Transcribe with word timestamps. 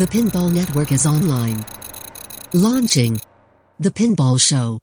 The 0.00 0.06
Pinball 0.06 0.50
Network 0.50 0.92
is 0.92 1.04
online. 1.04 1.62
Launching 2.54 3.20
The 3.80 3.90
Pinball 3.90 4.40
Show. 4.40 4.78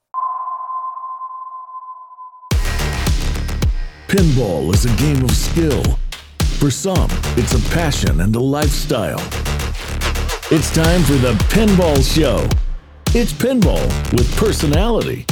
Pinball 4.08 4.72
is 4.76 4.86
a 4.86 4.96
game 4.98 5.24
of 5.24 5.32
skill. 5.32 5.84
For 6.59 6.70
some, 6.70 7.09
it's 7.36 7.55
a 7.55 7.73
passion 7.73 8.22
and 8.22 8.36
a 8.36 8.40
lifestyle. 8.40 9.18
It's 10.52 10.72
time 10.72 11.02
for 11.02 11.14
the 11.14 11.34
Pinball 11.49 11.98
Show. 12.16 12.48
It's 13.20 13.34
pinball 13.34 13.88
with 14.13 14.31
personality. 14.38 15.26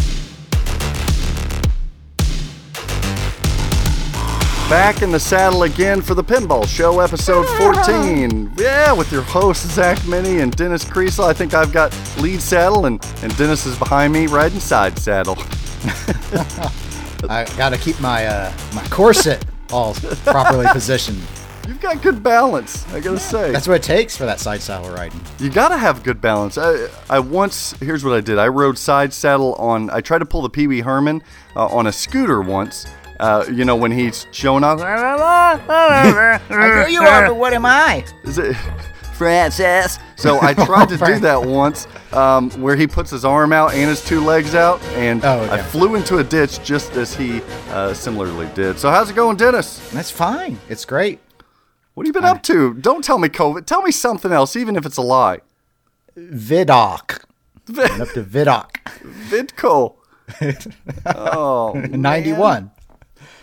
Back 4.70 5.04
in 5.04 5.12
the 5.12 5.20
saddle 5.20 5.62
again 5.62 6.02
for 6.02 6.16
the 6.16 6.24
Pinball 6.24 6.68
Show, 6.68 7.00
episode 7.00 7.46
14. 7.60 8.54
Yeah, 8.58 8.94
with 8.94 9.12
your 9.12 9.22
hosts, 9.22 9.64
Zach 9.76 10.04
Meny 10.08 10.40
and 10.40 10.56
Dennis 10.56 10.84
Kriesel. 10.84 11.24
I 11.24 11.34
think 11.34 11.54
I've 11.54 11.72
got 11.72 11.96
lead 12.18 12.42
saddle, 12.42 12.88
and, 12.88 13.00
and 13.22 13.38
Dennis 13.38 13.68
is 13.68 13.78
behind 13.78 14.12
me 14.12 14.26
riding 14.26 14.60
side 14.60 14.98
saddle. 14.98 15.38
I 17.30 17.46
got 17.58 17.70
to 17.70 17.78
keep 17.78 18.00
my 18.00 18.26
uh, 18.26 18.52
my 18.74 18.84
corset 18.88 19.46
all 19.72 19.94
properly 20.26 20.66
positioned. 20.72 21.22
You've 21.68 21.80
got 21.80 22.02
good 22.02 22.24
balance, 22.24 22.92
I 22.92 23.02
gotta 23.02 23.20
say. 23.20 23.52
That's 23.52 23.68
what 23.68 23.76
it 23.76 23.84
takes 23.84 24.18
for 24.18 24.26
that 24.26 24.40
side 24.40 24.62
saddle 24.62 24.92
riding. 24.92 25.20
You 25.40 25.52
gotta 25.52 25.78
have 25.78 26.04
good 26.04 26.22
balance. 26.22 26.58
I, 26.58 26.88
I 27.10 27.20
once, 27.20 27.74
here's 27.74 28.04
what 28.04 28.16
I 28.16 28.22
did. 28.22 28.38
I 28.40 28.48
rode 28.48 28.78
side 28.78 29.14
saddle 29.14 29.54
on, 29.56 29.90
I 29.90 30.02
tried 30.02 30.20
to 30.20 30.26
pull 30.26 30.42
the 30.44 30.50
Pee 30.50 30.68
Wee 30.68 30.82
Herman 30.82 31.24
uh, 31.56 31.68
on 31.68 31.88
a 31.88 31.92
scooter 31.92 32.42
once. 32.42 32.86
Uh, 33.20 33.46
you 33.52 33.66
know, 33.66 33.76
when 33.76 33.92
he's 33.92 34.28
showing 34.32 34.64
off. 34.64 34.82
I 34.82 36.40
know 36.50 36.88
you 36.88 37.02
are, 37.02 37.28
but 37.28 37.36
what 37.38 37.54
am 37.54 37.66
I? 37.66 38.06
Is 38.24 38.38
it 38.38 38.56
Francis? 39.14 40.00
So 40.18 40.40
I 40.42 40.54
tried 40.66 40.90
to 40.90 40.98
do 40.98 41.20
that 41.20 41.42
once, 41.42 41.88
um, 42.12 42.50
where 42.62 42.76
he 42.76 42.88
puts 42.88 43.12
his 43.12 43.24
arm 43.24 43.54
out 43.54 43.74
and 43.74 43.90
his 43.90 44.04
two 44.04 44.20
legs 44.22 44.56
out, 44.56 44.82
and 44.96 45.24
Oh, 45.24 45.40
okay. 45.42 45.54
I 45.54 45.62
flew 45.62 45.96
into 45.96 46.18
a 46.18 46.24
ditch 46.24 46.62
just 46.64 46.94
as 46.94 47.16
he 47.16 47.42
uh, 47.70 47.94
similarly 47.94 48.50
did. 48.54 48.78
So 48.80 48.90
how's 48.90 49.10
it 49.10 49.16
going, 49.16 49.38
Dennis? 49.38 49.80
That's 49.92 50.12
fine. 50.12 50.60
It's 50.70 50.86
great. 50.86 51.20
What 51.94 52.06
have 52.06 52.14
you 52.14 52.14
been 52.22 52.26
up 52.30 52.44
to? 52.44 52.74
Don't 52.74 53.04
tell 53.04 53.18
me 53.18 53.30
COVID. 53.30 53.66
Tell 53.66 53.82
me 53.82 53.92
something 53.92 54.32
else, 54.34 54.58
even 54.58 54.76
if 54.76 54.86
it's 54.86 54.98
a 54.98 55.02
lie. 55.02 55.40
Vidoc. 56.18 57.24
Went 57.74 57.92
up 58.02 58.10
to 58.10 58.24
Vidoc. 58.24 58.72
Vidco. 59.30 59.96
oh, 61.06 61.74
91. 61.74 62.72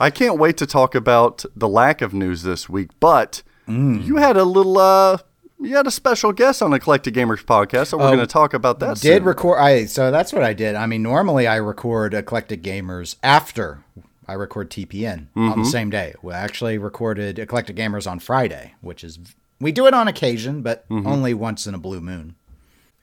I 0.03 0.11
can't 0.11 0.36
wait 0.36 0.56
to 0.56 0.67
talk 0.67 0.97
about 0.97 1.45
the 1.55 1.69
lack 1.69 2.03
of 2.03 2.12
news 2.12 2.42
this 2.42 2.69
week. 2.69 2.91
But 2.98 3.42
you 3.69 4.17
had 4.17 4.36
a 4.36 4.45
little, 4.45 4.77
uh, 4.77 5.19
you 5.61 5.77
had 5.77 5.86
a 5.86 5.92
special 5.92 6.33
guest 6.33 6.61
on 6.61 6.72
Eclectic 6.72 7.14
Gamers 7.14 7.45
podcast, 7.45 7.86
so 7.86 7.98
we're 7.98 8.08
going 8.08 8.19
to 8.19 8.27
talk 8.27 8.53
about 8.53 8.80
that. 8.80 8.98
Did 8.98 9.19
soon. 9.19 9.25
record. 9.25 9.58
I 9.58 9.84
so 9.84 10.11
that's 10.11 10.33
what 10.33 10.42
I 10.42 10.55
did. 10.55 10.75
I 10.75 10.86
mean, 10.86 11.05
normally 11.05 11.47
I 11.47 11.56
record 11.56 12.14
Eclectic 12.14 12.62
Gamers 12.62 13.14
after 13.23 13.84
I 14.27 14.33
record 14.33 14.70
TPN 14.70 15.28
on 15.36 15.61
the 15.61 15.64
same 15.64 15.89
day. 15.89 16.14
We 16.20 16.33
actually 16.33 16.78
recorded 16.78 17.39
Eclectic 17.39 17.77
Gamers 17.77 18.11
on 18.11 18.19
Friday, 18.19 18.75
which 18.80 19.05
is 19.05 19.20
we 19.61 19.70
do 19.70 19.86
it 19.86 19.95
on 19.95 20.08
occasion, 20.08 20.62
but 20.62 20.84
only 20.91 21.33
once 21.33 21.69
in 21.69 21.75
a 21.75 21.78
blue 21.78 22.00
moon. 22.00 22.34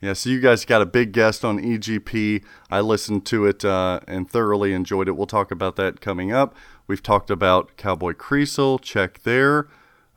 Yeah, 0.02 0.14
so 0.14 0.30
you 0.30 0.40
guys 0.40 0.64
got 0.64 0.82
a 0.82 0.86
big 0.86 1.12
guest 1.12 1.44
on 1.44 1.60
EGP. 1.60 2.44
I 2.72 2.80
listened 2.80 3.26
to 3.28 3.46
it 3.46 3.66
uh, 3.66 4.00
and 4.08 4.30
thoroughly 4.30 4.74
enjoyed 4.74 5.10
it. 5.10 5.18
We'll 5.18 5.28
talk 5.28 5.52
about 5.52 5.76
that 5.76 6.00
coming 6.00 6.32
up. 6.32 6.56
We've 6.90 7.04
talked 7.04 7.30
about 7.30 7.78
Cowboy 7.78 8.14
Kriesel. 8.14 8.82
Check 8.82 9.22
there. 9.22 9.68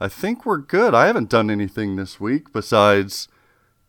I 0.01 0.09
think 0.09 0.47
we're 0.47 0.57
good. 0.57 0.95
I 0.95 1.07
haven't 1.07 1.29
done 1.29 1.51
anything 1.51 1.97
this 1.97 2.19
week 2.19 2.51
besides 2.51 3.29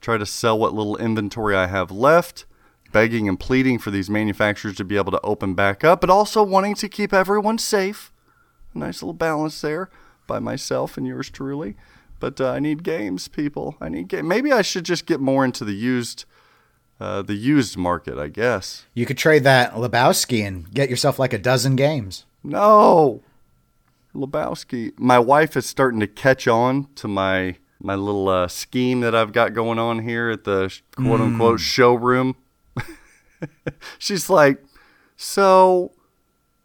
try 0.02 0.17
to 0.17 0.26
sell 0.26 0.59
what 0.59 0.73
little 0.73 0.98
inventory 0.98 1.56
I 1.56 1.67
have 1.67 1.92
left, 1.92 2.45
begging 2.92 3.30
and 3.30 3.39
pleading 3.39 3.80
for 3.80 3.89
these 3.89 4.10
manufacturers 4.10 4.76
to 4.76 4.83
be 4.83 4.98
able 4.98 5.14
to 5.14 5.22
open 5.22 5.54
back 5.54 5.86
up, 5.86 6.02
but 6.02 6.10
also 6.10 6.43
wanting 6.43 6.76
to 6.76 6.89
keep 6.89 7.14
everyone 7.14 7.58
safe. 7.58 8.11
Nice 8.73 9.02
little 9.02 9.14
balance 9.14 9.61
there 9.61 9.89
by 10.27 10.39
myself 10.39 10.98
and 10.98 11.08
yours 11.08 11.30
truly. 11.30 11.77
But 12.20 12.42
uh, 12.42 12.49
I 12.49 12.60
need 12.60 12.83
games, 12.83 13.30
people. 13.30 13.77
I 13.80 13.88
need 13.88 14.10
game. 14.10 14.27
Maybe 14.27 14.52
I 14.52 14.61
should 14.61 14.83
just 14.83 15.05
get 15.05 15.22
more 15.22 15.45
into 15.45 15.64
the 15.64 15.72
used, 15.72 16.26
uh, 16.99 17.22
the 17.22 17.36
used 17.36 17.77
market. 17.77 18.17
I 18.17 18.27
guess. 18.27 18.88
You 18.93 19.05
could 19.05 19.17
trade 19.17 19.45
that 19.45 19.72
Lebowski 19.76 20.45
and 20.45 20.70
get 20.70 20.89
yourself 20.89 21.17
like 21.17 21.32
a 21.32 21.38
dozen 21.38 21.77
games. 21.77 22.26
No, 22.43 23.21
Lebowski. 24.14 24.92
My 24.98 25.20
wife 25.20 25.55
is 25.55 25.65
starting 25.65 25.99
to 26.02 26.08
catch 26.08 26.48
on 26.48 26.87
to 26.95 27.08
my 27.08 27.58
my 27.80 27.95
little 27.95 28.30
uh, 28.30 28.48
scheme 28.48 29.02
that 29.02 29.14
I've 29.14 29.33
got 29.33 29.54
going 29.54 29.77
on 29.77 29.99
here 29.99 30.30
at 30.30 30.43
the 30.45 30.73
quote 30.95 31.21
unquote 31.21 31.59
showroom. 31.59 32.36
She's 33.99 34.30
like, 34.30 34.64
so 35.17 35.92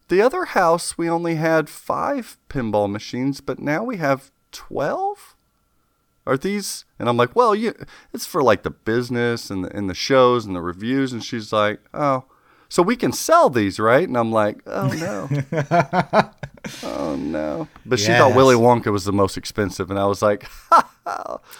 the 0.08 0.20
other 0.22 0.46
house 0.46 0.96
we 0.96 1.08
only 1.08 1.34
had 1.36 1.68
five 1.68 2.38
pinball 2.48 2.90
machines, 2.90 3.40
but 3.40 3.58
now 3.58 3.82
we 3.82 3.96
have 3.96 4.30
twelve. 4.52 5.34
Are 6.26 6.36
these? 6.36 6.84
And 6.98 7.08
I'm 7.08 7.16
like, 7.16 7.34
well, 7.34 7.54
you, 7.54 7.72
it's 8.12 8.26
for 8.26 8.42
like 8.42 8.62
the 8.62 8.70
business 8.70 9.48
and 9.48 9.64
the, 9.64 9.74
and 9.74 9.88
the 9.88 9.94
shows 9.94 10.44
and 10.44 10.54
the 10.54 10.60
reviews. 10.60 11.10
And 11.10 11.24
she's 11.24 11.54
like, 11.54 11.80
oh, 11.94 12.26
so 12.68 12.82
we 12.82 12.96
can 12.96 13.12
sell 13.12 13.50
these, 13.50 13.78
right? 13.78 14.06
And 14.06 14.16
I'm 14.16 14.32
like, 14.32 14.60
oh 14.66 14.88
no. 14.88 16.30
Oh 16.82 17.16
no! 17.16 17.68
But 17.86 17.98
she 17.98 18.08
thought 18.08 18.34
Willy 18.34 18.54
Wonka 18.56 18.92
was 18.92 19.04
the 19.04 19.12
most 19.12 19.36
expensive, 19.36 19.90
and 19.90 19.98
I 19.98 20.06
was 20.06 20.22
like, 20.22 20.46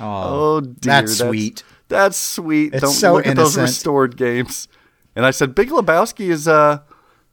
"Oh, 0.01 0.61
dear, 0.61 0.75
that's 0.93 1.19
sweet. 1.19 1.63
That's 1.89 2.17
sweet. 2.17 2.75
It's 2.75 2.83
Don't 2.83 2.93
so 2.93 3.15
look 3.15 3.27
at 3.27 3.37
those 3.37 3.57
restored 3.57 4.17
games." 4.17 4.69
And 5.17 5.25
I 5.25 5.31
said, 5.31 5.55
"Big 5.55 5.71
Lebowski 5.71 6.29
is 6.31 6.47
uh, 6.47 6.81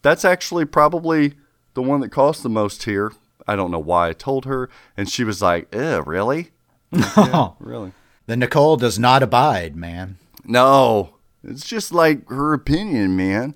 that's 0.02 0.24
actually 0.24 0.66
probably 0.66 1.34
the 1.74 1.81
one 1.81 2.00
that 2.02 2.09
cost 2.09 2.44
the 2.44 2.50
most 2.50 2.84
here." 2.84 3.12
I 3.47 3.56
don't 3.56 3.72
know 3.72 3.80
why 3.80 4.09
I 4.09 4.14
told 4.14 4.46
her, 4.46 4.69
and 4.96 5.09
she 5.09 5.24
was 5.24 5.41
like, 5.41 5.74
"Eh, 5.75 6.02
really? 6.06 6.52
No, 6.91 7.58
Really? 7.59 7.91
The 8.28 8.38
Nicole 8.38 8.78
does 8.78 8.97
not 8.97 9.22
abide, 9.22 9.75
man. 9.75 10.18
No, 10.46 11.16
it's 11.44 11.66
just 11.66 11.91
like 11.91 12.30
her 12.30 12.53
opinion, 12.53 13.16
man." 13.18 13.56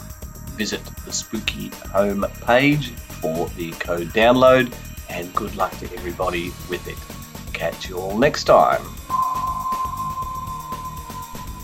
visit 0.55 0.81
the 1.05 1.11
Spooky 1.11 1.69
Home 1.91 2.25
page 2.45 2.91
for 2.91 3.47
the 3.57 3.71
code 3.71 4.09
download, 4.09 4.73
and 5.09 5.33
good 5.33 5.55
luck 5.55 5.71
to 5.79 5.85
everybody 5.93 6.51
with 6.69 6.87
it. 6.87 6.97
Catch 7.53 7.89
you 7.89 7.97
all 7.97 8.17
next 8.17 8.45
time. 8.45 8.81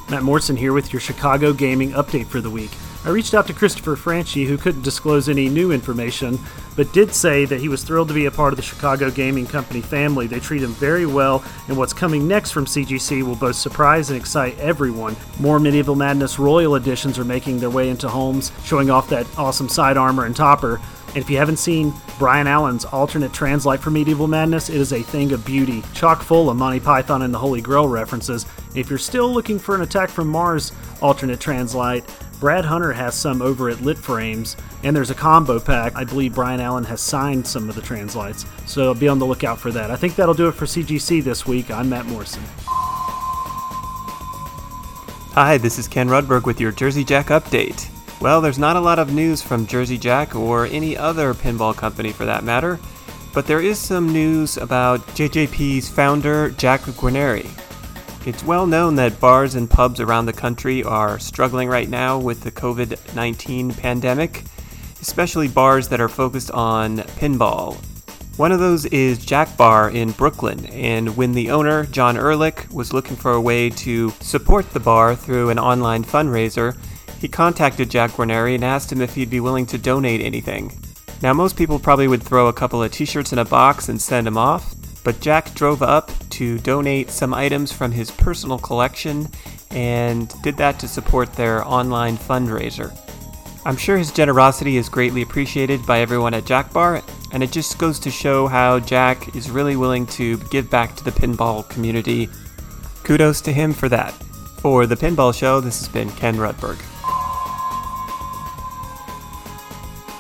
Matt 0.10 0.24
Morrison 0.24 0.56
here 0.56 0.74
with 0.74 0.92
your 0.92 1.00
Chicago 1.00 1.54
gaming 1.54 1.92
update 1.92 2.28
for 2.28 2.42
the 2.42 2.50
week. 2.50 2.72
I 3.06 3.12
reached 3.12 3.34
out 3.34 3.48
to 3.48 3.54
Christopher 3.54 3.96
Franchi, 3.96 4.46
who 4.46 4.58
couldn't 4.58 4.82
disclose 4.82 5.30
any 5.30 5.48
new 5.48 5.72
information, 5.72 6.38
but 6.76 6.92
did 6.92 7.14
say 7.14 7.46
that 7.46 7.62
he 7.62 7.70
was 7.70 7.82
thrilled 7.82 8.10
to 8.10 8.14
be 8.14 8.26
a 8.26 8.32
part 8.32 8.52
of 8.52 8.58
the 8.58 8.64
Chicago 8.64 9.10
Gaming 9.10 9.48
Company 9.48 9.80
family. 9.80 10.28
They 10.28 10.42
treat 10.42 10.62
him 10.62 10.74
very 10.74 11.06
well, 11.06 11.44
and 11.70 11.78
what's 11.78 11.94
coming 11.94 12.28
next 12.28 12.52
from 12.52 12.66
CGC 12.66 13.24
will 13.24 13.36
both 13.36 13.56
surprise 13.56 14.10
and 14.10 14.20
excite 14.20 14.60
everyone. 14.60 15.16
More 15.40 15.62
Medieval 15.62 15.96
Madness 15.96 16.40
Royal 16.40 16.76
editions 16.76 17.18
are 17.18 17.24
making 17.24 17.60
their 17.60 17.70
way 17.70 17.90
into 17.90 18.10
homes, 18.10 18.52
showing 18.66 18.90
off 18.90 19.10
that 19.10 19.26
awesome 19.38 19.70
side 19.70 19.96
armor 19.96 20.26
and 20.26 20.36
topper. 20.36 20.82
And 21.08 21.18
if 21.18 21.30
you 21.30 21.38
haven't 21.38 21.58
seen 21.58 21.94
Brian 22.20 22.48
Allen's 22.48 22.86
alternate 22.86 23.34
translite 23.34 23.80
for 23.80 23.92
Medieval 23.92 24.28
Madness, 24.28 24.70
it 24.70 24.76
is 24.76 24.94
a 24.94 25.02
thing 25.02 25.32
of 25.32 25.46
beauty, 25.46 25.84
chock 25.94 26.22
full 26.22 26.50
of 26.50 26.58
Monty 26.58 26.82
Python 26.82 27.22
and 27.22 27.34
the 27.34 27.40
Holy 27.40 27.62
Grail 27.62 27.88
references. 27.88 28.46
If 28.76 28.90
you're 28.90 29.00
still 29.00 29.34
looking 29.34 29.58
for 29.58 29.74
an 29.74 29.82
Attack 29.82 30.10
from 30.10 30.28
Mars 30.28 30.74
alternate 31.02 31.40
translite, 31.40 32.04
Brad 32.40 32.64
Hunter 32.64 32.94
has 32.94 33.16
some 33.16 33.42
over 33.42 33.70
at 33.70 33.82
Lit 33.82 33.98
Frames, 33.98 34.56
and 34.84 34.96
there's 34.96 35.10
a 35.10 35.16
combo 35.16 35.60
pack. 35.60 35.94
I 35.98 36.06
believe 36.06 36.36
Brian 36.36 36.62
Allen 36.62 36.86
has 36.86 37.02
signed 37.02 37.46
some 37.46 37.68
of 37.68 37.76
the 37.76 37.82
translites, 37.82 38.48
so 38.66 38.94
be 38.94 39.10
on 39.10 39.20
the 39.20 39.26
lookout 39.26 39.60
for 39.60 39.72
that. 39.72 39.92
I 39.92 39.98
think 39.98 40.16
that'll 40.16 40.34
do 40.34 40.48
it 40.48 40.54
for 40.54 40.66
CGC 40.66 41.22
this 41.22 41.46
week. 41.46 41.70
I'm 41.70 41.90
Matt 41.90 42.06
Morrison. 42.06 42.42
Hi, 45.34 45.58
this 45.58 45.78
is 45.78 45.90
Ken 45.90 46.08
Rudberg 46.08 46.46
with 46.46 46.62
your 46.62 46.72
Jersey 46.72 47.04
Jack 47.04 47.28
update. 47.28 47.90
Well, 48.22 48.40
there's 48.40 48.60
not 48.60 48.78
a 48.78 48.82
lot 48.82 49.00
of 49.00 49.14
news 49.14 49.42
from 49.42 49.68
Jersey 49.68 49.98
Jack 49.98 50.34
or 50.34 50.66
any 50.66 50.96
other 50.96 51.34
pinball 51.34 51.76
company 51.76 52.14
for 52.14 52.24
that 52.24 52.46
matter, 52.46 52.80
but 53.34 53.48
there 53.48 53.62
is 53.62 53.78
some 53.78 54.14
news 54.14 54.56
about 54.56 55.06
JJP's 55.08 55.90
founder, 55.90 56.52
Jack 56.52 56.82
Guarneri. 56.82 57.50
It's 58.26 58.44
well 58.44 58.68
known 58.68 58.96
that 58.96 59.20
bars 59.20 59.56
and 59.56 59.70
pubs 59.70 60.02
around 60.02 60.26
the 60.26 60.34
country 60.34 60.84
are 60.84 61.20
struggling 61.20 61.70
right 61.70 61.90
now 61.90 62.20
with 62.20 62.42
the 62.42 62.52
COVID 62.52 63.16
19 63.16 63.74
pandemic, 63.74 64.44
especially 65.02 65.48
bars 65.48 65.88
that 65.88 66.02
are 66.02 66.10
focused 66.10 66.52
on 66.52 66.98
pinball. 66.98 67.78
One 68.36 68.52
of 68.52 68.60
those 68.60 68.86
is 68.86 69.26
Jack 69.26 69.56
Bar 69.58 69.90
in 69.92 70.12
Brooklyn, 70.12 70.66
and 70.68 71.16
when 71.16 71.34
the 71.34 71.50
owner, 71.50 71.86
John 71.86 72.18
Ehrlich, 72.18 72.68
was 72.72 72.94
looking 72.94 73.16
for 73.16 73.34
a 73.34 73.42
way 73.42 73.70
to 73.70 74.12
support 74.20 74.70
the 74.72 74.80
bar 74.80 75.16
through 75.16 75.50
an 75.50 75.60
online 75.60 76.04
fundraiser, 76.04 76.78
he 77.20 77.28
contacted 77.28 77.90
Jack 77.90 78.12
Guarneri 78.12 78.56
and 78.56 78.64
asked 78.64 78.92
him 78.92 79.02
if 79.02 79.16
he'd 79.16 79.30
be 79.30 79.42
willing 79.42 79.66
to 79.68 79.78
donate 79.78 80.22
anything. 80.22 80.72
Now, 81.22 81.34
most 81.34 81.58
people 81.58 81.80
probably 81.80 82.08
would 82.08 82.24
throw 82.24 82.48
a 82.48 82.54
couple 82.54 82.82
of 82.84 82.92
t 82.92 83.06
shirts 83.06 83.34
in 83.34 83.40
a 83.40 83.46
box 83.46 83.90
and 83.90 84.02
send 84.02 84.28
them 84.28 84.38
off, 84.38 84.74
but 85.04 85.20
Jack 85.20 85.54
drove 85.54 85.82
up 85.82 86.12
to 86.32 86.60
donate 86.60 87.10
some 87.10 87.34
items 87.34 87.72
from 87.72 87.92
his 87.92 88.12
personal 88.12 88.58
collection 88.58 89.28
and 89.72 90.34
did 90.42 90.58
that 90.58 90.80
to 90.80 90.88
support 90.88 91.34
their 91.34 91.66
online 91.68 92.18
fundraiser. 92.18 92.98
I'm 93.66 93.78
sure 93.78 93.98
his 93.98 94.12
generosity 94.12 94.78
is 94.78 94.90
greatly 94.90 95.22
appreciated 95.22 95.86
by 95.86 96.00
everyone 96.00 96.34
at 96.34 96.46
Jack 96.46 96.72
Bar, 96.72 97.04
and 97.34 97.44
it 97.44 97.52
just 97.52 97.78
goes 97.78 98.00
to 98.00 98.10
show 98.10 98.48
how 98.48 98.80
Jack 98.80 99.36
is 99.36 99.52
really 99.52 99.76
willing 99.76 100.06
to 100.08 100.38
give 100.50 100.70
back 100.70 100.96
to 100.96 101.04
the 101.04 101.12
pinball 101.12 101.68
community. 101.70 102.30
Kudos 103.04 103.42
to 103.42 103.52
him 103.52 103.74
for 103.74 103.90
that. 103.90 104.14
For 104.60 104.86
the 104.86 104.96
Pinball 104.96 105.34
Show, 105.34 105.62
this 105.62 105.80
has 105.80 105.88
been 105.88 106.10
Ken 106.12 106.36
Rudberg. 106.36 106.78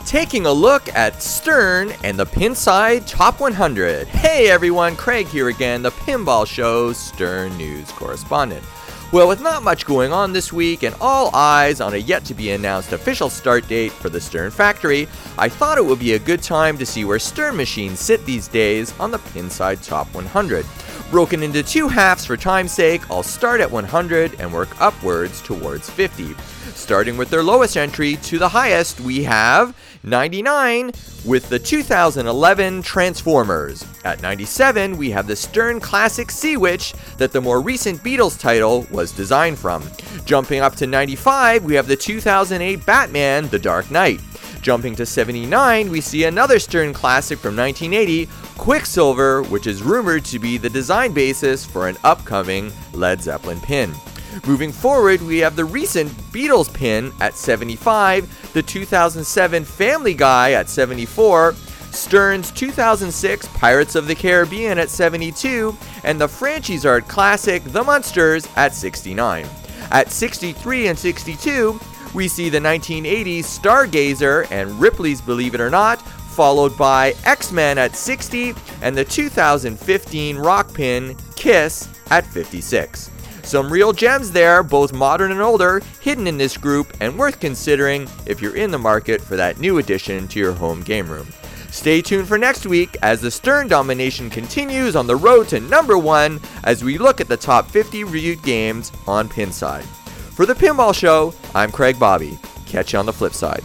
Taking 0.09 0.47
a 0.47 0.51
look 0.51 0.91
at 0.95 1.21
Stern 1.21 1.93
and 2.03 2.17
the 2.17 2.25
Pinside 2.25 3.05
Top 3.05 3.39
100. 3.39 4.07
Hey 4.07 4.49
everyone, 4.49 4.95
Craig 4.95 5.27
here 5.27 5.49
again, 5.49 5.83
the 5.83 5.91
Pinball 5.91 6.47
Show's 6.47 6.97
Stern 6.97 7.55
News 7.57 7.91
correspondent. 7.91 8.65
Well, 9.11 9.27
with 9.27 9.39
not 9.39 9.61
much 9.61 9.85
going 9.85 10.11
on 10.11 10.33
this 10.33 10.51
week 10.51 10.81
and 10.81 10.95
all 10.99 11.29
eyes 11.35 11.79
on 11.79 11.93
a 11.93 11.97
yet 11.97 12.25
to 12.25 12.33
be 12.33 12.49
announced 12.49 12.91
official 12.91 13.29
start 13.29 13.67
date 13.67 13.91
for 13.91 14.09
the 14.09 14.19
Stern 14.19 14.49
factory, 14.49 15.07
I 15.37 15.47
thought 15.47 15.77
it 15.77 15.85
would 15.85 15.99
be 15.99 16.13
a 16.13 16.19
good 16.19 16.41
time 16.41 16.79
to 16.79 16.87
see 16.87 17.05
where 17.05 17.19
Stern 17.19 17.55
machines 17.55 17.99
sit 17.99 18.25
these 18.25 18.47
days 18.47 18.99
on 18.99 19.11
the 19.11 19.19
Pinside 19.19 19.85
Top 19.85 20.11
100. 20.15 20.65
Broken 21.11 21.43
into 21.43 21.61
two 21.61 21.87
halves 21.87 22.25
for 22.25 22.35
time's 22.35 22.71
sake, 22.71 23.07
I'll 23.11 23.21
start 23.21 23.61
at 23.61 23.69
100 23.69 24.39
and 24.39 24.51
work 24.51 24.81
upwards 24.81 25.39
towards 25.43 25.87
50. 25.87 26.35
Starting 26.79 27.17
with 27.17 27.29
their 27.29 27.43
lowest 27.43 27.77
entry 27.77 28.15
to 28.15 28.39
the 28.39 28.49
highest, 28.49 28.99
we 29.01 29.23
have 29.23 29.75
99 30.03 30.91
with 31.25 31.47
the 31.49 31.59
2011 31.59 32.81
Transformers. 32.81 33.85
At 34.05 34.21
97, 34.23 34.97
we 34.97 35.11
have 35.11 35.27
the 35.27 35.35
Stern 35.35 35.81
Classic 35.81 36.31
Sea 36.31 36.57
Witch 36.57 36.93
that 37.17 37.31
the 37.31 37.41
more 37.41 37.61
recent 37.61 38.01
Beatles 38.01 38.39
title 38.39 38.87
was 38.89 39.11
designed 39.11 39.59
from. 39.59 39.87
Jumping 40.25 40.61
up 40.61 40.75
to 40.77 40.87
95, 40.87 41.65
we 41.65 41.75
have 41.75 41.87
the 41.87 41.97
2008 41.97 42.83
Batman 42.85 43.49
The 43.49 43.59
Dark 43.59 43.91
Knight. 43.91 44.21
Jumping 44.61 44.95
to 44.95 45.05
79, 45.05 45.91
we 45.91 46.01
see 46.01 46.23
another 46.23 46.59
Stern 46.59 46.93
classic 46.93 47.39
from 47.39 47.55
1980, 47.55 48.27
Quicksilver, 48.57 49.43
which 49.43 49.67
is 49.67 49.83
rumored 49.83 50.25
to 50.25 50.39
be 50.39 50.57
the 50.57 50.69
design 50.69 51.13
basis 51.13 51.65
for 51.65 51.87
an 51.87 51.97
upcoming 52.03 52.71
Led 52.93 53.21
Zeppelin 53.21 53.59
pin. 53.59 53.93
Moving 54.45 54.71
forward, 54.71 55.21
we 55.21 55.39
have 55.39 55.55
the 55.55 55.65
recent 55.65 56.11
Beatles 56.31 56.71
pin 56.73 57.11
at 57.19 57.35
75, 57.35 58.53
the 58.53 58.61
2007 58.61 59.63
Family 59.65 60.13
Guy 60.13 60.51
at 60.51 60.69
74, 60.69 61.55
Stern's 61.91 62.51
2006 62.51 63.47
Pirates 63.47 63.95
of 63.95 64.07
the 64.07 64.15
Caribbean 64.15 64.77
at 64.77 64.89
72, 64.89 65.75
and 66.03 66.21
the 66.21 66.27
Franchise 66.27 66.85
Art 66.85 67.07
Classic 67.07 67.63
The 67.63 67.83
Munsters 67.83 68.47
at 68.55 68.73
69. 68.73 69.47
At 69.91 70.11
63 70.11 70.87
and 70.87 70.97
62, 70.97 71.79
we 72.13 72.27
see 72.27 72.49
the 72.49 72.59
1980s 72.59 73.39
Stargazer 73.39 74.49
and 74.51 74.79
Ripley's 74.79 75.21
Believe 75.21 75.55
It 75.55 75.61
or 75.61 75.69
Not, 75.69 76.01
followed 76.01 76.77
by 76.77 77.15
X 77.25 77.51
Men 77.51 77.77
at 77.77 77.95
60 77.95 78.53
and 78.81 78.95
the 78.95 79.03
2015 79.03 80.37
rock 80.37 80.73
pin 80.73 81.17
Kiss 81.35 81.89
at 82.11 82.25
56. 82.25 83.11
Some 83.49 83.73
real 83.73 83.93
gems 83.93 84.29
there, 84.29 84.61
both 84.61 84.93
modern 84.93 85.31
and 85.31 85.41
older, 85.41 85.81
hidden 86.01 86.27
in 86.27 86.37
this 86.37 86.55
group 86.55 86.95
and 86.99 87.17
worth 87.17 87.39
considering 87.39 88.07
if 88.27 88.43
you're 88.43 88.55
in 88.55 88.69
the 88.69 88.77
market 88.77 89.19
for 89.19 89.35
that 89.37 89.57
new 89.57 89.79
addition 89.79 90.27
to 90.27 90.39
your 90.39 90.53
home 90.53 90.81
game 90.83 91.09
room. 91.09 91.25
Stay 91.71 91.99
tuned 92.03 92.27
for 92.27 92.37
next 92.37 92.67
week 92.67 92.95
as 93.01 93.21
the 93.21 93.31
Stern 93.31 93.67
domination 93.67 94.29
continues 94.29 94.95
on 94.95 95.07
the 95.07 95.15
road 95.15 95.47
to 95.47 95.59
number 95.61 95.97
one 95.97 96.39
as 96.63 96.83
we 96.83 96.99
look 96.99 97.19
at 97.19 97.27
the 97.27 97.35
top 97.35 97.67
50 97.71 98.03
reviewed 98.03 98.43
games 98.43 98.91
on 99.07 99.27
Pinside. 99.27 99.81
For 100.35 100.45
the 100.45 100.53
Pinball 100.53 100.93
Show, 100.93 101.33
I'm 101.55 101.71
Craig 101.71 101.97
Bobbie. 101.97 102.37
Catch 102.67 102.93
you 102.93 102.99
on 102.99 103.07
the 103.07 103.13
flip 103.13 103.33
side. 103.33 103.63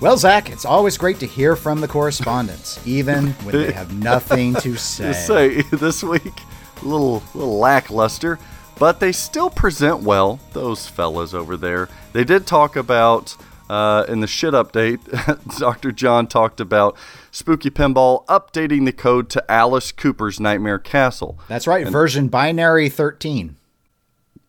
Well, 0.00 0.16
Zach, 0.16 0.50
it's 0.50 0.64
always 0.64 0.98
great 0.98 1.20
to 1.20 1.26
hear 1.26 1.54
from 1.54 1.80
the 1.80 1.86
correspondents, 1.86 2.84
even 2.84 3.28
when 3.44 3.54
they 3.54 3.70
have 3.70 3.94
nothing 3.94 4.56
to 4.56 4.74
say. 4.76 5.12
say 5.12 5.62
this 5.70 6.02
week 6.02 6.32
a 6.34 6.51
little 6.84 7.22
little 7.34 7.58
lackluster, 7.58 8.38
but 8.78 9.00
they 9.00 9.12
still 9.12 9.50
present 9.50 10.02
well. 10.02 10.40
Those 10.52 10.86
fellas 10.86 11.34
over 11.34 11.56
there. 11.56 11.88
They 12.12 12.24
did 12.24 12.46
talk 12.46 12.76
about 12.76 13.36
uh, 13.70 14.04
in 14.08 14.20
the 14.20 14.26
shit 14.26 14.54
update. 14.54 15.00
Dr. 15.58 15.92
John 15.92 16.26
talked 16.26 16.60
about 16.60 16.96
Spooky 17.30 17.70
Pinball 17.70 18.26
updating 18.26 18.84
the 18.84 18.92
code 18.92 19.30
to 19.30 19.50
Alice 19.50 19.92
Cooper's 19.92 20.38
Nightmare 20.38 20.78
Castle. 20.78 21.38
That's 21.48 21.66
right, 21.66 21.82
and 21.84 21.92
version 21.92 22.28
binary 22.28 22.88
13. 22.88 23.56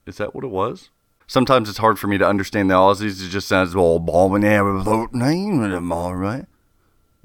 Is 0.05 0.17
that 0.17 0.35
what 0.35 0.43
it 0.43 0.49
was? 0.49 0.89
Sometimes 1.25 1.69
it's 1.69 1.77
hard 1.77 1.97
for 1.97 2.07
me 2.07 2.17
to 2.17 2.27
understand 2.27 2.69
the 2.69 2.73
Aussies. 2.75 3.25
It 3.25 3.29
just 3.29 3.47
sounds 3.47 3.73
all 3.75 3.99
balm 3.99 4.35
and 4.35 4.43
name, 4.43 5.91
all 5.91 6.15
right. 6.15 6.45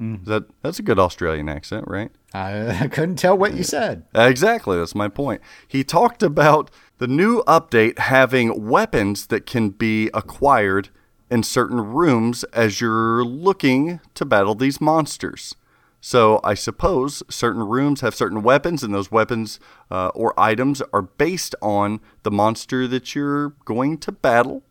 Mm. 0.00 0.24
That 0.26 0.44
that's 0.62 0.78
a 0.78 0.82
good 0.82 0.98
Australian 0.98 1.48
accent, 1.48 1.86
right? 1.88 2.10
I, 2.32 2.68
I 2.84 2.88
couldn't 2.88 3.16
tell 3.16 3.36
what 3.36 3.54
you 3.54 3.64
said. 3.64 4.04
Exactly, 4.14 4.78
that's 4.78 4.94
my 4.94 5.08
point. 5.08 5.40
He 5.66 5.82
talked 5.82 6.22
about 6.22 6.70
the 6.98 7.08
new 7.08 7.42
update 7.44 7.98
having 7.98 8.68
weapons 8.68 9.26
that 9.26 9.46
can 9.46 9.70
be 9.70 10.10
acquired 10.14 10.90
in 11.30 11.42
certain 11.42 11.80
rooms 11.80 12.44
as 12.44 12.80
you're 12.80 13.24
looking 13.24 14.00
to 14.14 14.24
battle 14.24 14.54
these 14.54 14.80
monsters. 14.80 15.54
So 16.00 16.40
I 16.44 16.54
suppose 16.54 17.22
certain 17.28 17.62
rooms 17.62 18.02
have 18.02 18.14
certain 18.14 18.42
weapons, 18.42 18.82
and 18.84 18.94
those 18.94 19.10
weapons 19.10 19.58
uh, 19.90 20.08
or 20.08 20.38
items 20.38 20.80
are 20.92 21.02
based 21.02 21.54
on 21.60 22.00
the 22.22 22.30
monster 22.30 22.86
that 22.86 23.14
you're 23.14 23.50
going 23.64 23.98
to 23.98 24.12
battle, 24.12 24.62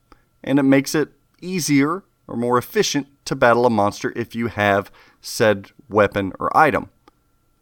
and 0.42 0.58
it 0.58 0.64
makes 0.64 0.96
it 0.96 1.10
easier 1.42 2.04
or 2.28 2.38
more 2.38 2.58
efficient 2.58 3.08
to 3.26 3.36
battle 3.36 3.66
a 3.66 3.70
monster 3.70 4.14
if 4.16 4.36
you 4.36 4.48
have 4.48 4.92
said 5.28 5.72
weapon 5.90 6.34
or 6.40 6.56
item. 6.56 6.90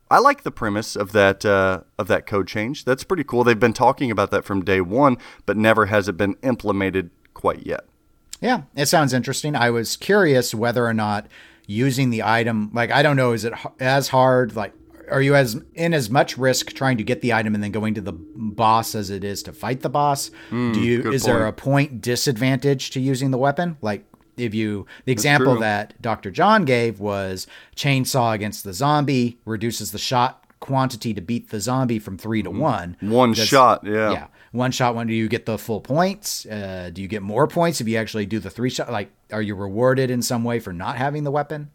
I 0.10 0.20
like 0.20 0.44
the 0.44 0.52
premise 0.52 0.96
of 0.96 1.12
that 1.14 1.44
uh, 1.46 1.82
of 1.98 2.08
that 2.08 2.28
code 2.28 2.48
change. 2.48 2.86
That's 2.86 3.04
pretty 3.04 3.24
cool. 3.24 3.44
They've 3.44 3.60
been 3.60 3.74
talking 3.74 4.12
about 4.12 4.32
that 4.32 4.46
from 4.46 4.64
day 4.64 4.82
one, 4.82 5.18
but 5.46 5.58
never 5.58 5.88
has 5.88 6.08
it 6.08 6.16
been 6.16 6.36
implemented 6.44 7.10
quite 7.34 7.66
yet. 7.66 7.86
Yeah, 8.40 8.64
it 8.76 8.86
sounds 8.86 9.14
interesting. 9.14 9.56
I 9.56 9.72
was 9.72 9.98
curious 9.98 10.54
whether 10.54 10.86
or 10.86 10.94
not 10.94 11.28
using 11.66 12.12
the 12.12 12.22
item, 12.22 12.70
like 12.74 12.92
I 12.92 13.02
don't 13.02 13.16
know, 13.16 13.34
is 13.34 13.46
it 13.46 13.54
as 13.80 14.10
hard? 14.10 14.56
Like, 14.56 14.74
are 15.10 15.22
you 15.22 15.36
as 15.36 15.60
in 15.74 15.96
as 15.96 16.10
much 16.12 16.38
risk 16.38 16.74
trying 16.74 16.98
to 16.98 17.04
get 17.04 17.22
the 17.22 17.34
item 17.34 17.56
and 17.56 17.64
then 17.64 17.72
going 17.72 17.96
to 17.96 18.02
the 18.02 18.14
boss 18.14 18.94
as 18.94 19.10
it 19.10 19.24
is 19.24 19.42
to 19.44 19.54
fight 19.54 19.82
the 19.82 19.90
boss? 19.90 20.30
Do 20.52 20.80
you 20.80 21.12
is 21.12 21.24
there 21.24 21.48
a 21.48 21.54
point 21.54 22.02
disadvantage 22.02 22.92
to 22.92 23.00
using 23.00 23.32
the 23.32 23.40
weapon? 23.40 23.78
Like, 23.82 24.06
if 24.38 24.54
you 24.54 24.86
the 25.06 25.12
example 25.12 25.60
that 25.60 26.00
Dr. 26.02 26.32
John 26.32 26.66
gave 26.66 27.00
was 27.00 27.48
chainsaw 27.76 28.34
against 28.34 28.64
the 28.64 28.74
zombie 28.74 29.40
reduces 29.46 29.92
the 29.92 29.98
shot 29.98 30.44
quantity 30.60 31.14
to 31.14 31.22
beat 31.22 31.50
the 31.50 31.60
zombie 31.60 32.00
from 32.00 32.18
three 32.18 32.42
to 32.42 32.50
one. 32.50 32.98
One 33.02 33.34
Does- 33.34 33.48
shot, 33.48 33.84
yeah. 33.84 34.12
yeah 34.12 34.28
one 34.52 34.72
shot 34.72 34.96
one 34.96 35.06
do 35.06 35.14
you 35.14 35.28
get 35.28 35.46
the 35.46 35.58
full 35.58 35.82
points 35.82 36.46
uh, 36.46 36.90
do 36.94 37.02
you 37.02 37.10
get 37.10 37.22
more 37.22 37.46
points 37.46 37.82
if 37.82 37.90
you 37.90 37.98
actually 37.98 38.26
do 38.26 38.40
the 38.40 38.50
three 38.50 38.70
shot 38.70 38.90
like 38.90 39.12
are 39.30 39.42
you 39.42 39.54
rewarded 39.54 40.10
in 40.10 40.22
some 40.22 40.46
way 40.46 40.62
for 40.62 40.72
not 40.72 40.96
having 40.96 41.26
the 41.26 41.32
weapon 41.32 41.70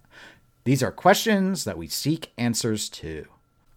these 0.64 0.82
are 0.82 0.90
questions 0.90 1.64
that 1.64 1.76
we 1.76 1.86
seek 1.86 2.32
answers 2.38 2.88
to 2.88 3.26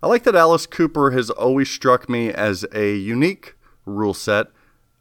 I 0.03 0.07
like 0.07 0.23
that 0.23 0.35
Alice 0.35 0.65
Cooper 0.65 1.11
has 1.11 1.29
always 1.29 1.69
struck 1.69 2.09
me 2.09 2.29
as 2.29 2.65
a 2.73 2.93
unique 2.93 3.55
rule 3.85 4.13
set, 4.13 4.47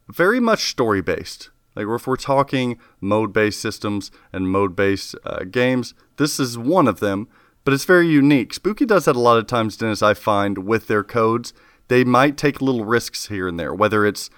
very 0.07 0.39
much 0.39 0.69
story 0.69 1.01
based. 1.01 1.49
Like 1.75 1.87
if 1.87 2.07
we're 2.07 2.15
talking 2.15 2.77
mode 3.01 3.33
based 3.33 3.61
systems 3.61 4.11
and 4.31 4.51
mode 4.51 4.75
based 4.75 5.15
uh, 5.25 5.43
games, 5.49 5.93
this 6.17 6.39
is 6.39 6.57
one 6.57 6.87
of 6.87 6.99
them, 6.99 7.27
but 7.63 7.73
it's 7.73 7.85
very 7.85 8.07
unique. 8.07 8.53
Spooky 8.53 8.85
does 8.85 9.05
that 9.05 9.15
a 9.15 9.19
lot 9.19 9.37
of 9.37 9.47
times, 9.47 9.77
Dennis, 9.77 10.01
I 10.01 10.13
find 10.13 10.59
with 10.59 10.87
their 10.87 11.03
codes. 11.03 11.53
They 11.87 12.03
might 12.03 12.37
take 12.37 12.61
little 12.61 12.85
risks 12.85 13.27
here 13.27 13.47
and 13.47 13.59
there, 13.59 13.73
whether 13.73 14.05
it's 14.05 14.29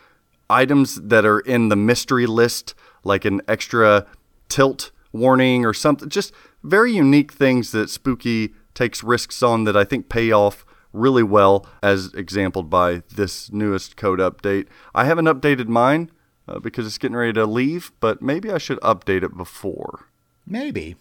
items 0.50 0.96
that 1.02 1.26
are 1.26 1.40
in 1.40 1.70
the 1.70 1.76
mystery 1.76 2.26
list, 2.26 2.76
like 3.04 3.26
an 3.26 3.42
extra 3.48 4.06
tilt 4.50 4.92
warning 5.12 5.66
or 5.66 5.74
something. 5.74 6.10
Just 6.10 6.34
very 6.64 6.92
unique 6.92 7.32
things 7.32 7.72
that 7.72 7.90
Spooky 7.90 8.54
takes 8.74 9.04
risks 9.04 9.42
on 9.42 9.64
that 9.64 9.78
I 9.78 9.84
think 9.84 10.10
pay 10.10 10.32
off 10.32 10.66
really 10.92 11.24
well, 11.24 11.68
as 11.84 12.14
exampled 12.14 12.70
by 12.70 13.04
this 13.16 13.52
newest 13.52 13.98
code 13.98 14.20
update. 14.20 14.68
I 14.94 15.06
haven't 15.06 15.26
updated 15.26 15.68
mine 15.68 16.10
uh, 16.48 16.60
because 16.60 16.86
it's 16.86 16.98
getting 16.98 17.16
ready 17.18 17.34
to 17.34 17.46
leave, 17.46 17.92
but 18.00 18.22
maybe 18.22 18.52
I 18.52 18.58
should 18.58 18.80
update 18.82 19.24
it 19.24 19.36
before. 19.38 20.08
maybe 20.46 20.96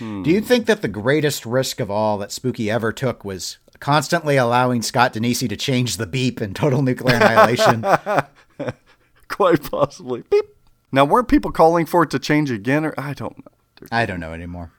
do 0.00 0.24
you 0.30 0.40
think 0.40 0.66
that 0.66 0.82
the 0.82 0.88
greatest 0.88 1.46
risk 1.46 1.78
of 1.80 1.90
all 1.90 2.18
that 2.18 2.32
spooky 2.32 2.68
ever 2.70 2.92
took 2.92 3.24
was 3.24 3.58
constantly 3.78 4.36
allowing 4.36 4.82
scott 4.82 5.14
Danesi 5.14 5.48
to 5.48 5.56
change 5.56 5.96
the 5.96 6.06
beep 6.08 6.42
in 6.42 6.54
total 6.54 6.82
nuclear 6.82 7.14
annihilation 7.16 7.82
Quite 9.28 9.70
possibly. 9.70 10.22
Beep. 10.30 10.44
Now, 10.92 11.04
weren't 11.04 11.28
people 11.28 11.50
calling 11.52 11.84
for 11.86 12.02
it 12.04 12.10
to 12.10 12.18
change 12.18 12.50
again, 12.50 12.84
or 12.84 12.94
I 12.98 13.12
don't 13.14 13.38
know. 13.38 13.86
i 13.92 14.06
don't 14.06 14.20
know 14.20 14.32
anymore 14.32 14.70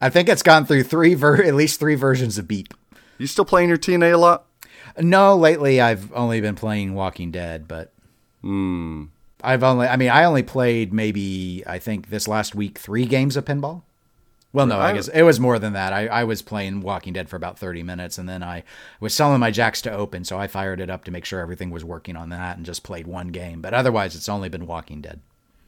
i 0.00 0.08
think 0.10 0.28
it's 0.28 0.42
gone 0.42 0.64
through 0.66 0.82
three 0.82 1.14
ver- 1.14 1.42
at 1.44 1.54
least 1.54 1.78
three 1.78 1.94
versions 1.94 2.36
of 2.38 2.48
beep 2.48 2.72
You 3.18 3.26
still 3.26 3.44
playing 3.44 3.68
your 3.68 3.78
TNA 3.78 4.14
a 4.14 4.16
lot? 4.16 4.46
No, 4.98 5.36
lately 5.36 5.80
I've 5.80 6.10
only 6.12 6.40
been 6.40 6.54
playing 6.56 6.94
Walking 6.94 7.30
Dead, 7.30 7.68
but 7.68 7.92
I've 9.42 9.62
only 9.62 9.86
I 9.86 9.96
mean 9.96 10.10
I 10.10 10.24
only 10.24 10.42
played 10.42 10.92
maybe 10.92 11.62
I 11.66 11.78
think 11.78 12.10
this 12.10 12.28
last 12.28 12.54
week 12.54 12.78
three 12.78 13.06
games 13.06 13.36
of 13.36 13.44
pinball. 13.44 13.82
Well, 14.52 14.66
no, 14.66 14.80
I 14.80 14.92
guess 14.92 15.06
it 15.06 15.22
was 15.22 15.38
more 15.38 15.60
than 15.60 15.74
that. 15.74 15.92
I, 15.92 16.08
I 16.08 16.24
was 16.24 16.42
playing 16.42 16.80
Walking 16.80 17.12
Dead 17.12 17.28
for 17.28 17.36
about 17.36 17.56
30 17.56 17.84
minutes 17.84 18.18
and 18.18 18.28
then 18.28 18.42
I 18.42 18.64
was 18.98 19.14
selling 19.14 19.38
my 19.38 19.52
jacks 19.52 19.80
to 19.82 19.92
open, 19.92 20.24
so 20.24 20.40
I 20.40 20.48
fired 20.48 20.80
it 20.80 20.90
up 20.90 21.04
to 21.04 21.12
make 21.12 21.24
sure 21.24 21.38
everything 21.38 21.70
was 21.70 21.84
working 21.84 22.16
on 22.16 22.30
that 22.30 22.56
and 22.56 22.66
just 22.66 22.82
played 22.82 23.06
one 23.06 23.28
game. 23.28 23.60
But 23.60 23.74
otherwise, 23.74 24.16
it's 24.16 24.28
only 24.28 24.48
been 24.48 24.66
Walking 24.66 25.02
Dead. 25.02 25.20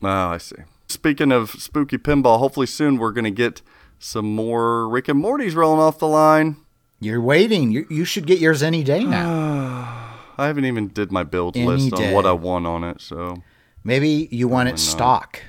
Oh, 0.02 0.09
I 0.09 0.38
see. 0.38 0.57
Speaking 0.88 1.31
of 1.31 1.50
spooky 1.50 1.97
pinball, 1.97 2.41
hopefully 2.41 2.67
soon 2.67 2.99
we're 2.99 3.12
going 3.12 3.25
to 3.25 3.31
get 3.31 3.62
some 4.00 4.35
more 4.35 4.88
Rick 4.88 5.07
and 5.07 5.21
Morty's 5.21 5.55
rolling 5.55 5.81
off 5.81 6.00
the 6.00 6.09
line. 6.09 6.57
You're 6.99 7.21
waiting. 7.21 7.71
You, 7.71 7.87
you 7.88 8.05
should 8.05 8.26
get 8.26 8.41
yours 8.41 8.62
any 8.62 8.83
day 8.83 9.05
now. 9.05 10.09
I 10.38 10.47
haven't 10.49 10.64
even 10.64 10.88
did 10.88 11.12
my 11.12 11.23
build 11.23 11.57
Any 11.57 11.67
list 11.67 11.93
on 11.93 12.12
what. 12.12 12.26
I 12.26 12.33
want 12.33 12.67
on 12.67 12.83
it. 12.83 13.00
So, 13.00 13.43
Maybe 13.84 14.28
you 14.30 14.48
want 14.48 14.68
it 14.68 14.72
not? 14.72 14.80
stock. 14.80 15.42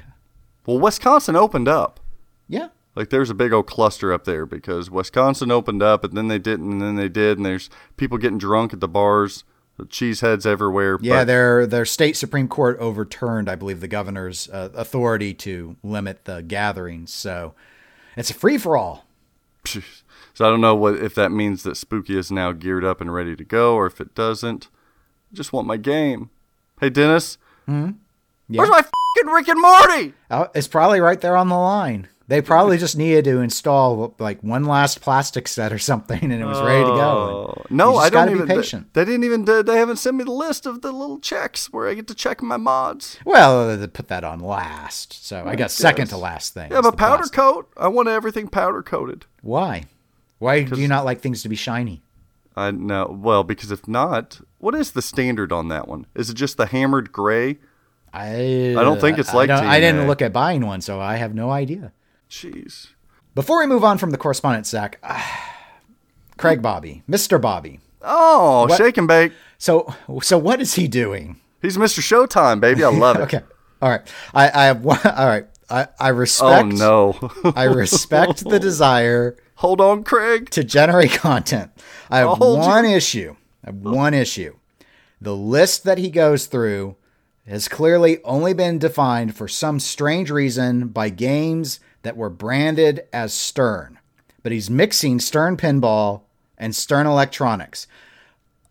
well, 0.66 0.80
Wisconsin 0.80 1.36
opened 1.36 1.68
up. 1.68 2.00
Yeah. 2.48 2.70
Like 2.96 3.10
there's 3.10 3.30
a 3.30 3.36
big 3.36 3.54
old 3.54 3.68
cluster 3.68 4.14
up 4.14 4.26
there 4.26 4.46
because 4.46 4.90
Wisconsin 4.92 5.52
opened 5.52 5.82
up 5.82 6.04
and 6.04 6.16
then 6.16 6.28
they 6.28 6.40
didn't 6.40 6.72
and 6.72 6.82
then 6.82 6.96
they 6.96 7.10
did 7.10 7.38
and 7.38 7.46
there's 7.46 7.70
people 7.98 8.18
getting 8.18 8.38
drunk 8.38 8.74
at 8.74 8.80
the 8.80 8.88
bars, 8.88 9.44
cheeseheads 9.82 10.46
everywhere. 10.46 11.00
Yeah, 11.02 11.24
their 11.24 11.66
their 11.66 11.86
state 11.86 12.16
supreme 12.16 12.48
court 12.48 12.78
overturned, 12.80 13.50
I 13.50 13.56
believe, 13.56 13.82
the 13.82 13.88
governor's 13.88 14.48
uh, 14.50 14.70
authority 14.76 15.34
to 15.36 15.76
limit 15.84 16.26
the 16.26 16.44
gatherings. 16.44 17.12
So 17.12 17.56
it's 18.16 18.30
a 18.30 18.36
free 18.36 18.58
for 18.58 18.78
all. 18.78 19.06
So 20.36 20.46
I 20.46 20.50
don't 20.50 20.62
know 20.62 20.74
what 20.74 20.96
if 20.96 21.14
that 21.14 21.32
means 21.32 21.62
that 21.62 21.78
Spooky 21.78 22.18
is 22.18 22.32
now 22.32 22.54
geared 22.54 22.84
up 22.84 23.02
and 23.02 23.14
ready 23.14 23.36
to 23.36 23.44
go, 23.44 23.76
or 23.76 23.86
if 23.86 24.02
it 24.02 24.16
doesn't. 24.16 24.68
I 25.32 25.36
just 25.36 25.54
want 25.54 25.68
my 25.68 25.78
game. 25.78 26.32
Hey 26.80 26.90
Dennis, 26.90 27.38
where's 28.48 28.70
my 28.70 28.82
fucking 28.82 29.34
Rick 29.34 29.48
and 29.48 29.62
Morty? 29.62 30.14
Uh, 30.30 30.48
It's 30.56 30.68
probably 30.68 31.00
right 31.00 31.20
there 31.22 31.36
on 31.38 31.50
the 31.50 31.58
line. 31.58 32.08
They 32.30 32.42
probably 32.42 32.78
just 32.78 32.98
needed 32.98 33.26
to 33.26 33.42
install 33.42 34.16
like 34.18 34.42
one 34.42 34.64
last 34.64 35.02
plastic 35.02 35.46
set 35.48 35.74
or 35.74 35.78
something, 35.78 36.24
and 36.24 36.32
it 36.42 36.46
was 36.46 36.62
ready 36.62 36.80
to 36.82 36.90
go. 36.90 37.54
Oh, 37.58 37.64
no, 37.70 37.90
You 37.90 37.96
just 37.96 38.06
I 38.06 38.10
don't 38.10 38.26
gotta 38.28 38.32
even. 38.36 38.48
They, 38.48 38.56
patient. 38.56 38.94
they 38.94 39.04
didn't 39.06 39.26
even. 39.26 39.44
They 39.44 39.78
haven't 39.78 39.98
sent 39.98 40.16
me 40.16 40.24
the 40.24 40.32
list 40.32 40.66
of 40.66 40.82
the 40.82 40.94
little 40.94 41.20
checks 41.20 41.72
where 41.74 41.90
I 41.90 41.94
get 41.96 42.08
to 42.08 42.16
check 42.16 42.42
my 42.42 42.56
mods. 42.56 43.18
Well, 43.26 43.78
they 43.78 43.88
put 43.88 44.08
that 44.08 44.24
on 44.24 44.40
last, 44.40 45.26
so 45.28 45.44
I 45.46 45.56
guess 45.56 45.74
second 45.74 46.08
to 46.08 46.18
last 46.18 46.54
thing. 46.54 46.72
Yeah, 46.72 46.80
but 46.82 46.96
powder 46.96 47.18
plastic. 47.24 47.36
coat. 47.36 47.70
I 47.76 47.90
want 47.90 48.08
everything 48.08 48.48
powder 48.48 48.82
coated. 48.82 49.26
Why? 49.42 49.84
Why 50.40 50.64
do 50.64 50.80
you 50.80 50.88
not 50.88 51.04
like 51.06 51.20
things 51.20 51.44
to 51.44 51.50
be 51.50 51.56
shiny? 51.58 52.04
I 52.56 52.72
know. 52.72 53.18
Well, 53.22 53.44
because 53.44 53.70
if 53.70 53.86
not, 53.88 54.40
what 54.60 54.76
is 54.76 54.92
the 54.92 55.02
standard 55.02 55.52
on 55.52 55.68
that 55.68 55.90
one? 55.90 56.06
Is 56.16 56.30
it 56.30 56.36
just 56.36 56.56
the 56.56 56.68
hammered 56.68 57.12
gray? 57.12 57.58
I 58.14 58.76
I 58.78 58.84
don't 58.84 59.02
think 59.02 59.18
it's 59.18 59.34
like 59.34 59.50
I, 59.50 59.78
I 59.78 59.80
didn't 59.80 60.08
look 60.08 60.22
at 60.22 60.32
buying 60.34 60.66
one, 60.66 60.82
so 60.82 61.02
I 61.02 61.16
have 61.16 61.34
no 61.34 61.50
idea. 61.50 61.92
Jeez. 62.30 62.88
Before 63.36 63.60
we 63.60 63.66
move 63.68 63.84
on 63.84 63.98
from 63.98 64.12
the 64.12 64.18
correspondent, 64.18 64.68
Zach, 64.68 65.00
ah, 65.04 65.56
Craig 66.38 66.62
Bobbie, 66.62 67.02
Mr. 67.10 67.42
Bobbie. 67.42 67.80
Oh, 68.02 68.68
What- 68.68 68.78
shake 68.78 68.98
and 68.98 69.08
bake. 69.08 69.32
So, 69.58 69.94
so 70.22 70.38
what 70.38 70.62
is 70.62 70.76
he 70.76 70.88
doing? 70.88 71.40
He's 71.62 71.78
Mr. 71.78 72.00
Showtime, 72.02 72.60
baby. 72.60 72.84
I 72.84 72.90
love 72.90 73.18
it. 73.18 73.22
Okay, 73.24 73.42
all 73.82 73.90
right. 73.90 74.02
I, 74.34 74.52
I 74.54 74.66
have 74.66 74.84
one. 74.84 75.00
All 75.06 75.28
right. 75.28 75.48
I, 75.70 75.88
I 76.00 76.10
respect. 76.10 76.74
Oh 76.74 77.16
no. 77.16 77.52
I 77.56 77.64
respect 77.64 78.44
the 78.44 78.60
desire 78.70 79.38
Hold 79.56 79.80
on, 79.82 80.04
Craig. 80.04 80.50
to 80.52 80.64
generate 80.64 81.12
content. 81.14 81.72
I 82.12 82.20
have 82.20 82.40
one 82.40 82.86
you. 82.86 82.92
issue. 82.96 83.36
I 83.64 83.68
have 83.70 83.78
one 83.78 84.14
issue. 84.14 84.56
The 85.22 85.36
list 85.36 85.86
that 85.86 85.98
he 85.98 86.10
goes 86.10 86.48
through 86.48 86.98
has 87.48 87.68
clearly 87.68 88.24
only 88.24 88.54
been 88.54 88.80
defined 88.80 89.36
for 89.36 89.48
some 89.48 89.80
strange 89.80 90.32
reason 90.32 90.88
by 90.88 91.10
games 91.10 91.80
that 92.04 92.18
were 92.18 92.30
branded 92.30 93.06
as 93.12 93.34
Stern. 93.34 94.00
But 94.42 94.52
he's 94.52 94.70
mixing 94.70 95.20
Stern 95.20 95.58
Pinball 95.58 96.22
and 96.58 96.76
Stern 96.76 97.08
Electronics. 97.08 97.88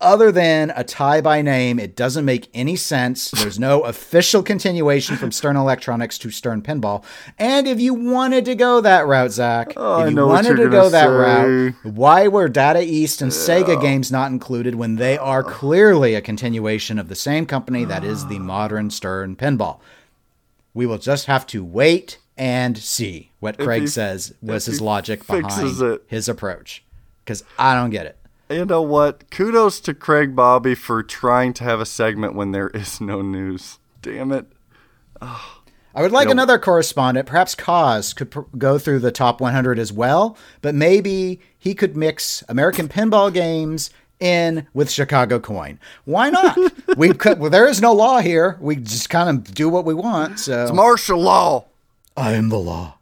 Other 0.03 0.31
than 0.31 0.71
a 0.75 0.83
tie 0.83 1.21
by 1.21 1.41
name, 1.41 1.79
it 1.79 1.95
doesn't 1.95 2.25
make 2.25 2.49
any 2.53 2.75
sense. 2.75 3.31
There's 3.31 3.57
no 3.57 3.81
official 3.83 4.43
continuation 4.43 5.15
from 5.15 5.31
Stern 5.31 5.55
Electronics 5.55 6.17
to 6.19 6.29
Stern 6.29 6.61
Pinball. 6.61 7.03
And 7.39 7.67
if 7.67 7.79
you 7.79 7.93
wanted 7.93 8.43
to 8.45 8.55
go 8.55 8.81
that 8.81 9.07
route, 9.07 9.31
Zach, 9.31 9.73
Oh, 9.77 10.03
if 10.03 10.09
you 10.09 10.15
know 10.15 10.27
wanted 10.27 10.57
to 10.57 10.65
go 10.65 10.69
gonna 10.71 10.89
that 10.89 11.05
say. 11.07 11.09
route, 11.09 11.73
why 11.83 12.27
were 12.27 12.49
Data 12.49 12.81
East 12.83 13.21
and 13.21 13.31
Sega 13.31 13.79
games 13.81 14.11
not 14.11 14.29
included 14.31 14.75
when 14.75 14.97
they 14.97 15.17
are 15.17 15.41
clearly 15.41 16.15
a 16.15 16.21
continuation 16.21 16.99
of 16.99 17.07
the 17.07 17.15
same 17.15 17.45
company 17.45 17.85
that 17.85 18.03
is 18.03 18.27
the 18.27 18.39
modern 18.39 18.89
Stern 18.89 19.35
Pinball? 19.37 19.79
We 20.73 20.85
will 20.85 20.97
just 20.97 21.27
have 21.27 21.47
to 21.47 21.63
wait 21.63 22.17
and 22.37 22.77
see 22.77 23.31
what 23.39 23.57
Craig 23.57 23.81
he- 23.83 23.87
says 23.87 24.33
was 24.41 24.65
his 24.65 24.81
logic 24.81 25.25
behind 25.27 25.81
it. 25.81 26.03
his 26.07 26.27
approach. 26.27 26.83
Because 27.23 27.43
I 27.57 27.73
don't 27.75 27.91
get 27.91 28.05
it. 28.05 28.17
You 28.53 28.65
know 28.65 28.81
what? 28.81 29.29
Kudos 29.31 29.79
to 29.81 29.93
Craig 29.93 30.35
Bobbie 30.35 30.75
for 30.75 31.01
trying 31.03 31.53
to 31.53 31.63
have 31.63 31.79
a 31.81 31.85
segment 31.85 32.35
when 32.35 32.51
there 32.51 32.69
is 32.69 33.01
no 33.01 33.21
news. 33.21 33.79
Damn 34.01 34.31
it. 34.31 34.45
I 35.21 36.01
would 36.01 36.11
like 36.11 36.23
You 36.23 36.27
know- 36.35 36.43
another 36.43 36.57
correspondent. 36.59 37.27
Perhaps 37.27 37.55
Cause 37.55 38.13
could 38.13 38.31
pr- 38.31 38.41
go 38.57 38.77
through 38.77 38.99
the 38.99 39.11
top 39.11 39.39
100 39.41 39.79
as 39.79 39.91
well, 39.93 40.37
but 40.61 40.75
maybe 40.75 41.39
he 41.57 41.73
could 41.73 41.95
mix 41.95 42.43
American 42.49 42.87
pinball 42.87 43.31
games 43.33 43.89
in 44.19 44.67
with 44.73 44.89
Chicago 44.89 45.39
Coin. 45.39 45.79
Why 46.05 46.29
not? 46.29 46.57
we 46.97 47.13
could, 47.13 47.39
well, 47.39 47.49
there 47.49 47.67
is 47.67 47.81
no 47.81 47.93
law 47.93 48.19
here. 48.19 48.57
We 48.59 48.75
just 48.77 49.09
kind 49.09 49.29
of 49.29 49.53
do 49.53 49.69
what 49.69 49.85
we 49.85 49.93
want. 49.93 50.39
So 50.39 50.63
It's 50.63 50.71
martial 50.73 51.19
law. 51.19 51.65
I 52.17 52.33
am 52.33 52.49
the 52.49 52.59
law. 52.59 52.97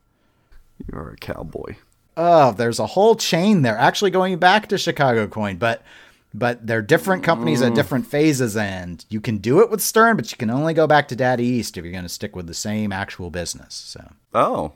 You 0.92 0.98
are 0.98 1.10
a 1.12 1.18
cowboy. 1.18 1.76
Oh, 2.24 2.52
there's 2.52 2.80
a 2.80 2.86
whole 2.86 3.16
chain 3.16 3.62
there. 3.64 3.78
Actually, 3.78 4.12
going 4.12 4.38
back 4.38 4.68
to 4.68 4.78
Chicago 4.78 5.28
Coin, 5.28 5.58
but 5.58 5.82
but 6.34 6.66
they're 6.66 6.82
different 6.82 7.24
companies 7.24 7.62
at 7.62 7.74
different 7.76 8.08
phases, 8.08 8.56
and 8.56 9.04
you 9.10 9.20
can 9.20 9.38
do 9.40 9.60
it 9.60 9.70
with 9.70 9.82
Stern, 9.82 10.16
but 10.16 10.32
you 10.32 10.38
can 10.38 10.50
only 10.50 10.74
go 10.74 10.88
back 10.88 11.08
to 11.10 11.16
Daddy 11.16 11.44
East 11.46 11.78
if 11.78 11.84
you're 11.84 11.92
going 11.92 12.04
to 12.06 12.10
stick 12.10 12.36
with 12.36 12.48
the 12.48 12.54
same 12.54 12.92
actual 12.94 13.30
business. 13.30 13.74
So 13.74 14.12
Oh. 14.34 14.72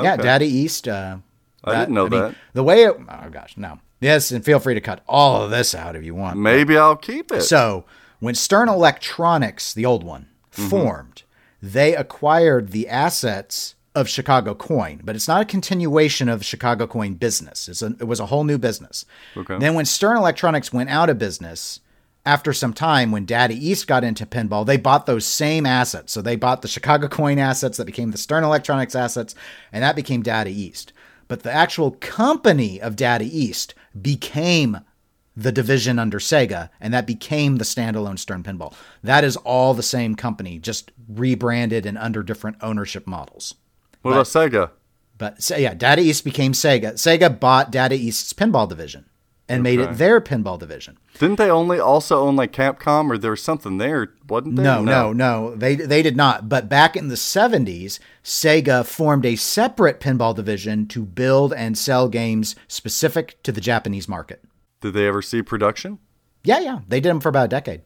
yeah. 0.00 0.16
Daddy 0.16 0.46
East. 0.46 0.88
Uh, 0.88 1.18
I 1.64 1.74
didn't 1.80 1.94
know 1.94 2.08
mean, 2.08 2.20
that. 2.20 2.34
The 2.54 2.62
way 2.62 2.84
it. 2.84 2.96
Oh 2.96 3.28
gosh, 3.30 3.56
no. 3.56 3.80
Yes, 4.00 4.30
and 4.30 4.44
feel 4.44 4.60
free 4.60 4.74
to 4.74 4.80
cut 4.80 5.02
all 5.08 5.42
of 5.42 5.50
this 5.50 5.74
out 5.74 5.96
if 5.96 6.04
you 6.04 6.14
want. 6.14 6.38
Maybe 6.38 6.78
I'll 6.78 6.94
keep 6.96 7.32
it. 7.32 7.42
So 7.42 7.84
when 8.20 8.34
Stern 8.36 8.68
Electronics, 8.68 9.74
the 9.74 9.84
old 9.84 10.04
one, 10.04 10.28
Mm-hmm. 10.52 10.68
formed, 10.70 11.22
they 11.62 11.94
acquired 11.94 12.70
the 12.70 12.88
assets 12.88 13.74
of 13.98 14.08
Chicago 14.08 14.54
Coin, 14.54 15.00
but 15.02 15.16
it's 15.16 15.26
not 15.26 15.42
a 15.42 15.44
continuation 15.44 16.28
of 16.28 16.44
Chicago 16.44 16.86
Coin 16.86 17.14
business. 17.14 17.68
It's 17.68 17.82
a, 17.82 17.96
it 17.98 18.06
was 18.06 18.20
a 18.20 18.26
whole 18.26 18.44
new 18.44 18.56
business. 18.56 19.04
Okay. 19.36 19.58
Then 19.58 19.74
when 19.74 19.86
Stern 19.86 20.16
Electronics 20.16 20.72
went 20.72 20.88
out 20.88 21.10
of 21.10 21.18
business, 21.18 21.80
after 22.24 22.52
some 22.52 22.72
time, 22.72 23.10
when 23.10 23.24
Daddy 23.24 23.56
East 23.56 23.88
got 23.88 24.04
into 24.04 24.24
pinball, 24.24 24.64
they 24.64 24.76
bought 24.76 25.06
those 25.06 25.26
same 25.26 25.66
assets. 25.66 26.12
So 26.12 26.22
they 26.22 26.36
bought 26.36 26.62
the 26.62 26.68
Chicago 26.68 27.08
Coin 27.08 27.38
assets 27.38 27.76
that 27.76 27.86
became 27.86 28.12
the 28.12 28.18
Stern 28.18 28.44
Electronics 28.44 28.94
assets, 28.94 29.34
and 29.72 29.82
that 29.82 29.96
became 29.96 30.22
Daddy 30.22 30.52
East. 30.52 30.92
But 31.26 31.42
the 31.42 31.52
actual 31.52 31.92
company 31.92 32.80
of 32.80 32.96
Daddy 32.96 33.26
East 33.26 33.74
became 34.00 34.78
the 35.36 35.52
division 35.52 35.98
under 35.98 36.18
Sega, 36.18 36.68
and 36.80 36.94
that 36.94 37.06
became 37.06 37.56
the 37.56 37.64
standalone 37.64 38.18
Stern 38.18 38.42
Pinball. 38.42 38.74
That 39.02 39.24
is 39.24 39.36
all 39.38 39.74
the 39.74 39.82
same 39.82 40.14
company, 40.14 40.58
just 40.58 40.92
rebranded 41.08 41.86
and 41.86 41.98
under 41.98 42.22
different 42.22 42.58
ownership 42.60 43.06
models. 43.06 43.54
What 44.02 44.12
about 44.12 44.26
Sega? 44.26 44.70
But 45.16 45.42
so, 45.42 45.56
yeah, 45.56 45.74
Data 45.74 46.00
East 46.00 46.24
became 46.24 46.52
Sega. 46.52 46.94
Sega 46.94 47.38
bought 47.38 47.72
Data 47.72 47.94
East's 47.94 48.32
pinball 48.32 48.68
division 48.68 49.06
and 49.48 49.62
made 49.62 49.80
it 49.80 49.96
their 49.96 50.20
pinball 50.20 50.58
division. 50.58 50.98
Didn't 51.18 51.36
they 51.36 51.50
only 51.50 51.80
also 51.80 52.20
own 52.20 52.36
like 52.36 52.52
Capcom 52.52 53.10
or 53.10 53.18
there 53.18 53.32
was 53.32 53.42
something 53.42 53.78
there, 53.78 54.14
wasn't 54.28 54.56
there? 54.56 54.64
No, 54.64 54.84
no, 54.84 55.12
no, 55.12 55.54
they 55.54 55.74
they 55.74 56.02
did 56.02 56.16
not. 56.16 56.48
But 56.48 56.68
back 56.68 56.96
in 56.96 57.08
the 57.08 57.14
70s, 57.14 57.98
Sega 58.22 58.86
formed 58.86 59.24
a 59.26 59.36
separate 59.36 60.00
pinball 60.00 60.34
division 60.34 60.86
to 60.88 61.04
build 61.04 61.52
and 61.52 61.76
sell 61.76 62.08
games 62.08 62.54
specific 62.68 63.42
to 63.42 63.50
the 63.50 63.60
Japanese 63.60 64.08
market. 64.08 64.44
Did 64.80 64.94
they 64.94 65.08
ever 65.08 65.22
see 65.22 65.42
production? 65.42 65.98
Yeah, 66.44 66.60
yeah, 66.60 66.80
they 66.86 67.00
did 67.00 67.08
them 67.08 67.20
for 67.20 67.30
about 67.30 67.46
a 67.46 67.48
decade. 67.48 67.82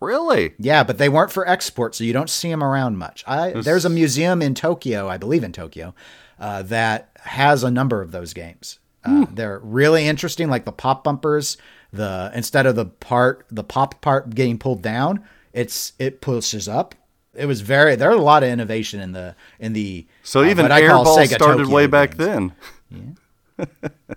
Really? 0.00 0.54
Yeah, 0.58 0.84
but 0.84 0.98
they 0.98 1.08
weren't 1.08 1.32
for 1.32 1.48
export, 1.48 1.94
so 1.94 2.04
you 2.04 2.12
don't 2.12 2.30
see 2.30 2.50
them 2.50 2.62
around 2.62 2.98
much. 2.98 3.24
I, 3.26 3.52
there's 3.52 3.84
a 3.84 3.90
museum 3.90 4.42
in 4.42 4.54
Tokyo, 4.54 5.08
I 5.08 5.16
believe 5.16 5.42
in 5.42 5.52
Tokyo, 5.52 5.94
uh, 6.38 6.62
that 6.64 7.10
has 7.20 7.64
a 7.64 7.70
number 7.70 8.02
of 8.02 8.12
those 8.12 8.32
games. 8.34 8.78
Uh, 9.04 9.26
They're 9.32 9.60
really 9.60 10.06
interesting, 10.06 10.50
like 10.50 10.64
the 10.64 10.72
pop 10.72 11.04
bumpers. 11.04 11.56
The 11.92 12.30
instead 12.34 12.66
of 12.66 12.74
the 12.74 12.86
part, 12.86 13.46
the 13.50 13.64
pop 13.64 14.00
part 14.00 14.34
getting 14.34 14.58
pulled 14.58 14.82
down, 14.82 15.24
it's 15.52 15.92
it 15.98 16.20
pushes 16.20 16.68
up. 16.68 16.94
It 17.32 17.46
was 17.46 17.60
very. 17.60 17.96
There 17.96 18.10
are 18.10 18.14
a 18.14 18.20
lot 18.20 18.42
of 18.42 18.48
innovation 18.48 19.00
in 19.00 19.12
the 19.12 19.36
in 19.60 19.72
the. 19.72 20.06
So 20.22 20.40
uh, 20.40 20.48
even 20.48 20.66
Airball 20.66 21.24
started 21.26 21.38
Tokyo 21.38 21.68
way 21.74 21.86
back 21.86 22.16
games. 22.16 22.52
then. 22.90 23.16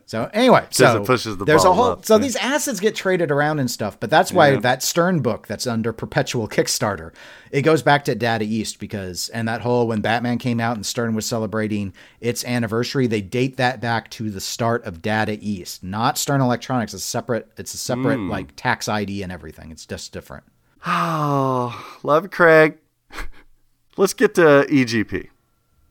So 0.06 0.30
anyway, 0.34 0.66
so 0.72 1.04
pushes 1.06 1.38
the 1.38 1.46
there's 1.46 1.64
a 1.66 1.72
whole 1.74 1.92
up, 1.92 2.06
so 2.06 2.16
yeah. 2.16 2.22
these 2.22 2.36
assets 2.36 2.80
get 2.80 2.96
traded 2.96 3.30
around 3.32 3.60
and 3.60 3.70
stuff, 3.70 4.00
but 4.00 4.10
that's 4.10 4.34
why 4.34 4.50
Yeah. 4.52 4.60
that 4.62 4.82
Stern 4.84 5.20
book 5.22 5.46
that's 5.48 5.68
under 5.68 5.94
perpetual 5.94 6.48
Kickstarter, 6.48 7.14
it 7.52 7.62
goes 7.62 7.82
back 7.84 8.04
to 8.06 8.16
Data 8.16 8.44
East 8.44 8.80
because 8.80 9.30
and 9.30 9.48
that 9.48 9.62
whole 9.62 9.88
when 9.88 10.02
Batman 10.02 10.40
came 10.40 10.60
out 10.60 10.76
and 10.76 10.86
Stern 10.86 11.14
was 11.16 11.26
celebrating 11.28 11.94
its 12.20 12.44
anniversary, 12.44 13.06
they 13.08 13.22
date 13.22 13.58
that 13.58 13.80
back 13.80 14.10
to 14.12 14.30
the 14.32 14.42
start 14.42 14.84
of 14.86 15.02
Data 15.02 15.38
East, 15.40 15.84
not 15.84 16.18
Stern 16.18 16.42
Electronics. 16.42 16.94
It's 16.94 17.04
separate. 17.04 17.48
It's 17.58 17.74
a 17.74 17.78
separate 17.78 18.18
Hmm. 18.18 18.30
like 18.30 18.56
tax 18.56 18.90
ID 18.90 19.22
and 19.24 19.32
everything. 19.32 19.72
It's 19.72 19.86
just 19.86 20.12
different. 20.12 20.44
Oh, 20.88 21.98
love 22.04 22.26
it, 22.26 22.32
Craig. 22.32 22.78
Let's 23.98 24.14
get 24.14 24.34
to 24.36 24.66
EGP, 24.70 25.30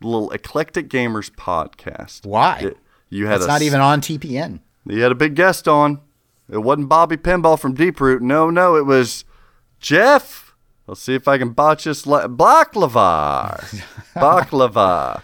little 0.03 0.31
Eclectic 0.33 0.89
Gamers 0.89 1.31
podcast. 1.31 2.27
Why? 2.27 2.59
It- 2.63 2.79
you 3.11 3.27
had 3.27 3.37
It's 3.37 3.47
not 3.47 3.63
even 3.63 3.81
on 3.81 4.01
TPN. 4.01 4.61
You 4.87 5.03
had 5.03 5.13
a 5.13 5.17
big 5.17 5.35
guest 5.35 5.69
on. 5.69 6.01
It 6.51 6.59
wasn't 6.59 6.89
Bobby 6.89 7.17
Pinball 7.17 7.59
from 7.59 7.75
Deep 7.75 8.01
Root. 8.01 8.23
No, 8.23 8.49
no, 8.51 8.77
it 8.77 8.87
was 8.87 9.25
Jeff. 9.81 10.55
Let's 10.87 11.03
see 11.03 11.15
if 11.15 11.29
I 11.29 11.37
can 11.37 11.51
botch 11.51 11.85
this. 11.85 12.07
La- 12.07 12.27
Baklava. 12.27 13.61
Baklava. 14.15 15.21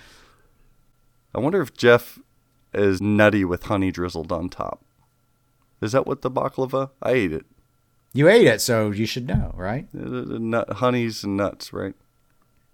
I 1.35 1.41
wonder 1.41 1.63
if 1.63 1.75
Jeff 1.75 2.19
is 2.75 3.01
nutty 3.01 3.45
with 3.45 3.65
honey 3.65 3.91
drizzled 3.91 4.31
on 4.31 4.49
top. 4.51 4.85
Is 5.81 5.93
that 5.93 6.07
what 6.07 6.23
the 6.23 6.31
baklava? 6.31 6.91
I 7.03 7.13
ate 7.13 7.33
it. 7.33 7.47
You 8.13 8.29
ate 8.29 8.47
it, 8.47 8.61
so 8.61 8.91
you 8.91 9.07
should 9.07 9.27
know, 9.27 9.53
right? 9.57 9.93
Nut, 9.93 10.75
honeys 10.75 11.25
and 11.25 11.37
nuts, 11.37 11.73
right? 11.73 11.95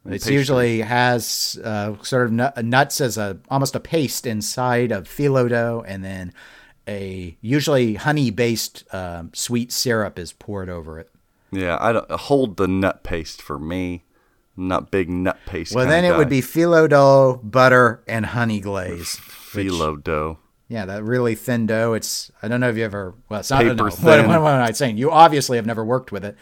It's 0.06 0.24
pastry. 0.24 0.34
usually 0.34 0.80
has 0.80 1.60
uh, 1.62 1.94
sort 2.02 2.26
of 2.26 2.64
nuts 2.64 3.00
as 3.00 3.18
a 3.18 3.38
almost 3.50 3.74
a 3.74 3.80
paste 3.80 4.26
inside 4.26 4.92
of 4.92 5.06
phyllo 5.06 5.48
dough, 5.48 5.84
and 5.86 6.02
then 6.02 6.32
a 6.88 7.36
usually 7.40 7.94
honey 7.94 8.30
based 8.30 8.84
um, 8.94 9.30
sweet 9.34 9.70
syrup 9.72 10.18
is 10.18 10.32
poured 10.32 10.70
over 10.70 10.98
it. 10.98 11.10
Yeah, 11.52 11.76
I 11.80 11.92
don't 11.92 12.10
hold 12.10 12.56
the 12.56 12.68
nut 12.68 13.02
paste 13.02 13.42
for 13.42 13.58
me. 13.58 14.04
I'm 14.56 14.68
not 14.68 14.90
big 14.90 15.08
nut 15.10 15.38
paste. 15.46 15.74
Well, 15.74 15.86
then 15.86 16.04
it 16.04 16.16
would 16.16 16.28
be 16.28 16.40
phyllo 16.40 16.88
dough, 16.88 17.40
butter, 17.42 18.02
and 18.06 18.26
honey 18.26 18.60
glaze. 18.60 19.16
phyllo 19.16 20.02
dough. 20.02 20.38
Yeah, 20.68 20.86
that 20.86 21.02
really 21.02 21.34
thin 21.34 21.66
dough. 21.66 21.94
It's 21.94 22.30
I 22.42 22.48
don't 22.48 22.60
know 22.60 22.68
if 22.70 22.76
you 22.76 22.84
ever. 22.84 23.14
Well, 23.28 23.40
it's 23.40 23.50
not. 23.50 23.62
Paper 23.62 23.74
no, 23.74 23.84
what, 23.84 23.94
thin. 23.94 24.28
what, 24.28 24.40
what 24.40 24.52
am 24.54 24.62
I 24.62 24.70
saying? 24.72 24.98
You 24.98 25.10
obviously 25.10 25.56
have 25.56 25.66
never 25.66 25.84
worked 25.84 26.12
with 26.12 26.24
it. 26.24 26.36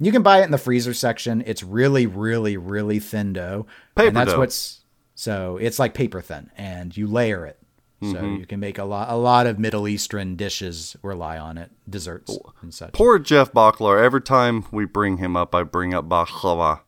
You 0.00 0.12
can 0.12 0.22
buy 0.22 0.40
it 0.40 0.44
in 0.44 0.50
the 0.50 0.58
freezer 0.58 0.94
section. 0.94 1.42
It's 1.46 1.62
really, 1.62 2.06
really, 2.06 2.56
really 2.56 2.98
thin 2.98 3.32
dough. 3.32 3.66
Paper 3.94 4.08
and 4.08 4.16
that's 4.16 4.32
dough. 4.32 4.38
what's 4.38 4.80
so 5.14 5.56
it's 5.60 5.78
like 5.78 5.94
paper 5.94 6.20
thin, 6.20 6.50
and 6.56 6.96
you 6.96 7.06
layer 7.06 7.46
it. 7.46 7.58
So 8.02 8.08
Mm-hmm. 8.16 8.36
you 8.40 8.46
can 8.46 8.60
make 8.60 8.76
a 8.76 8.84
lot, 8.84 9.08
a 9.08 9.14
lot 9.16 9.46
of 9.46 9.58
Middle 9.58 9.88
Eastern 9.88 10.36
dishes 10.36 10.94
rely 11.02 11.38
on 11.38 11.56
it, 11.56 11.70
desserts 11.88 12.36
and 12.60 12.74
such. 12.74 12.92
Poor 12.92 13.18
Jeff 13.18 13.52
Bakalar. 13.52 14.02
Every 14.02 14.20
time 14.20 14.66
we 14.70 14.84
bring 14.84 15.16
him 15.18 15.36
up, 15.36 15.54
I 15.54 15.62
bring 15.62 15.94
up 15.94 16.06
baklava. 16.06 16.80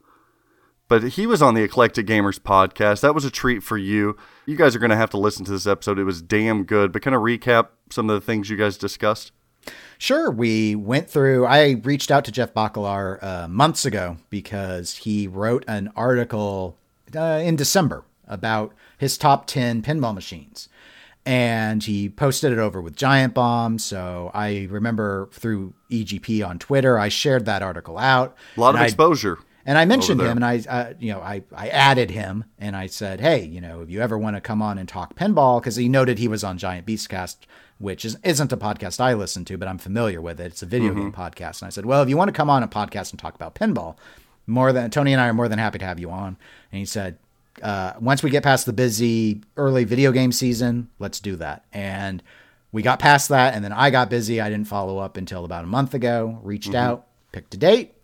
But 0.88 1.02
he 1.14 1.26
was 1.26 1.40
on 1.42 1.54
the 1.54 1.62
Eclectic 1.62 2.06
Gamers 2.06 2.38
podcast. 2.38 3.00
That 3.00 3.14
was 3.14 3.24
a 3.24 3.30
treat 3.30 3.62
for 3.62 3.78
you. 3.78 4.16
You 4.44 4.56
guys 4.56 4.76
are 4.76 4.78
going 4.78 4.90
to 4.90 4.96
have 4.96 5.10
to 5.10 5.18
listen 5.18 5.44
to 5.46 5.50
this 5.52 5.66
episode. 5.66 5.98
It 5.98 6.04
was 6.04 6.20
damn 6.22 6.64
good. 6.64 6.92
But 6.92 7.02
kind 7.02 7.14
of 7.16 7.22
recap 7.22 7.68
some 7.90 8.08
of 8.10 8.14
the 8.20 8.24
things 8.24 8.50
you 8.50 8.56
guys 8.56 8.76
discussed. 8.76 9.32
Sure, 9.98 10.30
we 10.30 10.74
went 10.74 11.08
through. 11.08 11.46
I 11.46 11.80
reached 11.82 12.10
out 12.10 12.24
to 12.26 12.32
Jeff 12.32 12.52
Bakalar 12.52 13.22
uh, 13.22 13.48
months 13.48 13.84
ago 13.84 14.18
because 14.30 14.96
he 14.96 15.26
wrote 15.26 15.64
an 15.66 15.90
article 15.96 16.76
uh, 17.14 17.40
in 17.42 17.56
December 17.56 18.04
about 18.28 18.74
his 18.98 19.16
top 19.16 19.46
10 19.46 19.82
pinball 19.82 20.14
machines. 20.14 20.68
And 21.24 21.82
he 21.82 22.08
posted 22.08 22.52
it 22.52 22.58
over 22.58 22.80
with 22.80 22.94
Giant 22.94 23.34
Bomb. 23.34 23.78
So 23.78 24.30
I 24.32 24.68
remember 24.70 25.28
through 25.32 25.74
EGP 25.90 26.46
on 26.46 26.58
Twitter, 26.58 26.98
I 26.98 27.08
shared 27.08 27.46
that 27.46 27.62
article 27.62 27.98
out. 27.98 28.36
A 28.56 28.60
lot 28.60 28.74
of 28.74 28.80
I- 28.80 28.84
exposure. 28.84 29.38
and 29.64 29.76
I 29.76 29.86
mentioned 29.86 30.20
him, 30.20 30.36
and 30.36 30.44
I, 30.44 30.62
uh, 30.68 30.92
you 31.00 31.12
know, 31.12 31.20
I, 31.20 31.42
I 31.52 31.68
added 31.68 32.12
him, 32.12 32.44
and 32.60 32.76
I 32.76 32.86
said, 32.86 33.20
hey, 33.20 33.44
you 33.44 33.60
know, 33.60 33.80
if 33.80 33.90
you 33.90 34.00
ever 34.00 34.16
want 34.16 34.36
to 34.36 34.40
come 34.40 34.62
on 34.62 34.78
and 34.78 34.88
talk 34.88 35.16
pinball, 35.16 35.60
because 35.60 35.74
he 35.74 35.88
noted 35.88 36.18
he 36.20 36.28
was 36.28 36.44
on 36.44 36.58
Giant 36.58 36.86
Beastcast, 36.86 37.38
which 37.78 38.04
is, 38.04 38.16
isn't 38.24 38.52
a 38.52 38.56
podcast 38.56 39.00
I 39.00 39.14
listen 39.14 39.44
to, 39.46 39.58
but 39.58 39.68
I'm 39.68 39.78
familiar 39.78 40.20
with 40.20 40.40
it. 40.40 40.46
It's 40.46 40.62
a 40.62 40.66
video 40.66 40.94
game 40.94 41.12
podcast, 41.12 41.60
and 41.60 41.66
I 41.66 41.70
said, 41.70 41.86
well, 41.86 42.02
if 42.02 42.08
you 42.08 42.16
want 42.16 42.28
to 42.28 42.32
come 42.32 42.50
on 42.50 42.62
a 42.62 42.68
podcast 42.68 43.10
and 43.10 43.18
talk 43.18 43.34
about 43.34 43.54
pinball, 43.54 43.96
more 44.46 44.72
than 44.72 44.90
Tony 44.90 45.12
and 45.12 45.20
I 45.20 45.28
are 45.28 45.34
more 45.34 45.48
than 45.48 45.58
happy 45.58 45.78
to 45.78 45.84
have 45.84 45.98
you 45.98 46.10
on. 46.10 46.36
And 46.72 46.78
he 46.78 46.84
said, 46.84 47.18
uh, 47.62 47.94
once 48.00 48.22
we 48.22 48.30
get 48.30 48.42
past 48.42 48.66
the 48.66 48.72
busy 48.72 49.42
early 49.56 49.84
video 49.84 50.12
game 50.12 50.32
season, 50.32 50.88
let's 50.98 51.20
do 51.20 51.36
that. 51.36 51.64
And 51.72 52.22
we 52.72 52.82
got 52.82 52.98
past 52.98 53.28
that, 53.30 53.54
and 53.54 53.64
then 53.64 53.72
I 53.72 53.90
got 53.90 54.10
busy. 54.10 54.40
I 54.40 54.50
didn't 54.50 54.68
follow 54.68 54.98
up 54.98 55.16
until 55.16 55.44
about 55.44 55.64
a 55.64 55.68
month 55.68 55.94
ago. 55.94 56.38
Reached 56.42 56.74
out, 56.74 57.06
picked 57.32 57.54
a 57.54 57.56
date. 57.56 57.94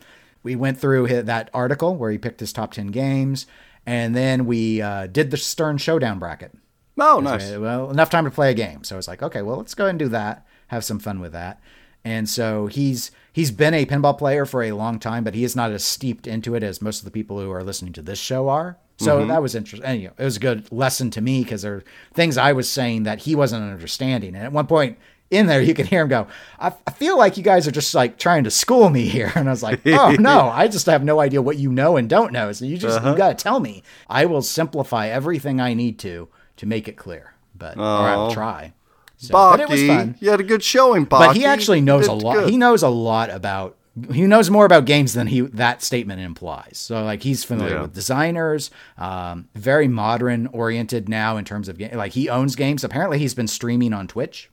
We 0.43 0.57
went 0.57 0.81
through 0.81 1.23
that 1.23 1.51
article 1.55 1.95
where 1.95 2.11
he 2.11 2.19
picked 2.19 2.41
his 2.41 2.53
top 2.53 2.73
ten 2.73 2.89
games, 2.89 3.47
and 3.87 4.17
then 4.17 4.47
we 4.47 4.81
uh, 4.81 5.07
did 5.07 5.31
the 5.31 5.37
Stern 5.37 5.79
Showdown 5.79 6.19
bracket. 6.19 6.53
Oh, 6.99 7.21
nice. 7.21 7.57
Well, 7.57 7.91
enough 7.91 8.11
time 8.11 8.25
to 8.25 8.31
play 8.31 8.51
a 8.51 8.55
game. 8.55 8.85
So 8.85 8.99
it's 8.99 9.09
like, 9.09 9.23
okay, 9.23 9.43
well, 9.43 9.57
let's 9.57 9.75
go 9.75 9.85
ahead 9.85 9.91
and 9.91 9.99
do 9.99 10.09
that. 10.09 10.47
Have 10.69 10.85
some 10.85 10.99
fun 10.99 11.21
with 11.21 11.33
that. 11.33 11.61
And 12.05 12.29
so 12.29 12.67
he's 12.67 13.11
he's 13.33 13.51
been 13.51 13.75
a 13.75 13.87
pinball 13.87 14.19
player 14.19 14.45
for 14.45 14.63
a 14.63 14.73
long 14.73 14.99
time, 14.99 15.25
but 15.25 15.35
he 15.35 15.45
is 15.45 15.55
not 15.55 15.71
as 15.71 15.85
steeped 15.85 16.27
into 16.27 16.55
it 16.55 16.63
as 16.63 16.83
most 16.83 16.99
of 16.99 17.05
the 17.05 17.11
people 17.11 17.41
who 17.41 17.51
are 17.51 17.63
listening 17.63 17.93
to 17.95 18.03
this 18.03 18.19
show 18.19 18.49
are. 18.49 18.79
So 18.99 19.19
mm-hmm. 19.19 19.29
that 19.29 19.43
was 19.43 19.55
interesting. 19.55 19.89
And, 19.89 20.01
you 20.01 20.09
know, 20.09 20.15
it 20.19 20.25
was 20.25 20.37
a 20.37 20.41
good 20.41 20.71
lesson 20.71 21.11
to 21.13 21.21
me 21.21 21.43
because 21.43 21.63
there 21.63 21.77
are 21.77 21.85
things 22.15 22.37
I 22.37 22.53
was 22.53 22.69
saying 22.69 23.05
that 23.05 23.21
he 23.21 23.35
wasn't 23.35 23.65
understanding. 23.65 24.35
And 24.35 24.45
at 24.45 24.53
one 24.53 24.67
point 24.67 24.99
in 25.31 25.47
there, 25.47 25.63
you 25.63 25.75
can 25.75 25.87
hear 25.87 26.03
him 26.03 26.09
go, 26.09 26.27
I, 26.61 26.73
I 26.87 26.91
feel 26.91 27.17
like 27.17 27.37
you 27.37 27.43
guys 27.43 27.67
are 27.67 27.73
just 27.73 27.95
like 27.95 28.19
trying 28.19 28.45
to 28.45 28.51
school 28.51 28.91
me 28.91 29.07
here. 29.07 29.33
And 29.37 29.49
I 29.49 29.53
was 29.53 29.63
like, 29.63 29.81
oh, 29.87 30.15
no, 30.19 30.49
I 30.49 30.69
just 30.69 30.87
have 30.87 31.05
no 31.05 31.21
idea 31.21 31.43
what 31.43 31.57
you 31.57 31.73
know 31.73 31.97
and 31.97 32.09
don't 32.09 32.33
know. 32.33 32.53
So 32.53 32.65
you 32.65 32.77
just, 32.77 33.01
you 33.01 33.09
uh-huh. 33.09 33.17
got 33.17 33.39
to 33.39 33.43
tell 33.43 33.61
me. 33.61 33.83
I 34.09 34.27
will 34.27 34.43
simplify 34.43 35.09
everything 35.09 35.61
I 35.61 35.75
need 35.75 35.99
to 36.01 36.29
to 36.63 36.67
make 36.67 36.87
it 36.87 36.97
clear. 36.97 37.35
But, 37.59 37.77
or 37.77 37.83
I'll 37.83 38.31
Oh. 38.31 38.33
try. 38.35 38.73
So, 39.17 39.33
but 39.33 39.59
it 39.61 39.69
was 39.69 39.83
fun. 39.85 40.15
you 40.21 40.31
had 40.31 40.39
a 40.41 40.45
good 40.45 40.63
showing, 40.63 41.07
Baki. 41.07 41.27
But 41.27 41.37
he 41.37 41.45
actually 41.45 41.81
knows 41.81 42.07
a 42.07 42.13
lot. 42.13 42.35
good. 42.35 42.51
He 42.51 42.57
knows 42.57 42.83
a 42.85 42.89
lot 42.89 43.31
about. 43.31 43.77
He 44.13 44.23
knows 44.23 44.49
more 44.49 44.65
about 44.65 44.85
games 44.87 45.13
than 45.13 45.27
he 45.27 45.41
that 45.43 45.83
statement 45.83 46.21
implies. 46.21 46.79
So 46.79 47.05
like 47.05 47.23
he's 47.25 47.45
familiar 47.45 47.75
Yeah. 47.75 47.83
with 47.83 47.93
designers, 47.95 48.71
um, 48.97 49.49
very 49.55 49.87
modern 49.87 50.47
oriented 50.47 51.09
now 51.09 51.37
in 51.37 51.45
terms 51.45 51.69
of 51.69 51.77
game. 51.79 51.95
Like 51.95 52.13
he 52.13 52.29
owns 52.29 52.57
games. 52.57 52.85
Apparently 52.85 53.19
he's 53.19 53.35
been 53.35 53.49
streaming 53.49 53.93
on 53.93 54.07
Twitch. 54.09 54.49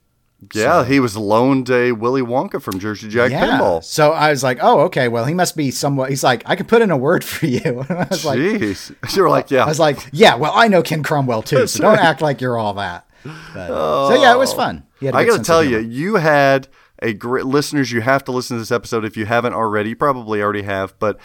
Yeah, 0.53 0.85
he 0.85 1.01
was 1.01 1.17
loaned 1.17 1.69
a 1.69 1.91
Willy 1.91 2.21
Wonka 2.21 2.61
from 2.61 2.79
Jersey 2.79 3.09
Jack 3.09 3.31
Pinball. 3.31 3.83
So 3.83 4.11
I 4.11 4.29
was 4.29 4.41
like, 4.41 4.59
oh, 4.61 4.81
okay. 4.81 5.09
Well, 5.09 5.25
he 5.25 5.33
must 5.33 5.57
be 5.57 5.69
somewhat. 5.69 6.09
He's 6.09 6.23
like, 6.23 6.43
I 6.45 6.55
can 6.55 6.65
put 6.65 6.81
in 6.81 6.91
a 6.91 6.97
word 6.97 7.25
for 7.25 7.45
you. 7.45 7.85
I 7.89 8.07
was 8.09 8.23
like, 8.23 8.39
Jeez, 8.39 8.95
you're 9.15 9.29
like, 9.29 9.51
yeah. 9.51 9.65
I 9.65 9.67
was 9.67 9.79
like, 9.79 9.99
yeah. 10.13 10.35
Well, 10.35 10.53
I 10.55 10.69
know 10.69 10.81
Ken 10.81 11.03
Cromwell 11.03 11.41
too, 11.41 11.67
so 11.67 11.83
don't 11.83 11.99
act 11.99 12.21
like 12.21 12.39
you're 12.39 12.57
all 12.57 12.73
that. 12.75 13.05
But, 13.23 13.69
uh, 13.69 14.07
so 14.07 14.21
yeah, 14.21 14.33
it 14.33 14.37
was 14.37 14.53
oh. 14.53 14.57
fun. 14.57 14.83
Had 15.01 15.13
a 15.13 15.17
I 15.17 15.25
got 15.25 15.37
to 15.37 15.43
tell 15.43 15.63
you, 15.63 15.79
you 15.79 16.15
had 16.15 16.69
a 17.01 17.13
great 17.13 17.45
listeners. 17.45 17.91
You 17.91 18.01
have 18.01 18.23
to 18.25 18.31
listen 18.31 18.55
to 18.55 18.61
this 18.61 18.71
episode 18.71 19.03
if 19.03 19.17
you 19.17 19.25
haven't 19.25 19.53
already. 19.53 19.89
You 19.89 19.95
probably 19.97 20.41
already 20.41 20.63
have, 20.63 20.97
but 20.99 21.19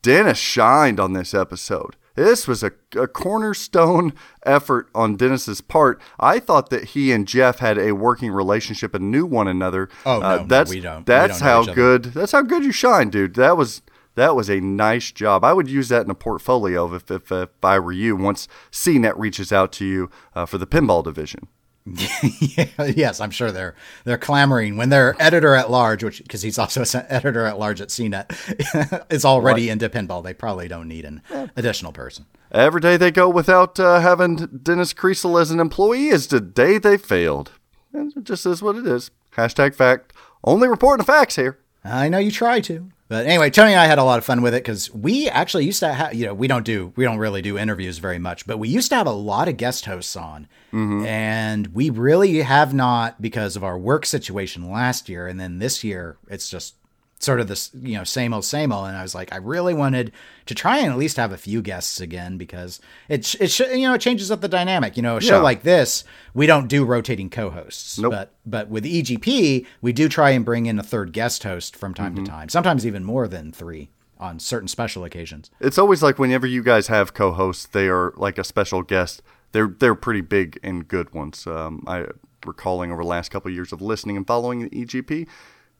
Dennis 0.00 0.38
shined 0.38 0.98
on 0.98 1.12
this 1.12 1.34
episode. 1.34 1.96
This 2.16 2.48
was 2.48 2.62
a, 2.62 2.72
a 2.96 3.06
cornerstone 3.06 4.12
effort 4.44 4.88
on 4.94 5.16
Dennis's 5.16 5.60
part. 5.60 6.00
I 6.18 6.38
thought 6.40 6.70
that 6.70 6.84
he 6.86 7.12
and 7.12 7.28
Jeff 7.28 7.58
had 7.60 7.78
a 7.78 7.92
working 7.92 8.32
relationship 8.32 8.94
and 8.94 9.10
knew 9.10 9.24
one 9.26 9.46
another. 9.48 9.88
Uh, 10.04 10.16
Oh, 10.16 10.20
no, 10.20 10.36
no, 10.38 10.46
that's 10.46 10.70
we 10.70 10.80
don't. 10.80 10.98
We 11.00 11.04
that's 11.04 11.38
don't 11.40 11.48
how 11.48 11.64
good. 11.74 12.04
That's 12.04 12.32
how 12.32 12.42
good 12.42 12.64
you 12.64 12.72
shine, 12.72 13.10
dude. 13.10 13.34
That 13.34 13.56
was 13.56 13.82
that 14.14 14.34
was 14.34 14.48
a 14.48 14.60
nice 14.60 15.12
job. 15.12 15.44
I 15.44 15.52
would 15.52 15.68
use 15.68 15.90
that 15.90 16.04
in 16.06 16.10
a 16.10 16.14
portfolio 16.14 16.92
if 16.94 17.10
if, 17.10 17.30
if 17.30 17.50
I 17.62 17.78
were 17.78 17.92
you. 17.92 18.16
Once 18.16 18.48
CNET 18.72 19.12
reaches 19.16 19.52
out 19.52 19.72
to 19.72 19.84
you 19.84 20.10
uh, 20.34 20.46
for 20.46 20.56
the 20.58 20.66
pinball 20.66 21.04
division. 21.04 21.48
Yeah, 21.86 22.66
yes, 22.96 23.20
I'm 23.20 23.30
sure 23.30 23.52
they're 23.52 23.74
they're 24.04 24.18
clamoring 24.18 24.76
when 24.76 24.88
their 24.88 25.14
editor 25.20 25.54
at 25.54 25.70
large, 25.70 26.02
which 26.02 26.22
because 26.22 26.42
he's 26.42 26.58
also 26.58 26.82
an 26.82 27.06
editor 27.08 27.44
at 27.44 27.58
large 27.58 27.80
at 27.80 27.88
CNET, 27.88 29.06
is 29.10 29.24
already 29.24 29.68
into 29.68 29.88
pinball. 29.88 30.22
They 30.22 30.34
probably 30.34 30.68
don't 30.68 30.88
need 30.88 31.04
an 31.04 31.22
additional 31.56 31.92
person. 31.92 32.26
Every 32.50 32.80
day 32.80 32.96
they 32.96 33.10
go 33.10 33.28
without 33.28 33.78
uh, 33.78 34.00
having 34.00 34.36
Dennis 34.62 34.94
Kriesel 34.94 35.40
as 35.40 35.50
an 35.50 35.60
employee 35.60 36.08
is 36.08 36.26
the 36.26 36.40
day 36.40 36.78
they 36.78 36.96
failed. 36.96 37.52
And 37.92 38.12
it 38.16 38.24
just 38.24 38.46
is 38.46 38.62
what 38.62 38.76
it 38.76 38.86
is. 38.86 39.10
Hashtag 39.36 39.74
fact. 39.74 40.12
Only 40.44 40.68
reporting 40.68 41.04
the 41.04 41.12
facts 41.12 41.36
here. 41.36 41.58
I 41.84 42.08
know 42.08 42.18
you 42.18 42.30
try 42.30 42.60
to, 42.60 42.90
but 43.08 43.26
anyway, 43.26 43.50
Tony 43.50 43.72
and 43.72 43.80
I 43.80 43.86
had 43.86 43.98
a 43.98 44.04
lot 44.04 44.18
of 44.18 44.24
fun 44.24 44.42
with 44.42 44.54
it 44.54 44.62
because 44.62 44.92
we 44.92 45.28
actually 45.28 45.64
used 45.64 45.80
to 45.80 45.92
have, 45.92 46.14
you 46.14 46.26
know, 46.26 46.34
we 46.34 46.48
don't 46.48 46.64
do, 46.64 46.92
we 46.96 47.04
don't 47.04 47.18
really 47.18 47.42
do 47.42 47.58
interviews 47.58 47.98
very 47.98 48.18
much, 48.18 48.46
but 48.46 48.58
we 48.58 48.68
used 48.68 48.88
to 48.90 48.96
have 48.96 49.06
a 49.06 49.12
lot 49.12 49.48
of 49.48 49.56
guest 49.56 49.84
hosts 49.84 50.16
on, 50.16 50.48
mm-hmm. 50.72 51.04
and 51.06 51.68
we 51.68 51.90
really 51.90 52.42
have 52.42 52.74
not 52.74 53.20
because 53.22 53.56
of 53.56 53.64
our 53.64 53.78
work 53.78 54.06
situation 54.06 54.70
last 54.70 55.08
year, 55.08 55.26
and 55.26 55.38
then 55.38 55.58
this 55.58 55.84
year 55.84 56.16
it's 56.28 56.48
just 56.48 56.74
sort 57.18 57.40
of 57.40 57.48
this, 57.48 57.70
you 57.74 57.96
know, 57.96 58.04
same 58.04 58.34
old, 58.34 58.44
same 58.44 58.70
old. 58.72 58.88
And 58.88 58.96
I 58.96 59.02
was 59.02 59.14
like, 59.14 59.32
I 59.32 59.36
really 59.38 59.72
wanted 59.72 60.12
to 60.44 60.54
try 60.54 60.78
and 60.78 60.92
at 60.92 60.98
least 60.98 61.16
have 61.16 61.32
a 61.32 61.38
few 61.38 61.62
guests 61.62 61.98
again 62.00 62.36
because 62.36 62.78
it, 63.08 63.24
sh- 63.24 63.36
it 63.40 63.50
sh- 63.50 63.60
you 63.72 63.82
know, 63.88 63.94
it 63.94 64.00
changes 64.00 64.30
up 64.30 64.42
the 64.42 64.48
dynamic. 64.48 64.96
You 64.96 65.02
know, 65.02 65.16
a 65.16 65.20
show 65.20 65.36
Yeah. 65.36 65.42
like 65.42 65.62
this, 65.62 66.04
we 66.34 66.46
don't 66.46 66.68
do 66.68 66.84
rotating 66.84 67.30
co-hosts, 67.30 67.98
Nope. 67.98 68.12
but 68.12 68.32
but 68.44 68.68
with 68.68 68.84
EGP, 68.84 69.66
we 69.80 69.92
do 69.92 70.08
try 70.08 70.30
and 70.30 70.44
bring 70.44 70.66
in 70.66 70.78
a 70.78 70.82
third 70.82 71.12
guest 71.12 71.42
host 71.44 71.74
from 71.74 71.94
time 71.94 72.14
Mm-hmm. 72.14 72.24
to 72.24 72.30
time, 72.30 72.48
sometimes 72.50 72.86
even 72.86 73.02
more 73.04 73.26
than 73.28 73.50
three 73.50 73.90
on 74.18 74.38
certain 74.38 74.68
special 74.68 75.04
occasions. 75.04 75.50
It's 75.60 75.78
always 75.78 76.02
like 76.02 76.18
whenever 76.18 76.46
you 76.46 76.62
guys 76.62 76.86
have 76.88 77.14
co-hosts, 77.14 77.66
they 77.66 77.88
are 77.88 78.12
like 78.16 78.38
a 78.38 78.44
special 78.44 78.82
guest. 78.82 79.22
They're 79.52 79.68
they're 79.68 79.94
pretty 79.94 80.20
big 80.20 80.58
and 80.62 80.86
good 80.86 81.14
ones. 81.14 81.46
Um, 81.46 81.82
I 81.86 82.06
recalling 82.44 82.92
over 82.92 83.02
the 83.02 83.08
last 83.08 83.30
couple 83.30 83.48
of 83.48 83.54
years 83.54 83.72
of 83.72 83.80
listening 83.82 84.16
and 84.16 84.26
following 84.26 84.60
the 84.68 84.70
EGP, 84.70 85.26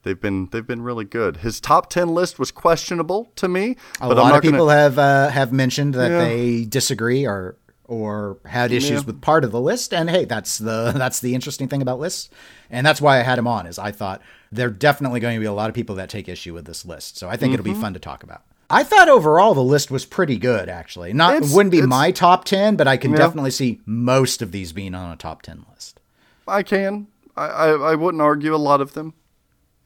they've 0.06 0.20
been 0.20 0.48
they've 0.52 0.66
been 0.66 0.80
really 0.82 1.04
good. 1.04 1.38
His 1.38 1.60
top 1.60 1.90
ten 1.90 2.08
list 2.14 2.38
was 2.38 2.50
questionable 2.50 3.30
to 3.36 3.48
me, 3.48 3.76
A 4.00 4.08
lot 4.08 4.34
of 4.36 4.40
people 4.42 4.66
gonna, 4.66 4.78
have 4.80 4.98
uh, 4.98 5.28
have 5.28 5.52
mentioned 5.52 5.92
that 5.94 6.10
Yeah. 6.10 6.18
they 6.20 6.64
disagree 6.64 7.26
or 7.26 7.56
or 7.84 8.38
had 8.46 8.72
issues 8.72 9.00
Yeah. 9.02 9.06
with 9.06 9.20
part 9.20 9.44
of 9.44 9.52
the 9.52 9.60
list, 9.60 9.92
and 9.94 10.08
hey, 10.08 10.24
that's 10.24 10.58
the 10.58 10.92
that's 10.96 11.20
the 11.20 11.34
interesting 11.34 11.68
thing 11.68 11.82
about 11.82 11.98
lists, 12.00 12.30
and 12.70 12.86
that's 12.86 13.00
why 13.00 13.18
I 13.20 13.22
had 13.22 13.38
him 13.38 13.46
on. 13.46 13.66
Is 13.66 13.78
I 13.78 13.90
thought 13.92 14.22
there 14.50 14.68
are 14.68 14.70
definitely 14.70 15.20
going 15.20 15.34
to 15.36 15.40
be 15.40 15.46
a 15.46 15.52
lot 15.52 15.68
of 15.68 15.74
people 15.74 15.96
that 15.96 16.08
take 16.08 16.28
issue 16.28 16.54
with 16.54 16.64
this 16.64 16.84
list, 16.86 17.18
so 17.18 17.28
I 17.28 17.36
think 17.36 17.52
it'll 17.52 17.64
Mm-hmm. 17.64 17.74
be 17.74 17.80
fun 17.80 17.92
to 17.94 18.00
talk 18.00 18.22
about. 18.22 18.42
I 18.68 18.82
thought 18.82 19.08
overall 19.08 19.54
the 19.54 19.62
list 19.62 19.92
was 19.92 20.04
pretty 20.04 20.38
good, 20.38 20.68
actually. 20.68 21.12
Not 21.12 21.36
It's- 21.36 21.52
wouldn't 21.54 21.70
be 21.70 21.82
my 21.82 22.10
top 22.10 22.44
ten, 22.44 22.74
but 22.74 22.88
I 22.88 22.96
can 22.96 23.12
Yeah. 23.12 23.18
definitely 23.18 23.52
see 23.52 23.80
most 23.86 24.42
of 24.42 24.50
these 24.50 24.72
being 24.72 24.94
on 24.94 25.12
a 25.12 25.16
top 25.16 25.42
ten 25.42 25.64
list. 25.72 26.00
I 26.48 26.62
can. 26.64 27.06
I, 27.36 27.46
I, 27.46 27.68
I 27.92 27.94
wouldn't 27.94 28.22
argue 28.22 28.52
a 28.54 28.56
lot 28.56 28.80
of 28.80 28.94
them. 28.94 29.14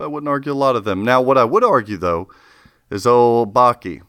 I 0.01 0.07
wouldn't 0.07 0.29
argue 0.29 0.53
a 0.53 0.55
lot 0.55 0.77
of 0.77 0.85
them. 0.85 1.05
Now, 1.05 1.21
what 1.21 1.39
I 1.39 1.45
would 1.45 1.65
argue, 1.65 1.97
though, 1.97 2.29
is 2.91 3.07
old 3.07 3.55
Baki. 3.55 4.03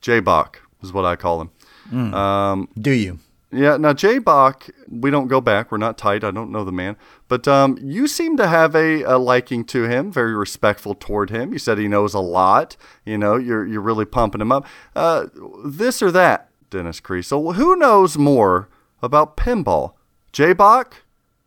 J 0.00 0.20
Bach 0.20 0.62
is 0.82 0.92
what 0.92 1.04
I 1.04 1.16
call 1.16 1.40
him. 1.42 2.14
Um, 2.14 2.68
Do 2.80 2.92
you? 2.92 3.18
yeah, 3.52 3.76
now 3.76 3.92
J 3.92 4.18
Bach, 4.18 4.68
we 4.88 5.10
don't 5.10 5.26
go 5.26 5.40
back. 5.40 5.70
We're 5.72 5.78
not 5.78 5.98
tight. 5.98 6.22
I 6.24 6.30
don't 6.30 6.50
know 6.52 6.64
the 6.64 6.72
man. 6.72 6.96
But 7.28 7.46
um, 7.48 7.76
you 7.82 8.06
seem 8.06 8.36
to 8.36 8.46
have 8.46 8.74
a, 8.74 9.02
a 9.02 9.18
liking 9.18 9.64
to 9.66 9.84
him, 9.84 10.10
very 10.12 10.34
respectful 10.34 10.94
toward 10.94 11.30
him. 11.30 11.52
You 11.52 11.58
said 11.58 11.76
he 11.78 11.88
knows 11.88 12.14
a 12.14 12.20
lot. 12.20 12.76
You 13.04 13.18
know, 13.18 13.36
you're, 13.36 13.66
you're 13.66 13.80
really 13.80 14.04
pumping 14.06 14.40
him 14.40 14.52
up. 14.52 14.66
Uh, 14.94 15.26
this 15.64 16.00
or 16.00 16.10
that, 16.12 16.48
Dennis 16.70 17.00
Kriesel. 17.00 17.56
Who 17.56 17.76
knows 17.76 18.16
more 18.16 18.68
about 19.02 19.36
pinball? 19.36 19.94
J 20.32 20.52
Bach 20.52 21.02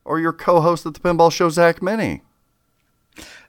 or 0.05 0.19
your 0.19 0.33
co 0.33 0.59
host 0.61 0.85
at 0.85 0.93
the 0.93 0.99
pinball 0.99 1.31
show, 1.31 1.49
Zach 1.49 1.81
Meny? 1.81 2.21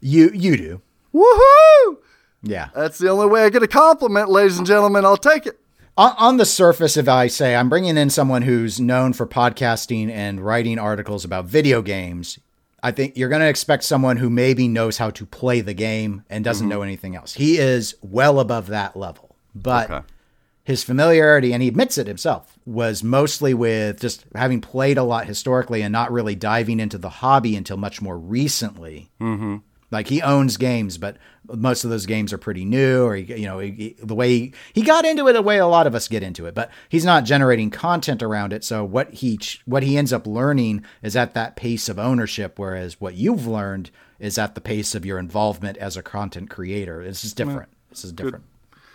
You 0.01 0.31
you 0.35 0.57
do. 0.57 0.83
Woohoo! 1.15 1.99
Yeah. 2.43 2.69
That's 2.75 2.99
the 2.99 3.09
only 3.09 3.27
way 3.27 3.45
I 3.45 3.51
get 3.51 3.63
a 3.63 3.69
compliment, 3.69 4.29
ladies 4.29 4.59
and 4.59 4.67
gentlemen. 4.67 5.05
I'll 5.05 5.17
take 5.17 5.47
it. 5.47 5.59
on, 5.97 6.15
on 6.19 6.37
the 6.37 6.45
surface, 6.45 6.97
if 6.97 7.09
I 7.09 7.27
say 7.29 7.57
I'm 7.57 7.69
bringing 7.69 7.97
in 7.97 8.11
someone 8.11 8.43
who's 8.43 8.81
known 8.81 9.13
for 9.13 9.27
podcasting 9.27 10.11
and 10.11 10.45
writing 10.45 10.79
articles 10.79 11.25
about 11.25 11.47
video 11.47 11.81
games, 11.83 12.39
I 12.83 12.91
think 12.91 13.17
you're 13.17 13.31
going 13.31 13.41
to 13.41 13.49
expect 13.49 13.85
someone 13.85 14.19
who 14.19 14.29
maybe 14.29 14.69
knows 14.69 14.99
how 14.99 15.11
to 15.11 15.25
play 15.25 15.63
the 15.63 15.73
game 15.73 16.25
and 16.29 16.45
doesn't 16.45 16.65
mm-hmm. 16.65 16.77
know 16.77 16.83
anything 16.83 17.17
else. 17.17 17.35
He 17.35 17.57
is 17.57 17.95
well 18.03 18.41
above 18.41 18.67
that 18.67 18.97
level, 18.97 19.37
but 19.55 19.91
Okay. 19.91 20.07
His 20.65 20.83
familiarity, 20.83 21.53
and 21.53 21.63
he 21.63 21.69
admits 21.69 21.99
it 21.99 22.07
himself, 22.07 22.59
was 22.65 23.05
mostly 23.05 23.53
with 23.53 24.01
just 24.01 24.25
having 24.35 24.63
played 24.63 24.97
a 24.97 25.03
lot 25.03 25.27
historically 25.27 25.83
and 25.83 25.93
not 25.93 26.11
really 26.11 26.35
diving 26.35 26.81
into 26.81 26.97
the 26.97 27.11
hobby 27.11 27.55
until 27.55 27.77
much 27.77 28.01
more 28.01 28.19
recently. 28.19 29.11
Mm-hmm. 29.21 29.57
Like 29.91 30.09
he 30.09 30.23
owns 30.23 30.57
games, 30.57 30.97
but 30.99 31.19
most 31.47 31.85
of 31.85 31.91
those 31.91 32.07
games 32.07 32.33
are 32.33 32.39
pretty 32.39 32.65
new, 32.65 33.05
or 33.05 33.15
he, 33.15 33.41
you 33.41 33.47
know, 33.47 33.59
he, 33.59 33.71
he- 33.71 33.97
the 34.03 34.15
way 34.15 34.31
he, 34.31 34.55
he 34.73 34.83
got 34.83 35.05
into 35.05 35.29
it, 35.29 35.35
the 35.35 35.43
way 35.43 35.59
a 35.59 35.67
lot 35.67 35.87
of 35.87 35.95
us 35.95 36.09
get 36.09 36.23
into 36.23 36.47
it. 36.47 36.55
But 36.55 36.71
he's 36.89 37.05
not 37.05 37.25
generating 37.25 37.71
content 37.71 38.23
around 38.23 38.53
it. 38.55 38.65
So 38.65 38.85
what 38.85 39.13
he 39.13 39.37
ch- 39.37 39.61
what 39.67 39.83
he 39.83 39.99
ends 39.99 40.13
up 40.13 40.27
learning 40.27 40.85
is 41.03 41.15
at 41.15 41.35
that 41.35 41.55
pace 41.57 41.91
of 41.91 41.99
ownership, 41.99 42.59
whereas 42.59 43.01
what 43.01 43.15
you've 43.15 43.47
learned 43.47 43.91
is 44.19 44.39
at 44.39 44.55
the 44.55 44.61
pace 44.63 44.95
of 44.95 45.05
your 45.05 45.19
involvement 45.19 45.77
as 45.77 45.97
a 45.97 46.03
content 46.03 46.49
creator. 46.49 47.05
This 47.05 47.23
is 47.23 47.35
different. 47.35 47.69
This 47.91 48.03
is 48.05 48.13
different 48.13 48.47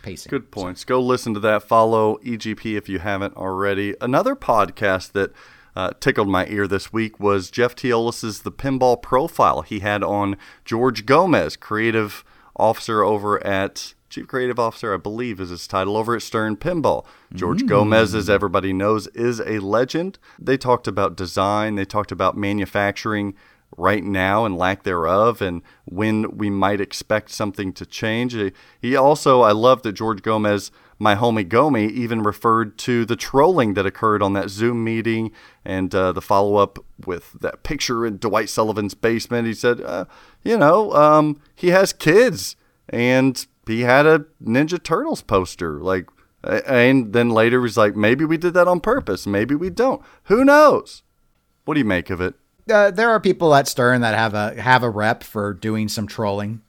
pacing. 0.02 0.30
Good 0.30 0.52
points. 0.52 0.84
Go 0.84 1.02
listen 1.02 1.34
to 1.34 1.40
that. 1.42 1.64
Follow 1.64 2.18
EGP 2.18 2.78
if 2.78 2.90
you 2.90 3.00
haven't 3.00 3.36
already. 3.36 3.96
Another 4.02 4.36
podcast 4.36 5.12
that 5.14 5.32
uh, 5.76 5.92
tickled 6.00 6.28
my 6.28 6.46
ear 6.48 6.68
this 6.68 6.92
week 6.92 7.20
was 7.20 7.52
Jeff 7.52 7.76
Teolis's 7.76 8.42
The 8.42 8.52
Pinball 8.52 9.02
Profile. 9.02 9.62
He 9.62 9.80
had 9.80 10.04
on 10.04 10.38
George 10.66 11.06
Gomez, 11.06 11.56
creative 11.56 12.24
officer 12.56 13.04
over 13.04 13.46
at 13.46 13.94
Chief 14.10 14.28
Creative 14.28 14.60
Officer, 14.60 14.94
I 14.94 14.98
believe 14.98 15.40
is 15.40 15.50
his 15.50 15.68
title, 15.68 15.96
over 15.96 16.16
at 16.16 16.22
Stern 16.24 16.58
Pinball. 16.58 17.06
George 17.34 17.66
Gomez, 17.68 18.16
as 18.16 18.30
everybody 18.30 18.74
knows, 18.74 19.06
is 19.08 19.40
a 19.40 19.60
legend. 19.60 20.18
They 20.40 20.58
talked 20.58 20.88
about 20.88 21.16
design, 21.16 21.76
they 21.76 21.86
talked 21.86 22.12
about 22.12 22.36
manufacturing 22.36 23.36
right 23.78 24.04
now 24.04 24.46
and 24.46 24.58
lack 24.58 24.84
thereof, 24.84 25.42
and 25.42 25.62
when 25.86 26.38
we 26.38 26.50
might 26.50 26.82
expect 26.82 27.30
something 27.32 27.72
to 27.74 27.86
change. 27.86 28.34
He- 28.34 28.52
He 28.82 28.96
also, 28.96 29.42
I 29.42 29.52
love 29.52 29.84
that 29.84 29.94
George 29.94 30.22
Gomez, 30.22 30.72
my 30.98 31.16
homie 31.16 31.48
Gomi, 31.48 31.90
even 31.92 32.22
referred 32.24 32.78
to 32.80 33.06
the 33.06 33.16
trolling 33.16 33.74
that 33.76 33.86
occurred 33.86 34.22
on 34.22 34.34
that 34.34 34.50
Zoom 34.50 34.84
meeting 34.84 35.32
and 35.64 35.94
uh, 35.96 36.12
the 36.12 36.22
follow 36.22 36.58
up 36.58 36.78
with 37.06 37.34
that 37.40 37.64
picture 37.64 38.06
in 38.06 38.18
Dwight 38.18 38.50
Sullivan's 38.50 38.96
basement. 38.96 39.48
He 39.48 39.54
said, 39.54 39.80
uh, 39.80 40.06
you 40.44 40.58
know, 40.58 40.92
um, 40.94 41.40
he 41.56 41.70
has 41.70 41.94
kids 41.94 42.56
and 42.90 43.46
he 43.66 43.82
had 43.82 44.06
a 44.06 44.26
Ninja 44.44 44.82
Turtles 44.82 45.22
poster. 45.22 45.80
Like, 45.80 46.08
and 46.44 47.14
then 47.14 47.30
later 47.30 47.62
was 47.62 47.78
like, 47.78 47.96
maybe 47.96 48.26
we 48.26 48.36
did 48.38 48.54
that 48.56 48.68
on 48.68 48.80
purpose. 48.82 49.26
Maybe 49.28 49.56
we 49.56 49.70
don't. 49.70 50.02
Who 50.24 50.44
knows? 50.44 51.04
What 51.64 51.76
do 51.76 51.80
you 51.80 51.86
make 51.86 52.10
of 52.10 52.20
it? 52.20 52.34
Uh, 52.70 52.92
there 52.92 53.10
are 53.10 53.20
people 53.20 53.54
at 53.56 53.68
Stern 53.68 54.02
that 54.02 54.16
have 54.16 54.34
a 54.34 54.60
have 54.62 54.84
a 54.84 54.90
rep 54.90 55.24
for 55.24 55.54
doing 55.54 55.88
some 55.88 56.08
trolling. 56.08 56.62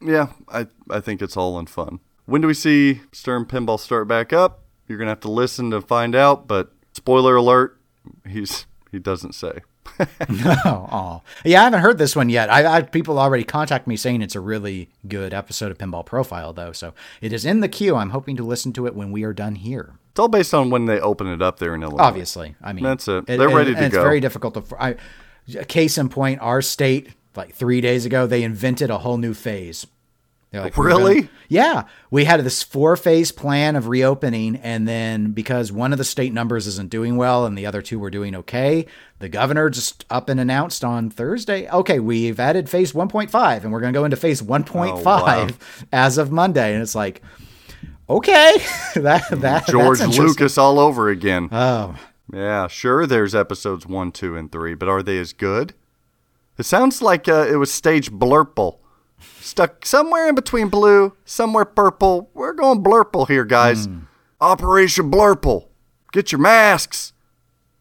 Yeah, 0.00 0.28
I, 0.48 0.66
I 0.90 1.00
think 1.00 1.20
it's 1.22 1.36
all 1.36 1.58
in 1.58 1.66
fun. 1.66 2.00
When 2.26 2.40
do 2.40 2.46
we 2.46 2.54
see 2.54 3.00
Stern 3.12 3.46
Pinball 3.46 3.80
start 3.80 4.06
back 4.06 4.32
up? 4.32 4.60
You're 4.86 4.98
gonna 4.98 5.10
have 5.10 5.20
to 5.20 5.30
listen 5.30 5.70
to 5.70 5.80
find 5.80 6.14
out. 6.14 6.46
But 6.46 6.72
spoiler 6.92 7.36
alert, 7.36 7.78
he's 8.26 8.66
he 8.90 8.98
doesn't 8.98 9.34
say. 9.34 9.60
oh, 10.64 10.88
oh, 10.92 11.22
yeah, 11.44 11.62
I 11.62 11.64
haven't 11.64 11.80
heard 11.80 11.98
this 11.98 12.14
one 12.14 12.28
yet. 12.28 12.50
I, 12.50 12.76
I 12.76 12.82
people 12.82 13.18
already 13.18 13.44
contact 13.44 13.86
me 13.86 13.96
saying 13.96 14.22
it's 14.22 14.34
a 14.34 14.40
really 14.40 14.90
good 15.08 15.32
episode 15.32 15.70
of 15.70 15.78
Pinball 15.78 16.04
Profile, 16.04 16.52
though. 16.52 16.72
So 16.72 16.94
it 17.20 17.32
is 17.32 17.44
in 17.44 17.60
the 17.60 17.68
queue. 17.68 17.96
I'm 17.96 18.10
hoping 18.10 18.36
to 18.36 18.42
listen 18.44 18.72
to 18.74 18.86
it 18.86 18.94
when 18.94 19.10
we 19.10 19.24
are 19.24 19.32
done 19.32 19.56
here. 19.56 19.94
It's 20.10 20.20
all 20.20 20.28
based 20.28 20.52
on 20.52 20.70
when 20.70 20.86
they 20.86 21.00
open 21.00 21.26
it 21.28 21.40
up 21.40 21.58
there 21.58 21.74
in 21.74 21.82
Illinois. 21.82 22.02
Obviously, 22.02 22.54
I 22.62 22.72
mean 22.72 22.84
That's 22.84 23.08
it. 23.08 23.26
They're 23.26 23.48
ready 23.48 23.74
to 23.74 23.84
It's 23.84 23.94
go. 23.94 24.02
very 24.02 24.20
difficult 24.20 24.54
to. 24.54 24.82
I, 24.82 24.96
case 25.68 25.98
in 25.98 26.08
point, 26.08 26.40
our 26.40 26.62
state 26.62 27.10
like 27.36 27.54
three 27.54 27.80
days 27.80 28.04
ago 28.06 28.26
they 28.26 28.42
invented 28.42 28.90
a 28.90 28.98
whole 28.98 29.16
new 29.18 29.34
phase. 29.34 29.86
They're 30.50 30.62
like, 30.62 30.78
Really? 30.78 31.14
gonna- 31.22 31.28
yeah, 31.50 31.82
we 32.10 32.24
had 32.24 32.40
this 32.42 32.62
four 32.62 32.96
phase 32.96 33.32
plan 33.32 33.76
of 33.76 33.86
reopening, 33.86 34.56
and 34.56 34.88
then 34.88 35.32
because 35.32 35.70
one 35.70 35.92
of 35.92 35.98
the 35.98 36.04
state 36.04 36.32
numbers 36.32 36.66
isn't 36.66 36.88
doing 36.88 37.18
well 37.18 37.44
and 37.44 37.56
the 37.56 37.66
other 37.66 37.82
two 37.82 37.98
were 37.98 38.08
doing 38.08 38.34
okay, 38.34 38.86
the 39.18 39.28
governor 39.28 39.68
just 39.68 40.06
up 40.08 40.30
and 40.30 40.40
announced 40.40 40.82
on 40.84 41.10
Thursday, 41.10 41.68
okay, 41.70 42.00
we've 42.00 42.40
added 42.40 42.70
phase 42.70 42.92
1.5, 42.92 43.62
and 43.62 43.72
we're 43.72 43.80
going 43.80 43.92
to 43.92 43.98
go 43.98 44.06
into 44.06 44.16
phase 44.16 44.40
1.5 44.40 45.02
Oh, 45.02 45.02
wow. 45.04 45.48
as 45.92 46.16
of 46.16 46.32
Monday, 46.32 46.72
and 46.72 46.82
it's 46.82 46.94
like, 46.94 47.20
okay, 48.08 48.56
that 48.96 49.28
that 49.30 49.66
George. 49.66 50.00
Lucas 50.00 50.56
all 50.56 50.78
over 50.78 51.10
again. 51.10 51.50
Oh, 51.52 51.94
Yeah, 52.32 52.66
sure. 52.68 53.06
There's 53.06 53.34
episodes 53.34 53.86
one, 53.86 54.12
two, 54.12 54.36
and 54.36 54.50
three, 54.52 54.74
but 54.74 54.88
are 54.88 55.02
they 55.02 55.18
as 55.18 55.32
good? 55.32 55.74
It 56.58 56.64
sounds 56.64 57.00
like 57.00 57.28
uh, 57.28 57.46
it 57.48 57.56
was 57.56 57.72
staged 57.72 58.12
blurple, 58.12 58.78
stuck 59.40 59.86
somewhere 59.86 60.28
in 60.28 60.34
between 60.34 60.68
blue, 60.68 61.16
somewhere 61.24 61.64
purple. 61.64 62.30
We're 62.34 62.52
going 62.52 62.82
blurple 62.82 63.28
here, 63.28 63.44
guys. 63.44 63.86
Hmm. 63.86 64.00
Operation 64.40 65.10
Blurple. 65.10 65.66
Get 66.12 66.30
your 66.30 66.40
masks, 66.40 67.12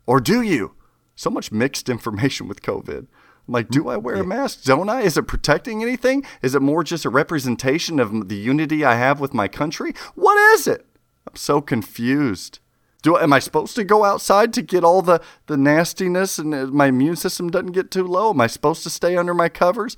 or 0.05 0.19
do 0.19 0.41
you? 0.41 0.73
So 1.15 1.29
much 1.29 1.51
mixed 1.51 1.87
information 1.87 2.47
with 2.47 2.61
COVID. 2.61 3.07
I'm 3.47 3.53
like, 3.53 3.69
do 3.69 3.87
I 3.87 3.97
wear 3.97 4.15
a 4.15 4.25
mask? 4.25 4.63
Don't 4.63 4.89
I? 4.89 5.01
Is 5.01 5.17
it 5.17 5.27
protecting 5.27 5.81
anything? 5.81 6.25
Is 6.41 6.53
it 6.53 6.61
more 6.61 6.83
just 6.83 7.05
a 7.05 7.09
representation 7.09 7.99
of 7.99 8.27
the 8.27 8.35
unity 8.35 8.83
I 8.83 8.95
have 8.95 9.19
with 9.19 9.33
my 9.33 9.47
country? 9.47 9.93
What 10.15 10.35
is 10.53 10.67
it? 10.67 10.85
I'm 11.27 11.35
so 11.35 11.61
confused. 11.61 12.59
Do 13.07 13.15
am 13.15 13.31
I 13.31 13.39
supposed 13.39 13.77
to 13.77 13.85
go 13.85 14.03
outside 14.03 14.51
to 14.51 14.61
get 14.61 14.83
all 14.83 15.01
the 15.01 15.21
the 15.45 15.55
nastiness 15.55 16.37
and 16.37 16.53
uh, 16.53 16.65
my 16.65 16.87
immune 16.87 17.15
system 17.15 17.49
doesn't 17.49 17.71
get 17.71 17.89
too 17.89 18.05
low? 18.05 18.31
Am 18.31 18.41
I 18.41 18.47
supposed 18.47 18.83
to 18.83 18.89
stay 18.89 19.15
under 19.15 19.33
my 19.33 19.47
covers? 19.47 19.95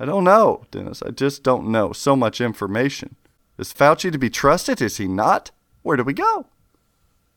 I 0.00 0.06
don't 0.06 0.24
know, 0.24 0.64
Dennis. 0.70 1.02
I 1.02 1.10
just 1.10 1.42
don't 1.42 1.68
know. 1.68 1.92
So 1.92 2.16
much 2.16 2.40
information. 2.40 3.16
Is 3.58 3.74
Fauci 3.74 4.10
to 4.10 4.16
be 4.16 4.30
trusted? 4.30 4.80
Is 4.80 4.96
he 4.96 5.06
not? 5.06 5.50
Where 5.82 5.98
do 5.98 6.02
we 6.02 6.14
go? 6.14 6.46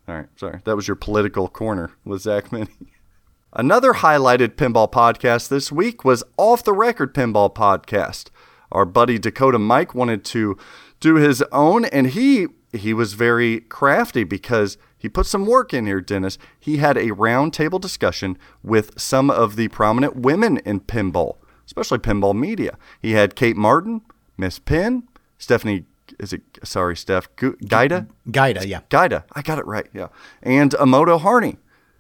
All 0.08 0.16
right, 0.16 0.28
sorry. 0.38 0.62
That 0.64 0.78
was 0.78 0.88
your 0.88 0.96
political 0.96 1.50
corner 1.50 1.92
with 2.06 2.22
Zach 2.22 2.54
Meny. 2.54 2.70
Another 3.52 3.96
highlighted 3.96 4.56
pinball 4.56 4.90
podcast 4.90 5.50
this 5.50 5.70
week 5.70 6.06
was 6.06 6.24
Off 6.38 6.64
the 6.64 6.72
Record 6.72 7.14
Pinball 7.14 7.54
Podcast. 7.54 8.30
Our 8.72 8.86
buddy 8.86 9.20
Dakota 9.20 9.60
Mike 9.60 9.94
wanted 9.94 10.24
to 10.24 10.58
do 11.02 11.16
his 11.16 11.44
own, 11.52 11.84
and 11.84 12.08
he 12.08 12.48
he 12.72 12.94
was 12.94 13.16
very 13.16 13.62
crafty 13.62 14.24
because 14.24 14.78
he 15.00 15.10
put 15.10 15.26
some 15.26 15.46
work 15.46 15.74
in 15.74 15.88
here, 15.88 16.02
Dennis. 16.02 16.38
He 16.60 16.78
had 16.78 16.98
a 16.98 17.08
roundtable 17.08 17.80
discussion 17.80 18.38
with 18.62 19.00
some 19.00 19.32
of 19.32 19.56
the 19.56 19.70
prominent 19.70 20.18
women 20.18 20.58
in 20.58 20.82
pinball, 20.82 21.38
especially 21.66 22.00
pinball 22.00 22.38
media. 22.38 22.78
He 23.02 23.14
had 23.14 23.36
Kate 23.36 23.56
Martin, 23.56 24.02
Miss 24.38 24.60
Pin, 24.60 25.08
Stephanie. 25.38 25.86
Is 26.20 26.34
it 26.34 26.42
sorry, 26.64 26.98
Steph 26.98 27.34
Gaida? 27.38 28.08
Gaida, 28.30 28.68
yeah. 28.68 28.82
Gaida. 28.90 29.24
I 29.34 29.42
got 29.42 29.58
it 29.58 29.66
right. 29.66 29.88
Yeah. 29.94 30.10
And 30.44 30.72
Amoto 30.72 31.22
Harney. 31.22 31.58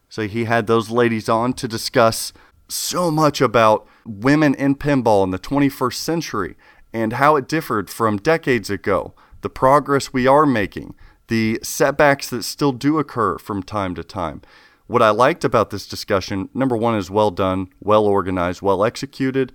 So 0.09 0.27
he 0.27 0.45
had 0.45 0.67
those 0.67 0.89
ladies 0.89 1.29
on 1.29 1.53
to 1.53 1.67
discuss 1.67 2.33
so 2.67 3.09
much 3.09 3.39
about 3.39 3.87
women 4.05 4.55
in 4.55 4.75
pinball 4.75 5.23
in 5.23 5.29
the 5.29 5.39
21st 5.39 5.93
century 5.93 6.55
and 6.91 7.13
how 7.13 7.35
it 7.35 7.47
differed 7.47 7.89
from 7.89 8.17
decades 8.17 8.69
ago, 8.69 9.13
the 9.41 9.49
progress 9.49 10.11
we 10.11 10.27
are 10.27 10.45
making, 10.45 10.95
the 11.29 11.59
setbacks 11.63 12.29
that 12.29 12.43
still 12.43 12.71
do 12.73 12.99
occur 12.99 13.37
from 13.37 13.63
time 13.63 13.95
to 13.95 14.03
time. 14.03 14.41
What 14.87 15.01
I 15.01 15.11
liked 15.11 15.43
about 15.45 15.69
this 15.69 15.87
discussion, 15.87 16.49
number 16.53 16.75
one, 16.75 16.95
is 16.95 17.09
well 17.09 17.31
done, 17.31 17.69
well 17.79 18.05
organized, 18.05 18.61
well 18.61 18.83
executed, 18.83 19.53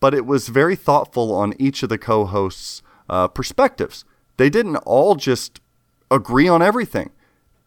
but 0.00 0.12
it 0.14 0.26
was 0.26 0.48
very 0.48 0.76
thoughtful 0.76 1.32
on 1.34 1.54
each 1.58 1.82
of 1.82 1.88
the 1.88 1.98
co 1.98 2.24
hosts' 2.26 2.82
uh, 3.08 3.28
perspectives. 3.28 4.04
They 4.36 4.50
didn't 4.50 4.76
all 4.78 5.14
just 5.14 5.60
agree 6.10 6.48
on 6.48 6.60
everything. 6.62 7.10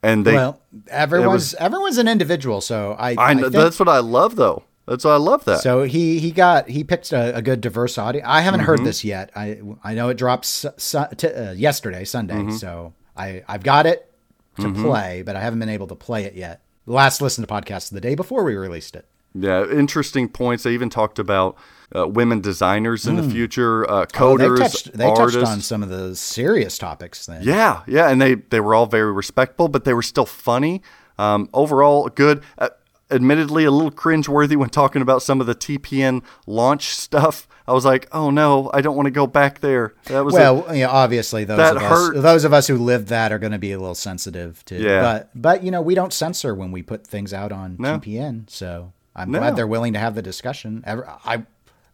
And 0.04 0.25
they, 0.25 0.34
well, 0.34 0.62
everyone's 0.89 1.34
was- 1.34 1.54
everyone's 1.56 1.97
an 1.97 2.08
individual, 2.08 2.62
so 2.62 2.95
I, 2.99 3.15
I 3.17 3.34
know 3.34 3.43
think- 3.43 3.54
that's 3.56 3.80
what 3.80 3.89
I 3.89 3.99
love 3.99 4.36
though. 4.36 4.63
That's 4.88 5.06
why 5.06 5.12
I 5.12 5.17
love 5.17 5.45
that. 5.45 5.60
So 5.62 5.84
he 5.84 6.19
he 6.19 6.32
got 6.32 6.67
he 6.69 6.84
picked 6.84 7.12
a, 7.12 7.36
a 7.36 7.41
good 7.41 7.62
diverse 7.62 7.97
audience. 7.97 8.25
I 8.28 8.41
haven't 8.41 8.62
Mm-hmm. 8.62 8.67
heard 8.67 8.84
this 8.86 9.04
yet. 9.04 9.30
I 9.36 9.62
I 9.84 9.93
know 9.93 10.10
it 10.10 10.15
drops 10.17 10.65
su- 10.78 11.06
t- 11.15 11.28
uh, 11.28 11.52
yesterday 11.52 12.04
Sunday, 12.06 12.34
Mm-hmm. 12.36 12.56
so 12.56 12.93
I 13.19 13.43
I've 13.47 13.63
got 13.63 13.86
it 13.86 14.12
to 14.60 14.73
play, 14.73 15.21
but 15.21 15.36
I 15.36 15.41
haven't 15.41 15.60
been 15.60 15.69
able 15.69 15.88
to 15.88 15.95
play 15.95 16.23
it 16.25 16.34
yet. 16.36 16.62
The 16.86 16.93
last 16.93 17.21
listen 17.21 17.45
to 17.45 17.53
podcast 17.53 17.91
the 17.91 18.01
day 18.01 18.15
before 18.15 18.43
we 18.43 18.55
released 18.55 18.95
it. 18.95 19.05
yeah, 19.34 19.65
interesting 19.69 20.27
points. 20.27 20.63
They 20.63 20.73
even 20.73 20.89
talked 20.89 21.19
about 21.19 21.55
uh, 21.95 22.08
women 22.08 22.41
designers 22.41 23.05
in 23.08 23.15
the 23.15 23.23
future, 23.29 23.89
uh, 23.89 24.05
Oh, 24.19 24.38
they 24.38 24.45
coders, 24.45 24.58
touched 24.60 24.93
they 24.97 25.05
artists. 25.05 25.36
touched 25.41 25.51
on 25.51 25.62
some 25.62 25.84
of 25.84 25.89
the 25.89 26.15
serious 26.15 26.77
topics 26.77 27.25
then. 27.27 27.41
Yeah, 27.43 27.82
yeah, 27.88 28.10
and 28.10 28.21
they 28.21 28.36
they 28.36 28.60
were 28.60 28.73
all 28.75 28.86
very 28.88 29.12
respectful, 29.13 29.67
but 29.67 29.84
they 29.86 29.93
were 29.93 30.01
still 30.03 30.25
funny. 30.25 30.82
Um, 31.17 31.49
overall, 31.53 32.08
good. 32.10 32.43
Uh, 32.58 32.69
admittedly, 33.11 33.63
a 33.65 33.71
little 33.71 33.91
cringeworthy 33.91 34.55
when 34.55 34.69
talking 34.69 35.01
about 35.01 35.21
some 35.21 35.41
of 35.41 35.47
the 35.47 35.55
TPN 35.55 36.23
launch 36.47 36.89
stuff. 36.89 37.47
I 37.67 37.73
was 37.73 37.85
like, 37.85 38.07
oh 38.11 38.31
no, 38.31 38.71
I 38.73 38.81
don't 38.81 38.95
want 38.95 39.05
to 39.05 39.11
go 39.11 39.27
back 39.27 39.59
there. 39.59 39.93
That 40.05 40.25
was 40.25 40.33
a- 40.35 40.37
Well, 40.39 40.75
yeah, 40.75 40.87
obviously 40.87 41.43
those 41.43 41.57
That 41.57 41.75
of 41.75 41.83
hurt. 41.83 42.15
us 42.17 42.23
those 42.23 42.43
of 42.43 42.51
us 42.53 42.67
who 42.67 42.77
lived 42.77 43.09
that 43.09 43.31
are 43.31 43.37
going 43.39 43.51
to 43.51 43.59
be 43.59 43.71
a 43.71 43.79
little 43.79 43.93
sensitive 43.95 44.65
to. 44.65 44.75
Yeah. 44.81 45.01
But 45.01 45.29
but 45.35 45.63
you 45.63 45.69
know 45.71 45.81
we 45.81 45.93
don't 45.93 46.11
censor 46.13 46.55
when 46.55 46.71
we 46.71 46.81
put 46.81 47.05
things 47.05 47.31
out 47.33 47.51
on 47.51 47.75
No. 47.77 47.99
TPN, 47.99 48.49
so 48.49 48.93
I'm 49.15 49.29
No. 49.31 49.39
glad 49.39 49.55
they're 49.55 49.67
willing 49.67 49.93
to 49.93 49.99
have 49.99 50.15
the 50.15 50.21
discussion. 50.23 50.83
I 50.87 51.43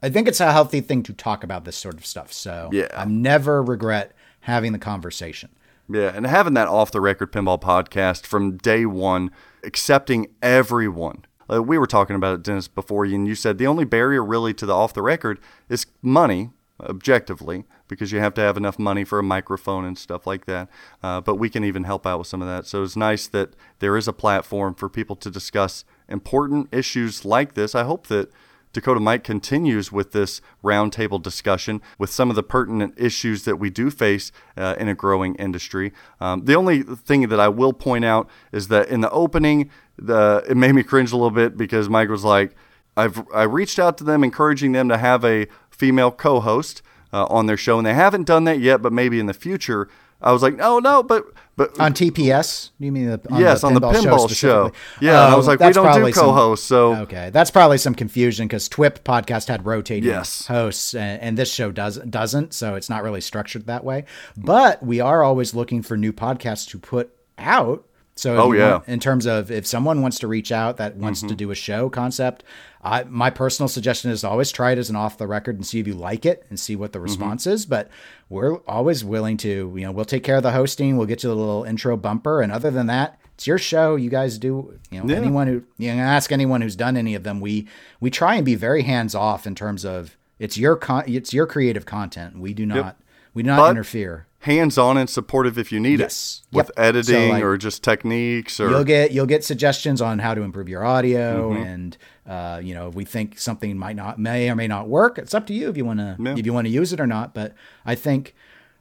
I 0.02 0.10
think 0.10 0.28
it's 0.30 0.40
a 0.40 0.52
healthy 0.52 0.80
thing 0.82 1.04
to 1.04 1.14
talk 1.14 1.44
about 1.44 1.66
this 1.66 1.76
sort 1.76 1.96
of 1.96 2.06
stuff. 2.06 2.32
So 2.32 2.70
Yeah. 2.72 2.88
I 2.96 3.04
never 3.06 3.62
regret 3.62 4.14
having 4.42 4.72
the 4.72 4.80
conversation. 4.80 5.50
Yeah, 5.92 6.12
and 6.16 6.26
having 6.26 6.54
that 6.56 6.68
off 6.68 6.92
the 6.92 7.02
record 7.02 7.32
pinball 7.32 7.62
podcast 7.62 8.26
from 8.26 8.58
day 8.58 8.86
one, 8.88 9.30
accepting 9.66 10.28
everyone. 10.42 11.26
Uh, 11.52 11.62
we 11.62 11.78
were 11.78 11.88
talking 11.88 12.16
about 12.16 12.36
it, 12.36 12.44
Dennis, 12.44 12.68
before 12.68 13.06
you, 13.06 13.16
and 13.16 13.28
you 13.28 13.36
said 13.36 13.58
the 13.58 13.68
only 13.68 13.86
barrier 13.86 14.24
really 14.24 14.54
to 14.54 14.66
the 14.66 14.74
off 14.74 14.94
the 14.94 15.02
record 15.02 15.40
is 15.70 15.86
money, 16.02 16.50
objectively, 16.80 17.66
because 17.88 18.12
you 18.12 18.20
have 18.20 18.34
to 18.34 18.42
have 18.42 18.58
enough 18.58 18.80
money 18.80 19.04
for 19.04 19.20
a 19.20 19.24
microphone 19.24 19.86
and 19.86 19.98
stuff 19.98 20.26
like 20.26 20.46
that. 20.46 20.68
Uh, 21.04 21.22
but 21.22 21.36
we 21.36 21.50
can 21.50 21.64
even 21.64 21.84
help 21.84 22.08
out 22.08 22.20
with 22.20 22.28
some 22.28 22.42
of 22.42 22.48
that. 22.48 22.66
So 22.66 22.84
it's 22.84 22.96
nice 22.96 23.28
that 23.28 23.56
there 23.80 23.96
is 23.96 24.08
a 24.08 24.14
platform 24.14 24.74
for 24.74 24.90
people 24.90 25.16
to 25.18 25.30
discuss 25.30 25.86
important 26.10 26.68
issues 26.72 27.24
like 27.26 27.54
this. 27.54 27.76
I 27.76 27.84
hope 27.84 28.08
that 28.08 28.32
Dakota 28.76 29.00
Mike 29.00 29.24
continues 29.24 29.90
with 29.90 30.12
this 30.12 30.42
roundtable 30.62 31.22
discussion 31.22 31.82
with 31.98 32.10
some 32.10 32.30
of 32.30 32.36
the 32.36 32.44
pertinent 32.44 32.94
issues 32.98 33.46
that 33.46 33.56
we 33.56 33.70
do 33.70 33.90
face 33.90 34.34
uh, 34.58 34.76
in 34.78 34.90
a 34.90 34.94
growing 34.94 35.36
industry. 35.36 35.94
Um, 36.20 36.44
the 36.44 36.56
only 36.56 36.84
thing 36.84 37.30
that 37.30 37.40
I 37.40 37.48
will 37.48 37.72
point 37.72 38.04
out 38.04 38.30
is 38.52 38.68
that 38.68 38.90
in 38.90 39.00
the 39.00 39.10
opening, 39.12 39.70
the 39.98 40.44
it 40.50 40.58
made 40.58 40.76
me 40.76 40.84
cringe 40.84 41.14
a 41.14 41.16
little 41.16 41.32
bit 41.32 41.56
because 41.56 41.88
Mike 41.88 42.10
was 42.10 42.26
like, 42.26 42.54
"I've 42.98 43.24
I 43.34 43.44
reached 43.44 43.80
out 43.80 43.98
to 44.00 44.04
them, 44.04 44.26
encouraging 44.26 44.74
them 44.74 44.90
to 44.90 44.98
have 44.98 45.24
a 45.24 45.48
female 45.70 46.12
co-host 46.12 46.82
uh, 47.14 47.28
on 47.28 47.46
their 47.46 47.56
show, 47.56 47.78
and 47.78 47.88
they 47.88 47.94
haven't 47.94 48.28
done 48.28 48.44
that 48.44 48.60
yet, 48.60 48.82
but 48.82 48.92
maybe 48.92 49.22
in 49.22 49.28
the 49.28 49.34
future." 49.34 49.88
I 50.26 50.32
was 50.34 50.42
like, 50.42 50.56
"No, 50.58 50.80
no, 50.80 51.04
but 51.04 51.26
but 51.56 51.80
On 51.80 51.94
TPS, 51.94 52.72
you 52.80 52.92
mean 52.92 53.06
the 53.06 53.22
on 53.32 53.40
yes, 53.40 53.62
the 53.62 53.68
on 53.68 53.74
the 53.76 53.80
pinball 53.80 53.94
pinball 54.28 54.36
show, 54.36 54.72
yeah." 55.00 55.22
I 55.22 55.34
Oh, 55.34 55.38
was 55.38 55.48
like, 55.48 55.60
"We 55.60 55.68
that's 55.68 55.76
don't 55.78 56.04
do 56.04 56.12
co-hosts, 56.12 56.66
so 56.66 56.96
Okay, 57.04 57.30
that's 57.32 57.52
probably 57.52 57.78
some 57.78 57.96
confusion 57.96 58.48
because 58.48 58.68
TWIP 58.68 59.04
podcast 59.04 59.48
had 59.48 59.66
rotating 59.66 60.10
Yes. 60.10 60.48
hosts, 60.48 60.94
and, 60.94 61.22
and 61.22 61.38
this 61.38 61.54
show 61.54 61.72
does 61.72 61.98
doesn't, 62.00 62.54
so 62.54 62.76
it's 62.76 62.90
not 62.90 63.04
really 63.04 63.22
structured 63.22 63.68
that 63.68 63.84
way. 63.86 64.04
But 64.36 64.84
we 64.84 65.00
are 65.00 65.24
always 65.24 65.54
looking 65.54 65.82
for 65.82 65.96
new 65.96 66.12
podcasts 66.12 66.68
to 66.72 66.80
put 66.80 67.12
out. 67.38 67.86
So, 68.18 68.38
Oh, 68.38 68.52
yeah. 68.54 68.72
want- 68.72 68.88
in 68.88 69.00
terms 69.02 69.26
of 69.26 69.52
if 69.52 69.68
someone 69.68 70.02
wants 70.02 70.20
to 70.20 70.28
reach 70.28 70.50
out 70.52 70.78
that 70.78 70.96
wants 70.96 71.20
Mm-hmm. 71.20 71.28
to 71.30 71.36
do 71.36 71.52
a 71.52 71.56
show 71.56 71.90
concept, 71.90 72.44
I, 72.86 73.04
my 73.10 73.30
personal 73.32 73.68
suggestion 73.68 74.12
is 74.12 74.24
always 74.24 74.52
try 74.52 74.72
it 74.72 74.78
as 74.78 74.90
an 74.90 74.96
off 74.96 75.18
the 75.18 75.26
record 75.28 75.56
and 75.56 75.66
see 75.66 75.80
if 75.80 75.88
you 75.88 75.96
like 75.96 76.26
it 76.26 76.46
and 76.50 76.60
see 76.60 76.76
what 76.76 76.92
Mm-hmm. 76.92 76.94
the 76.94 77.00
response 77.02 77.48
is. 77.48 77.66
But 77.66 77.90
we're 78.30 78.58
always 78.68 79.04
willing 79.04 79.38
to, 79.38 79.74
you 79.76 79.82
know, 79.82 79.92
we'll 79.92 80.06
take 80.06 80.24
care 80.24 80.38
of 80.38 80.44
the 80.44 80.52
hosting, 80.52 80.96
we'll 80.96 81.08
get 81.08 81.24
you 81.24 81.30
the 81.30 81.36
little 81.36 81.64
intro 81.64 81.98
bumper, 81.98 82.42
and 82.42 82.52
other 82.52 82.70
than 82.72 82.86
that, 82.88 83.20
it's 83.34 83.48
your 83.48 83.58
show. 83.58 83.96
You 83.96 84.10
guys 84.10 84.38
do, 84.38 84.80
you 84.92 85.02
know, 85.04 85.10
Yeah. 85.10 85.18
anyone 85.18 85.48
who 85.48 85.64
you 85.78 85.94
know, 85.96 86.02
ask 86.04 86.32
anyone 86.32 86.62
who's 86.62 86.76
done 86.76 86.96
any 86.96 87.16
of 87.16 87.24
them. 87.24 87.42
We 87.42 87.68
we 88.00 88.10
try 88.12 88.36
and 88.36 88.46
be 88.46 88.56
very 88.56 88.84
hands 88.84 89.16
off 89.16 89.46
in 89.48 89.56
terms 89.56 89.84
of 89.84 90.16
it's 90.40 90.58
your 90.58 90.76
con- 90.76 91.04
it's 91.08 91.34
your 91.34 91.48
creative 91.48 91.86
content. 91.86 92.38
We 92.40 92.54
do 92.54 92.66
not 92.66 92.98
we 93.34 93.42
do 93.44 93.48
not 93.48 93.58
But- 93.58 93.72
interfere. 93.72 94.28
hands-on 94.40 94.96
and 94.96 95.10
supportive 95.10 95.58
if 95.58 95.72
you 95.72 95.80
need 95.80 96.00
Yes. 96.00 96.44
it 96.52 96.56
with 96.56 96.68
Yep. 96.68 96.76
So, 96.78 96.84
editing 96.84 97.30
like, 97.32 97.44
or 97.44 97.58
just 97.58 97.84
techniques 97.84 98.60
or 98.60 98.70
You'll 98.70 98.84
get 98.84 99.12
you'll 99.12 99.26
get 99.26 99.44
suggestions 99.44 100.02
on 100.02 100.20
how 100.20 100.34
to 100.36 100.42
improve 100.44 100.70
your 100.70 100.86
audio, 100.86 101.50
Mm-hmm. 101.52 101.64
and 101.64 101.98
uh, 102.28 102.60
you 102.64 102.74
know 102.74 102.88
if 102.90 102.96
we 102.96 103.06
think 103.06 103.38
something 103.40 103.78
might 103.78 103.96
not 103.96 104.18
may 104.20 104.50
or 104.50 104.56
may 104.56 104.68
not 104.68 104.88
work. 104.88 105.18
It's 105.18 105.34
up 105.34 105.46
to 105.48 105.54
you 105.54 105.70
if 105.70 105.78
you 105.78 105.86
want 105.86 106.00
to 106.00 106.16
Yeah. 106.20 106.36
if 106.38 106.46
you 106.46 106.54
want 106.54 106.66
to 106.68 106.72
use 106.72 106.92
it 106.94 107.00
or 107.00 107.08
not. 107.08 107.34
But 107.34 107.54
I 107.86 107.96
think 107.96 108.34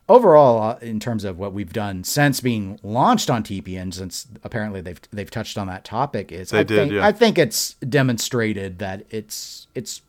overall, 0.09 0.62
uh, 0.62 0.78
in 0.80 1.00
terms 1.00 1.24
of 1.24 1.38
what 1.38 1.52
we've 1.52 1.72
done 1.72 2.04
since 2.04 2.40
being 2.40 2.78
launched 2.83 3.30
on 3.30 3.42
TPN, 3.42 3.92
since 3.92 4.26
apparently 4.42 4.80
they've 4.80 5.00
they've 5.12 5.30
touched 5.30 5.57
on 5.59 5.66
that 5.68 5.85
topic, 5.85 6.30
is 6.33 6.50
They 6.50 6.61
I 6.61 6.62
did, 6.62 6.76
think 6.76 6.92
yeah. 6.92 7.07
I 7.07 7.12
think 7.12 7.38
it's 7.38 7.74
demonstrated 7.74 8.78
that 8.78 9.04
it's 9.11 9.66
it's 9.74 10.02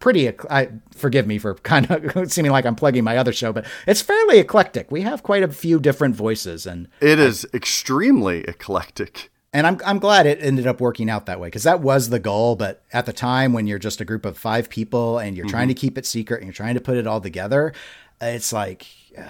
pretty 0.00 0.28
I 0.48 0.68
forgive 0.94 1.26
me 1.26 1.38
for 1.38 1.54
kind 1.56 1.90
of 1.90 2.30
seeming 2.32 2.52
like 2.52 2.64
I'm 2.66 2.76
plugging 2.76 3.04
my 3.04 3.16
other 3.16 3.32
show, 3.32 3.52
but 3.52 3.66
it's 3.86 4.00
fairly 4.00 4.38
eclectic. 4.38 4.90
We 4.90 5.02
have 5.02 5.22
quite 5.22 5.42
a 5.42 5.48
few 5.48 5.80
different 5.80 6.14
voices 6.16 6.66
and 6.66 6.88
it 7.00 7.18
is 7.18 7.46
extremely 7.52 8.40
eclectic. 8.44 9.30
And 9.52 9.66
I'm 9.66 9.78
I'm 9.84 9.98
glad 9.98 10.26
it 10.26 10.38
ended 10.42 10.66
up 10.66 10.80
working 10.80 11.08
out 11.10 11.26
that 11.26 11.40
way 11.40 11.48
because 11.48 11.62
that 11.64 11.80
was 11.80 12.10
the 12.10 12.18
goal. 12.18 12.56
But 12.56 12.82
at 12.92 13.06
the 13.06 13.12
time 13.12 13.52
when 13.52 13.66
you're 13.66 13.78
just 13.78 14.00
a 14.00 14.04
group 14.04 14.24
of 14.24 14.36
five 14.38 14.68
people 14.68 15.18
and 15.18 15.36
you're 15.36 15.46
trying 15.46 15.68
to 15.68 15.74
keep 15.74 15.96
it 15.98 16.06
secret 16.06 16.38
and 16.38 16.46
you're 16.46 16.52
trying 16.54 16.74
to 16.74 16.80
put 16.80 16.96
it 16.96 17.06
all 17.06 17.20
together, 17.20 17.72
it's 18.20 18.52
like 18.52 18.86
uh, 19.16 19.22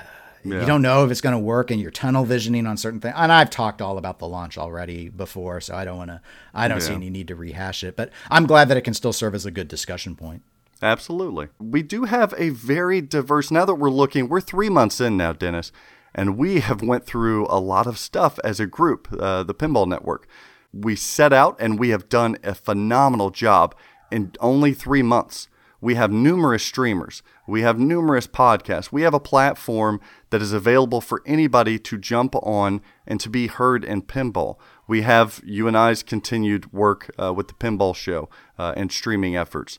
Yeah. 0.44 0.60
you 0.60 0.66
don't 0.66 0.82
know 0.82 1.04
if 1.04 1.10
it's 1.10 1.20
going 1.20 1.34
to 1.34 1.38
work 1.38 1.70
and 1.70 1.80
you're 1.80 1.90
tunnel 1.90 2.24
visioning 2.24 2.66
on 2.66 2.76
certain 2.76 3.00
things. 3.00 3.14
And 3.16 3.30
I've 3.32 3.50
talked 3.50 3.80
all 3.82 3.98
about 3.98 4.18
the 4.18 4.26
launch 4.28 4.56
already 4.58 5.08
before, 5.08 5.60
so 5.60 5.74
I 5.74 5.84
don't 5.84 5.98
want 5.98 6.10
to. 6.10 6.20
I 6.54 6.68
don't 6.68 6.80
see 6.80 6.94
any 6.94 7.10
need 7.10 7.28
to 7.28 7.36
rehash 7.36 7.84
it. 7.84 7.96
But 7.96 8.10
I'm 8.30 8.46
glad 8.46 8.68
that 8.68 8.76
it 8.76 8.82
can 8.82 8.94
still 8.94 9.12
serve 9.12 9.34
as 9.34 9.46
a 9.46 9.50
good 9.50 9.68
discussion 9.68 10.16
point. 10.16 10.42
Absolutely. 10.82 11.48
We 11.58 11.82
do 11.82 12.04
have 12.04 12.32
a 12.38 12.50
very 12.50 13.00
diverse 13.00 13.50
now 13.50 13.64
that 13.64 13.74
we're 13.74 13.90
looking, 13.90 14.28
we're 14.28 14.40
3 14.40 14.68
months 14.68 15.00
in 15.00 15.16
now, 15.16 15.32
Dennis, 15.32 15.72
and 16.18 16.36
we 16.36 16.58
have 16.58 16.82
went 16.82 17.06
through 17.06 17.46
a 17.48 17.60
lot 17.60 17.86
of 17.86 17.96
stuff 17.96 18.40
as 18.42 18.58
a 18.58 18.66
group, 18.66 19.06
uh, 19.20 19.44
the 19.44 19.54
Pinball 19.54 19.86
Network. 19.86 20.26
We 20.72 20.96
set 20.96 21.32
out 21.32 21.56
and 21.60 21.78
we 21.78 21.90
have 21.90 22.08
done 22.08 22.36
a 22.42 22.56
phenomenal 22.56 23.30
job 23.30 23.72
in 24.10 24.32
only 24.40 24.74
3 24.74 25.00
months. 25.02 25.46
We 25.80 25.94
have 25.94 26.10
numerous 26.10 26.64
streamers. 26.64 27.22
We 27.46 27.60
have 27.60 27.78
numerous 27.78 28.26
podcasts. 28.26 28.90
We 28.90 29.02
have 29.02 29.14
a 29.14 29.20
platform 29.20 30.00
that 30.30 30.42
is 30.42 30.52
available 30.52 31.00
for 31.00 31.22
anybody 31.24 31.78
to 31.78 31.96
jump 31.96 32.34
on 32.42 32.80
and 33.06 33.20
to 33.20 33.30
be 33.30 33.46
heard 33.46 33.84
in 33.84 34.02
pinball. 34.02 34.56
We 34.88 35.02
have 35.02 35.40
you 35.44 35.68
and 35.68 35.78
I's 35.78 36.02
continued 36.02 36.72
work 36.72 37.12
uh, 37.16 37.32
with 37.32 37.46
the 37.46 37.54
Pinball 37.54 37.94
Show 37.94 38.28
uh, 38.58 38.74
and 38.76 38.90
streaming 38.90 39.36
efforts. 39.36 39.78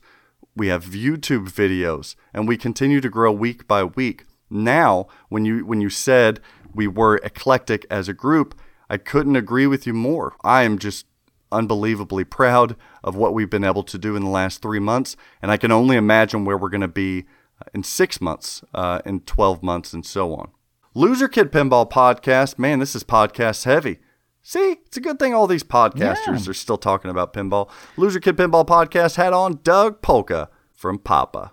We 0.56 0.68
have 0.68 0.86
YouTube 0.86 1.50
videos, 1.50 2.16
and 2.34 2.48
we 2.48 2.56
continue 2.56 3.02
to 3.02 3.10
grow 3.10 3.34
week 3.34 3.68
by 3.68 3.84
week. 3.84 4.24
Now, 4.50 5.08
when 5.30 5.46
you 5.46 5.66
when 5.66 5.82
you 5.82 5.90
said 5.90 6.40
we 6.74 6.88
were 6.88 7.18
eclectic 7.18 7.86
as 7.90 8.08
a 8.08 8.14
group, 8.14 8.60
I 8.90 8.98
couldn't 8.98 9.36
agree 9.36 9.68
with 9.68 9.86
you 9.86 9.94
more. 9.94 10.36
I 10.44 10.64
am 10.64 10.80
just 10.80 11.06
unbelievably 11.52 12.26
proud 12.26 12.76
of 13.04 13.16
what 13.16 13.34
we've 13.34 13.50
been 13.50 13.64
able 13.64 13.84
to 13.84 13.98
do 13.98 14.16
in 14.16 14.24
the 14.24 14.30
last 14.30 14.62
three 14.62 14.80
months, 14.80 15.16
and 15.42 15.52
I 15.52 15.58
can 15.58 15.72
only 15.72 15.96
imagine 15.96 16.46
where 16.46 16.58
we're 16.58 16.70
going 16.70 16.82
to 16.82 16.88
be 16.88 17.26
in 17.74 17.84
six 17.84 18.22
months, 18.22 18.64
uh, 18.74 19.02
in 19.06 19.22
12 19.22 19.64
months, 19.64 19.94
and 19.94 20.06
so 20.06 20.36
on. 20.36 20.52
Loser 20.94 21.28
Kid 21.28 21.52
Pinball 21.52 21.90
Podcast, 21.90 22.58
man, 22.58 22.80
this 22.80 22.96
is 22.96 23.04
podcast 23.04 23.66
heavy. 23.66 24.00
See, 24.42 24.78
it's 24.86 24.98
a 24.98 25.02
good 25.02 25.20
thing 25.20 25.34
all 25.34 25.48
these 25.48 25.64
podcasters 25.64 26.48
are 26.48 26.54
still 26.54 26.78
talking 26.78 27.12
about 27.12 27.34
pinball. 27.34 27.70
Loser 27.98 28.20
Kid 28.20 28.38
Pinball 28.38 28.66
Podcast 28.66 29.16
had 29.16 29.34
on 29.34 29.60
Doug 29.64 30.02
Polka 30.02 30.50
from 30.74 30.98
PAPA. 30.98 31.52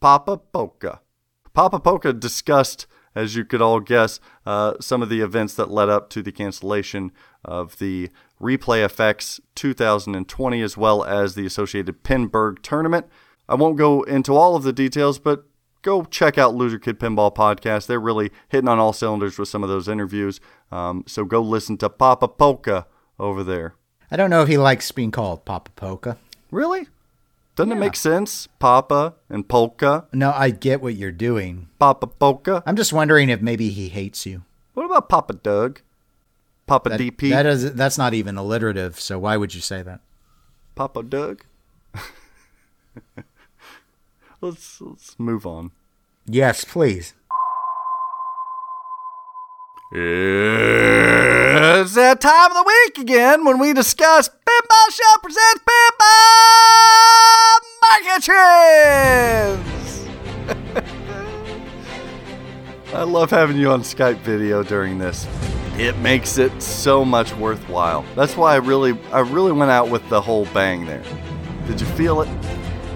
Papa 0.00 0.38
Polka. 0.38 1.00
Papa 1.52 1.80
Polka 1.80 2.12
discussed, 2.12 2.86
as 3.14 3.34
you 3.34 3.44
could 3.44 3.62
all 3.62 3.80
guess, 3.80 4.20
uh, 4.46 4.74
some 4.80 5.02
of 5.02 5.08
the 5.08 5.20
events 5.20 5.54
that 5.54 5.70
led 5.70 5.88
up 5.88 6.10
to 6.10 6.22
the 6.22 6.32
cancellation 6.32 7.12
of 7.44 7.78
the 7.78 8.10
Replay 8.40 8.84
FX 8.86 9.40
2020 9.54 10.62
as 10.62 10.76
well 10.76 11.04
as 11.04 11.34
the 11.34 11.46
associated 11.46 12.02
Pinburgh 12.02 12.62
tournament. 12.62 13.06
I 13.48 13.54
won't 13.54 13.76
go 13.76 14.02
into 14.02 14.34
all 14.34 14.54
of 14.54 14.62
the 14.62 14.72
details, 14.72 15.18
but 15.18 15.44
go 15.82 16.04
check 16.04 16.38
out 16.38 16.54
Loser 16.54 16.78
Kid 16.78 16.98
Pinball 16.98 17.34
Podcast. 17.34 17.86
They're 17.86 18.00
really 18.00 18.30
hitting 18.48 18.68
on 18.68 18.78
all 18.78 18.92
cylinders 18.92 19.38
with 19.38 19.48
some 19.48 19.62
of 19.62 19.68
those 19.68 19.88
interviews. 19.88 20.40
Um, 20.70 21.04
so 21.06 21.24
go 21.24 21.40
listen 21.40 21.76
to 21.78 21.88
Papa 21.88 22.28
Polka 22.28 22.86
over 23.18 23.42
there. 23.42 23.74
I 24.10 24.16
don't 24.16 24.30
know 24.30 24.42
if 24.42 24.48
he 24.48 24.56
likes 24.56 24.90
being 24.92 25.10
called 25.10 25.44
Papa 25.44 25.70
Polka. 25.76 26.16
Really? 26.50 26.88
Doesn't 27.56 27.72
it 27.72 27.76
make 27.80 27.96
sense? 27.96 28.48
Papa 28.58 29.14
and 29.28 29.46
Polka. 29.46 30.06
No, 30.12 30.32
I 30.34 30.50
get 30.50 30.80
what 30.80 30.94
you're 30.94 31.12
doing. 31.12 31.68
Papa 31.78 32.06
Polka. 32.06 32.62
I'm 32.64 32.76
just 32.76 32.92
wondering 32.92 33.28
if 33.28 33.40
maybe 33.42 33.68
he 33.70 33.88
hates 33.88 34.24
you. 34.24 34.44
What 34.74 34.86
about 34.86 35.08
Papa 35.08 35.34
Doug? 35.34 35.82
Papa 36.66 36.90
That, 36.90 37.00
DP? 37.00 37.30
that 37.30 37.46
is 37.46 37.74
that's 37.74 37.98
not 37.98 38.14
even 38.14 38.36
alliterative. 38.38 38.98
So 39.00 39.18
why 39.18 39.36
would 39.36 39.54
you 39.54 39.60
say 39.60 39.82
that? 39.82 40.00
Papa 40.74 41.02
Doug? 41.02 41.44
let's 44.40 44.80
let's 44.80 45.18
move 45.18 45.46
on. 45.46 45.72
Yes, 46.26 46.64
please. 46.64 47.14
It's 49.92 49.98
that 51.94 52.20
time 52.20 52.52
of 52.52 52.56
the 52.56 52.62
week 52.64 52.98
again 52.98 53.44
when 53.44 53.58
we 53.58 53.72
discuss 53.72 54.28
Pinball 54.28 54.90
Show 54.92 55.16
presents 55.20 55.64
Pinball 55.66 57.58
Market 57.82 58.22
Trends. 58.22 60.06
I 62.94 63.02
love 63.02 63.30
having 63.30 63.56
you 63.56 63.72
on 63.72 63.80
Skype 63.80 64.18
video 64.18 64.62
during 64.62 64.98
this. 64.98 65.26
It 65.76 65.98
makes 65.98 66.38
it 66.38 66.62
so 66.62 67.04
much 67.04 67.34
worthwhile. 67.34 68.04
That's 68.14 68.36
why 68.36 68.54
I 68.54 68.58
really, 68.58 68.96
I 69.10 69.18
really 69.20 69.50
went 69.50 69.72
out 69.72 69.90
with 69.90 70.08
the 70.08 70.20
whole 70.20 70.44
bang 70.54 70.86
there. 70.86 71.02
Did 71.66 71.80
you 71.80 71.88
feel 71.88 72.22
it? 72.22 72.28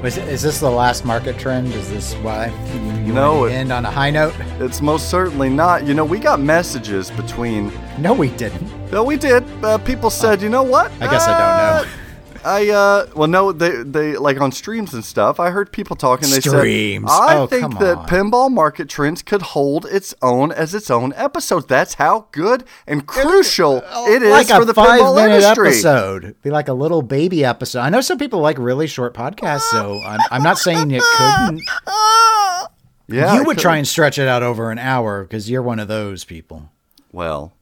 Was 0.04 0.18
is 0.18 0.42
this 0.42 0.60
the 0.60 0.70
last 0.70 1.06
market 1.06 1.38
trend? 1.38 1.68
Is 1.72 1.88
this 1.88 2.12
why 2.16 2.48
you, 2.74 3.06
you 3.06 3.12
No, 3.14 3.38
wanted 3.38 3.48
to 3.52 3.54
it- 3.56 3.58
end 3.60 3.72
on 3.72 3.86
a 3.86 3.90
high 3.90 4.10
note? 4.10 4.34
It's 4.60 4.82
most 4.82 5.08
certainly 5.08 5.48
not. 5.48 5.86
You 5.86 5.94
know, 5.94 6.04
we 6.04 6.18
got 6.18 6.40
messages 6.40 7.10
between 7.10 7.72
No, 7.98 8.12
we 8.12 8.28
didn't. 8.28 8.68
No, 8.92 9.02
we 9.02 9.16
did. 9.16 9.42
Uh, 9.64 9.78
people 9.78 10.10
said, 10.10 10.42
you 10.42 10.50
know 10.50 10.62
what? 10.62 10.92
I 11.00 11.10
guess 11.10 11.26
I 11.26 11.38
don't 11.80 11.88
know. 11.88 12.03
Uh, 12.44 12.48
I 12.48 12.68
uh, 12.68 13.06
well, 13.16 13.28
no, 13.28 13.52
they 13.52 13.82
they 13.82 14.16
like 14.16 14.40
on 14.40 14.52
streams 14.52 14.92
and 14.94 15.04
stuff. 15.04 15.40
I 15.40 15.50
heard 15.50 15.72
people 15.72 15.96
talking. 15.96 16.28
They 16.30 16.40
Streams. 16.40 17.10
said, 17.10 17.16
I 17.20 17.36
Oh, 17.38 17.46
think 17.46 17.78
that 17.78 17.96
on. 17.98 18.08
Pinball 18.08 18.50
Market 18.52 18.88
Trends 18.88 19.22
could 19.22 19.42
hold 19.42 19.86
its 19.86 20.14
own 20.22 20.52
as 20.52 20.74
its 20.74 20.90
own 20.90 21.12
episode. 21.16 21.68
That's 21.68 21.94
how 21.94 22.26
good 22.32 22.64
and 22.86 23.06
crucial 23.06 23.78
it 24.08 24.22
is 24.22 24.30
like 24.30 24.48
for 24.48 24.64
the 24.64 24.74
pinball 24.74 25.18
industry. 25.24 25.68
episode. 25.68 26.36
Be 26.42 26.50
like 26.50 26.68
a 26.68 26.74
little 26.74 27.02
baby 27.02 27.44
episode. 27.44 27.80
I 27.80 27.88
know 27.88 28.00
some 28.00 28.18
people 28.18 28.40
like 28.40 28.58
really 28.58 28.86
short 28.86 29.14
podcasts, 29.14 29.70
so 29.70 30.00
I'm, 30.04 30.20
I'm 30.30 30.42
not 30.42 30.58
saying 30.58 30.90
it 30.90 31.02
couldn't. 31.16 31.62
Yeah, 33.06 33.34
you 33.34 33.42
it 33.42 33.46
would 33.46 33.58
try 33.58 33.76
and 33.76 33.86
stretch 33.86 34.18
it 34.18 34.26
out 34.28 34.42
over 34.42 34.70
an 34.70 34.78
hour 34.78 35.24
because 35.24 35.50
you're 35.50 35.60
one 35.62 35.78
of 35.78 35.88
those 35.88 36.24
people. 36.24 36.70
Well, 37.12 37.52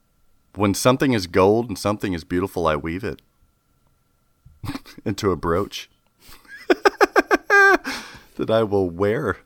when 0.54 0.72
something 0.72 1.12
is 1.14 1.26
gold 1.26 1.66
and 1.68 1.76
something 1.76 2.12
is 2.12 2.22
beautiful, 2.22 2.68
I 2.68 2.76
weave 2.76 3.02
it 3.02 3.20
into 5.04 5.30
a 5.30 5.36
brooch 5.36 5.90
that 6.68 8.50
I 8.50 8.62
will 8.62 8.90
wear. 8.90 9.38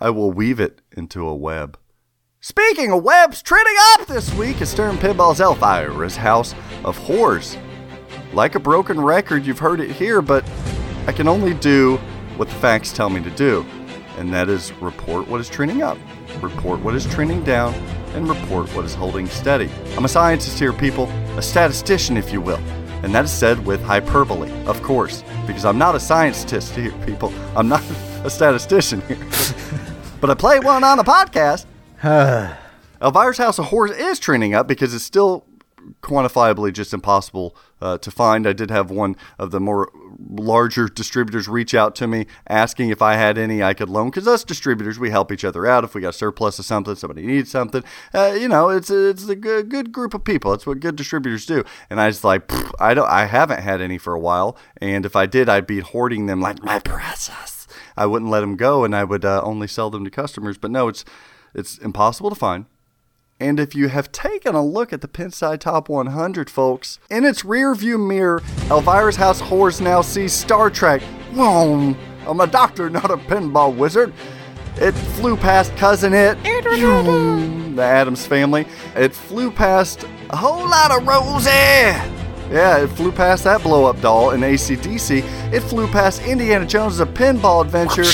I 0.00 0.10
will 0.10 0.32
weave 0.32 0.60
it 0.60 0.80
into 0.96 1.26
a 1.26 1.34
web. 1.34 1.78
Speaking 2.40 2.92
of 2.92 3.02
webs, 3.02 3.42
trending 3.42 3.74
up 3.94 4.06
this 4.06 4.32
week 4.34 4.60
is 4.60 4.68
Stern 4.68 4.98
Pinball's 4.98 5.40
Elvira's 5.40 6.16
House 6.16 6.54
of 6.84 6.98
Horrors. 6.98 7.56
Like 8.34 8.54
a 8.54 8.60
broken 8.60 9.00
record, 9.00 9.46
you've 9.46 9.58
heard 9.58 9.80
it 9.80 9.90
here, 9.90 10.20
but 10.20 10.44
I 11.06 11.12
can 11.12 11.26
only 11.26 11.54
do 11.54 11.96
what 12.36 12.48
the 12.48 12.54
facts 12.56 12.92
tell 12.92 13.08
me 13.08 13.22
to 13.22 13.30
do, 13.30 13.64
and 14.18 14.32
that 14.34 14.48
is 14.48 14.72
report 14.82 15.26
what 15.28 15.40
is 15.40 15.48
trending 15.48 15.82
up, 15.82 15.96
report 16.42 16.80
what 16.80 16.94
is 16.94 17.06
trending 17.06 17.42
down, 17.44 17.72
and 18.14 18.28
report 18.28 18.68
what 18.74 18.84
is 18.84 18.94
holding 18.94 19.26
steady. 19.26 19.70
I'm 19.96 20.04
a 20.04 20.08
scientist 20.08 20.58
here, 20.58 20.72
people, 20.72 21.06
a 21.38 21.42
statistician, 21.42 22.16
if 22.16 22.32
you 22.32 22.40
will, 22.40 22.60
and 23.04 23.14
that 23.14 23.26
is 23.26 23.30
said 23.30 23.66
with 23.66 23.82
hyperbole, 23.82 24.50
of 24.64 24.82
course, 24.82 25.22
because 25.46 25.66
I'm 25.66 25.76
not 25.76 25.94
a 25.94 26.00
scientist 26.00 26.74
here, 26.74 26.90
people. 27.04 27.34
I'm 27.54 27.68
not 27.68 27.82
a 28.24 28.30
statistician 28.30 29.02
here, 29.02 29.18
but 30.22 30.30
I 30.30 30.34
play 30.34 30.58
one 30.58 30.82
on 30.82 30.98
a 30.98 31.04
podcast. 31.04 31.66
Elvira's 33.02 33.36
House 33.36 33.58
of 33.58 33.66
Horrors 33.66 33.90
is 33.90 34.18
trending 34.18 34.54
up 34.54 34.66
because 34.66 34.94
it's 34.94 35.04
still 35.04 35.44
quantifiably 36.02 36.72
just 36.72 36.94
impossible 36.94 37.54
uh, 37.82 37.98
to 37.98 38.10
find. 38.10 38.46
I 38.46 38.54
did 38.54 38.70
have 38.70 38.90
one 38.90 39.16
of 39.38 39.50
the 39.50 39.60
more 39.60 39.90
larger 40.18 40.88
distributors 40.88 41.48
reach 41.48 41.74
out 41.74 41.94
to 41.96 42.06
me 42.06 42.26
asking 42.48 42.90
if 42.90 43.02
I 43.02 43.14
had 43.14 43.38
any 43.38 43.62
I 43.62 43.74
could 43.74 43.88
loan 43.88 44.10
because 44.10 44.26
us 44.26 44.44
distributors 44.44 44.98
we 44.98 45.10
help 45.10 45.32
each 45.32 45.44
other 45.44 45.66
out 45.66 45.84
if 45.84 45.94
we 45.94 46.00
got 46.00 46.14
surplus 46.14 46.58
of 46.58 46.64
something, 46.64 46.94
somebody 46.94 47.26
needs 47.26 47.50
something. 47.50 47.82
Uh, 48.12 48.36
you 48.38 48.48
know, 48.48 48.68
it's 48.68 48.90
it's 48.90 49.28
a 49.28 49.36
good, 49.36 49.68
good 49.68 49.92
group 49.92 50.14
of 50.14 50.24
people. 50.24 50.50
That's 50.50 50.66
what 50.66 50.80
good 50.80 50.96
distributors 50.96 51.46
do. 51.46 51.64
And 51.90 52.00
I 52.00 52.06
was 52.06 52.24
like, 52.24 52.50
I 52.80 52.94
don't, 52.94 53.08
I 53.08 53.26
haven't 53.26 53.60
had 53.60 53.80
any 53.80 53.98
for 53.98 54.14
a 54.14 54.20
while, 54.20 54.56
and 54.78 55.04
if 55.06 55.16
I 55.16 55.26
did, 55.26 55.48
I'd 55.48 55.66
be 55.66 55.80
hoarding 55.80 56.26
them 56.26 56.40
like 56.40 56.62
my 56.62 56.78
precious. 56.78 57.66
I 57.96 58.06
wouldn't 58.06 58.30
let 58.30 58.40
them 58.40 58.56
go, 58.56 58.84
and 58.84 58.94
I 58.94 59.04
would 59.04 59.24
uh, 59.24 59.40
only 59.42 59.68
sell 59.68 59.90
them 59.90 60.04
to 60.04 60.10
customers. 60.10 60.58
But 60.58 60.70
no, 60.70 60.88
it's 60.88 61.04
it's 61.54 61.78
impossible 61.78 62.30
to 62.30 62.36
find 62.36 62.66
And 63.40 63.58
if 63.58 63.74
you 63.74 63.88
have 63.88 64.12
taken 64.12 64.54
a 64.54 64.64
look 64.64 64.92
at 64.92 65.00
the 65.00 65.08
Pinside 65.08 65.58
Top 65.58 65.88
100, 65.88 66.48
folks, 66.48 67.00
in 67.10 67.24
its 67.24 67.42
rearview 67.42 67.98
mirror, 68.04 68.40
Elvira's 68.70 69.16
House 69.16 69.40
Horrors 69.40 69.80
now 69.80 70.02
sees 70.02 70.32
Star 70.32 70.70
Trek. 70.70 71.02
Whoa, 71.32 71.96
I'm 72.26 72.40
a 72.40 72.46
doctor, 72.46 72.88
not 72.88 73.10
a 73.10 73.16
pinball 73.16 73.76
wizard. 73.76 74.14
It 74.76 74.92
flew 74.92 75.36
past 75.36 75.74
Cousin 75.76 76.12
It, 76.14 76.38
the 77.76 77.82
Addams 77.82 78.24
family. 78.26 78.66
It 78.94 79.12
flew 79.12 79.50
past 79.50 80.04
a 80.30 80.36
whole 80.36 80.68
lot 80.68 80.90
of 80.96 81.06
Rosie. 81.06 81.50
Yeah, 82.50 82.78
it 82.78 82.88
flew 82.88 83.10
past 83.10 83.44
that 83.44 83.62
blow 83.62 83.86
up 83.86 84.00
doll 84.00 84.30
in 84.30 84.42
ACDC. 84.42 85.22
It 85.52 85.60
flew 85.60 85.88
past 85.88 86.22
Indiana 86.22 86.66
Jones' 86.66 87.00
A 87.00 87.06
Pinball 87.06 87.64
Adventure. 87.64 88.04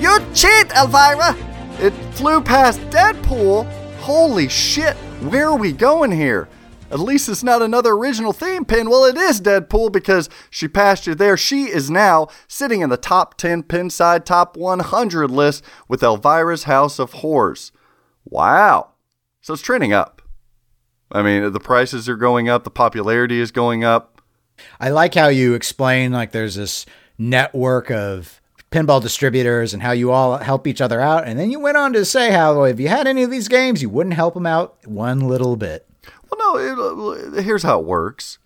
You 0.00 0.18
cheat, 0.34 0.72
Elvira! 0.76 1.36
It 1.78 1.92
flew 2.14 2.40
past 2.40 2.80
Deadpool. 2.90 3.79
Holy 4.00 4.48
shit, 4.48 4.96
where 5.22 5.48
are 5.48 5.56
we 5.56 5.72
going 5.72 6.10
here? 6.10 6.48
At 6.90 6.98
least 6.98 7.28
it's 7.28 7.44
not 7.44 7.62
another 7.62 7.92
original 7.92 8.32
theme 8.32 8.64
pin. 8.64 8.90
Well, 8.90 9.04
it 9.04 9.16
is 9.16 9.40
Deadpool 9.40 9.92
because 9.92 10.28
she 10.48 10.66
passed 10.66 11.06
you 11.06 11.14
there. 11.14 11.36
She 11.36 11.64
is 11.64 11.90
now 11.90 12.28
sitting 12.48 12.80
in 12.80 12.88
the 12.90 12.96
top 12.96 13.36
10 13.36 13.64
Pinside 13.64 14.24
Top 14.24 14.56
100 14.56 15.30
list 15.30 15.62
with 15.86 16.00
Elvira's 16.00 16.64
House 16.64 16.98
of 16.98 17.12
Horrors. 17.12 17.72
Wow. 18.24 18.92
So 19.42 19.52
it's 19.52 19.62
trending 19.62 19.92
up. 19.92 20.22
I 21.12 21.22
mean, 21.22 21.52
the 21.52 21.60
prices 21.60 22.08
are 22.08 22.16
going 22.16 22.48
up, 22.48 22.64
the 22.64 22.70
popularity 22.70 23.38
is 23.38 23.52
going 23.52 23.84
up. 23.84 24.22
I 24.80 24.88
like 24.90 25.14
how 25.14 25.28
you 25.28 25.54
explain 25.54 26.10
like 26.10 26.32
there's 26.32 26.54
this 26.54 26.86
network 27.18 27.90
of 27.90 28.39
pinball 28.70 29.02
distributors 29.02 29.74
and 29.74 29.82
how 29.82 29.92
you 29.92 30.12
all 30.12 30.38
help 30.38 30.66
each 30.66 30.80
other 30.80 31.00
out. 31.00 31.26
And 31.26 31.38
then 31.38 31.50
you 31.50 31.58
went 31.58 31.76
on 31.76 31.92
to 31.94 32.04
say 32.04 32.30
how 32.30 32.62
if 32.64 32.78
you 32.78 32.88
had 32.88 33.06
any 33.06 33.22
of 33.22 33.30
these 33.30 33.48
games, 33.48 33.82
you 33.82 33.90
wouldn't 33.90 34.14
help 34.14 34.34
them 34.34 34.46
out 34.46 34.76
one 34.86 35.20
little 35.20 35.56
bit. 35.56 35.86
Well, 36.30 36.56
no, 36.56 37.12
it, 37.12 37.42
here's 37.42 37.62
how 37.64 37.80
it 37.80 37.84
works. 37.86 38.38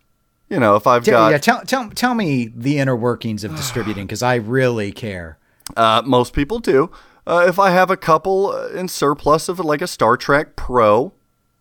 You 0.48 0.60
know, 0.60 0.76
if 0.76 0.86
I've 0.86 1.04
Tell, 1.04 1.14
got 1.14 1.30
yeah, 1.32 1.38
tell, 1.38 1.62
tell, 1.62 1.90
tell 1.90 2.14
me 2.14 2.52
the 2.54 2.78
inner 2.78 2.96
workings 2.96 3.44
of 3.44 3.56
distributing 3.56 4.06
because 4.06 4.22
I 4.22 4.36
really 4.36 4.92
care. 4.92 5.38
Uh, 5.76 6.02
most 6.04 6.32
people 6.32 6.58
do. 6.58 6.90
Uh, 7.26 7.44
if 7.48 7.58
I 7.58 7.70
have 7.70 7.90
a 7.90 7.96
couple 7.96 8.48
uh, 8.48 8.68
in 8.68 8.88
surplus 8.88 9.48
of 9.48 9.58
like 9.58 9.80
a 9.80 9.86
Star 9.86 10.16
Trek 10.16 10.56
Pro, 10.56 11.12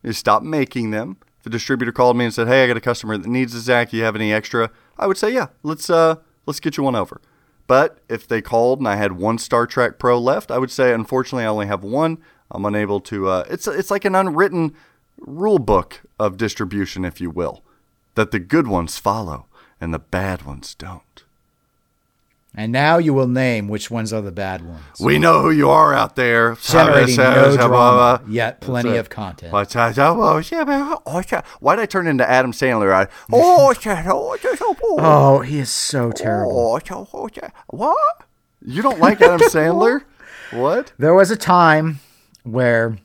you 0.04 0.12
stop 0.12 0.44
making 0.44 0.92
them. 0.92 1.18
If 1.38 1.44
the 1.46 1.50
distributor 1.50 1.92
called 1.92 2.18
me 2.18 2.26
and 2.26 2.34
said, 2.34 2.48
"Hey, 2.48 2.64
I 2.66 2.68
got 2.68 2.78
a 2.78 2.82
customer 2.82 3.18
that 3.18 3.28
needs 3.28 3.56
a 3.56 3.62
Zach. 3.62 3.94
You 3.94 4.04
have 4.04 4.16
any 4.16 4.34
extra?" 4.34 4.70
I 4.98 5.08
would 5.08 5.18
say, 5.18 5.34
"Yeah, 5.34 5.48
let's 5.64 5.90
uh, 5.90 6.16
let's 6.46 6.60
get 6.60 6.76
you 6.78 6.84
one 6.84 6.96
over." 6.96 7.22
But 7.68 8.00
if 8.10 8.28
they 8.28 8.42
called 8.42 8.80
and 8.80 8.88
I 8.88 8.96
had 8.96 9.14
one 9.14 9.38
Star 9.38 9.66
Trek 9.66 9.98
Pro 9.98 10.20
left, 10.20 10.52
I 10.52 10.58
would 10.58 10.72
say, 10.72 10.94
"Unfortunately, 10.94 11.46
I 11.46 11.48
only 11.48 11.68
have 11.68 11.84
one. 11.84 12.18
I'm 12.52 12.66
unable 12.66 13.00
to." 13.02 13.30
Uh, 13.30 13.46
it's 13.50 13.68
it's 13.68 13.92
like 13.92 14.06
an 14.06 14.16
unwritten 14.16 14.74
rule 15.18 15.60
book 15.60 16.02
of 16.20 16.38
distribution, 16.38 17.06
if 17.06 17.22
you 17.22 17.30
will, 17.30 17.64
that 18.16 18.32
the 18.32 18.40
good 18.40 18.68
ones 18.68 18.98
follow 18.98 19.46
and 19.80 19.94
the 19.94 20.00
bad 20.00 20.44
ones 20.44 20.76
don't. 20.76 21.13
And 22.56 22.72
now 22.72 23.00
you 23.00 23.16
will 23.16 23.28
name 23.28 23.68
which 23.68 23.90
ones 23.90 24.14
are 24.14 24.22
the 24.22 24.32
bad 24.32 24.64
ones. 24.64 24.84
We 25.00 25.18
know 25.18 25.42
who 25.42 25.50
you 25.50 25.70
are 25.72 25.92
out 25.94 26.16
there. 26.16 26.56
Generating 26.56 27.16
no 27.16 27.58
drama, 27.58 28.22
yet 28.28 28.62
plenty 28.62 28.96
of 28.98 29.10
content. 29.10 29.52
That? 29.52 29.98
Uh, 29.98 30.16
oh, 30.16 30.22
oh 30.22 30.42
but- 30.66 30.70
oh, 30.70 31.02
oh, 31.08 31.24
yeah. 31.32 31.42
Why'd 31.60 31.80
I 31.80 31.88
turn 31.88 32.06
into 32.06 32.30
Adam 32.30 32.52
Sandler? 32.52 32.94
I, 32.94 33.08
oh, 33.32 33.74
oh, 33.86 33.92
oh, 34.06 34.38
oh, 34.62 34.76
oh, 34.84 34.98
Oh, 35.00 35.40
he 35.42 35.58
is 35.58 35.72
so 35.72 36.12
terrible. 36.12 36.80
oh, 36.92 37.08
oh. 37.14 37.30
What? 37.68 38.24
You 38.64 38.82
don't 38.84 39.00
like 39.00 39.20
Adam 39.22 39.40
Sandler? 39.50 40.04
What? 40.52 40.94
There 41.00 41.16
was 41.16 41.32
a 41.32 41.36
time 41.36 42.02
where 42.44 42.98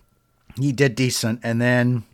he 0.59 0.73
did 0.73 0.95
decent, 0.95 1.41
and 1.43 1.61
then 1.61 2.05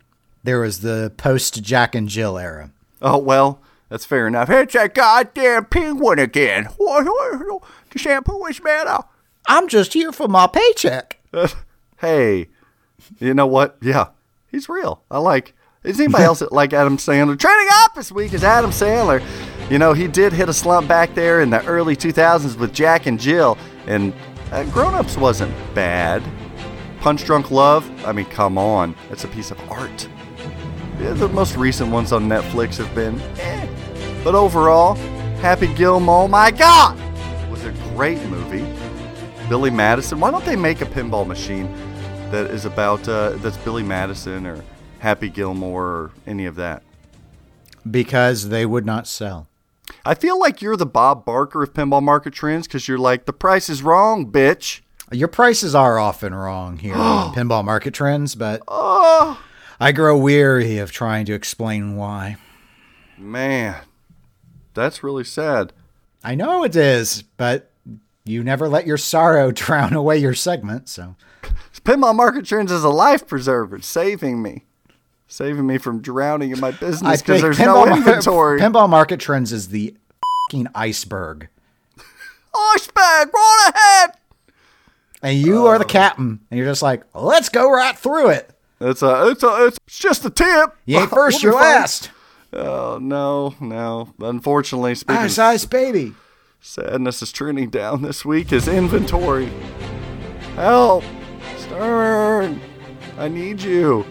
there 0.44 0.60
was 0.60 0.80
the 0.80 1.12
post 1.16 1.62
Jack 1.64 1.96
and 1.96 2.08
Jill 2.08 2.38
era. 2.38 2.70
Oh, 3.02 3.18
well, 3.18 3.60
that's 3.88 4.04
fair 4.04 4.26
enough. 4.26 4.50
It's 4.50 4.74
that 4.74 4.94
goddamn 4.94 5.66
penguin 5.66 6.18
again. 6.18 6.64
What? 6.76 7.04
what- 7.06 7.62
The 7.90 7.98
shampoo 7.98 8.44
is 8.46 8.60
better. 8.60 8.98
I'm 9.46 9.68
just 9.68 9.92
here 9.92 10.10
for 10.12 10.26
my 10.28 10.46
paycheck. 10.46 11.20
hey, 11.98 12.48
you 13.18 13.34
know 13.34 13.46
what? 13.46 13.76
Yeah, 13.82 14.08
he's 14.48 14.68
real. 14.68 15.02
I 15.10 15.18
like. 15.18 15.54
Is 15.82 16.00
anybody 16.00 16.24
else 16.24 16.38
that 16.38 16.50
like 16.52 16.72
Adam 16.72 16.96
Sandler? 16.96 17.38
Trending 17.38 17.68
up 17.72 17.94
this 17.94 18.10
week 18.10 18.32
is 18.32 18.42
Adam 18.42 18.70
Sandler. 18.70 19.22
You 19.70 19.78
know, 19.78 19.92
he 19.92 20.08
did 20.08 20.32
hit 20.32 20.48
a 20.48 20.52
slump 20.54 20.88
back 20.88 21.14
there 21.14 21.40
in 21.42 21.50
the 21.50 21.62
early 21.66 21.94
2000s 21.94 22.56
with 22.58 22.72
Jack 22.72 23.04
and 23.06 23.20
Jill, 23.20 23.58
and 23.86 24.14
uh, 24.50 24.64
Grown 24.70 24.94
Ups 24.94 25.16
wasn't 25.18 25.52
bad. 25.74 26.22
Punch 27.00 27.24
Drunk 27.26 27.50
Love, 27.50 27.88
I 28.06 28.12
mean, 28.12 28.24
come 28.26 28.56
on. 28.56 28.94
It's 29.10 29.24
a 29.24 29.28
piece 29.28 29.50
of 29.50 29.60
art. 29.70 30.08
Yeah, 31.00 31.12
the 31.12 31.28
most 31.28 31.56
recent 31.56 31.90
ones 31.90 32.12
on 32.12 32.28
Netflix 32.28 32.76
have 32.76 32.94
been 32.94 33.20
eh. 33.38 33.66
But 34.22 34.34
overall, 34.34 34.94
Happy 35.40 35.72
Gilmore, 35.74 36.28
my 36.28 36.50
God, 36.50 36.98
was 37.50 37.64
a 37.64 37.72
great 37.92 38.22
movie. 38.26 38.64
Billy 39.48 39.70
Madison. 39.70 40.20
Why 40.20 40.30
don't 40.30 40.44
they 40.44 40.56
make 40.56 40.80
a 40.80 40.86
pinball 40.86 41.26
machine 41.26 41.70
that 42.30 42.50
is 42.50 42.64
about 42.64 43.06
uh, 43.08 43.30
that's 43.36 43.58
Billy 43.58 43.82
Madison 43.82 44.46
or 44.46 44.64
Happy 45.00 45.28
Gilmore 45.28 45.84
or 45.84 46.10
any 46.26 46.46
of 46.46 46.54
that? 46.54 46.82
Because 47.90 48.48
they 48.48 48.64
would 48.64 48.86
not 48.86 49.06
sell. 49.06 49.48
I 50.04 50.14
feel 50.14 50.38
like 50.38 50.62
you're 50.62 50.76
the 50.76 50.86
Bob 50.86 51.24
Barker 51.26 51.62
of 51.62 51.74
pinball 51.74 52.02
market 52.02 52.32
trends 52.32 52.66
because 52.66 52.88
you're 52.88 52.98
like 52.98 53.26
the 53.26 53.32
price 53.32 53.68
is 53.68 53.82
wrong, 53.82 54.30
bitch. 54.30 54.80
Your 55.12 55.28
prices 55.28 55.74
are 55.74 55.98
often 55.98 56.34
wrong 56.34 56.78
here 56.78 56.94
on 56.94 57.34
pinball 57.34 57.64
market 57.64 57.92
trends, 57.92 58.34
but 58.34 58.62
Oh 58.66 59.38
I 59.80 59.92
grow 59.92 60.16
weary 60.16 60.78
of 60.78 60.92
trying 60.92 61.26
to 61.26 61.34
explain 61.34 61.96
why. 61.96 62.36
man, 63.18 63.76
that's 64.74 65.02
really 65.02 65.24
sad. 65.24 65.72
I 66.22 66.34
know 66.34 66.64
it 66.64 66.74
is, 66.74 67.22
but 67.22 67.70
you 68.24 68.42
never 68.42 68.68
let 68.68 68.86
your 68.86 68.96
sorrow 68.96 69.50
drown 69.52 69.92
away 69.92 70.18
your 70.18 70.34
segment, 70.34 70.88
so. 70.88 71.16
Pinball 71.84 72.14
market 72.14 72.46
trends 72.46 72.72
is 72.72 72.82
a 72.82 72.88
life 72.88 73.26
preserver, 73.26 73.80
saving 73.82 74.40
me, 74.40 74.64
saving 75.28 75.66
me 75.66 75.76
from 75.76 76.00
drowning 76.00 76.50
in 76.50 76.58
my 76.58 76.70
business 76.70 77.20
because 77.20 77.42
there's 77.42 77.58
no 77.58 77.74
Pinball 77.74 77.88
Mar- 77.88 77.96
inventory. 77.98 78.60
Pinball 78.60 78.88
Market 78.88 79.20
Trends 79.20 79.52
is 79.52 79.68
the 79.68 79.94
fing 80.50 80.66
iceberg. 80.74 81.48
Iceberg, 82.54 83.34
right 83.34 83.70
ahead. 83.74 84.10
And 85.22 85.38
you 85.38 85.66
are 85.66 85.78
the 85.78 85.84
oh. 85.84 85.88
captain, 85.88 86.40
and 86.50 86.58
you're 86.58 86.68
just 86.68 86.82
like, 86.82 87.02
let's 87.14 87.50
go 87.50 87.70
right 87.70 87.96
through 87.96 88.30
it. 88.30 88.53
It's 88.86 89.02
a, 89.02 89.28
it's 89.30 89.42
a, 89.42 89.66
it's 89.66 89.78
just 89.88 90.24
a 90.24 90.30
tip. 90.30 90.76
You 90.84 90.98
ain't 91.00 91.10
1st 91.10 91.42
you're 91.42 91.54
last. 91.54 92.10
Oh 92.52 92.98
no, 93.00 93.54
no. 93.60 94.12
Unfortunately, 94.20 94.94
speaking 94.94 95.22
Ice, 95.22 95.38
ice, 95.38 95.64
baby. 95.64 96.14
sadness 96.60 97.22
is 97.22 97.32
trending 97.32 97.70
down 97.70 98.02
this 98.02 98.24
week 98.24 98.52
is 98.52 98.68
inventory. 98.68 99.50
Help, 100.54 101.02
Stern. 101.58 102.60
I 103.18 103.28
need 103.28 103.60
you. 103.62 104.04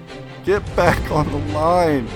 Get 0.45 0.63
back 0.75 1.11
on 1.11 1.29
the 1.31 1.53
line. 1.53 2.07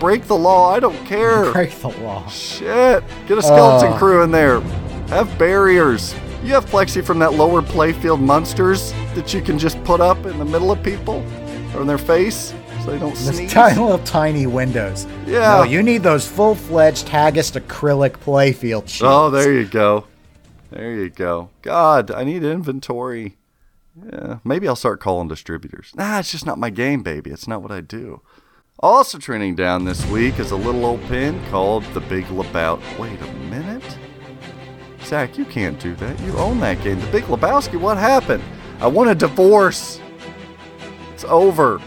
Break 0.00 0.24
the 0.24 0.36
law. 0.36 0.70
I 0.74 0.80
don't 0.80 1.02
care. 1.06 1.50
Break 1.52 1.70
the 1.80 1.88
law. 1.88 2.26
Shit. 2.28 3.02
Get 3.26 3.38
a 3.38 3.42
skeleton 3.42 3.92
Oh. 3.94 3.96
crew 3.96 4.22
in 4.22 4.30
there. 4.30 4.60
Have 5.08 5.38
barriers. 5.38 6.14
You 6.42 6.52
have 6.52 6.66
plexi 6.66 7.02
from 7.02 7.18
that 7.20 7.34
lower 7.34 7.62
playfield 7.62 8.20
monsters 8.20 8.92
that 9.14 9.32
you 9.32 9.40
can 9.40 9.58
just 9.58 9.82
put 9.84 10.00
up 10.02 10.26
in 10.26 10.38
the 10.38 10.44
middle 10.44 10.70
of 10.70 10.82
people 10.82 11.22
or 11.74 11.80
in 11.82 11.86
their 11.86 11.98
face 11.98 12.54
so 12.84 12.90
they 12.90 12.98
don't 12.98 13.16
sneeze. 13.16 13.52
tiny 13.52 13.80
little 13.80 13.98
tiny 14.06 14.46
windows. 14.46 15.06
Yeah. 15.26 15.56
No, 15.58 15.62
you 15.64 15.82
need 15.82 16.02
those 16.02 16.26
full 16.26 16.54
fledged 16.54 17.08
Haggis 17.08 17.50
acrylic 17.52 18.10
playfield 18.18 18.88
sheets. 18.88 19.02
Oh, 19.02 19.30
there 19.30 19.52
you 19.52 19.66
go. 19.66 20.06
There 20.70 20.92
you 20.92 21.10
go. 21.10 21.50
God, 21.62 22.10
I 22.10 22.24
need 22.24 22.42
inventory. 22.42 23.36
Yeah, 24.12 24.38
maybe 24.42 24.66
I'll 24.66 24.74
start 24.74 25.00
calling 25.00 25.28
distributors. 25.28 25.92
Nah, 25.94 26.18
it's 26.18 26.32
just 26.32 26.46
not 26.46 26.58
my 26.58 26.70
game, 26.70 27.02
baby. 27.04 27.30
It's 27.30 27.46
not 27.46 27.62
what 27.62 27.70
I 27.70 27.80
do. 27.80 28.22
Also 28.80 29.18
trending 29.18 29.54
down 29.54 29.84
this 29.84 30.04
week 30.06 30.40
is 30.40 30.50
a 30.50 30.56
little 30.56 30.84
old 30.84 31.00
pin 31.04 31.40
called 31.48 31.84
the 31.94 32.00
Big 32.00 32.24
Lebout. 32.26 32.80
Wait 32.98 33.20
a 33.22 33.32
minute. 33.48 33.84
Zach, 35.04 35.38
you 35.38 35.44
can't 35.44 35.78
do 35.78 35.94
that. 35.96 36.18
You 36.20 36.36
own 36.38 36.58
that 36.60 36.82
game. 36.82 36.98
The 36.98 37.06
Big 37.12 37.24
Lebowski, 37.24 37.78
what 37.78 37.96
happened? 37.96 38.42
I 38.80 38.88
want 38.88 39.10
a 39.10 39.14
divorce. 39.14 40.00
It's 41.24 41.32
over. 41.32 41.80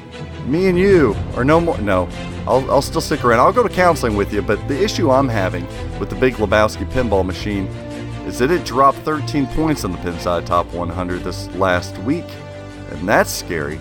Me 0.47 0.67
and 0.67 0.79
you 0.79 1.15
are 1.35 1.45
no 1.45 1.61
more. 1.61 1.77
No, 1.79 2.09
I'll, 2.47 2.69
I'll 2.71 2.81
still 2.81 3.01
stick 3.01 3.23
around. 3.23 3.39
I'll 3.39 3.53
go 3.53 3.61
to 3.61 3.69
counseling 3.69 4.15
with 4.15 4.33
you, 4.33 4.41
but 4.41 4.65
the 4.67 4.81
issue 4.83 5.11
I'm 5.11 5.29
having 5.29 5.67
with 5.99 6.09
the 6.09 6.15
Big 6.15 6.35
Lebowski 6.35 6.89
pinball 6.91 7.23
machine 7.23 7.67
is 8.25 8.39
that 8.39 8.49
it 8.49 8.65
dropped 8.65 8.97
13 8.99 9.45
points 9.47 9.83
on 9.85 9.91
the 9.91 9.97
Pinside 9.99 10.45
Top 10.47 10.65
100 10.73 11.23
this 11.23 11.47
last 11.55 11.95
week, 11.99 12.25
and 12.89 13.07
that's 13.07 13.29
scary. 13.29 13.79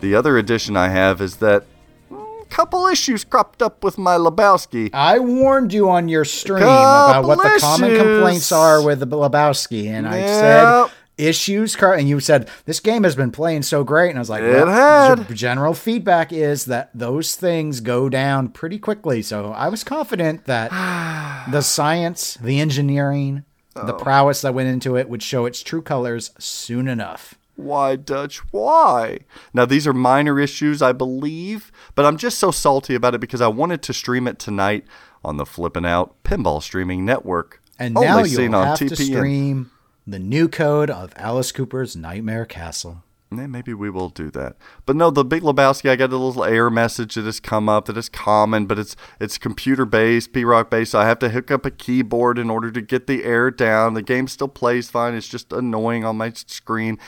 The 0.00 0.14
other 0.14 0.36
addition 0.36 0.76
I 0.76 0.88
have 0.90 1.22
is 1.22 1.36
that 1.36 1.64
mm, 2.12 2.42
a 2.42 2.44
couple 2.46 2.86
issues 2.86 3.24
cropped 3.24 3.62
up 3.62 3.82
with 3.82 3.96
my 3.96 4.16
Lebowski. 4.16 4.90
I 4.92 5.20
warned 5.20 5.72
you 5.72 5.88
on 5.88 6.08
your 6.08 6.26
stream 6.26 6.62
about 6.64 7.24
what 7.24 7.42
the 7.42 7.58
common 7.60 7.94
complaints 7.96 8.52
are 8.52 8.82
with 8.82 9.00
the 9.00 9.06
Lebowski, 9.06 9.86
and 9.86 10.06
I 10.06 10.18
Yep. 10.18 10.28
said 10.28 10.90
issues, 11.18 11.76
Car- 11.76 11.94
and 11.94 12.08
you 12.08 12.20
said 12.20 12.48
this 12.64 12.80
game 12.80 13.04
has 13.04 13.14
been 13.16 13.30
playing 13.30 13.62
so 13.62 13.84
great, 13.84 14.10
and 14.10 14.18
I 14.18 14.20
was 14.20 14.30
like, 14.30 14.42
It 14.42 14.52
well, 14.54 15.16
had. 15.16 15.34
General 15.34 15.74
feedback 15.74 16.32
is 16.32 16.64
that 16.66 16.90
those 16.94 17.34
things 17.34 17.80
go 17.80 18.08
down 18.08 18.48
pretty 18.48 18.78
quickly, 18.78 19.20
so 19.22 19.52
I 19.52 19.68
was 19.68 19.84
confident 19.84 20.44
that 20.46 20.70
the 21.50 21.60
science, 21.62 22.34
the 22.40 22.60
engineering, 22.60 23.44
the 23.74 23.94
Oh. 23.94 23.98
prowess 23.98 24.40
that 24.42 24.54
went 24.54 24.68
into 24.68 24.96
it 24.96 25.08
would 25.08 25.22
show 25.22 25.44
its 25.46 25.62
true 25.62 25.82
colors 25.82 26.30
soon 26.38 26.88
enough. 26.88 27.34
Why, 27.56 27.96
Dutch? 27.96 28.38
Why? 28.52 29.18
Now, 29.52 29.64
these 29.64 29.86
are 29.86 29.92
minor 29.92 30.38
issues, 30.38 30.80
I 30.80 30.92
believe, 30.92 31.72
but 31.96 32.04
I'm 32.04 32.16
just 32.16 32.38
so 32.38 32.52
salty 32.52 32.94
about 32.94 33.16
it 33.16 33.20
because 33.20 33.40
I 33.40 33.48
wanted 33.48 33.82
to 33.82 33.92
stream 33.92 34.28
it 34.28 34.38
tonight 34.38 34.84
on 35.24 35.38
the 35.38 35.44
Flippin' 35.44 35.84
Out 35.84 36.14
Pinball 36.22 36.62
Streaming 36.62 37.04
Network. 37.04 37.60
And 37.76 37.94
now 37.94 38.22
you'll 38.22 38.54
on 38.54 38.66
have 38.66 38.78
to 38.78 38.94
stream 38.96 39.70
the 40.10 40.18
new 40.18 40.48
code 40.48 40.88
of 40.88 41.12
Alice 41.16 41.52
Cooper's 41.52 41.94
Nightmare 41.94 42.46
Castle. 42.46 43.02
Yeah, 43.30 43.46
maybe 43.46 43.74
we 43.74 43.90
will 43.90 44.08
do 44.08 44.30
that. 44.30 44.56
But 44.86 44.96
no, 44.96 45.10
the 45.10 45.22
Big 45.22 45.42
Lebowski, 45.42 45.90
I 45.90 45.96
got 45.96 46.14
a 46.14 46.16
little 46.16 46.44
error 46.44 46.70
message 46.70 47.14
that 47.14 47.26
has 47.26 47.40
come 47.40 47.68
up 47.68 47.84
that 47.84 47.98
is 47.98 48.08
common, 48.08 48.64
but 48.64 48.78
it's 48.78 48.96
it's 49.20 49.36
computer 49.36 49.84
based, 49.84 50.32
P-ROC 50.32 50.70
based. 50.70 50.92
So 50.92 51.00
I 51.00 51.06
have 51.06 51.18
to 51.18 51.28
hook 51.28 51.50
up 51.50 51.66
a 51.66 51.70
keyboard 51.70 52.38
in 52.38 52.48
order 52.48 52.70
to 52.70 52.80
get 52.80 53.06
the 53.06 53.22
error 53.22 53.50
down. 53.50 53.92
The 53.92 54.02
game 54.02 54.28
still 54.28 54.48
plays 54.48 54.88
fine. 54.88 55.14
It's 55.14 55.28
just 55.28 55.52
annoying 55.52 56.06
on 56.06 56.16
my 56.16 56.30
screen. 56.30 56.98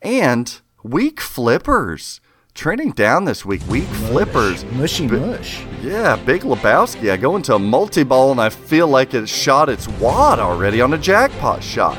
And 0.00 0.58
weak 0.82 1.20
flippers. 1.20 2.22
Trending 2.54 2.92
down 2.92 3.26
this 3.26 3.44
week, 3.44 3.60
weak 3.68 3.84
flippers. 3.84 4.64
Mushy 4.64 5.06
Bi- 5.06 5.18
mush. 5.18 5.62
Yeah, 5.82 6.16
Big 6.16 6.40
Lebowski. 6.40 7.10
I 7.10 7.18
go 7.18 7.36
into 7.36 7.54
a 7.54 7.58
multi 7.58 8.02
ball 8.02 8.30
and 8.30 8.40
I 8.40 8.48
feel 8.48 8.88
like 8.88 9.12
it 9.12 9.28
shot 9.28 9.68
its 9.68 9.86
wad 9.88 10.38
already 10.38 10.80
on 10.80 10.94
a 10.94 10.98
jackpot 10.98 11.62
shot. 11.62 11.98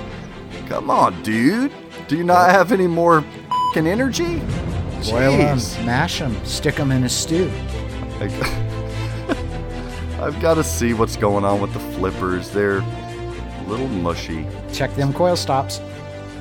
Come 0.68 0.89
on, 0.89 1.22
dude. 1.24 1.72
Do 2.07 2.18
you 2.18 2.24
not 2.24 2.49
have 2.51 2.72
any 2.72 2.88
more 2.88 3.24
fing 3.74 3.88
energy? 3.88 4.39
Boil 5.09 5.38
them, 5.38 5.57
mash 5.86 6.20
them, 6.20 6.43
stick 6.45 6.76
them 6.76 6.91
in 6.91 7.03
a 7.03 7.09
stew. 7.09 7.49
I've 10.20 10.39
got 10.41 10.55
to 10.55 10.63
see 10.63 10.93
what's 10.93 11.15
going 11.15 11.45
on 11.45 11.61
with 11.61 11.72
the 11.74 11.80
flippers. 11.80 12.49
They're 12.49 12.80
a 12.80 13.63
little 13.68 13.88
mushy. 13.88 14.45
Check 14.74 14.93
them 14.95 15.13
coil 15.13 15.36
stops. 15.36 15.80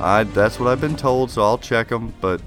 I 0.00 0.24
that's 0.24 0.58
what 0.58 0.68
I've 0.68 0.80
been 0.80 0.96
told, 0.96 1.30
so 1.30 1.42
I'll 1.42 1.58
check 1.58 1.88
them. 1.88 2.14
But 2.20 2.40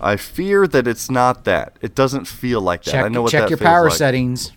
I 0.00 0.16
fear 0.16 0.68
that 0.68 0.86
it's 0.86 1.10
not 1.10 1.44
that. 1.44 1.76
It 1.80 1.94
doesn't 1.94 2.26
feel 2.26 2.60
like 2.60 2.84
that. 2.84 2.92
Check, 2.92 3.04
I 3.04 3.08
know 3.08 3.22
what 3.22 3.32
check 3.32 3.42
that 3.42 3.50
your 3.50 3.58
feels 3.58 3.66
power 3.66 3.88
like. 3.88 3.94
settings. 3.98 4.52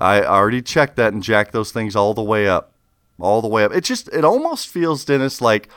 I 0.00 0.22
already 0.22 0.62
checked 0.62 0.96
that 0.96 1.12
and 1.12 1.22
jacked 1.22 1.52
those 1.52 1.70
things 1.72 1.94
all 1.94 2.14
the 2.14 2.22
way 2.22 2.48
up. 2.48 2.71
All 3.20 3.42
the 3.42 3.48
way 3.48 3.64
up. 3.64 3.72
It 3.72 3.84
just 3.84 4.08
it 4.08 4.24
almost 4.24 4.68
feels, 4.68 5.04
Dennis, 5.04 5.40
like 5.40 5.68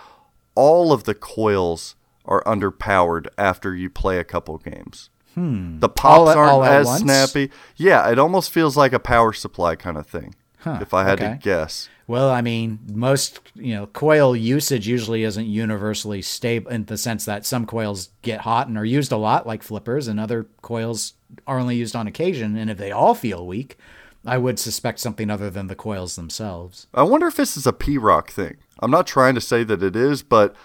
all 0.55 0.91
of 0.91 1.03
the 1.03 1.13
coils 1.13 1.95
are 2.25 2.43
underpowered 2.43 3.27
after 3.37 3.75
you 3.75 3.89
play 3.89 4.17
a 4.17 4.23
couple 4.23 4.57
games. 4.57 5.09
Hmm. 5.35 5.79
The 5.79 5.89
pops 5.89 6.31
at- 6.31 6.37
aren't 6.37 6.65
as 6.65 6.99
snappy. 6.99 7.51
Yeah, 7.75 8.09
it 8.09 8.17
almost 8.17 8.51
feels 8.51 8.75
like 8.77 8.93
a 8.93 8.99
power 8.99 9.33
supply 9.33 9.75
kind 9.75 9.97
of 9.97 10.07
thing. 10.07 10.33
if 10.65 10.93
I 10.93 11.03
had 11.03 11.21
okay. 11.21 11.33
to 11.33 11.39
guess. 11.39 11.89
Well, 12.07 12.29
I 12.29 12.41
mean, 12.41 12.79
most 12.91 13.39
you 13.55 13.75
know, 13.75 13.87
coil 13.87 14.35
usage 14.35 14.87
usually 14.87 15.23
isn't 15.23 15.45
universally 15.45 16.21
stable 16.21 16.71
in 16.71 16.85
the 16.85 16.97
sense 16.97 17.25
that 17.25 17.45
some 17.45 17.65
coils 17.65 18.09
get 18.21 18.41
hot 18.41 18.67
and 18.67 18.77
are 18.77 18.85
used 18.85 19.11
a 19.11 19.17
lot, 19.17 19.47
like 19.47 19.63
flippers, 19.63 20.07
and 20.07 20.19
other 20.19 20.47
coils 20.61 21.13
are 21.47 21.59
only 21.59 21.75
used 21.75 21.95
on 21.95 22.07
occasion. 22.07 22.55
And 22.57 22.69
if 22.69 22.77
they 22.77 22.91
all 22.91 23.15
feel 23.15 23.45
weak, 23.45 23.77
I 24.25 24.37
would 24.37 24.57
suspect 24.59 24.99
something 24.99 25.29
other 25.29 25.49
than 25.49 25.67
the 25.67 25.75
coils 25.75 26.15
themselves. 26.15 26.87
I 26.93 27.03
wonder 27.03 27.27
if 27.27 27.35
this 27.35 27.55
is 27.55 27.67
a 27.67 27.73
P-ROC 27.73 28.31
thing. 28.31 28.57
I'm 28.79 28.91
not 28.91 29.07
trying 29.07 29.35
to 29.35 29.41
say 29.41 29.63
that 29.63 29.83
it 29.83 29.95
is, 29.95 30.23
but 30.23 30.55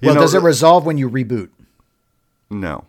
you 0.00 0.06
well, 0.06 0.14
know, 0.14 0.20
does 0.20 0.34
it 0.34 0.42
uh, 0.42 0.46
resolve 0.46 0.86
when 0.86 0.98
you 0.98 1.10
reboot? 1.10 1.50
No. 2.50 2.86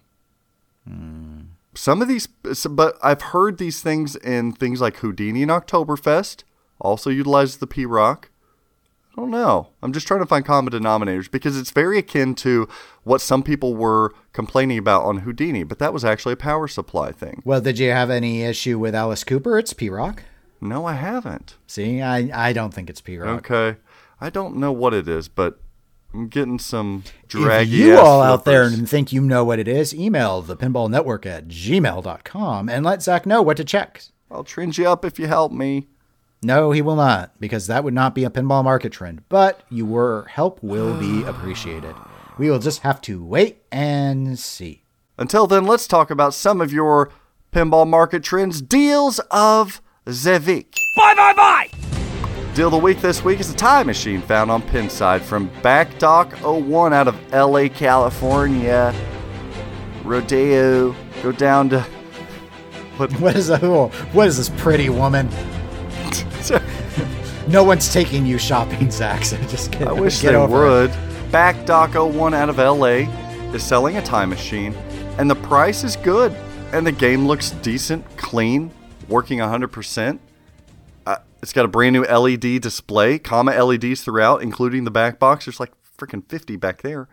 Some 1.76 2.02
of 2.02 2.08
these, 2.08 2.28
but 2.28 2.98
I've 3.04 3.22
heard 3.22 3.58
these 3.58 3.82
things 3.82 4.16
in 4.16 4.54
things 4.54 4.82
like 4.82 4.98
Houdini 4.98 5.44
and 5.44 5.52
Oktoberfest 5.52 6.44
also 6.80 7.10
utilizes 7.10 7.58
the 7.58 7.68
P-ROC. 7.68 8.30
I 9.20 9.22
don't 9.22 9.32
know. 9.32 9.68
I'm 9.84 9.92
just 9.92 10.08
trying 10.08 10.22
to 10.22 10.26
find 10.26 10.46
common 10.46 10.72
denominators 10.72 11.30
because 11.30 11.60
it's 11.60 11.72
very 11.72 11.98
akin 11.98 12.36
to 12.36 12.70
what 13.04 13.20
some 13.20 13.44
people 13.44 13.76
were 13.76 14.14
complaining 14.32 14.78
about 14.78 15.04
on 15.04 15.18
Houdini, 15.18 15.66
but 15.66 15.78
that 15.80 15.92
was 15.92 16.06
actually 16.06 16.32
a 16.32 16.38
power 16.38 16.70
supply 16.70 17.12
thing. 17.12 17.42
Well, 17.44 17.60
did 17.60 17.80
you 17.80 17.92
have 17.92 18.10
any 18.10 18.44
issue 18.44 18.80
with 18.80 18.96
Alice 18.96 19.26
Cooper? 19.26 19.60
It's 19.60 19.74
P-ROC. 19.74 20.24
No, 20.62 20.86
I 20.86 20.94
haven't. 20.94 21.58
See, 21.68 22.02
I, 22.02 22.30
I 22.34 22.54
don't 22.54 22.74
think 22.74 22.90
it's 22.90 23.02
P-ROC. 23.02 23.52
Okay. 23.52 23.80
I 24.22 24.30
don't 24.30 24.56
know 24.56 24.72
what 24.72 24.94
it 24.94 25.10
is, 25.10 25.28
but 25.28 25.60
I'm 26.14 26.30
getting 26.30 26.58
some 26.58 27.04
If 27.30 27.68
you 27.68 27.98
all 27.98 28.22
out 28.22 28.46
there 28.46 28.64
and 28.64 28.90
think 28.90 29.12
you 29.12 29.20
know 29.20 29.44
what 29.44 29.60
it 29.60 29.68
is, 29.68 29.94
email 29.94 30.42
the 30.42 30.56
pinball 30.56 30.90
network 30.90 31.26
at 31.26 31.50
gmail.com 31.50 32.70
and 32.70 32.86
let 32.86 33.04
Zach 33.04 33.26
know 33.26 33.42
what 33.42 33.58
to 33.58 33.66
check. 33.66 34.02
I'll 34.32 34.46
trend 34.46 34.78
you 34.78 34.88
up 34.88 35.04
if 35.04 35.20
you 35.20 35.28
help 35.28 35.52
me. 35.52 35.90
No, 36.42 36.72
he 36.72 36.82
will 36.82 36.96
not, 36.96 37.38
because 37.40 37.68
that 37.68 37.84
would 37.84 37.94
not 37.94 38.16
be 38.16 38.24
a 38.24 38.30
pinball 38.30 38.64
market 38.64 38.94
trend. 38.94 39.24
But 39.28 39.62
your 39.70 40.26
help 40.30 40.64
will 40.64 40.98
be 40.98 41.24
appreciated. 41.24 41.96
We 42.38 42.50
will 42.50 42.60
just 42.60 42.82
have 42.82 43.02
to 43.02 43.22
wait 43.24 43.64
and 43.72 44.40
see. 44.40 44.84
Until 45.18 45.48
then, 45.48 45.66
let's 45.66 45.86
talk 45.86 46.10
about 46.10 46.34
some 46.34 46.62
of 46.62 46.72
your 46.72 47.12
pinball 47.52 47.86
market 47.86 48.24
trends. 48.24 48.62
Deals 48.62 49.20
of 49.32 49.82
the 50.06 50.42
week. 50.48 50.74
Bye 50.96 51.14
bye 51.14 51.34
bye! 51.34 51.70
Deal 52.54 52.68
of 52.68 52.72
the 52.72 52.78
week 52.78 53.02
this 53.02 53.24
week 53.24 53.42
is 53.42 53.52
a 53.52 53.56
time 53.56 53.88
machine 53.88 54.22
found 54.22 54.50
on 54.50 54.62
Pinside 54.62 55.22
from 55.22 55.50
Backdock 55.62 56.32
01 56.42 56.94
out 56.94 57.10
of 57.10 57.34
LA, 57.34 57.68
California. 57.68 58.96
Rodeo. 60.06 60.96
Go 61.22 61.32
down 61.34 61.70
to. 61.70 61.86
What? 62.98 63.14
What 63.22 63.36
is 63.38 63.48
that? 63.48 63.62
What 64.12 64.28
is 64.28 64.36
this 64.36 64.50
pretty 64.62 64.90
woman? 64.90 65.30
No 67.50 67.64
one's 67.64 67.92
taking 67.92 68.28
you 68.28 68.38
shopping, 68.38 68.92
Zach. 68.92 69.26
So 69.26 69.36
just 69.48 69.72
get, 69.72 69.88
I 69.88 69.92
wish 69.92 70.22
get 70.22 70.32
they 70.32 70.36
over 70.36 70.68
it. 70.68 70.70
would. 70.70 70.90
Backdock 71.32 72.14
01 72.14 72.36
out 72.36 72.48
of 72.50 72.58
LA 72.60 73.10
is 73.54 73.64
selling 73.64 73.98
a 73.98 74.04
time 74.04 74.30
machine, 74.30 74.74
and 75.18 75.30
the 75.30 75.36
price 75.36 75.84
is 75.84 75.96
good, 75.96 76.32
and 76.74 76.86
the 76.86 76.92
game 76.92 77.26
looks 77.26 77.50
decent, 77.50 78.06
clean, 78.18 78.72
working 79.08 79.40
100%. 79.40 80.20
Uh, 81.08 81.18
it's 81.42 81.52
got 81.52 81.66
a 81.66 81.68
brand 81.68 81.94
new 81.94 82.04
LED 82.04 82.62
display, 82.62 83.18
comma 83.18 83.52
LEDs 83.64 84.02
throughout, 84.02 84.44
including 84.44 84.84
the 84.84 84.92
back 84.92 85.18
box. 85.18 85.46
There's 85.46 85.60
like 85.60 85.72
freaking 85.98 86.24
50 86.30 86.56
back 86.56 86.84
there. 86.84 87.08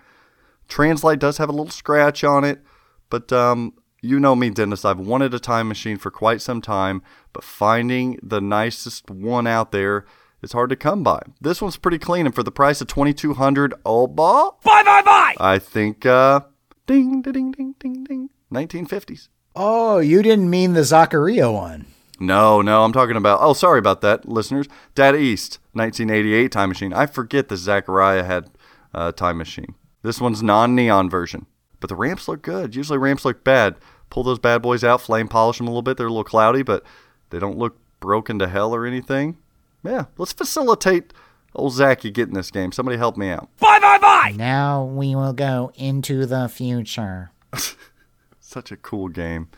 Translite 0.69 1.19
does 1.19 1.39
have 1.39 1.49
a 1.49 1.53
little 1.53 1.71
scratch 1.71 2.25
on 2.25 2.45
it, 2.45 2.61
but 3.09 3.33
um, 3.33 3.73
you 4.07 4.21
know 4.21 4.37
me, 4.37 4.51
Dennis. 4.51 4.85
I've 4.85 4.99
wanted 4.99 5.35
a 5.35 5.39
time 5.39 5.69
machine 5.69 5.97
for 5.99 6.11
quite 6.11 6.41
some 6.41 6.61
time, 6.61 7.03
but 7.33 7.45
finding 7.45 8.19
the 8.23 8.41
nicest 8.41 9.11
one 9.11 9.47
out 9.47 9.73
there 9.73 10.07
is 10.43 10.53
hard 10.53 10.71
to 10.71 10.77
come 10.77 11.03
by. 11.03 11.21
This 11.41 11.61
one's 11.61 11.77
pretty 11.77 11.99
clean, 11.99 12.27
and 12.27 12.35
for 12.35 12.43
the 12.43 12.51
price 12.51 12.81
of 12.81 12.87
twenty 12.87 13.13
two 13.13 13.35
hundred, 13.35 13.71
twenty 13.71 13.83
two 13.83 13.99
hundred, 13.99 14.05
oh, 14.05 14.07
ball, 14.07 14.61
Bye 14.65 14.83
bye 14.85 15.03
bye! 15.03 15.35
I 15.39 15.59
think, 15.59 16.07
uh, 16.07 16.41
ding, 16.87 17.23
ding, 17.23 17.33
ding, 17.33 17.53
ding, 17.53 17.75
ding, 17.79 18.05
ding, 18.05 18.31
nineteen 18.51 18.87
fifties. 18.87 19.29
Oh, 19.55 19.99
you 19.99 20.23
didn't 20.23 20.51
mean 20.51 20.75
the 20.75 20.83
Zaccaria 20.83 21.53
one. 21.53 21.87
No, 22.19 22.63
no, 22.63 22.85
I'm 22.85 22.93
talking 22.93 23.17
about. 23.17 23.41
Oh, 23.43 23.53
sorry 23.53 23.79
about 23.79 24.01
that, 24.03 24.29
listeners. 24.29 24.67
Data 24.95 25.19
East, 25.19 25.59
1988 25.73 26.51
time 26.53 26.69
machine. 26.71 26.93
I 26.93 27.07
forget 27.07 27.49
that 27.49 27.57
Zaccaria 27.57 28.25
had 28.25 28.51
a 28.95 29.13
time 29.13 29.39
machine. 29.39 29.75
This 30.03 30.21
one's 30.21 30.43
non-neon 30.43 31.11
version, 31.11 31.47
but 31.81 31.89
the 31.89 31.97
ramps 31.97 32.29
look 32.29 32.43
good. 32.43 32.77
Usually 32.77 32.99
ramps 32.99 33.25
look 33.25 33.45
bad. 33.45 33.77
Pull 34.11 34.23
those 34.23 34.39
bad 34.39 34.63
boys 34.63 34.85
out, 34.85 35.01
flame 35.01 35.29
polish 35.29 35.59
them 35.59 35.67
a 35.67 35.71
little 35.71 35.83
bit. 35.83 35.97
They're 35.97 36.07
a 36.07 36.11
little 36.11 36.25
cloudy, 36.25 36.63
but 36.63 36.85
they 37.31 37.39
don't 37.39 37.59
look 37.59 37.79
broken 38.01 38.39
to 38.39 38.49
hell 38.49 38.75
or 38.75 38.87
anything. 38.87 39.39
Yeah, 39.85 40.07
let's 40.19 40.33
facilitate 40.33 41.13
old 41.55 41.73
Zachy 41.73 42.11
getting 42.11 42.35
this 42.35 42.51
game. 42.51 42.73
Somebody 42.73 42.99
help 42.99 43.17
me 43.17 43.31
out. 43.31 43.49
Bye 43.59 43.79
bye 43.81 43.99
bye! 43.99 44.35
Now 44.37 44.85
we 44.85 45.15
will 45.15 45.33
go 45.33 45.73
into 45.75 46.27
the 46.27 46.49
future. 46.49 47.31
Such 48.41 48.71
a 48.73 48.77
cool 48.77 49.09
game. 49.09 49.49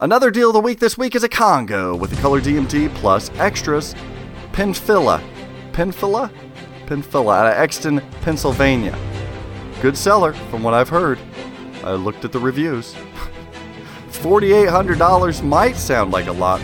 Another 0.00 0.30
deal 0.30 0.50
of 0.50 0.54
the 0.54 0.60
week 0.60 0.78
this 0.78 0.96
week 0.96 1.16
is 1.16 1.24
a 1.24 1.28
Congo 1.28 1.96
with 1.96 2.10
the 2.10 2.20
color 2.20 2.40
DMD 2.40 2.94
plus 2.94 3.30
extras. 3.30 3.94
Penfilla. 4.52 5.22
Penfilla? 5.72 6.30
Penfilla 6.86 7.36
out 7.36 7.46
of 7.46 7.54
Exton, 7.54 8.00
Pennsylvania. 8.22 8.96
Good 9.82 9.96
seller, 9.96 10.32
from 10.50 10.62
what 10.62 10.74
I've 10.74 10.88
heard. 10.88 11.18
I 11.82 11.92
looked 11.92 12.24
at 12.24 12.32
the 12.32 12.38
reviews. 12.38 12.94
$4,800 14.18 15.44
might 15.44 15.76
sound 15.76 16.10
like 16.10 16.26
a 16.26 16.32
lot, 16.32 16.60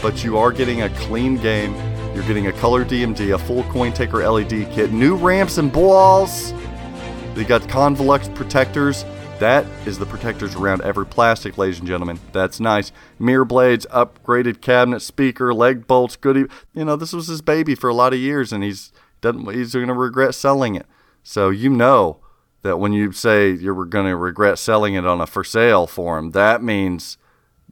but 0.00 0.22
you 0.22 0.38
are 0.38 0.52
getting 0.52 0.82
a 0.82 0.88
clean 0.90 1.36
game. 1.36 1.74
You're 2.14 2.24
getting 2.24 2.46
a 2.46 2.52
color 2.52 2.84
DMD, 2.84 3.34
a 3.34 3.38
full 3.38 3.64
coin 3.64 3.92
taker 3.92 4.28
LED 4.28 4.70
kit, 4.72 4.92
new 4.92 5.16
ramps 5.16 5.58
and 5.58 5.72
balls. 5.72 6.52
They 7.34 7.44
got 7.44 7.62
Convolux 7.62 8.32
protectors. 8.34 9.04
That 9.40 9.66
is 9.86 9.98
the 9.98 10.06
protectors 10.06 10.54
around 10.54 10.82
every 10.82 11.04
plastic, 11.04 11.58
ladies 11.58 11.80
and 11.80 11.88
gentlemen. 11.88 12.20
That's 12.32 12.60
nice. 12.60 12.92
Mirror 13.18 13.46
blades, 13.46 13.86
upgraded 13.86 14.60
cabinet 14.60 15.00
speaker, 15.00 15.52
leg 15.52 15.88
bolts, 15.88 16.14
goodie. 16.14 16.44
You 16.74 16.84
know, 16.84 16.94
this 16.94 17.12
was 17.12 17.26
his 17.26 17.42
baby 17.42 17.74
for 17.74 17.90
a 17.90 17.94
lot 17.94 18.12
of 18.12 18.20
years, 18.20 18.52
and 18.52 18.62
he's 18.62 18.92
doesn't 19.20 19.52
he's 19.52 19.72
going 19.72 19.88
to 19.88 19.94
regret 19.94 20.36
selling 20.36 20.76
it. 20.76 20.86
So 21.24 21.50
you 21.50 21.70
know 21.70 22.21
that 22.62 22.78
when 22.78 22.92
you 22.92 23.12
say 23.12 23.50
you're 23.50 23.84
going 23.84 24.06
to 24.06 24.16
regret 24.16 24.58
selling 24.58 24.94
it 24.94 25.06
on 25.06 25.20
a 25.20 25.26
for 25.26 25.44
sale 25.44 25.86
form, 25.86 26.30
that 26.30 26.62
means 26.62 27.18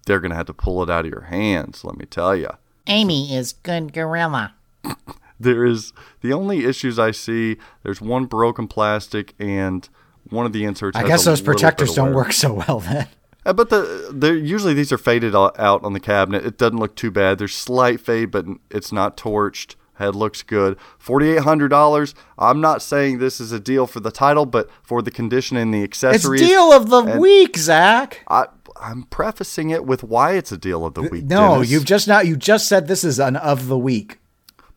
they're 0.06 0.20
going 0.20 0.30
to 0.30 0.36
have 0.36 0.46
to 0.46 0.54
pull 0.54 0.82
it 0.82 0.90
out 0.90 1.04
of 1.04 1.10
your 1.10 1.22
hands, 1.22 1.84
let 1.84 1.96
me 1.96 2.06
tell 2.06 2.34
you. 2.34 2.50
Amy 2.86 3.34
is 3.34 3.52
good 3.52 3.92
gorilla. 3.92 4.54
There 5.40 5.64
is 5.64 5.94
the 6.20 6.34
only 6.34 6.66
issues 6.66 6.98
I 6.98 7.12
see, 7.12 7.56
there's 7.82 7.98
one 8.02 8.26
broken 8.26 8.68
plastic 8.68 9.34
and 9.38 9.88
one 10.28 10.44
of 10.44 10.52
the 10.52 10.64
inserts 10.64 10.98
I 10.98 11.06
guess 11.06 11.24
those 11.24 11.40
protectors 11.40 11.94
don't 11.94 12.12
work 12.12 12.32
so 12.32 12.52
well 12.52 12.80
then. 12.80 13.08
Uh, 13.46 13.54
but 13.54 13.70
the 13.70 14.10
they're 14.12 14.36
usually 14.36 14.74
these 14.74 14.92
are 14.92 14.98
faded 14.98 15.34
out 15.34 15.56
on 15.56 15.94
the 15.94 16.00
cabinet. 16.00 16.44
It 16.44 16.58
doesn't 16.58 16.78
look 16.78 16.94
too 16.94 17.10
bad. 17.10 17.38
There's 17.38 17.54
slight 17.54 18.00
fade, 18.00 18.30
but 18.30 18.44
it's 18.70 18.92
not 18.92 19.16
torched. 19.16 19.76
Head 20.00 20.16
looks 20.16 20.42
good. 20.42 20.78
Forty 20.98 21.28
eight 21.30 21.42
hundred 21.42 21.68
dollars. 21.68 22.14
I'm 22.38 22.60
not 22.60 22.80
saying 22.82 23.18
this 23.18 23.38
is 23.38 23.52
a 23.52 23.60
deal 23.60 23.86
for 23.86 24.00
the 24.00 24.10
title, 24.10 24.46
but 24.46 24.68
for 24.82 25.02
the 25.02 25.10
condition 25.10 25.56
and 25.58 25.72
the 25.74 25.82
It's 25.82 26.02
accessories. 26.02 26.40
deal 26.40 26.72
of 26.72 26.88
the 26.88 27.02
and- 27.04 27.20
week, 27.20 27.56
Zach. 27.58 28.24
I, 28.28 28.46
I'm 28.80 29.02
prefacing 29.04 29.68
it 29.68 29.84
with 29.84 30.02
why 30.02 30.32
it's 30.32 30.50
a 30.52 30.56
deal 30.56 30.86
of 30.86 30.94
the 30.94 31.02
week. 31.02 31.24
No, 31.26 31.54
Dennis. 31.56 31.70
you've 31.70 31.84
just 31.84 32.08
not. 32.08 32.26
You 32.26 32.34
just 32.36 32.66
said 32.66 32.88
this 32.88 33.04
is 33.04 33.20
an 33.20 33.36
of 33.36 33.66
the 33.68 33.76
week. 33.78 34.16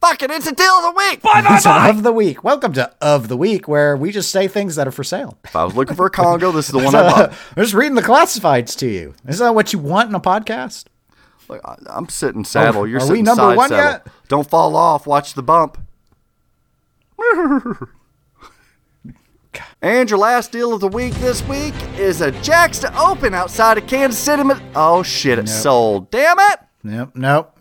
fuck 0.02 0.22
it. 0.22 0.30
It's 0.30 0.46
a 0.48 0.52
deal 0.54 0.66
of 0.66 0.94
the 0.94 0.98
week. 0.98 1.22
It's 1.24 1.66
an 1.66 1.90
of 1.90 2.04
the 2.04 2.12
week. 2.12 2.44
Welcome 2.44 2.74
to 2.74 2.94
of 3.02 3.30
the 3.30 3.38
week, 3.38 3.66
where 3.70 3.96
we 3.96 4.12
just 4.12 4.30
say 4.30 4.50
things 4.50 4.76
that 4.76 4.90
are 4.90 4.92
for 4.92 5.06
sale. 5.06 5.38
If 5.46 5.56
I 5.56 5.64
was 5.64 5.74
looking 5.74 5.96
for 5.96 6.06
a 6.08 6.10
Congo, 6.10 6.52
this 6.52 6.66
is 6.66 6.74
the 6.74 6.80
one 6.84 6.94
I 6.94 7.04
bought. 7.04 7.30
I'm 7.56 7.64
just 7.64 7.74
reading 7.74 7.96
the 7.96 8.02
classifieds 8.02 8.76
to 8.80 8.88
you. 8.90 9.14
Isn't 9.26 9.46
that 9.46 9.56
what 9.56 9.72
you 9.72 9.80
want 9.80 10.10
in 10.10 10.16
a 10.16 10.20
podcast? 10.20 10.88
Look, 11.54 11.62
I- 11.66 11.78
I'm 11.88 12.10
sitting 12.10 12.42
oh, 12.42 12.44
saddle. 12.44 12.82
Oh, 12.82 12.86
You're 12.86 13.00
are 13.00 13.04
we 13.04 13.08
sitting 13.08 13.26
number 13.26 13.42
side 13.44 13.58
one 13.58 13.70
saddle. 13.70 14.02
yet? 14.06 14.08
Don't 14.28 14.50
fall 14.50 14.76
off. 14.76 15.06
Watch 15.06 15.34
the 15.34 15.44
bump. 15.44 15.78
and 19.82 20.10
your 20.10 20.20
last 20.20 20.52
deal 20.52 20.74
of 20.74 20.82
the 20.82 20.88
week 20.88 21.14
this 21.16 21.48
week 21.48 21.76
is 21.98 22.22
a 22.22 22.32
Jacks 22.42 22.80
to 22.80 23.00
Open 23.00 23.34
outside 23.34 23.78
of 23.78 23.88
Kansas 23.88 24.20
City. 24.20 24.44
Oh 24.76 25.04
shit! 25.04 25.40
It 25.40 25.48
sold. 25.48 26.12
Damn 26.12 26.40
it! 26.40 26.60
Nope, 26.84 27.12
nope. 27.14 27.58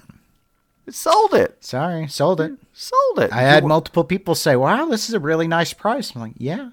It 0.87 0.95
sold 0.95 1.35
it. 1.35 1.63
Sorry, 1.63 2.09
sold 2.09 2.41
it. 2.41 2.53
Sold 2.73 3.19
it. 3.19 3.33
I 3.33 3.43
had 3.43 3.65
multiple 3.65 4.05
people 4.05 4.35
say, 4.35 4.57
"Wow, 4.57 4.87
this 4.87 5.09
is 5.09 5.15
a 5.15 5.21
really 5.21 5.47
nice 5.47 5.73
price." 5.73 6.15
I'm 6.15 6.23
like, 6.23 6.33
"Yeah." 6.39 6.71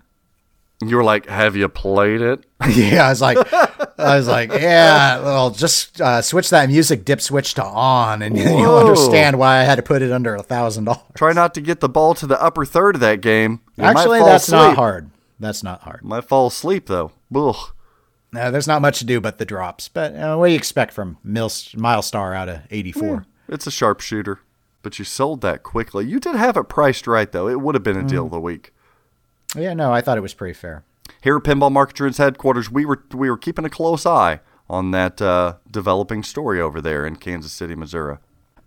You 0.82 0.96
were 0.96 1.04
like, 1.04 1.28
"Have 1.28 1.56
you 1.58 1.68
played 1.70 2.22
it?" 2.22 2.46
Yeah, 2.70 3.06
I 3.08 3.10
was 3.10 3.22
like, 3.22 3.38
I 3.54 4.16
was 4.18 4.28
like, 4.28 4.50
yeah. 4.52 5.20
Well, 5.22 5.50
just 5.52 6.00
uh, 6.00 6.22
switch 6.22 6.50
that 6.52 6.70
music 6.70 7.04
dip 7.04 7.20
switch 7.22 7.54
to 7.56 7.64
on, 7.64 8.22
and 8.22 8.38
you'll 8.38 8.78
understand 8.78 9.38
why 9.40 9.58
I 9.60 9.64
had 9.64 9.76
to 9.76 9.82
put 9.84 10.02
it 10.02 10.12
under 10.12 10.36
a 10.36 10.44
thousand 10.44 10.86
dollars. 10.86 11.02
Try 11.16 11.34
not 11.34 11.54
to 11.56 11.62
get 11.62 11.80
the 11.82 11.90
ball 11.90 12.14
to 12.16 12.26
the 12.28 12.42
upper 12.42 12.64
third 12.66 12.96
of 12.96 13.02
that 13.02 13.20
game. 13.22 13.60
You 13.78 13.84
Actually, 13.84 14.20
that's 14.20 14.50
not 14.50 14.76
hard. 14.76 15.10
That's 15.40 15.64
not 15.64 15.82
hard. 15.82 16.04
Might 16.04 16.26
fall 16.26 16.48
asleep 16.48 16.86
though. 16.88 17.12
Ugh. 17.36 17.56
No, 18.32 18.52
there's 18.52 18.68
not 18.68 18.82
much 18.82 19.00
to 19.00 19.06
do 19.06 19.20
but 19.20 19.38
the 19.38 19.46
drops. 19.46 19.88
But 19.90 20.16
uh, 20.16 20.36
what 20.38 20.48
do 20.48 20.52
you 20.52 20.58
expect 20.58 20.94
from 20.94 21.18
Mil- 21.24 21.48
Milestar 21.50 22.36
out 22.36 22.48
of 22.48 22.60
84? 22.70 23.26
It's 23.48 23.66
a 23.66 23.72
sharpshooter, 23.72 24.40
but 24.84 25.00
you 25.00 25.04
sold 25.06 25.42
that 25.42 25.64
quickly. 25.64 26.06
You 26.06 26.20
did 26.20 26.36
have 26.36 26.56
it 26.56 26.70
priced 26.70 27.08
right 27.08 27.32
though. 27.32 27.48
It 27.50 27.60
would 27.62 27.74
have 27.76 27.84
been 27.84 27.98
a 27.98 28.04
Mm. 28.04 28.10
deal 28.10 28.26
of 28.26 28.32
the 28.32 28.40
week. 28.40 28.74
Yeah, 29.56 29.74
no, 29.74 29.92
I 29.92 30.02
thought 30.02 30.18
it 30.18 30.22
was 30.22 30.34
pretty 30.34 30.54
fair. 30.54 30.84
Here 31.22 31.36
at 31.38 31.44
Pinball 31.44 31.72
Market 31.72 31.96
Trends 31.96 32.18
headquarters, 32.18 32.72
we 32.72 32.86
were 32.86 33.04
we 33.14 33.30
were 33.30 33.38
keeping 33.38 33.66
a 33.66 33.70
close 33.70 34.06
eye 34.06 34.40
on 34.70 34.92
that 34.92 35.22
uh, 35.22 35.56
developing 35.70 36.24
story 36.24 36.62
over 36.62 36.80
there 36.82 37.06
in 37.06 37.16
Kansas 37.16 37.52
City, 37.52 37.76
Missouri. 37.76 38.18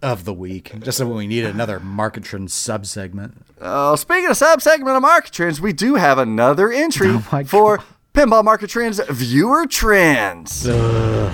Of 0.03 0.25
the 0.25 0.35
week, 0.35 0.73
just 0.81 0.99
so 0.99 1.07
when 1.07 1.17
we 1.17 1.27
need 1.29 1.45
another 1.45 1.79
market 1.79 2.25
trend 2.25 2.49
subsegment. 2.49 3.35
Uh, 3.61 3.95
speaking 3.95 4.29
of 4.29 4.37
sub-segment 4.37 4.97
of 4.97 5.01
Market 5.03 5.33
Trends, 5.33 5.61
we 5.61 5.73
do 5.73 5.95
have 5.95 6.19
another 6.19 6.73
entry 6.73 7.09
Oh 7.11 7.29
my 7.31 7.45
for 7.45 7.79
Pinball 8.13 8.43
Market 8.43 8.69
Trends 8.69 9.01
viewer 9.09 9.65
trends. 9.65 10.67
Ugh. 10.67 11.33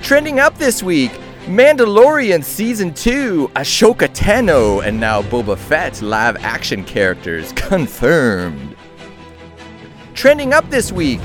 Trending 0.00 0.38
up 0.38 0.56
this 0.58 0.80
week 0.80 1.10
Mandalorian 1.46 2.44
Season 2.44 2.92
2, 2.92 3.52
Ahsoka 3.54 4.08
Tano, 4.08 4.84
and 4.86 5.00
now 5.00 5.22
Boba 5.22 5.56
Fett 5.56 6.02
live 6.02 6.36
action 6.36 6.84
characters 6.84 7.52
confirmed. 7.56 8.76
Trending 10.14 10.52
up 10.52 10.68
this 10.70 10.92
week 10.92 11.20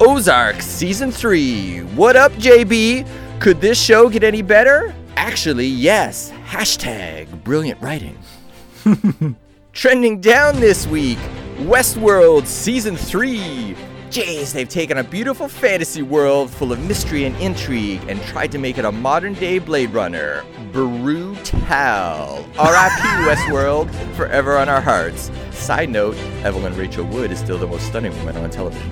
Ozark 0.00 0.60
Season 0.60 1.12
3. 1.12 1.80
What 1.94 2.16
up, 2.16 2.32
JB? 2.32 3.06
Could 3.38 3.60
this 3.60 3.80
show 3.80 4.08
get 4.08 4.24
any 4.24 4.42
better? 4.42 4.92
Actually, 5.16 5.66
yes. 5.66 6.32
Hashtag 6.46 7.44
brilliant 7.44 7.80
writing. 7.80 8.18
Trending 9.72 10.20
down 10.20 10.58
this 10.58 10.86
week 10.86 11.18
Westworld 11.58 12.46
Season 12.46 12.96
3. 12.96 13.76
Jeez, 14.10 14.52
they've 14.52 14.68
taken 14.68 14.98
a 14.98 15.04
beautiful 15.04 15.46
fantasy 15.46 16.02
world 16.02 16.50
full 16.50 16.72
of 16.72 16.84
mystery 16.88 17.26
and 17.26 17.36
intrigue 17.36 18.02
and 18.08 18.20
tried 18.22 18.50
to 18.50 18.58
make 18.58 18.76
it 18.76 18.84
a 18.84 18.90
modern 18.90 19.34
day 19.34 19.60
Blade 19.60 19.90
Runner. 19.90 20.44
Brutal. 20.72 21.36
R.I.P. 21.68 22.48
Westworld, 23.28 23.88
forever 24.16 24.58
on 24.58 24.68
our 24.68 24.80
hearts. 24.80 25.30
Side 25.52 25.90
note 25.90 26.16
Evan 26.42 26.76
Rachel 26.76 27.04
Wood 27.06 27.30
is 27.30 27.38
still 27.38 27.56
the 27.56 27.68
most 27.68 27.86
stunning 27.86 28.10
woman 28.18 28.36
on 28.38 28.50
television. 28.50 28.90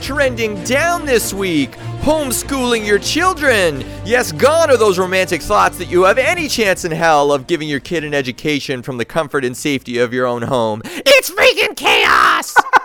Trending 0.00 0.62
down 0.64 1.06
this 1.06 1.32
week 1.32 1.70
homeschooling 2.00 2.84
your 2.84 2.98
children. 2.98 3.84
Yes, 4.04 4.32
gone 4.32 4.68
are 4.68 4.76
those 4.76 4.98
romantic 4.98 5.42
thoughts 5.42 5.78
that 5.78 5.88
you 5.88 6.02
have 6.02 6.18
any 6.18 6.48
chance 6.48 6.84
in 6.84 6.90
hell 6.90 7.30
of 7.30 7.46
giving 7.46 7.68
your 7.68 7.80
kid 7.80 8.02
an 8.02 8.12
education 8.12 8.82
from 8.82 8.98
the 8.98 9.04
comfort 9.04 9.44
and 9.44 9.56
safety 9.56 9.98
of 9.98 10.12
your 10.12 10.26
own 10.26 10.42
home. 10.42 10.82
It's 10.84 11.30
freaking 11.30 11.76
chaos! 11.76 12.54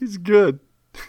He's 0.00 0.16
good. 0.16 0.58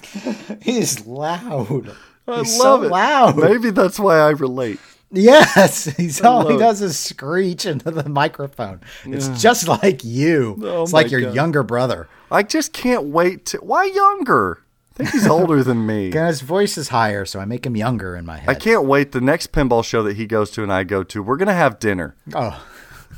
He's 0.61 1.05
loud. 1.07 1.95
I 2.27 2.39
He's 2.39 2.59
love 2.59 2.81
so 2.81 2.83
it. 2.83 2.91
loud. 2.91 3.37
Maybe 3.37 3.71
that's 3.71 3.99
why 3.99 4.19
I 4.19 4.29
relate. 4.29 4.79
Yes, 5.13 5.85
he's 5.97 6.21
all 6.21 6.47
he 6.49 6.57
does 6.57 6.81
is 6.81 6.97
screech 6.97 7.65
into 7.65 7.91
the 7.91 8.07
microphone. 8.07 8.79
It's 9.03 9.27
just 9.41 9.67
like 9.67 10.05
you. 10.05 10.57
Oh 10.63 10.83
it's 10.83 10.93
like 10.93 11.11
your 11.11 11.19
God. 11.21 11.35
younger 11.35 11.63
brother. 11.63 12.07
I 12.29 12.43
just 12.43 12.71
can't 12.71 13.05
wait 13.07 13.45
to. 13.47 13.57
Why 13.57 13.85
younger? 13.85 14.63
I 14.93 14.97
think 15.03 15.09
he's 15.09 15.27
older 15.27 15.63
than 15.65 15.85
me. 15.85 16.11
His 16.13 16.39
voice 16.41 16.77
is 16.77 16.89
higher, 16.89 17.25
so 17.25 17.39
I 17.41 17.45
make 17.45 17.65
him 17.65 17.75
younger 17.75 18.15
in 18.15 18.25
my 18.25 18.37
head. 18.37 18.49
I 18.49 18.53
can't 18.53 18.85
wait. 18.85 19.11
The 19.11 19.19
next 19.19 19.51
pinball 19.51 19.83
show 19.83 20.01
that 20.03 20.15
he 20.15 20.25
goes 20.27 20.49
to 20.51 20.63
and 20.63 20.71
I 20.71 20.83
go 20.85 21.03
to, 21.03 21.21
we're 21.23 21.37
gonna 21.37 21.53
have 21.53 21.79
dinner. 21.79 22.15
Oh 22.33 22.63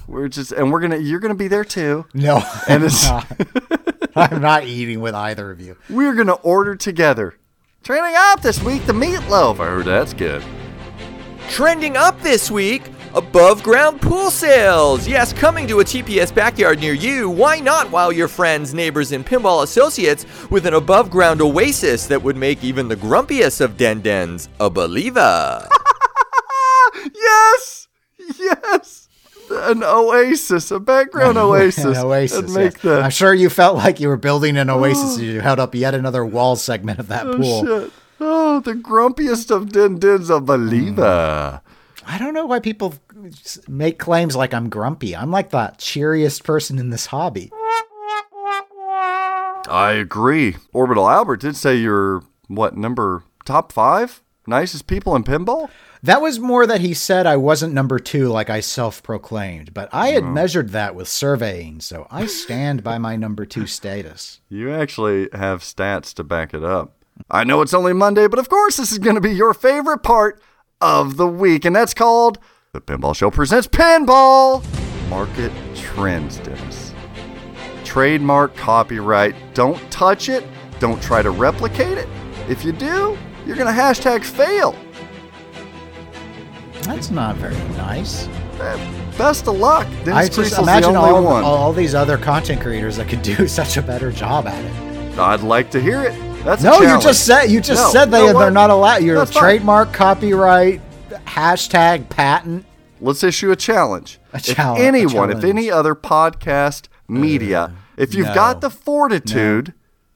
We're 0.07 0.29
just 0.29 0.51
and 0.51 0.71
we're 0.71 0.79
gonna 0.81 0.97
you're 0.97 1.19
gonna 1.19 1.35
be 1.35 1.47
there 1.47 1.65
too. 1.65 2.05
no, 2.15 2.41
And 2.67 2.83
it's- 2.83 3.07
not. 3.07 3.27
I'm 4.15 4.41
not 4.41 4.65
eating 4.65 5.01
with 5.01 5.15
either 5.15 5.51
of 5.51 5.59
you. 5.61 5.77
We're 5.89 6.13
gonna 6.15 6.33
order 6.33 6.75
together. 6.75 7.35
Trending 7.83 8.15
up 8.17 8.41
this 8.41 8.61
week, 8.63 8.85
the 8.85 8.93
meatloaf. 8.93 9.59
I 9.59 9.65
heard 9.65 9.85
that's 9.85 10.13
good. 10.13 10.43
Trending 11.49 11.97
up 11.97 12.19
this 12.21 12.49
week 12.49 12.83
above 13.13 13.61
ground 13.61 14.01
pool 14.01 14.31
sales. 14.31 15.07
Yes, 15.07 15.33
coming 15.33 15.67
to 15.67 15.81
a 15.81 15.83
TPS 15.83 16.33
backyard 16.33 16.79
near 16.79 16.93
you. 16.93 17.29
Why 17.29 17.59
not 17.59 17.91
wow 17.91 18.09
your 18.09 18.27
friends, 18.27 18.73
neighbors, 18.73 19.11
and 19.11 19.25
pinball 19.25 19.63
associates 19.63 20.25
with 20.49 20.65
an 20.65 20.73
above 20.73 21.09
ground 21.11 21.41
oasis 21.41 22.07
that 22.07 22.21
would 22.21 22.37
make 22.37 22.63
even 22.63 22.87
the 22.87 22.95
grumpiest 22.95 23.61
of 23.61 23.77
den 23.77 24.01
dens 24.01 24.49
a 24.59 24.69
believer? 24.69 25.67
Yes, 27.13 27.87
yes. 28.39 29.02
An 29.51 29.83
oasis, 29.83 30.71
a 30.71 30.79
background 30.79 31.37
oasis. 31.37 31.83
An 31.97 31.97
oasis. 31.97 32.55
Yes. 32.55 32.73
the 32.81 33.01
I'm 33.01 33.11
sure 33.11 33.33
you 33.33 33.49
felt 33.49 33.77
like 33.77 33.99
you 33.99 34.07
were 34.07 34.17
building 34.17 34.57
an 34.57 34.69
oasis. 34.69 35.15
as 35.15 35.21
you 35.21 35.41
held 35.41 35.59
up 35.59 35.75
yet 35.75 35.93
another 35.93 36.25
wall 36.25 36.55
segment 36.55 36.99
of 36.99 37.07
that 37.09 37.27
oh, 37.27 37.37
pool. 37.37 37.65
shit. 37.65 37.91
Oh, 38.19 38.59
the 38.59 38.73
grumpiest 38.73 39.51
of 39.51 39.71
din 39.71 39.99
dins, 39.99 40.29
a 40.29 40.39
believer. 40.39 41.61
Hmm. 41.63 41.69
I 42.05 42.17
don't 42.17 42.33
know 42.33 42.45
why 42.45 42.59
people 42.59 42.95
make 43.67 43.97
claims 43.99 44.35
like 44.35 44.53
I'm 44.53 44.69
grumpy. 44.69 45.15
I'm 45.15 45.31
like 45.31 45.51
the 45.51 45.73
cheeriest 45.77 46.43
person 46.43 46.77
in 46.79 46.89
this 46.89 47.07
hobby. 47.07 47.51
I 49.69 49.95
agree. 49.97 50.57
Orbital 50.73 51.09
Albert 51.09 51.37
did 51.37 51.55
say 51.55 51.75
you're 51.75 52.23
what 52.47 52.75
number 52.75 53.23
top 53.45 53.71
five 53.71 54.21
nicest 54.47 54.87
people 54.87 55.15
in 55.15 55.23
pinball. 55.23 55.69
That 56.03 56.21
was 56.21 56.37
more 56.37 56.67
that 56.67 56.81
he 56.81 56.93
said 56.93 57.25
I 57.25 57.37
wasn't 57.37 57.73
number 57.73 57.97
two 57.97 58.27
like 58.27 58.49
I 58.49 58.59
self 58.59 59.01
proclaimed, 59.01 59.73
but 59.73 59.87
I 59.93 60.09
had 60.09 60.25
measured 60.25 60.71
that 60.71 60.95
with 60.95 61.07
surveying, 61.07 61.79
so 61.79 62.07
I 62.11 62.25
stand 62.25 62.83
by 62.83 62.97
my 62.97 63.15
number 63.15 63.45
two 63.45 63.67
status. 63.67 64.41
You 64.49 64.71
actually 64.71 65.29
have 65.33 65.61
stats 65.61 66.13
to 66.15 66.23
back 66.23 66.53
it 66.53 66.63
up. 66.63 66.97
I 67.31 67.43
know 67.43 67.61
it's 67.61 67.73
only 67.73 67.93
Monday, 67.93 68.27
but 68.27 68.37
of 68.37 68.49
course 68.49 68.77
this 68.77 68.91
is 68.91 68.99
going 68.99 69.15
to 69.15 69.21
be 69.21 69.31
your 69.31 69.53
favorite 69.53 70.03
part 70.03 70.41
of 70.81 71.15
the 71.15 71.25
week, 71.25 71.63
and 71.63 71.73
that's 71.75 71.93
called 71.93 72.37
the 72.73 72.81
Pinball 72.81 73.15
Show 73.15 73.31
presents 73.31 73.67
Pinball 73.67 74.61
Market 75.09 75.53
Trends, 75.73 76.37
Dennis. 76.39 76.93
Trademark, 77.85 78.55
copyright. 78.57 79.35
Don't 79.53 79.79
touch 79.89 80.27
it. 80.27 80.43
Don't 80.79 81.01
try 81.01 81.21
to 81.21 81.31
replicate 81.31 81.97
it. 81.97 82.09
If 82.49 82.65
you 82.65 82.73
do, 82.73 83.17
you're 83.45 83.55
going 83.55 83.73
to 83.73 83.81
hashtag 83.81 84.23
fail. 84.23 84.75
That's 86.85 87.09
not 87.11 87.35
very 87.37 87.55
nice. 87.75 88.27
Best 89.17 89.47
of 89.47 89.57
luck. 89.57 89.87
Dennis 90.03 90.13
I 90.15 90.27
just 90.43 90.57
imagine 90.59 90.93
the 90.93 90.99
only 90.99 91.11
all, 91.11 91.23
one. 91.23 91.43
all 91.43 91.73
these 91.73 91.95
other 91.95 92.17
content 92.17 92.61
creators 92.61 92.97
that 92.97 93.07
could 93.07 93.21
do 93.21 93.47
such 93.59 93.77
a 93.77 93.81
better 93.81 94.11
job 94.11 94.47
at 94.47 94.63
it. 94.63 95.19
I'd 95.19 95.41
like 95.41 95.69
to 95.71 95.81
hear 95.81 96.01
it. 96.03 96.13
That's 96.43 96.61
a 96.61 96.65
No, 96.65 96.73
you 96.73 96.85
challenge. 96.87 97.03
just 97.03 97.25
said 97.25 97.45
you 97.45 97.61
just 97.61 97.81
No, 97.81 97.89
said 97.91 98.05
they 98.11 98.23
they're 98.25 98.33
what? 98.33 98.49
not 98.53 98.69
allowed. 98.69 99.03
Your 99.03 99.17
That's 99.17 99.31
fine. 99.31 99.43
trademark, 99.43 99.93
copyright, 99.93 100.81
hashtag, 101.25 102.09
patent. 102.09 102.65
Let's 102.99 103.23
issue 103.23 103.51
a 103.51 103.55
challenge. 103.55 104.19
A 104.33 104.37
if 104.37 104.43
challenge- 104.43 104.81
a 104.81 104.85
anyone, 104.85 105.29
if 105.29 105.37
challenge. 105.37 105.43
Uh, 105.43 105.47
any 105.47 105.71
other 105.71 105.95
podcast 105.95 106.87
media, 107.07 107.73
if 107.97 108.13
you've 108.13 108.27
no. 108.27 108.33
got 108.35 108.61
the 108.61 108.69
fortitude 108.69 109.73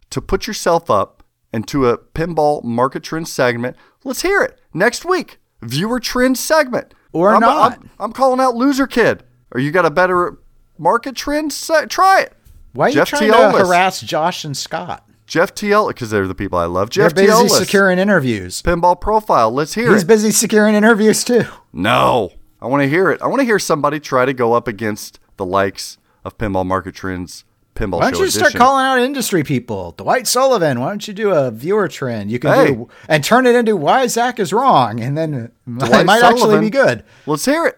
to 0.09 0.21
put 0.21 0.47
yourself 0.47 0.89
up 0.89 1.23
into 1.53 1.87
a 1.87 1.97
pinball 1.97 2.63
market 2.63 3.03
trend 3.03 3.27
segment, 3.27 3.75
let's 4.03 4.21
hear 4.21 4.41
it 4.41 4.59
next 4.73 5.05
week. 5.05 5.37
Viewer 5.61 5.99
trend 5.99 6.37
segment. 6.37 6.93
Or 7.13 7.33
I'm, 7.33 7.39
not. 7.39 7.73
I'm, 7.73 7.89
I'm 7.99 8.11
calling 8.13 8.39
out 8.39 8.55
loser 8.55 8.87
kid. 8.87 9.23
Or 9.51 9.59
you 9.59 9.71
got 9.71 9.85
a 9.85 9.89
better 9.89 10.37
market 10.77 11.15
trend? 11.15 11.53
Se- 11.53 11.87
try 11.87 12.21
it. 12.21 12.33
Why 12.73 12.89
are 12.89 12.91
Jeff 12.91 13.11
you 13.11 13.17
trying 13.17 13.31
Teolis. 13.31 13.51
to 13.59 13.65
harass 13.65 14.01
Josh 14.01 14.45
and 14.45 14.55
Scott? 14.55 15.03
Jeff 15.25 15.53
TL, 15.53 15.89
because 15.89 16.09
they're 16.09 16.27
the 16.27 16.35
people 16.35 16.57
I 16.57 16.65
love. 16.65 16.89
They're 16.89 17.09
Jeff 17.09 17.15
busy 17.15 17.31
Teolis, 17.31 17.49
securing 17.57 17.99
interviews. 17.99 18.61
pinball 18.61 18.99
profile. 18.99 19.51
Let's 19.51 19.73
hear 19.73 19.89
it. 19.89 19.93
He's 19.93 20.03
it. 20.03 20.07
busy 20.07 20.31
securing 20.31 20.75
interviews 20.75 21.23
too. 21.23 21.43
No, 21.73 22.31
I 22.61 22.67
want 22.67 22.83
to 22.83 22.89
hear 22.89 23.11
it. 23.11 23.21
I 23.21 23.27
want 23.27 23.39
to 23.41 23.45
hear 23.45 23.59
somebody 23.59 23.99
try 23.99 24.25
to 24.25 24.33
go 24.33 24.53
up 24.53 24.67
against 24.67 25.19
the 25.35 25.45
likes 25.45 25.97
of 26.23 26.37
Pinball 26.37 26.65
Market 26.65 26.95
Trends 26.95 27.43
Pinball 27.77 27.99
Why 27.99 28.09
don't 28.09 28.17
Show 28.17 28.23
you 28.23 28.31
start 28.31 28.55
calling 28.55 28.83
out 28.85 28.99
industry 28.99 29.43
people? 29.43 29.91
Dwight 29.97 30.25
Sullivan, 30.25 30.79
why 30.79 30.89
don't 30.89 31.07
you 31.07 31.13
do 31.13 31.31
a 31.31 31.51
viewer 31.51 31.87
trend? 31.87 32.31
You 32.31 32.39
can 32.39 32.53
Hey. 32.53 32.71
do 32.73 32.89
and 33.07 33.23
turn 33.23 33.45
it 33.45 33.55
into 33.55 33.77
why 33.77 34.07
Zach 34.07 34.39
is 34.39 34.51
wrong, 34.51 34.99
and 34.99 35.15
then 35.15 35.33
it 35.33 35.53
Dwight 35.77 36.05
might 36.05 36.23
actually 36.23 36.59
be 36.59 36.71
good. 36.71 37.03
Let's 37.27 37.45
hear 37.45 37.67
it. 37.67 37.77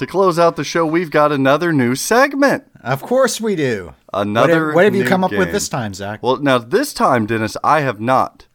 To 0.00 0.06
close 0.08 0.40
out 0.40 0.56
the 0.56 0.64
show, 0.64 0.84
we've 0.84 1.10
got 1.12 1.30
another 1.30 1.72
new 1.72 1.94
segment. 1.94 2.64
Of 2.80 3.00
course 3.00 3.40
we 3.40 3.54
do. 3.54 3.94
Another. 4.12 4.48
What 4.48 4.66
have, 4.66 4.74
what 4.74 4.84
have 4.86 4.94
you 4.96 5.04
come 5.04 5.22
up 5.22 5.30
with 5.30 5.52
this 5.52 5.68
time, 5.68 5.94
Zach? 5.94 6.20
Well, 6.20 6.38
now 6.38 6.58
this 6.58 6.92
time, 6.92 7.26
Dennis, 7.26 7.56
I 7.62 7.80
have 7.82 8.00
not. 8.00 8.48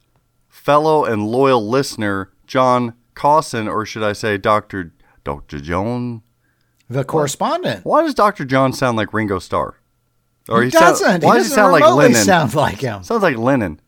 Fellow 0.49 1.05
and 1.05 1.25
loyal 1.25 1.65
listener 1.67 2.33
John 2.45 2.93
Cawson, 3.15 3.69
or 3.69 3.85
should 3.85 4.03
I 4.03 4.11
say, 4.11 4.37
Doctor 4.37 4.91
Doctor 5.23 5.61
John? 5.61 6.23
The 6.89 7.03
correspondent. 7.03 7.85
Why 7.85 8.01
does 8.03 8.13
Doctor 8.13 8.45
John 8.45 8.73
sound 8.73 8.97
like 8.97 9.13
Ringo 9.13 9.39
Starr? 9.39 9.75
he, 10.47 10.53
sound- 10.53 10.71
doesn't. 10.71 11.23
why 11.23 11.35
he 11.35 11.39
does 11.43 11.49
he 11.49 11.49
doesn't 11.49 11.55
sound 11.55 11.71
like 11.73 11.83
Lennon? 11.95 12.15
sound 12.23 12.53
like 12.55 12.81
him. 12.81 13.03
Sounds 13.03 13.21
like 13.23 13.37
Lennon. 13.37 13.79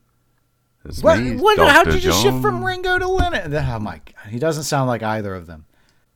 It's 0.86 1.04
What? 1.04 1.20
me, 1.20 1.36
what 1.36 1.58
how 1.60 1.84
Dr. 1.84 1.92
did 1.96 2.04
you 2.04 2.12
shift 2.14 2.42
from 2.42 2.64
Ringo 2.64 2.98
to 2.98 3.08
Lennon? 3.08 3.54
Oh 3.56 3.80
my 3.80 3.98
god, 4.06 4.30
he 4.32 4.40
doesn't 4.40 4.64
sound 4.64 4.88
like 4.88 5.04
either 5.04 5.36
of 5.36 5.48
them. 5.48 5.66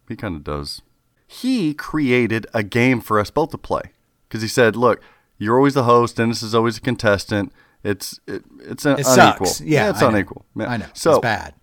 He 0.07 0.15
kind 0.15 0.35
of 0.35 0.43
does. 0.43 0.81
He 1.27 1.73
created 1.73 2.45
a 2.53 2.63
game 2.63 3.01
for 3.01 3.19
us 3.19 3.29
both 3.31 3.51
to 3.51 3.57
play 3.57 3.81
because 4.27 4.41
he 4.41 4.47
said, 4.47 4.75
"Look, 4.75 5.01
you're 5.37 5.57
always 5.57 5.73
the 5.75 5.83
host. 5.83 6.17
Dennis 6.17 6.41
is 6.43 6.53
always 6.55 6.77
a 6.77 6.81
contestant. 6.81 7.51
It's 7.83 8.19
it, 8.27 8.43
it's 8.61 8.85
an 8.85 8.99
It 8.99 9.05
unequal. 9.07 9.45
sucks. 9.47 9.61
Yeah, 9.61 9.89
it's 9.91 9.99
I 10.01 10.09
know. 10.09 10.15
unequal. 10.15 10.45
Yeah. 10.55 10.67
I 10.67 10.77
know. 10.77 10.85
So 10.93 11.11
it's 11.13 11.19
bad. 11.21 11.53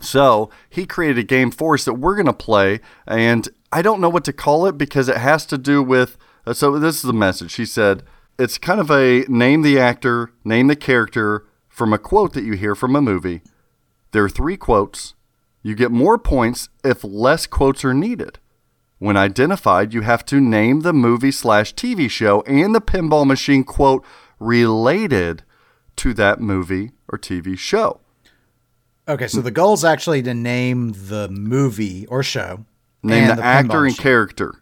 so 0.00 0.50
he 0.70 0.86
created 0.86 1.18
a 1.18 1.22
game 1.24 1.50
for 1.50 1.74
us 1.74 1.84
that 1.84 1.94
we're 1.94 2.14
going 2.14 2.26
to 2.26 2.32
play, 2.32 2.80
and 3.06 3.48
I 3.72 3.80
don't 3.82 4.00
know 4.00 4.10
what 4.10 4.24
to 4.24 4.32
call 4.32 4.66
it 4.66 4.76
because 4.76 5.08
it 5.08 5.16
has 5.16 5.46
to 5.46 5.58
do 5.58 5.82
with. 5.82 6.18
Uh, 6.46 6.52
so 6.52 6.78
this 6.78 6.96
is 6.96 7.02
the 7.02 7.12
message. 7.12 7.54
He 7.54 7.64
said 7.64 8.02
it's 8.38 8.58
kind 8.58 8.80
of 8.80 8.90
a 8.90 9.24
name 9.28 9.62
the 9.62 9.78
actor, 9.78 10.32
name 10.44 10.66
the 10.66 10.76
character 10.76 11.46
from 11.68 11.92
a 11.92 11.98
quote 11.98 12.34
that 12.34 12.44
you 12.44 12.52
hear 12.52 12.74
from 12.74 12.94
a 12.94 13.00
movie. 13.00 13.42
There 14.12 14.24
are 14.24 14.28
three 14.28 14.58
quotes. 14.58 15.14
You 15.62 15.74
get 15.74 15.90
more 15.90 16.18
points 16.18 16.68
if 16.84 17.02
less 17.02 17.46
quotes 17.46 17.84
are 17.84 17.94
needed. 17.94 18.38
When 18.98 19.16
identified, 19.16 19.94
you 19.94 20.02
have 20.02 20.24
to 20.26 20.40
name 20.40 20.80
the 20.80 20.92
movie 20.92 21.32
slash 21.32 21.74
TV 21.74 22.10
show 22.10 22.42
and 22.42 22.74
the 22.74 22.80
pinball 22.80 23.26
machine 23.26 23.64
quote 23.64 24.04
related 24.38 25.44
to 25.96 26.14
that 26.14 26.40
movie 26.40 26.92
or 27.08 27.18
TV 27.18 27.58
show. 27.58 28.00
Okay, 29.08 29.26
so 29.26 29.40
the 29.40 29.50
goal 29.50 29.74
is 29.74 29.84
actually 29.84 30.22
to 30.22 30.34
name 30.34 30.92
the 30.92 31.28
movie 31.28 32.06
or 32.06 32.22
show. 32.22 32.64
Name 33.02 33.30
and 33.30 33.38
the, 33.38 33.42
actor 33.44 33.84
and 33.84 33.94
show. 33.96 34.02
character. 34.02 34.54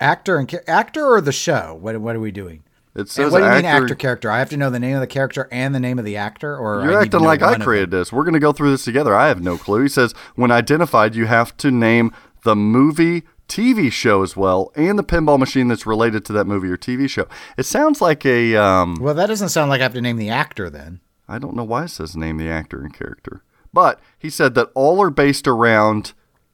actor 0.00 0.36
and 0.38 0.52
actor 0.66 1.04
or 1.06 1.20
the 1.20 1.32
show. 1.32 1.78
What 1.80 2.00
what 2.00 2.16
are 2.16 2.20
we 2.20 2.30
doing? 2.32 2.62
It 2.94 3.00
And 3.00 3.08
says 3.08 3.32
what 3.32 3.38
do 3.40 3.44
you 3.44 3.50
mean 3.50 3.64
actor- 3.64 3.84
actor 3.84 3.94
character? 3.94 4.30
I 4.30 4.38
have 4.38 4.50
to 4.50 4.56
know 4.56 4.68
the 4.70 4.78
name 4.78 4.94
of 4.96 5.00
the 5.00 5.06
character 5.06 5.48
and 5.50 5.74
the 5.74 5.80
name 5.80 5.98
of 5.98 6.04
the 6.04 6.16
actor, 6.16 6.56
or 6.56 6.82
You're 6.82 6.92
to 6.92 6.98
acting 6.98 7.20
like 7.20 7.40
I 7.42 7.46
one 7.46 7.52
of 7.54 7.58
them? 7.60 7.66
created 7.66 7.90
this. 7.90 8.12
We're 8.12 8.24
going 8.24 8.34
to 8.34 8.40
go 8.40 8.52
through 8.52 8.70
this 8.70 8.84
together. 8.84 9.14
I 9.14 9.28
have 9.28 9.42
no 9.42 9.56
clue. 9.56 9.82
He 9.82 9.88
says, 9.88 10.12
when 10.34 10.50
identified, 10.50 11.14
you 11.14 11.24
have 11.26 11.56
to 11.58 11.70
name 11.70 12.12
the 12.44 12.54
movie, 12.54 13.22
TV 13.48 13.90
show 13.90 14.22
as 14.22 14.36
well, 14.36 14.72
and 14.76 14.98
the 14.98 15.02
pinball 15.04 15.38
machine 15.38 15.68
that's 15.68 15.86
related 15.86 16.24
to 16.26 16.32
that 16.34 16.46
movie 16.46 16.68
or 16.68 16.76
TV 16.76 17.08
show. 17.08 17.26
It 17.56 17.64
sounds 17.64 18.00
like 18.02 18.26
a. 18.26 18.56
Um, 18.56 18.96
Well, 19.00 19.14
that 19.14 19.26
doesn't 19.28 19.48
sound 19.50 19.70
like 19.70 19.80
I 19.80 19.84
have 19.84 19.94
to 19.94 20.00
name 20.02 20.16
the 20.18 20.28
actor 20.30 20.68
then. 20.68 21.00
I 21.28 21.38
don't 21.38 21.56
know 21.56 21.64
why 21.64 21.84
it 21.84 21.88
says 21.88 22.14
name 22.16 22.36
the 22.36 22.50
actor 22.50 22.80
and 22.82 22.92
character. 22.92 23.42
But 23.72 24.00
he 24.18 24.28
said 24.28 24.54
that 24.56 24.68
all 24.74 25.00
are 25.00 25.08
based 25.10 25.48
around 25.48 26.12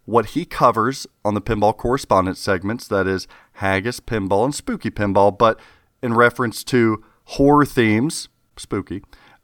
what 0.08 0.26
he 0.26 0.46
covers 0.46 1.06
on 1.22 1.34
the 1.34 1.40
pinball 1.40 1.76
correspondence 1.76 2.38
segments 2.40 2.88
that 2.88 3.06
is 3.06 3.28
haggis 3.54 4.00
pinball 4.00 4.42
and 4.46 4.54
spooky 4.54 4.90
pinball 4.90 5.36
but 5.36 5.60
in 6.02 6.14
reference 6.14 6.64
to 6.64 7.04
horror 7.24 7.66
themes 7.66 8.28
spooky 8.56 9.02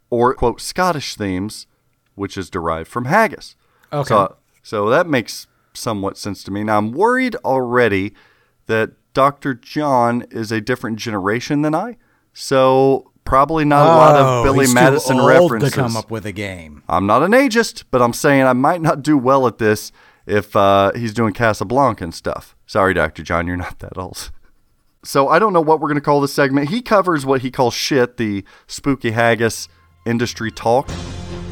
or 0.08 0.32
quote 0.32 0.62
scottish 0.62 1.16
themes 1.16 1.66
which 2.14 2.38
is 2.38 2.48
derived 2.48 2.88
from 2.88 3.04
haggis 3.04 3.56
Okay. 3.92 4.08
so, 4.08 4.36
so 4.62 4.88
that 4.88 5.06
makes 5.06 5.46
somewhat 5.74 6.16
sense 6.16 6.42
to 6.44 6.50
me 6.50 6.64
now 6.64 6.78
i'm 6.78 6.92
worried 6.92 7.36
already 7.44 8.14
that 8.66 8.92
dr 9.12 9.52
john 9.56 10.22
is 10.30 10.50
a 10.50 10.62
different 10.62 10.98
generation 10.98 11.60
than 11.60 11.74
i 11.74 11.96
so 12.32 13.10
probably 13.24 13.66
not 13.66 13.84
a 13.86 13.90
lot 13.96 14.16
of 14.16 14.26
Oh, 14.26 14.42
billy 14.44 14.60
he's 14.60 14.70
too 14.70 14.74
madison 14.74 15.20
old 15.20 15.28
references 15.28 15.72
to 15.72 15.76
come 15.78 15.96
up 15.96 16.10
with 16.10 16.24
a 16.26 16.32
game. 16.32 16.82
I'm 16.88 17.06
not 17.06 17.22
an 17.22 17.32
ageist, 17.32 17.84
but 17.90 18.00
I'm 18.02 18.12
saying 18.12 18.42
I 18.44 18.52
might 18.54 18.80
not 18.82 19.02
do 19.02 19.16
well 19.16 19.46
at 19.46 19.58
this 19.58 19.92
if 20.26 20.54
uh, 20.56 20.92
he's 20.94 21.12
doing 21.12 21.32
Casablanca 21.32 22.04
and 22.04 22.14
stuff. 22.14 22.56
Sorry, 22.66 22.94
Dr. 22.94 23.22
John, 23.22 23.46
you're 23.46 23.56
not 23.56 23.78
that 23.80 23.96
old. 23.98 24.30
So 25.04 25.28
I 25.28 25.38
don't 25.38 25.52
know 25.52 25.60
what 25.60 25.80
we're 25.80 25.88
going 25.88 25.96
to 25.96 26.04
call 26.04 26.20
this 26.20 26.32
segment. 26.32 26.70
He 26.70 26.80
covers 26.80 27.26
what 27.26 27.42
he 27.42 27.50
calls 27.50 27.74
shit, 27.74 28.16
the 28.16 28.44
spooky 28.66 29.10
haggis 29.10 29.68
industry 30.06 30.50
talk. 30.50 30.88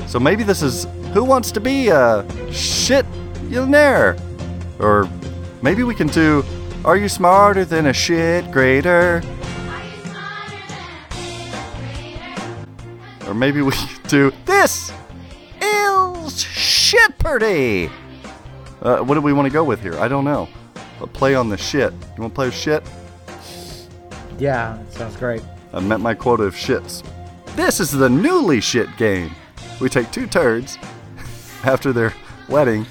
So 0.07 0.19
maybe 0.19 0.43
this 0.43 0.63
is 0.63 0.87
Who 1.13 1.23
Wants 1.25 1.53
to 1.53 1.61
Be 1.61 1.89
a 1.89 2.27
Shit 2.51 3.07
Millionaire? 3.45 4.17
Or 4.79 5.09
maybe 5.63 5.83
we 5.83 5.95
can 5.95 6.07
do 6.07 6.45
Are 6.85 6.97
You 6.97 7.09
Smarter 7.09 7.67
Than 7.67 7.87
a 7.87 7.93
Shit 7.93 8.51
Grader? 8.51 9.23
Or 13.27 13.35
maybe 13.35 13.61
we 13.61 13.73
could 13.73 14.03
do 14.09 14.33
This 14.47 14.93
is 15.61 16.43
Shit 16.43 17.19
Party. 17.19 17.91
Uh, 18.83 18.99
what 18.99 19.15
do 19.15 19.21
we 19.21 19.33
want 19.33 19.47
to 19.47 19.53
go 19.53 19.65
with 19.65 19.81
here? 19.81 19.95
I 19.99 20.09
don't 20.09 20.25
know. 20.25 20.49
A 21.01 21.07
play 21.07 21.35
on 21.35 21.49
the 21.49 21.57
shit. 21.57 21.93
You 21.93 22.23
want 22.23 22.33
to 22.33 22.35
play 22.35 22.47
with 22.47 22.55
shit? 22.55 22.83
Yeah, 24.39 24.79
sounds 24.91 25.17
great. 25.17 25.43
I 25.73 25.81
met 25.81 26.01
my 26.01 26.15
quota 26.15 26.43
of 26.45 26.55
shits. 26.55 27.03
This 27.57 27.81
is 27.81 27.91
the 27.91 28.09
newly 28.09 28.61
shit 28.61 28.95
game. 28.97 29.31
We 29.81 29.89
take 29.89 30.11
two 30.11 30.27
turds 30.27 30.79
after 31.65 31.93
their 31.93 32.13
wedding, 32.49 32.87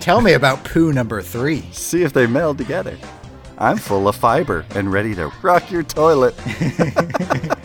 Tell 0.00 0.20
me 0.20 0.34
about 0.34 0.62
poo 0.64 0.92
number 0.92 1.22
three. 1.22 1.62
see 1.72 2.02
if 2.02 2.12
they 2.12 2.26
meld 2.26 2.58
together. 2.58 2.98
I'm 3.56 3.78
full 3.78 4.06
of 4.06 4.14
fiber 4.16 4.66
and 4.74 4.92
ready 4.92 5.14
to 5.14 5.32
rock 5.42 5.70
your 5.70 5.82
toilet. 5.82 6.34
I 6.46 7.56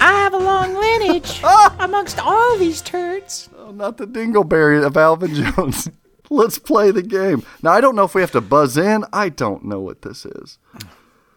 have 0.00 0.34
a 0.34 0.38
long 0.38 0.74
lineage 0.74 1.40
amongst 1.78 2.18
all 2.18 2.58
these 2.58 2.80
turds. 2.82 3.48
Oh, 3.56 3.70
not 3.70 3.98
the 3.98 4.06
dingleberry 4.06 4.84
of 4.84 4.96
Alvin 4.96 5.32
Jones. 5.34 5.88
Let's 6.30 6.58
play 6.58 6.90
the 6.90 7.02
game. 7.02 7.42
Now, 7.62 7.72
I 7.72 7.80
don't 7.80 7.94
know 7.96 8.04
if 8.04 8.14
we 8.14 8.20
have 8.22 8.32
to 8.32 8.40
buzz 8.40 8.76
in. 8.76 9.04
I 9.12 9.28
don't 9.28 9.64
know 9.64 9.80
what 9.80 10.02
this 10.02 10.24
is. 10.24 10.58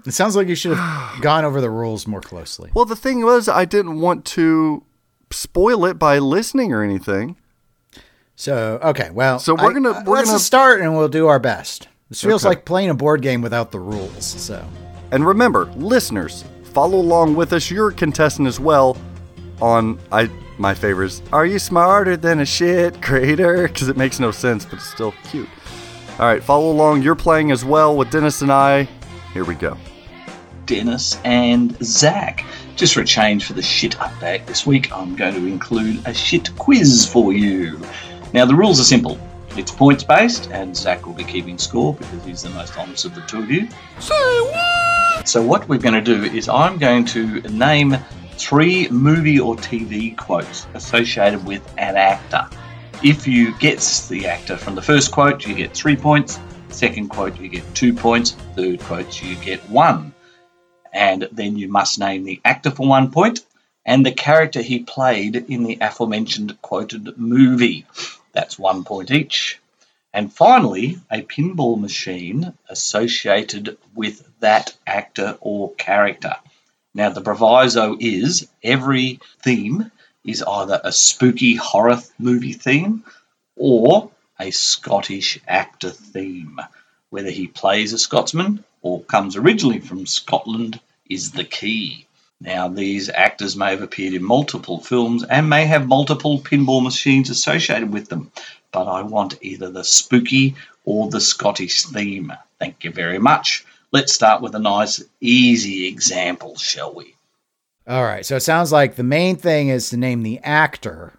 It 0.05 0.11
sounds 0.13 0.35
like 0.35 0.47
you 0.47 0.55
should 0.55 0.77
have 0.77 1.21
gone 1.21 1.43
over 1.45 1.59
the 1.61 1.69
rules 1.69 2.07
more 2.07 2.21
closely. 2.21 2.71
Well, 2.73 2.85
the 2.85 2.95
thing 2.95 3.23
was, 3.23 3.49
I 3.49 3.65
didn't 3.65 3.99
want 3.99 4.23
to 4.25 4.83
spoil 5.31 5.85
it 5.85 5.99
by 5.99 6.19
listening 6.19 6.71
or 6.73 6.81
anything. 6.83 7.35
So 8.35 8.79
okay, 8.83 9.09
well, 9.11 9.39
So 9.39 9.55
we're 9.55 9.73
gonna- 9.73 9.89
uh, 9.91 10.03
we're 10.05 10.15
let's 10.17 10.29
gonna- 10.29 10.39
start 10.39 10.81
and 10.81 10.95
we'll 10.95 11.07
do 11.09 11.27
our 11.27 11.39
best. 11.39 11.87
This 12.09 12.21
feels 12.21 12.43
Okay. 12.45 12.49
like 12.55 12.65
playing 12.65 12.89
a 12.89 12.93
board 12.93 13.21
game 13.21 13.41
without 13.41 13.71
the 13.71 13.79
rules. 13.79 14.25
So 14.25 14.63
And 15.11 15.25
remember, 15.25 15.65
listeners, 15.75 16.43
follow 16.73 16.97
along 16.99 17.35
with 17.35 17.51
us. 17.51 17.71
You're 17.71 17.89
a 17.89 17.93
contestant 17.93 18.47
as 18.47 18.59
well 18.59 18.95
on 19.61 19.97
I 20.11 20.29
my 20.57 20.73
favorites. 20.73 21.21
Are 21.31 21.45
you 21.45 21.59
smarter 21.59 22.17
than 22.17 22.39
a 22.39 22.45
shit 22.45 22.99
grader? 23.01 23.67
Because 23.67 23.87
it 23.89 23.97
makes 23.97 24.19
no 24.19 24.31
sense, 24.31 24.65
but 24.65 24.75
it's 24.75 24.89
still 24.89 25.13
cute. 25.29 25.49
All 26.19 26.25
right, 26.25 26.43
follow 26.43 26.71
along. 26.71 27.03
You're 27.03 27.15
playing 27.15 27.51
as 27.51 27.63
well 27.63 27.95
with 27.95 28.09
Dennis 28.09 28.41
and 28.41 28.51
I. 28.51 28.87
Here 29.33 29.45
we 29.45 29.55
go. 29.55 29.77
Dennis 30.65 31.19
and 31.23 31.77
Zach. 31.83 32.43
Just 32.75 32.93
for 32.93 33.01
a 33.01 33.05
change 33.05 33.45
for 33.45 33.53
the 33.53 33.61
shit 33.61 33.93
update 33.97 34.45
this 34.45 34.65
week, 34.65 34.91
I'm 34.91 35.15
going 35.15 35.33
to 35.33 35.45
include 35.47 36.05
a 36.05 36.13
shit 36.13 36.55
quiz 36.57 37.07
for 37.11 37.33
you. 37.33 37.79
Now, 38.33 38.45
the 38.45 38.55
rules 38.55 38.79
are 38.79 38.83
simple. 38.83 39.19
It's 39.55 39.71
points 39.71 40.03
based, 40.03 40.51
and 40.51 40.75
Zach 40.75 41.07
will 41.07 41.13
be 41.13 41.23
keeping 41.23 41.57
score 41.57 41.95
because 41.95 42.23
he's 42.23 42.43
the 42.43 42.49
most 42.51 42.77
honest 42.77 43.05
of 43.05 43.15
the 43.15 43.21
two 43.21 43.39
of 43.39 43.49
you. 43.49 43.67
Say 43.99 44.41
what? 44.41 45.27
So, 45.27 45.41
what 45.41 45.67
we're 45.67 45.79
going 45.79 45.95
to 45.95 46.01
do 46.01 46.23
is 46.23 46.47
I'm 46.47 46.77
going 46.77 47.05
to 47.05 47.41
name 47.41 47.97
three 48.37 48.87
movie 48.89 49.39
or 49.39 49.55
TV 49.55 50.15
quotes 50.15 50.67
associated 50.73 51.45
with 51.45 51.67
an 51.77 51.97
actor. 51.97 52.47
If 53.03 53.27
you 53.27 53.57
guess 53.57 54.07
the 54.07 54.27
actor 54.27 54.57
from 54.57 54.75
the 54.75 54.81
first 54.81 55.11
quote, 55.11 55.45
you 55.45 55.55
get 55.55 55.73
three 55.73 55.95
points. 55.95 56.39
Second 56.69 57.09
quote, 57.09 57.39
you 57.39 57.49
get 57.49 57.75
two 57.75 57.93
points. 57.93 58.31
Third 58.55 58.79
quote, 58.81 59.21
you 59.21 59.35
get 59.35 59.69
one. 59.69 60.13
And 60.93 61.27
then 61.31 61.57
you 61.57 61.67
must 61.67 61.99
name 61.99 62.23
the 62.23 62.41
actor 62.43 62.71
for 62.71 62.87
one 62.87 63.11
point 63.11 63.41
and 63.87 64.05
the 64.05 64.11
character 64.11 64.61
he 64.61 64.79
played 64.79 65.35
in 65.35 65.63
the 65.63 65.77
aforementioned 65.79 66.61
quoted 66.61 67.17
movie. 67.17 67.85
That's 68.33 68.59
one 68.59 68.83
point 68.83 69.09
each. 69.11 69.59
And 70.13 70.31
finally, 70.31 70.99
a 71.09 71.21
pinball 71.21 71.79
machine 71.79 72.53
associated 72.69 73.77
with 73.95 74.27
that 74.41 74.75
actor 74.85 75.37
or 75.39 75.73
character. 75.75 76.35
Now, 76.97 77.11
the 77.11 77.21
proviso 77.21 77.95
is 77.99 78.47
every 78.63 79.19
theme 79.43 79.91
is 80.25 80.41
either 80.41 80.81
a 80.83 80.91
spooky 80.91 81.53
horror 81.53 82.01
movie 82.17 82.53
theme 82.53 83.03
or 83.55 84.09
a 84.39 84.49
Scottish 84.49 85.39
actor 85.47 85.91
theme. 85.91 86.59
Whether 87.11 87.29
he 87.29 87.45
plays 87.45 87.93
a 87.93 87.99
Scotsman 87.99 88.63
or 88.81 89.03
comes 89.03 89.35
originally 89.35 89.79
from 89.79 90.07
Scotland 90.07 90.79
is 91.07 91.33
the 91.33 91.43
key. 91.43 92.07
Now, 92.41 92.67
these 92.67 93.09
actors 93.09 93.55
may 93.55 93.69
have 93.69 93.83
appeared 93.83 94.15
in 94.15 94.23
multiple 94.23 94.79
films 94.79 95.23
and 95.23 95.47
may 95.47 95.67
have 95.67 95.87
multiple 95.87 96.39
pinball 96.39 96.81
machines 96.81 97.29
associated 97.29 97.93
with 97.93 98.09
them, 98.09 98.31
but 98.71 98.87
I 98.87 99.03
want 99.03 99.37
either 99.43 99.69
the 99.69 99.83
spooky 99.83 100.55
or 100.83 101.11
the 101.11 101.21
Scottish 101.21 101.83
theme. 101.83 102.33
Thank 102.57 102.83
you 102.85 102.91
very 102.91 103.19
much. 103.19 103.65
Let's 103.91 104.13
start 104.13 104.41
with 104.41 104.55
a 104.55 104.59
nice, 104.59 105.03
easy 105.21 105.87
example, 105.87 106.55
shall 106.55 106.93
we? 106.93 107.15
All 107.87 108.03
right. 108.03 108.25
So 108.25 108.35
it 108.35 108.41
sounds 108.41 108.71
like 108.71 108.95
the 108.95 109.03
main 109.03 109.37
thing 109.37 109.69
is 109.69 109.89
to 109.89 109.97
name 109.97 110.23
the 110.23 110.39
actor, 110.39 111.13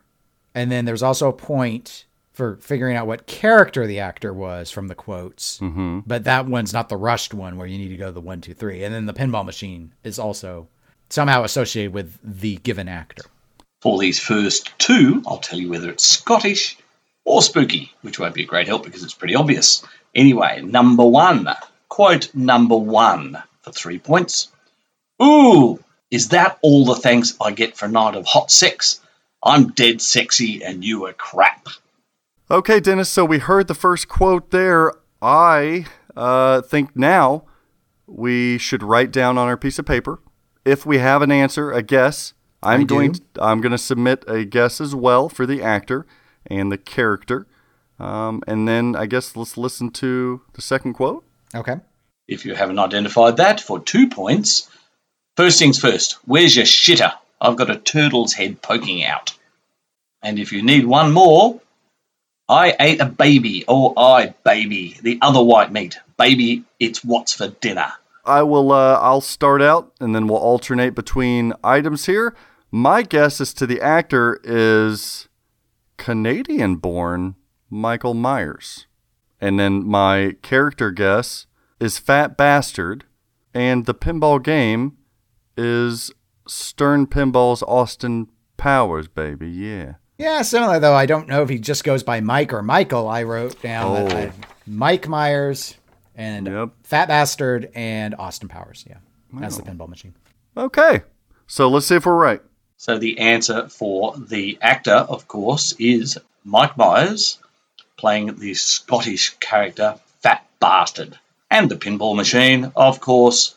and 0.55 0.71
then 0.71 0.85
there's 0.85 1.03
also 1.03 1.29
a 1.29 1.33
point 1.33 2.05
for 2.39 2.57
figuring 2.59 2.97
out 2.97 3.07
what 3.07 3.27
character 3.27 3.87
the 3.87 3.99
actor 3.99 4.33
was 4.33 4.71
from 4.71 4.87
the 4.87 4.95
quotes. 4.95 5.59
Mm-hmm. 5.59 6.01
But 6.07 6.25
that 6.25 6.47
one's 6.47 6.73
not 6.73 6.89
the 6.89 6.97
rushed 6.97 7.35
one 7.35 7.57
where 7.57 7.67
you 7.67 7.79
need 7.79 7.89
to 7.89 7.97
go 7.97 8.13
the 8.13 8.21
one, 8.21 8.41
two, 8.41 8.55
three. 8.55 8.85
And 8.85 8.95
then 8.95 9.07
the 9.07 9.13
pinball 9.13 9.45
machine 9.45 9.93
is 10.05 10.21
also 10.21 10.69
somehow 11.11 11.43
associated 11.43 11.93
with 11.93 12.17
the 12.23 12.57
given 12.59 12.89
actor. 12.89 13.25
For 13.81 13.99
these 13.99 14.21
first 14.21 14.77
two, 14.79 15.23
I'll 15.27 15.39
tell 15.39 15.59
you 15.59 15.69
whether 15.69 15.91
it's 15.91 16.09
Scottish 16.09 16.79
or 17.25 17.43
spooky, 17.43 17.93
which 18.03 18.19
won't 18.19 18.35
be 18.35 18.45
a 18.45 18.47
great 18.47 18.69
help 18.69 18.85
because 18.85 19.03
it's 19.03 19.15
pretty 19.15 19.35
obvious. 19.35 19.85
Anyway, 20.15 20.63
number 20.63 21.05
one, 21.05 21.49
quote 21.99 22.33
number 22.33 22.77
one 22.77 23.43
for 23.63 23.73
three 23.73 23.99
points. 23.99 24.53
Ooh, 25.21 25.83
is 26.13 26.29
that 26.29 26.57
all 26.63 26.85
the 26.85 26.95
thanks 26.95 27.37
I 27.41 27.51
get 27.51 27.77
for 27.77 27.87
a 27.87 27.89
night 27.89 28.15
of 28.15 28.25
hot 28.25 28.53
sex? 28.53 29.01
I'm 29.43 29.73
dead 29.73 30.01
sexy 30.01 30.63
and 30.63 30.85
you 30.85 31.07
are 31.07 31.13
crap. 31.13 31.67
Okay, 32.49 32.79
Dennis, 32.79 33.09
so 33.09 33.25
we 33.25 33.41
heard 33.41 33.67
the 33.67 33.75
first 33.75 34.07
quote 34.07 34.53
there. 34.53 34.93
I 35.21 35.87
uh, 36.17 36.63
think 36.63 36.95
now 36.95 37.43
we 38.07 38.59
should 38.59 38.85
write 38.85 39.11
down 39.11 39.37
on 39.37 39.49
our 39.49 39.57
piece 39.57 39.81
of 39.81 39.85
paper 39.85 40.21
if 40.65 40.87
we 40.87 40.99
have 40.99 41.21
an 41.21 41.33
answer, 41.33 41.73
a 41.73 41.83
guess. 41.83 42.33
I'm 42.63 42.83
I 42.83 42.85
going 42.85 43.15
to, 43.15 43.23
I'm 43.41 43.61
going 43.61 43.73
to 43.73 43.79
submit 43.79 44.23
a 44.29 44.45
guess 44.45 44.81
as 44.81 44.95
well 44.95 45.29
for 45.29 45.47
the 45.47 45.65
actor 45.65 46.07
and 46.47 46.71
the 46.71 46.79
character. 46.79 47.49
Um, 47.99 48.45
and 48.47 48.69
then 48.69 48.95
I 48.95 49.07
guess 49.07 49.35
let's 49.35 49.57
listen 49.57 49.91
to 49.95 50.43
the 50.53 50.63
second 50.63 50.93
quote. 50.93 51.25
Okay. 51.55 51.79
If 52.29 52.45
you 52.45 52.55
haven't 52.55 52.79
identified 52.79 53.39
that, 53.39 53.61
for 53.61 53.81
two 53.81 54.09
points. 54.09 54.71
First 55.37 55.59
things 55.59 55.79
first, 55.79 56.19
where's 56.27 56.55
your 56.55 56.67
shitter? 56.67 57.13
I've 57.41 57.57
got 57.57 57.71
a 57.71 57.79
turtle's 57.79 58.35
head 58.35 58.61
poking 58.61 59.03
out. 59.03 59.35
And 60.23 60.39
if 60.39 60.53
you 60.53 60.63
need 60.63 60.85
one 60.85 61.13
more, 61.13 61.61
I 62.49 62.75
ate 62.79 63.01
a 63.01 63.07
baby. 63.07 63.65
Oh, 63.67 63.95
I, 63.97 64.35
baby. 64.45 64.97
The 65.01 65.19
other 65.23 65.43
white 65.43 65.73
meat. 65.73 65.99
Baby, 66.19 66.65
it's 66.79 67.05
what's 67.05 67.33
for 67.33 67.49
dinner. 67.49 67.93
I 68.25 68.43
will. 68.43 68.73
Uh, 68.73 68.99
I'll 69.01 69.21
start 69.21 69.63
out, 69.63 69.93
and 70.01 70.15
then 70.15 70.27
we'll 70.29 70.39
alternate 70.39 70.95
between 70.95 71.55
items 71.65 72.07
here. 72.07 72.35
My 72.71 73.03
guess 73.03 73.41
as 73.41 73.55
to 73.55 73.67
the 73.67 73.81
actor 73.81 74.41
is 74.45 75.29
Canadian-born 75.97 77.37
Michael 77.71 78.15
Myers, 78.15 78.87
and 79.41 79.59
then 79.59 79.87
my 79.87 80.37
character 80.43 80.91
guess 80.91 81.47
is 81.81 81.99
Fat 81.99 82.37
Bastard, 82.37 83.05
and 83.55 83.87
the 83.87 83.95
pinball 83.95 84.43
game 84.43 84.97
is 85.57 86.11
Stern 86.47 87.07
Pinball's 87.07 87.63
Austin 87.63 88.29
Powers, 88.57 89.09
baby. 89.09 89.49
Yeah. 89.49 89.95
Yeah, 90.19 90.43
similar 90.43 90.81
though. 90.81 90.95
I 90.95 91.07
don't 91.07 91.29
know 91.29 91.43
if 91.43 91.49
he 91.49 91.59
just 91.59 91.85
goes 91.85 92.03
by 92.03 92.21
Mike 92.21 92.53
or 92.53 92.63
Michael. 92.63 93.09
I 93.09 93.23
wrote 93.23 93.61
down 93.63 93.95
that 93.95 94.13
Oh. 94.13 94.17
I- 94.19 94.33
Mike 94.67 95.07
Myers 95.09 95.77
and 96.17 96.47
Yep. 96.47 96.71
Fat 96.83 97.09
Bastard 97.09 97.71
and 97.75 98.15
Austin 98.19 98.49
Powers. 98.49 98.85
Yeah, 98.89 98.97
that's 99.33 99.57
the 99.57 99.63
pinball 99.63 99.89
machine. 99.89 100.15
Okay. 100.57 101.03
So 101.47 101.69
let's 101.69 101.87
see 101.87 101.95
if 101.95 102.05
we're 102.07 102.17
right. 102.17 102.43
So 102.77 102.99
the 102.99 103.19
answer 103.21 103.69
for 103.69 104.17
the 104.17 104.59
actor, 104.61 104.93
of 104.93 105.29
course, 105.29 105.75
is 105.79 106.19
Mike 106.45 106.77
Myers 106.77 107.39
playing 107.97 108.35
the 108.37 108.55
Scottish 108.55 109.31
character 109.41 109.99
Fat 110.21 110.45
Bastard. 110.61 111.19
And 111.51 111.71
the 111.71 111.77
pinball 111.77 112.15
machine, 112.17 112.73
of 112.77 113.01
course, 113.01 113.55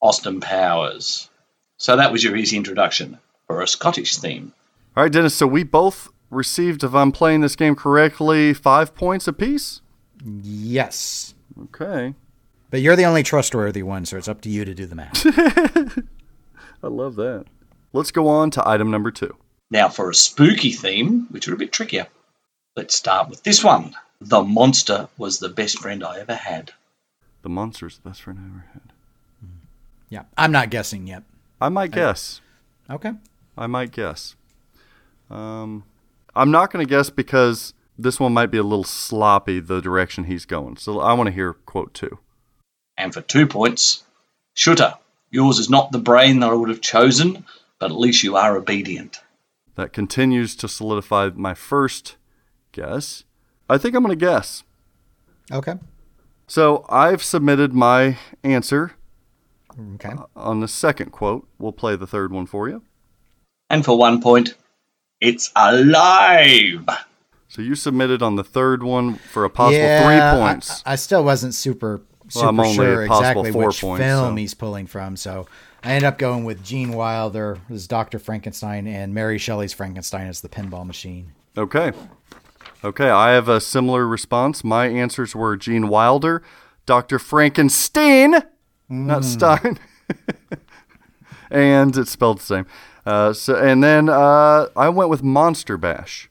Austin 0.00 0.40
Powers. 0.40 1.28
So 1.76 1.96
that 1.96 2.12
was 2.12 2.22
your 2.22 2.36
easy 2.36 2.56
introduction 2.56 3.18
for 3.46 3.60
a 3.62 3.68
Scottish 3.68 4.16
theme. 4.18 4.52
All 4.96 5.02
right, 5.02 5.12
Dennis. 5.12 5.34
So 5.34 5.46
we 5.46 5.62
both 5.64 6.08
received, 6.30 6.84
if 6.84 6.94
I'm 6.94 7.12
playing 7.12 7.40
this 7.40 7.56
game 7.56 7.74
correctly, 7.74 8.54
five 8.54 8.94
points 8.94 9.26
apiece. 9.28 9.80
Yes, 10.24 11.34
Okay. 11.62 12.14
but 12.70 12.80
you're 12.80 12.96
the 12.96 13.04
only 13.04 13.22
trustworthy 13.22 13.82
one, 13.82 14.04
so 14.04 14.16
it's 14.16 14.28
up 14.28 14.40
to 14.42 14.48
you 14.50 14.64
to 14.64 14.74
do 14.74 14.86
the 14.86 14.94
math. 14.96 15.24
I 16.82 16.86
love 16.88 17.16
that. 17.16 17.44
Let's 17.92 18.10
go 18.10 18.28
on 18.28 18.50
to 18.52 18.68
item 18.68 18.90
number 18.90 19.10
two. 19.10 19.34
Now, 19.70 19.88
for 19.88 20.10
a 20.10 20.14
spooky 20.14 20.72
theme, 20.72 21.26
which 21.30 21.46
are 21.48 21.54
a 21.54 21.58
bit 21.58 21.72
trickier, 21.72 22.08
let's 22.76 22.94
start 22.96 23.28
with 23.28 23.42
this 23.42 23.62
one. 23.62 23.94
The 24.20 24.42
monster 24.42 25.08
was 25.16 25.38
the 25.38 25.48
best 25.48 25.78
friend 25.78 26.02
I 26.04 26.18
ever 26.20 26.34
had. 26.34 26.72
The 27.48 27.54
monster's 27.54 27.96
the 27.96 28.06
best 28.06 28.20
friend 28.20 28.38
I 28.38 28.44
ever 28.44 28.66
had. 28.74 28.92
yeah, 30.10 30.24
I'm 30.36 30.52
not 30.52 30.68
guessing 30.68 31.06
yet. 31.06 31.22
I 31.62 31.70
might 31.70 31.92
guess. 31.92 32.42
Okay. 32.90 33.12
I 33.56 33.66
might 33.66 33.90
guess. 33.90 34.36
Um, 35.30 35.84
I'm 36.36 36.50
not 36.50 36.70
going 36.70 36.84
to 36.84 36.90
guess 36.90 37.08
because 37.08 37.72
this 37.98 38.20
one 38.20 38.34
might 38.34 38.50
be 38.50 38.58
a 38.58 38.62
little 38.62 38.84
sloppy 38.84 39.60
the 39.60 39.80
direction 39.80 40.24
he's 40.24 40.44
going. 40.44 40.76
So 40.76 41.00
I 41.00 41.14
want 41.14 41.28
to 41.28 41.32
hear 41.32 41.54
quote 41.54 41.94
two. 41.94 42.18
And 42.98 43.14
for 43.14 43.22
two 43.22 43.46
points, 43.46 44.04
Shooter, 44.52 44.96
yours 45.30 45.58
is 45.58 45.70
not 45.70 45.90
the 45.90 45.98
brain 45.98 46.40
that 46.40 46.50
I 46.50 46.54
would 46.54 46.68
have 46.68 46.82
chosen, 46.82 47.46
but 47.78 47.90
at 47.90 47.96
least 47.96 48.22
you 48.22 48.36
are 48.36 48.58
obedient. 48.58 49.22
That 49.74 49.94
continues 49.94 50.54
to 50.56 50.68
solidify 50.68 51.30
my 51.34 51.54
first 51.54 52.16
guess. 52.72 53.24
I 53.70 53.78
think 53.78 53.94
I'm 53.94 54.04
going 54.04 54.18
to 54.18 54.22
guess. 54.22 54.64
Okay. 55.50 55.76
So 56.48 56.84
I've 56.88 57.22
submitted 57.22 57.72
my 57.72 58.18
answer 58.42 58.92
Okay. 59.94 60.08
Uh, 60.08 60.24
on 60.34 60.60
the 60.60 60.66
second 60.66 61.12
quote. 61.12 61.46
We'll 61.58 61.72
play 61.72 61.94
the 61.94 62.06
third 62.06 62.32
one 62.32 62.46
for 62.46 62.68
you. 62.68 62.82
And 63.70 63.84
for 63.84 63.96
one 63.96 64.20
point, 64.20 64.56
it's 65.20 65.52
alive. 65.54 66.84
So 67.46 67.62
you 67.62 67.74
submitted 67.74 68.22
on 68.22 68.36
the 68.36 68.44
third 68.44 68.82
one 68.82 69.14
for 69.14 69.44
a 69.44 69.50
possible 69.50 69.78
yeah, 69.78 70.32
three 70.32 70.40
points. 70.40 70.82
I, 70.84 70.92
I 70.92 70.96
still 70.96 71.22
wasn't 71.22 71.54
super 71.54 72.00
super 72.28 72.52
Well, 72.52 72.72
sure 72.74 73.04
exactly 73.04 73.52
which 73.52 73.80
points, 73.80 74.04
film 74.04 74.32
so- 74.32 74.36
he's 74.36 74.52
pulling 74.54 74.86
from, 74.86 75.16
so 75.16 75.46
I 75.82 75.92
ended 75.92 76.04
up 76.08 76.18
going 76.18 76.44
with 76.44 76.62
Gene 76.62 76.92
Wilder 76.92 77.58
as 77.70 77.86
Doctor 77.86 78.18
Frankenstein 78.18 78.86
and 78.86 79.14
Mary 79.14 79.38
Shelley's 79.38 79.72
Frankenstein 79.72 80.26
as 80.26 80.40
the 80.40 80.48
pinball 80.48 80.86
machine. 80.86 81.32
Okay. 81.56 81.92
Okay, 82.84 83.08
I 83.10 83.32
have 83.32 83.48
a 83.48 83.60
similar 83.60 84.06
response. 84.06 84.62
My 84.62 84.86
answers 84.86 85.34
were 85.34 85.56
Gene 85.56 85.88
Wilder, 85.88 86.42
Dr. 86.86 87.18
Frankenstein, 87.18 88.36
not 88.88 89.24
Stein, 89.24 89.78
and 91.50 91.96
it's 91.96 92.10
spelled 92.10 92.38
the 92.38 92.44
same. 92.44 92.66
Uh, 93.04 93.32
so, 93.32 93.56
and 93.56 93.82
then 93.82 94.08
uh, 94.08 94.66
I 94.76 94.88
went 94.90 95.10
with 95.10 95.22
Monster 95.22 95.76
Bash 95.76 96.28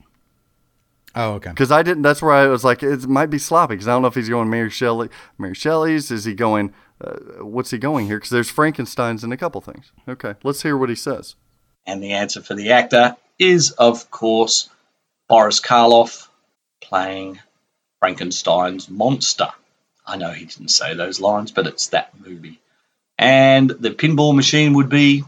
Oh, 1.14 1.32
okay. 1.32 1.50
because 1.50 1.72
I 1.72 1.82
didn't. 1.82 2.02
That's 2.02 2.22
where 2.22 2.32
I 2.32 2.46
was 2.46 2.64
like, 2.64 2.82
it 2.82 3.06
might 3.08 3.26
be 3.26 3.38
sloppy 3.38 3.74
because 3.74 3.88
I 3.88 3.92
don't 3.92 4.02
know 4.02 4.08
if 4.08 4.14
he's 4.14 4.28
going 4.28 4.48
Mary 4.48 4.70
Shelley, 4.70 5.08
Mary 5.36 5.54
Shelley's. 5.54 6.10
Is 6.10 6.24
he 6.24 6.34
going? 6.34 6.72
Uh, 7.00 7.44
what's 7.44 7.70
he 7.70 7.78
going 7.78 8.06
here? 8.06 8.16
Because 8.18 8.30
there's 8.30 8.50
Frankenstein's 8.50 9.22
in 9.22 9.32
a 9.32 9.36
couple 9.36 9.60
things. 9.60 9.92
Okay, 10.08 10.34
let's 10.44 10.62
hear 10.62 10.76
what 10.76 10.88
he 10.88 10.94
says. 10.94 11.34
And 11.86 12.02
the 12.02 12.12
answer 12.12 12.42
for 12.42 12.54
the 12.54 12.70
actor 12.72 13.16
is, 13.38 13.72
of 13.72 14.10
course, 14.10 14.68
Boris 15.28 15.60
Karloff 15.60 16.27
playing 16.80 17.38
Frankenstein's 18.00 18.88
monster. 18.88 19.48
I 20.06 20.16
know 20.16 20.30
he 20.30 20.46
didn't 20.46 20.68
say 20.70 20.94
those 20.94 21.20
lines, 21.20 21.52
but 21.52 21.66
it's 21.66 21.88
that 21.88 22.10
movie. 22.18 22.60
And 23.18 23.68
the 23.68 23.90
pinball 23.90 24.34
machine 24.34 24.74
would 24.74 24.88
be 24.88 25.24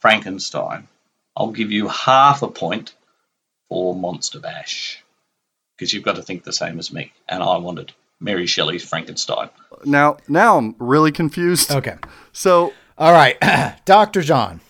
Frankenstein. 0.00 0.88
I'll 1.36 1.52
give 1.52 1.72
you 1.72 1.88
half 1.88 2.42
a 2.42 2.48
point 2.48 2.94
for 3.68 3.94
Monster 3.94 4.40
Bash 4.40 5.02
because 5.76 5.92
you've 5.92 6.04
got 6.04 6.16
to 6.16 6.22
think 6.22 6.44
the 6.44 6.52
same 6.52 6.78
as 6.78 6.92
me. 6.92 7.12
And 7.28 7.42
I 7.42 7.58
wanted 7.58 7.92
Mary 8.20 8.46
Shelley's 8.46 8.84
Frankenstein. 8.84 9.48
Now, 9.84 10.18
now 10.28 10.58
I'm 10.58 10.74
really 10.78 11.12
confused. 11.12 11.70
Okay. 11.70 11.96
So 12.32 12.72
All 12.98 13.12
right. 13.12 13.36
Dr. 13.84 14.22
John. 14.22 14.60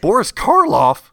Boris 0.00 0.32
Karloff. 0.32 1.09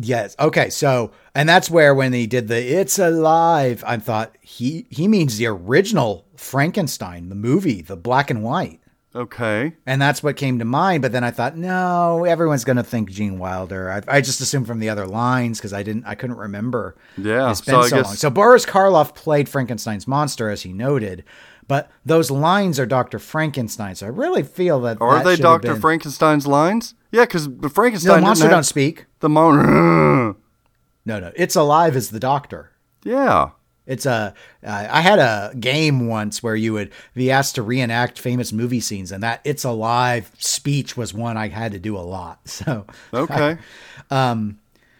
Yes. 0.00 0.34
Okay. 0.38 0.70
So, 0.70 1.10
and 1.34 1.48
that's 1.48 1.70
where 1.70 1.94
when 1.94 2.12
he 2.12 2.26
did 2.26 2.48
the 2.48 2.56
"It's 2.62 2.98
Alive," 2.98 3.82
I 3.86 3.96
thought 3.98 4.36
he 4.40 4.86
he 4.90 5.08
means 5.08 5.36
the 5.36 5.46
original 5.46 6.26
Frankenstein, 6.36 7.28
the 7.28 7.34
movie, 7.34 7.82
the 7.82 7.96
black 7.96 8.30
and 8.30 8.42
white, 8.42 8.80
Okay. 9.14 9.74
and 9.86 10.00
that's 10.00 10.22
what 10.22 10.36
came 10.36 10.58
to 10.58 10.64
mind. 10.64 11.02
But 11.02 11.12
then 11.12 11.24
I 11.24 11.30
thought, 11.30 11.56
no, 11.56 12.24
everyone's 12.24 12.64
going 12.64 12.76
to 12.76 12.82
think 12.82 13.10
Gene 13.10 13.38
Wilder. 13.38 13.90
I, 13.90 14.16
I 14.16 14.20
just 14.20 14.40
assumed 14.40 14.66
from 14.66 14.78
the 14.78 14.88
other 14.88 15.06
lines 15.06 15.58
because 15.58 15.72
I 15.72 15.82
didn't, 15.82 16.04
I 16.06 16.14
couldn't 16.14 16.36
remember. 16.36 16.96
Yeah. 17.18 17.50
It's 17.50 17.60
been 17.60 17.74
so 17.74 17.82
so, 17.82 17.96
I 17.96 17.98
guess 18.00 18.06
long. 18.06 18.16
So 18.16 18.30
Boris 18.30 18.64
Karloff 18.66 19.14
played 19.14 19.48
Frankenstein's 19.48 20.06
monster, 20.06 20.48
as 20.50 20.62
he 20.62 20.72
noted. 20.72 21.24
But 21.70 21.88
those 22.04 22.32
lines 22.32 22.80
are 22.80 22.84
Dr. 22.86 23.20
Frankenstein. 23.20 23.94
So 23.94 24.06
I 24.06 24.08
really 24.08 24.42
feel 24.42 24.80
that 24.80 25.00
are 25.00 25.22
that 25.22 25.24
they 25.24 25.36
been- 25.68 25.80
Frankenstein's 25.80 26.44
lines? 26.44 26.94
Yeah, 27.12 27.26
because 27.26 27.46
No, 27.46 27.68
Frankenstein 27.68 28.16
the 28.16 28.26
monster 28.26 28.46
didn't 28.46 28.56
don't 28.56 28.64
speak. 28.64 29.06
the 29.20 29.28
mon. 29.28 30.34
No, 31.06 31.18
no, 31.20 31.30
it's 31.36 31.54
alive 31.54 31.94
as 31.94 32.10
the 32.10 32.18
doctor. 32.18 32.72
yeah. 33.04 33.50
It's 33.86 34.04
a. 34.06 34.34
Uh, 34.64 34.86
I 34.90 35.00
had 35.00 35.18
a 35.18 35.52
game 35.58 36.06
once 36.08 36.42
where 36.42 36.54
you 36.54 36.72
would 36.74 36.90
be 37.14 37.30
asked 37.30 37.54
to 37.56 37.62
reenact 37.62 38.18
famous 38.20 38.52
movie 38.52 38.78
scenes, 38.80 39.10
and 39.10 39.22
that 39.22 39.40
"It's 39.44 39.64
Alive" 39.64 40.30
speech 40.38 40.96
was 40.96 41.12
one 41.14 41.36
I 41.36 41.48
had 41.48 41.72
to 41.72 41.78
do 41.80 41.96
a 41.96 42.02
lot. 42.16 42.40
So 42.46 42.84
Okay. 43.14 43.58
Um 44.10 44.58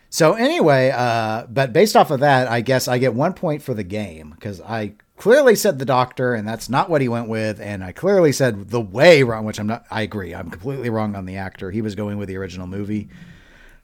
So 0.09 0.35
anyway, 0.35 0.91
uh, 0.95 1.47
but 1.49 1.73
based 1.73 1.95
off 1.97 2.11
of 2.11 2.21
that, 2.21 2.49
I 2.49 2.61
guess 2.63 2.89
I 2.89 2.99
get 2.99 3.15
one 3.15 3.33
point 3.35 3.63
for 3.63 3.75
the 3.75 3.85
game 3.85 4.31
because 4.31 4.61
I 4.61 4.95
clearly 5.21 5.55
said 5.55 5.79
the 5.79 5.85
doctor, 5.85 6.33
and 6.33 6.49
that's 6.49 6.71
not 6.71 6.89
what 6.89 7.03
he 7.03 7.09
went 7.09 7.29
with, 7.29 7.61
and 7.61 7.85
I 7.85 7.93
clearly 7.93 8.33
said 8.33 8.71
the 8.71 8.81
way 8.81 9.23
wrong, 9.23 9.45
which 9.45 9.61
I'm 9.61 9.67
not. 9.67 9.85
I 9.91 10.01
agree, 10.01 10.35
I'm 10.35 10.51
completely 10.51 10.89
wrong 10.89 11.15
on 11.15 11.27
the 11.27 11.37
actor. 11.37 11.71
He 11.71 11.83
was 11.83 11.95
going 11.95 12.17
with 12.17 12.29
the 12.29 12.39
original 12.39 12.67
movie, 12.67 13.09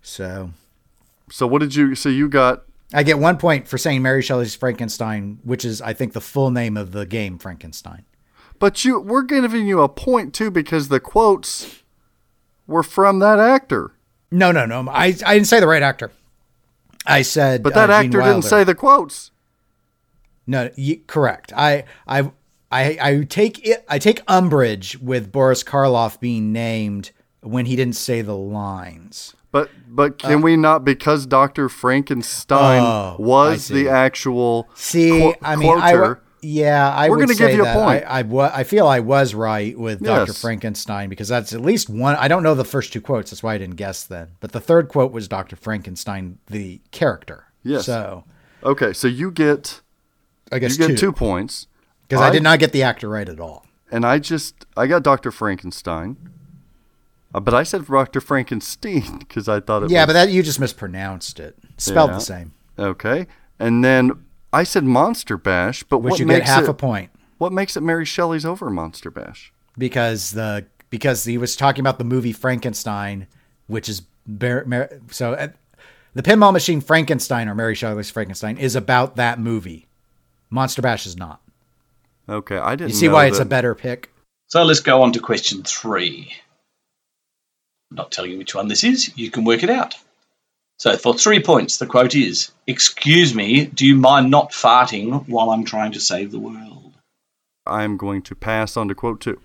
so 0.01 0.51
so 1.31 1.47
what 1.47 1.61
did 1.61 1.75
you? 1.75 1.95
So 1.95 2.09
you 2.09 2.29
got 2.29 2.65
I 2.95 3.03
get 3.03 3.19
one 3.19 3.37
point 3.37 3.69
for 3.69 3.77
saying 3.77 4.01
Mary 4.01 4.23
Shelley's 4.23 4.55
Frankenstein, 4.55 5.39
which 5.45 5.65
is 5.65 5.83
I 5.83 5.93
think 5.93 6.15
the 6.15 6.21
full 6.23 6.51
name 6.51 6.77
of 6.77 6.93
the 6.93 7.05
game 7.05 7.39
Frankenstein. 7.39 8.07
But 8.59 8.87
you, 8.87 8.99
we're 8.99 9.23
giving 9.23 9.67
you 9.67 9.83
a 9.83 9.89
point 9.91 10.33
too 10.33 10.51
because 10.51 10.89
the 10.89 11.01
quotes 11.01 11.83
were 12.67 12.83
from 12.83 13.19
that 13.19 13.39
actor. 13.39 13.93
No, 14.31 14.53
no, 14.53 14.65
no. 14.65 14.89
I 14.89 15.15
I 15.27 15.35
didn't 15.35 15.49
say 15.49 15.61
the 15.61 15.67
right 15.67 15.83
actor. 15.83 16.11
I 17.07 17.23
said, 17.23 17.63
But 17.63 17.75
that 17.75 17.91
uh, 17.91 17.93
actor 17.93 18.23
didn't 18.23 18.43
say 18.43 18.65
the 18.65 18.75
quotes. 18.75 19.31
No, 20.47 20.71
y- 20.79 21.01
correct. 21.07 21.53
I, 21.57 21.85
I, 22.07 22.31
I, 22.71 22.99
I 23.01 23.25
take 23.29 23.67
it. 23.67 23.85
I 23.89 23.99
take 23.99 24.23
umbrage 24.29 24.99
with 24.99 25.33
Boris 25.33 25.63
Karloff 25.65 26.21
being 26.21 26.53
named 26.53 27.11
when 27.41 27.67
he 27.67 27.77
didn't 27.77 27.97
say 27.97 28.23
the 28.23 28.37
lines. 28.37 29.35
But 29.53 29.71
but 29.89 30.19
can 30.19 30.35
uh, 30.35 30.39
we 30.39 30.57
not 30.57 30.85
because 30.85 31.25
Doctor 31.27 31.69
Frankenstein 31.69 32.83
Oh, 32.83 33.17
was 33.19 33.69
the 33.69 33.89
actual 33.89 34.69
See, 34.75 35.09
qu- 35.11 35.35
I 35.41 35.57
mean, 35.57 35.79
I, 35.79 35.93
quoter, 35.93 36.15
wa- 36.15 36.21
yeah, 36.43 36.93
I 36.93 37.09
We're 37.09 37.19
gonna 37.21 37.35
give 37.35 37.53
you 37.53 37.65
a 37.65 37.73
point. 37.73 38.05
I, 38.07 38.21
I, 38.21 38.59
I 38.61 38.65
feel 38.65 38.87
I 38.87 39.01
was 39.01 39.35
right 39.35 39.79
with 39.79 40.03
Dr. 40.03 40.33
Yes. 40.33 40.41
Frankenstein 40.43 41.09
because 41.09 41.29
that's 41.29 41.53
at 41.53 41.61
least 41.63 41.89
one. 41.89 42.17
I 42.17 42.29
don't 42.29 42.43
know 42.43 42.55
the 42.55 42.65
first 42.65 42.93
two 42.93 43.01
quotes. 43.01 43.31
That's 43.31 43.43
why 43.43 43.55
I 43.55 43.59
didn't 43.59 43.77
guess 43.77 44.05
then. 44.05 44.33
But 44.41 44.53
the 44.53 44.61
third 44.61 44.89
quote 44.89 45.13
was 45.13 45.27
Dr. 45.29 45.57
Frankenstein, 45.57 46.39
the 46.49 46.81
character. 46.91 47.45
Yes. 47.63 47.87
So 47.87 48.25
okay, 48.63 48.93
so 48.93 49.09
you 49.09 49.31
get 49.31 49.81
I 50.53 50.59
guess 50.59 50.73
you 50.79 50.87
get 50.87 50.95
two 50.99 51.07
two 51.09 51.13
points 51.13 51.67
because 52.09 52.23
I 52.23 52.31
did 52.31 52.43
not 52.43 52.59
get 52.59 52.73
the 52.73 52.83
actor 52.83 53.09
right 53.09 53.29
at 53.29 53.41
all. 53.41 53.67
and 53.91 54.05
I 54.07 54.19
just 54.19 54.67
I 54.77 54.87
got 54.87 55.03
Doctor 55.03 55.31
Frankenstein, 55.33 56.17
uh, 57.35 57.41
but 57.41 57.55
I 57.55 57.63
said 57.63 57.87
Doctor 57.87 58.21
Frankenstein 58.21 59.19
because 59.19 59.49
I 59.49 59.61
thought 59.61 59.83
it 59.85 59.91
Yeah, 59.91 60.03
was 60.03 60.07
but 60.09 60.13
that 60.15 60.31
you 60.31 60.43
just 60.43 60.61
mispronounced 60.61 61.41
it. 61.41 61.57
Spelled 61.79 62.11
Yeah. 62.11 62.15
the 62.17 62.21
same, 62.21 62.53
okay, 62.79 63.27
and 63.59 63.85
then 63.85 64.13
I 64.53 64.63
said 64.65 64.85
Monster 64.85 65.37
Bash, 65.37 65.83
but 65.83 65.99
which 65.99 66.13
what 66.13 66.21
you 66.21 66.27
get 66.27 66.39
makes 66.39 66.47
half 66.49 66.63
it 66.65 66.69
a 66.71 66.75
point. 66.75 67.11
what 67.39 67.53
makes 67.53 67.77
it 67.77 67.83
Mary 67.83 68.05
Shelley's 68.05 68.45
over 68.47 68.71
Monster 68.71 69.11
Bash? 69.11 69.53
because 69.79 70.31
the 70.31 70.67
because 70.89 71.25
he 71.25 71.37
was 71.37 71.57
talking 71.57 71.81
about 71.81 71.99
the 71.99 72.05
movie 72.05 72.33
Frankenstein, 72.33 73.27
which 73.67 73.89
is 73.89 74.03
Bar- 74.27 74.65
Mar- 74.67 74.91
so 75.11 75.35
uh, 75.35 75.49
the 76.15 76.23
pinball 76.23 76.53
machine 76.53 76.81
Frankenstein 76.81 77.49
or 77.49 77.55
Mary 77.55 77.75
Shelley's 77.75 78.11
Frankenstein 78.11 78.57
is 78.57 78.75
about 78.77 79.17
that 79.17 79.39
movie. 79.39 79.87
Monster 80.51 80.83
Bash 80.83 81.07
is 81.07 81.17
not. 81.17 81.41
Okay, 82.29 82.59
I 82.59 82.77
didn't. 82.77 82.91
You 82.91 82.97
see 82.97 83.07
know 83.09 83.15
why 83.15 83.27
it's 83.27 83.39
a 83.39 83.45
better 83.45 83.75
pick? 83.75 84.11
So 84.49 84.63
let's 84.63 84.81
go 84.81 85.03
on 85.03 85.13
to 85.13 85.21
question 85.21 85.63
three. 85.63 86.33
I'm 87.91 87.97
not 87.97 88.13
telling 88.13 88.33
you 88.33 88.39
which 88.39 88.55
one 88.55 88.69
this 88.69 88.85
is, 88.85 89.17
you 89.17 89.31
can 89.31 89.45
work 89.45 89.63
it 89.63 89.71
out. 89.71 89.95
So 90.79 90.97
for 90.97 91.15
three 91.15 91.43
points, 91.43 91.79
the 91.79 91.87
quote 91.87 92.15
is 92.15 92.51
Excuse 92.67 93.35
me, 93.35 93.65
do 93.65 93.87
you 93.87 93.97
mind 93.97 94.31
not 94.31 94.53
farting 94.53 95.27
while 95.29 95.51
I'm 95.51 95.65
trying 95.65 95.93
to 95.93 96.01
save 96.01 96.33
the 96.33 96.39
world? 96.39 96.95
I'm 97.67 97.97
going 97.97 98.23
to 98.23 98.35
pass 98.35 98.77
on 98.77 98.89
to 98.89 98.95
quote 98.95 99.21
two. 99.21 99.41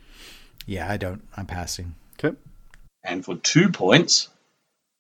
Yeah, 0.66 0.92
I 0.92 0.98
don't. 0.98 1.22
I'm 1.36 1.46
passing. 1.46 1.96
Okay. 2.20 2.38
And 3.04 3.24
for 3.24 3.36
two 3.36 3.70
points, 3.70 4.30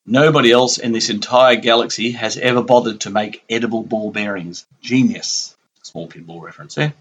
nobody 0.05 0.51
else 0.51 0.77
in 0.77 0.91
this 0.91 1.09
entire 1.09 1.55
galaxy 1.55 2.11
has 2.11 2.37
ever 2.37 2.63
bothered 2.63 3.01
to 3.01 3.09
make 3.09 3.43
edible 3.49 3.83
ball 3.83 4.11
bearings. 4.11 4.65
Genius. 4.81 5.50
Small 5.91 6.07
pinball 6.07 6.41
reference 6.41 6.75
there. 6.75 6.93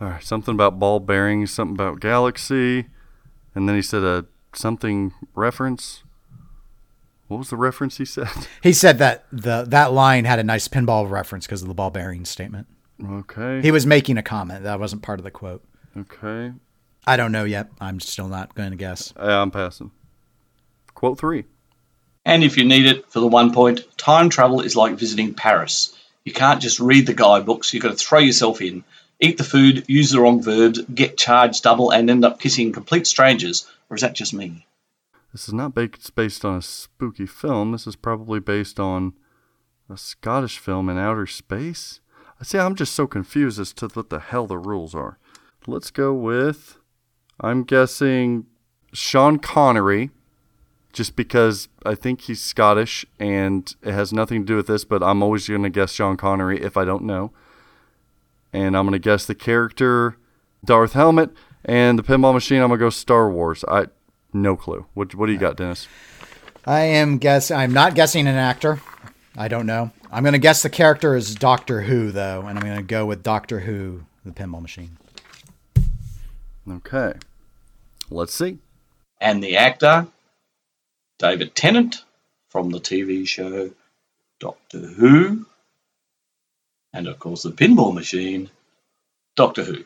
All 0.00 0.08
right, 0.08 0.22
something 0.22 0.54
about 0.54 0.78
ball 0.78 1.00
bearings, 1.00 1.50
something 1.52 1.74
about 1.74 2.00
galaxy, 2.00 2.86
and 3.54 3.68
then 3.68 3.74
he 3.74 3.82
said 3.82 4.02
a 4.04 4.26
something 4.54 5.12
reference. 5.34 6.04
What 7.26 7.38
was 7.38 7.50
the 7.50 7.56
reference 7.56 7.96
he 7.96 8.04
said? 8.04 8.28
He 8.62 8.72
said 8.72 8.98
that 8.98 9.24
the 9.32 9.64
that 9.68 9.92
line 9.92 10.24
had 10.24 10.38
a 10.38 10.44
nice 10.44 10.68
pinball 10.68 11.10
reference 11.10 11.46
because 11.46 11.62
of 11.62 11.68
the 11.68 11.74
ball 11.74 11.90
bearing 11.90 12.24
statement. 12.24 12.68
Okay. 13.04 13.60
He 13.60 13.72
was 13.72 13.86
making 13.86 14.18
a 14.18 14.22
comment 14.22 14.62
that 14.62 14.78
wasn't 14.78 15.02
part 15.02 15.18
of 15.18 15.24
the 15.24 15.30
quote. 15.32 15.64
okay. 15.96 16.52
I 17.04 17.16
don't 17.16 17.32
know 17.32 17.42
yet. 17.42 17.68
I'm 17.80 17.98
still 17.98 18.28
not 18.28 18.54
going 18.54 18.70
to 18.70 18.76
guess. 18.76 19.12
Yeah, 19.16 19.42
I'm 19.42 19.50
passing. 19.50 19.90
Quote 20.94 21.18
three. 21.18 21.44
And 22.24 22.44
if 22.44 22.56
you 22.56 22.64
need 22.64 22.86
it 22.86 23.10
for 23.10 23.18
the 23.18 23.26
one 23.26 23.52
point, 23.52 23.80
time 23.98 24.28
travel 24.28 24.60
is 24.60 24.76
like 24.76 24.94
visiting 24.94 25.34
Paris. 25.34 25.92
You 26.24 26.32
can't 26.32 26.62
just 26.62 26.80
read 26.80 27.06
the 27.06 27.14
guidebooks, 27.14 27.72
you've 27.72 27.82
got 27.82 27.90
to 27.90 27.96
throw 27.96 28.20
yourself 28.20 28.60
in, 28.60 28.84
eat 29.20 29.38
the 29.38 29.44
food, 29.44 29.84
use 29.88 30.10
the 30.10 30.20
wrong 30.20 30.42
verbs, 30.42 30.80
get 30.82 31.16
charged 31.16 31.62
double, 31.62 31.90
and 31.90 32.08
end 32.08 32.24
up 32.24 32.40
kissing 32.40 32.72
complete 32.72 33.06
strangers. 33.06 33.68
Or 33.90 33.96
is 33.96 34.02
that 34.02 34.14
just 34.14 34.34
me? 34.34 34.66
This 35.32 35.48
is 35.48 35.54
not 35.54 35.74
based 35.74 36.44
on 36.44 36.56
a 36.56 36.62
spooky 36.62 37.26
film. 37.26 37.72
This 37.72 37.86
is 37.86 37.96
probably 37.96 38.40
based 38.40 38.78
on 38.78 39.14
a 39.88 39.96
Scottish 39.96 40.58
film 40.58 40.88
in 40.88 40.98
outer 40.98 41.26
space. 41.26 42.00
I 42.40 42.44
see. 42.44 42.58
I'm 42.58 42.74
just 42.74 42.94
so 42.94 43.06
confused 43.06 43.58
as 43.58 43.72
to 43.74 43.88
what 43.88 44.10
the 44.10 44.18
hell 44.18 44.46
the 44.46 44.58
rules 44.58 44.94
are. 44.94 45.18
Let's 45.66 45.90
go 45.90 46.12
with. 46.12 46.78
I'm 47.40 47.64
guessing 47.64 48.46
Sean 48.92 49.38
Connery, 49.38 50.10
just 50.92 51.16
because 51.16 51.68
I 51.84 51.94
think 51.94 52.22
he's 52.22 52.40
Scottish 52.40 53.04
and 53.18 53.74
it 53.82 53.92
has 53.92 54.12
nothing 54.12 54.42
to 54.42 54.46
do 54.46 54.56
with 54.56 54.66
this. 54.66 54.84
But 54.84 55.02
I'm 55.02 55.22
always 55.22 55.48
going 55.48 55.62
to 55.62 55.70
guess 55.70 55.92
Sean 55.92 56.16
Connery 56.16 56.60
if 56.60 56.76
I 56.76 56.84
don't 56.84 57.04
know. 57.04 57.32
And 58.52 58.76
I'm 58.76 58.84
going 58.84 58.92
to 58.92 58.98
guess 58.98 59.24
the 59.24 59.34
character 59.34 60.16
Darth 60.64 60.92
Helmet 60.92 61.30
and 61.64 61.98
the 61.98 62.02
pinball 62.02 62.34
machine. 62.34 62.60
I'm 62.60 62.68
going 62.68 62.78
to 62.78 62.86
go 62.86 62.90
Star 62.90 63.30
Wars. 63.30 63.64
I 63.66 63.86
no 64.32 64.56
clue. 64.56 64.86
What 64.94 65.14
what 65.14 65.26
do 65.26 65.32
you 65.32 65.38
got, 65.38 65.56
Dennis? 65.56 65.88
I 66.64 66.82
am 66.82 67.18
guess. 67.18 67.50
I'm 67.50 67.72
not 67.72 67.94
guessing 67.94 68.26
an 68.26 68.36
actor. 68.36 68.80
I 69.36 69.48
don't 69.48 69.66
know. 69.66 69.90
I'm 70.10 70.22
going 70.22 70.34
to 70.34 70.38
guess 70.38 70.62
the 70.62 70.70
character 70.70 71.16
is 71.16 71.34
Doctor 71.34 71.82
Who 71.82 72.12
though, 72.12 72.42
and 72.42 72.58
I'm 72.58 72.64
going 72.64 72.76
to 72.76 72.82
go 72.82 73.06
with 73.06 73.22
Doctor 73.22 73.60
Who, 73.60 74.04
the 74.24 74.32
pinball 74.32 74.60
machine. 74.60 74.98
Okay. 76.70 77.14
Let's 78.10 78.34
see. 78.34 78.58
And 79.20 79.42
the 79.42 79.56
actor, 79.56 80.06
David 81.22 81.54
Tennant, 81.54 82.04
from 82.50 82.70
the 82.70 82.80
TV 82.80 83.26
show 83.26 83.70
Doctor 84.40 84.78
Who. 84.78 85.46
And 86.92 87.06
of 87.06 87.20
course, 87.20 87.44
the 87.44 87.52
pinball 87.52 87.94
machine, 87.94 88.50
Doctor 89.36 89.62
Who. 89.62 89.84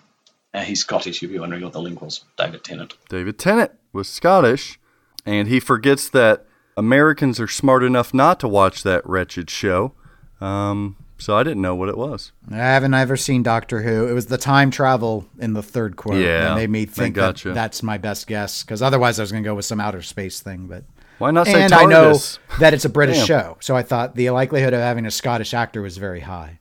Now, 0.55 0.63
he's 0.63 0.81
Scottish, 0.81 1.23
if 1.23 1.31
you're 1.31 1.43
wondering 1.43 1.63
what 1.63 1.75
the 1.75 1.83
link 1.83 2.01
was. 2.01 2.25
David 2.39 2.65
Tennant. 2.65 2.95
David 3.11 3.39
Tennant 3.39 3.73
was 3.93 4.09
Scottish, 4.09 4.81
and 5.27 5.47
he 5.47 5.61
forgets 5.61 6.09
that 6.09 6.47
Americans 6.75 7.39
are 7.39 7.49
smart 7.49 7.85
enough 7.85 8.15
not 8.15 8.41
to 8.41 8.49
watch 8.49 8.83
that 8.83 9.07
wretched 9.07 9.51
show. 9.51 9.93
Um, 10.41 10.97
so 11.19 11.37
I 11.37 11.43
didn't 11.43 11.61
know 11.61 11.75
what 11.75 11.91
it 11.91 11.99
was. 11.99 12.33
I 12.51 12.57
haven't 12.57 12.95
ever 12.95 13.19
seen 13.19 13.43
Doctor 13.43 13.83
Who. 13.83 14.09
It 14.09 14.13
was 14.15 14.27
the 14.27 14.39
time 14.39 14.71
travel 14.71 15.27
in 15.39 15.53
the 15.53 15.63
third 15.63 15.97
quote 15.97 16.17
Yeah, 16.17 16.49
that 16.49 16.57
made 16.57 16.71
me 16.71 16.87
think 16.87 17.15
gotcha. 17.15 17.49
that 17.49 17.55
that's 17.55 17.83
my 17.83 17.99
best 17.99 18.27
guess. 18.27 18.63
Because 18.63 18.81
otherwise, 18.81 19.19
I 19.19 19.23
was 19.23 19.33
going 19.33 19.45
to 19.45 19.49
go 19.49 19.55
with 19.55 19.67
some 19.67 19.81
outer 19.81 20.01
space 20.03 20.41
thing. 20.41 20.67
But 20.67 20.85
Why 21.19 21.31
not 21.31 21.47
say 21.47 21.63
and 21.63 21.73
I 21.73 21.85
know 21.87 22.19
that 22.59 22.75
it's 22.75 22.85
a 22.85 22.91
British 22.91 23.19
Damn. 23.19 23.27
show, 23.27 23.57
so 23.61 23.75
I 23.75 23.83
thought 23.83 24.15
the 24.15 24.31
likelihood 24.31 24.75
of 24.75 24.81
having 24.81 25.07
a 25.07 25.11
Scottish 25.11 25.55
actor 25.55 25.81
was 25.81 25.97
very 25.97 26.21
high. 26.21 26.61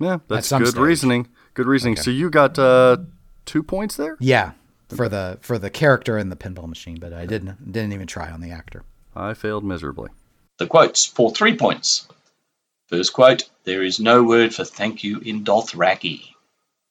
Yeah, 0.00 0.18
that's 0.26 0.48
some 0.48 0.62
good 0.62 0.70
stage. 0.70 0.80
reasoning. 0.80 1.28
Good 1.54 1.66
reasoning. 1.66 1.96
So 1.96 2.10
you 2.10 2.30
got 2.30 2.58
uh, 2.58 2.96
two 3.46 3.62
points 3.62 3.96
there. 3.96 4.16
Yeah, 4.18 4.52
for 4.88 5.08
the 5.08 5.38
for 5.40 5.58
the 5.58 5.70
character 5.70 6.18
in 6.18 6.28
the 6.28 6.36
pinball 6.36 6.68
machine, 6.68 6.98
but 7.00 7.12
I 7.12 7.26
didn't 7.26 7.72
didn't 7.72 7.92
even 7.92 8.06
try 8.06 8.30
on 8.30 8.40
the 8.40 8.50
actor. 8.50 8.84
I 9.14 9.34
failed 9.34 9.64
miserably. 9.64 10.10
The 10.58 10.66
quotes 10.66 11.04
for 11.04 11.30
three 11.30 11.56
points. 11.56 12.08
First 12.88 13.12
quote 13.12 13.48
There 13.64 13.82
is 13.82 14.00
no 14.00 14.22
word 14.24 14.54
for 14.54 14.64
thank 14.64 15.04
you 15.04 15.20
in 15.20 15.44
Dothraki. 15.44 16.34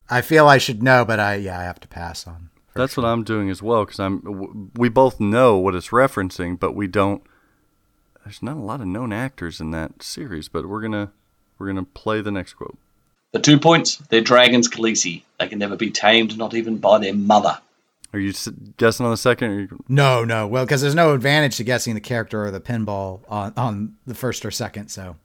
I 0.09 0.21
feel 0.21 0.47
I 0.47 0.57
should 0.57 0.81
know, 0.81 1.03
but 1.05 1.19
I 1.19 1.35
yeah 1.35 1.59
I 1.59 1.63
have 1.63 1.79
to 1.81 1.87
pass 1.87 2.25
on. 2.27 2.49
That's 2.75 2.97
what 2.97 3.05
I'm 3.05 3.23
doing 3.23 3.49
as 3.49 3.61
well 3.61 3.85
because 3.85 3.99
I'm. 3.99 4.71
We 4.75 4.89
both 4.89 5.19
know 5.19 5.57
what 5.57 5.75
it's 5.75 5.89
referencing, 5.89 6.59
but 6.59 6.73
we 6.75 6.87
don't. 6.87 7.23
There's 8.23 8.41
not 8.41 8.57
a 8.57 8.61
lot 8.61 8.81
of 8.81 8.87
known 8.87 9.11
actors 9.13 9.59
in 9.59 9.71
that 9.71 10.01
series, 10.01 10.47
but 10.49 10.67
we're 10.67 10.81
gonna 10.81 11.11
we're 11.59 11.67
gonna 11.67 11.83
play 11.83 12.21
the 12.21 12.31
next 12.31 12.53
quote. 12.53 12.77
The 13.31 13.39
two 13.39 13.59
points 13.59 13.97
They're 14.09 14.21
dragons, 14.21 14.69
Khaleesi. 14.69 15.23
They 15.39 15.47
can 15.47 15.59
never 15.59 15.75
be 15.75 15.89
tamed, 15.91 16.37
not 16.37 16.53
even 16.53 16.77
by 16.77 16.99
their 16.99 17.13
mother. 17.15 17.59
Are 18.13 18.19
you 18.19 18.29
s- 18.29 18.47
guessing 18.77 19.05
on 19.07 19.11
the 19.11 19.17
second? 19.17 19.49
Or 19.51 19.59
you, 19.61 19.83
No, 19.89 20.23
no, 20.23 20.45
well, 20.45 20.65
because 20.65 20.81
there's 20.81 20.93
no 20.93 21.13
advantage 21.15 21.57
to 21.57 21.63
guessing 21.63 21.95
the 21.95 21.99
character 22.01 22.45
or 22.45 22.51
the 22.51 22.61
pinball 22.61 23.21
on 23.27 23.53
on 23.57 23.95
the 24.05 24.13
first 24.15 24.45
or 24.45 24.51
second. 24.51 24.89
So 24.89 25.15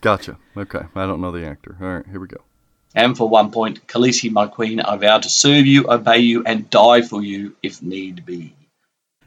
gotcha. 0.00 0.36
Okay, 0.56 0.82
I 0.94 1.06
don't 1.06 1.20
know 1.20 1.32
the 1.32 1.46
actor. 1.46 1.76
All 1.80 1.86
right, 1.88 2.06
here 2.10 2.20
we 2.20 2.26
go. 2.26 2.38
And 2.96 3.14
for 3.14 3.28
one 3.28 3.50
point, 3.50 3.86
Khaleesi, 3.86 4.32
my 4.32 4.46
queen, 4.46 4.80
I 4.80 4.96
vow 4.96 5.18
to 5.18 5.28
serve 5.28 5.66
you, 5.66 5.84
obey 5.88 6.18
you, 6.18 6.42
and 6.44 6.68
die 6.70 7.02
for 7.02 7.22
you 7.22 7.54
if 7.62 7.82
need 7.82 8.24
be. 8.24 8.54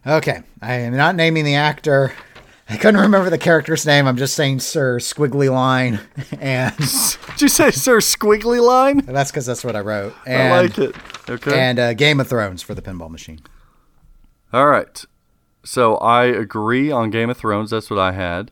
okay, 0.06 0.42
I 0.60 0.74
am 0.74 0.98
not 0.98 1.16
naming 1.16 1.46
the 1.46 1.54
actor. 1.54 2.12
I 2.68 2.78
couldn't 2.78 3.02
remember 3.02 3.30
the 3.30 3.38
character's 3.38 3.86
name. 3.86 4.08
I'm 4.08 4.18
just 4.18 4.36
saying 4.36 4.60
Sir 4.62 4.98
Squiggly 4.98 5.52
Line, 5.52 6.00
and 6.40 6.76
Did 6.78 7.42
you 7.42 7.48
say 7.48 7.70
Sir 7.70 8.00
Squiggly 8.00 8.60
Line? 8.60 8.98
that's 9.06 9.30
because 9.30 9.46
that's 9.46 9.64
what 9.64 9.76
I 9.76 9.82
wrote. 9.82 10.16
And, 10.26 10.54
I 10.54 10.62
like 10.62 10.78
it. 10.80 10.96
Okay. 11.30 11.60
And 11.60 11.78
uh, 11.78 11.94
Game 11.94 12.20
of 12.20 12.28
Thrones 12.28 12.64
for 12.64 12.74
the 12.74 12.82
pinball 12.82 13.12
machine. 13.12 13.40
All 14.52 14.68
right. 14.68 15.06
So 15.64 15.98
I 15.98 16.26
agree 16.26 16.92
on 16.92 17.12
Game 17.12 17.30
of 17.30 17.38
Thrones. 17.38 17.70
That's 17.70 17.92
what 17.92 18.00
I 18.00 18.14
had. 18.14 18.50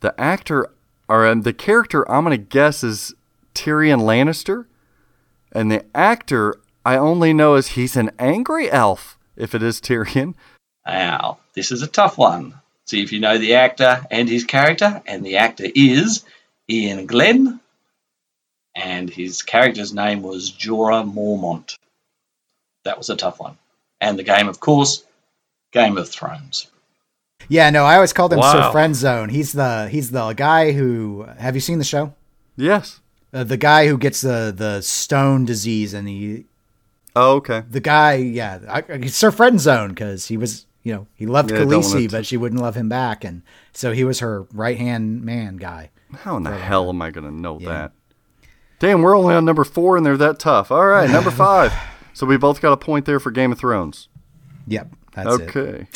The 0.00 0.18
actor, 0.20 0.70
or 1.08 1.26
um, 1.26 1.42
the 1.42 1.54
character, 1.54 2.10
I'm 2.10 2.24
going 2.24 2.36
to 2.36 2.42
guess 2.42 2.84
is 2.84 3.14
Tyrion 3.60 4.00
Lannister. 4.00 4.66
And 5.52 5.70
the 5.70 5.84
actor, 5.94 6.56
I 6.84 6.96
only 6.96 7.32
know 7.32 7.54
as 7.54 7.68
he's 7.68 7.96
an 7.96 8.10
angry 8.18 8.70
elf, 8.70 9.18
if 9.36 9.54
it 9.54 9.62
is 9.62 9.80
Tyrion. 9.80 10.34
Now, 10.86 11.38
this 11.54 11.70
is 11.72 11.82
a 11.82 11.86
tough 11.86 12.16
one. 12.16 12.54
See 12.86 13.02
if 13.02 13.12
you 13.12 13.20
know 13.20 13.38
the 13.38 13.54
actor 13.54 14.04
and 14.10 14.28
his 14.28 14.44
character, 14.44 15.02
and 15.06 15.24
the 15.24 15.36
actor 15.36 15.66
is 15.74 16.24
Iain 16.70 17.06
Glen, 17.06 17.60
and 18.74 19.10
his 19.10 19.42
character's 19.42 19.92
name 19.92 20.22
was 20.22 20.50
Jorah 20.50 21.04
Mormont. 21.04 21.76
That 22.84 22.98
was 22.98 23.10
a 23.10 23.16
tough 23.16 23.38
one. 23.38 23.58
And 24.00 24.18
the 24.18 24.22
game, 24.22 24.48
of 24.48 24.60
course, 24.60 25.04
Game 25.72 25.98
of 25.98 26.08
Thrones. 26.08 26.66
Yeah, 27.48 27.70
no, 27.70 27.84
I 27.84 27.96
always 27.96 28.12
called 28.12 28.32
him 28.32 28.42
Sir 28.42 28.60
Wow. 28.60 28.72
Friend 28.72 28.94
Zone. 28.94 29.28
He's 29.28 29.52
the 29.52 29.88
he's 29.88 30.10
the 30.10 30.32
guy 30.32 30.72
who. 30.72 31.26
Have 31.38 31.54
you 31.54 31.60
seen 31.60 31.78
the 31.78 31.84
show? 31.84 32.14
Yes. 32.56 33.00
Uh, 33.32 33.44
the 33.44 33.56
guy 33.56 33.86
who 33.86 33.96
gets 33.96 34.20
the 34.22 34.52
the 34.56 34.80
stone 34.80 35.44
disease, 35.44 35.94
and 35.94 36.08
he 36.08 36.46
Oh, 37.16 37.36
okay. 37.36 37.64
the 37.68 37.80
guy, 37.80 38.14
yeah, 38.14 38.58
I, 38.68 38.84
I- 38.88 39.06
Sir 39.06 39.30
Friend 39.30 39.58
Zone 39.60 39.90
because 39.90 40.26
he 40.28 40.36
was, 40.36 40.66
you 40.82 40.92
know, 40.94 41.06
he 41.14 41.26
loved 41.26 41.50
Yeah, 41.50 41.58
Khaleesi, 41.58 42.10
but 42.10 42.24
she 42.26 42.36
wouldn't 42.36 42.60
love 42.60 42.76
him 42.76 42.88
back, 42.88 43.24
and 43.24 43.42
so 43.72 43.92
he 43.92 44.04
was 44.04 44.20
her 44.20 44.42
right 44.52 44.78
hand 44.78 45.22
man 45.24 45.56
guy. 45.56 45.90
How 46.20 46.36
in 46.36 46.42
the 46.44 46.56
hell 46.56 46.88
am 46.88 47.00
I 47.02 47.10
going 47.10 47.24
to 47.26 47.32
know 47.34 47.58
that? 47.60 47.92
Damn, 48.80 49.02
we're 49.02 49.16
only 49.16 49.34
on 49.34 49.44
number 49.44 49.62
four 49.64 49.96
and 49.96 50.04
they're 50.06 50.16
that 50.16 50.38
tough. 50.38 50.70
All 50.72 50.86
right, 50.86 51.08
number 51.10 51.30
five. 51.30 51.72
So 52.14 52.26
we 52.26 52.36
both 52.36 52.60
got 52.60 52.72
a 52.72 52.76
point 52.76 53.04
there 53.04 53.20
for 53.20 53.30
Game 53.30 53.52
of 53.52 53.58
Thrones. 53.58 54.08
Yep, 54.66 54.88
that's 55.14 55.38
it. 55.38 55.56
okay. 55.56 55.86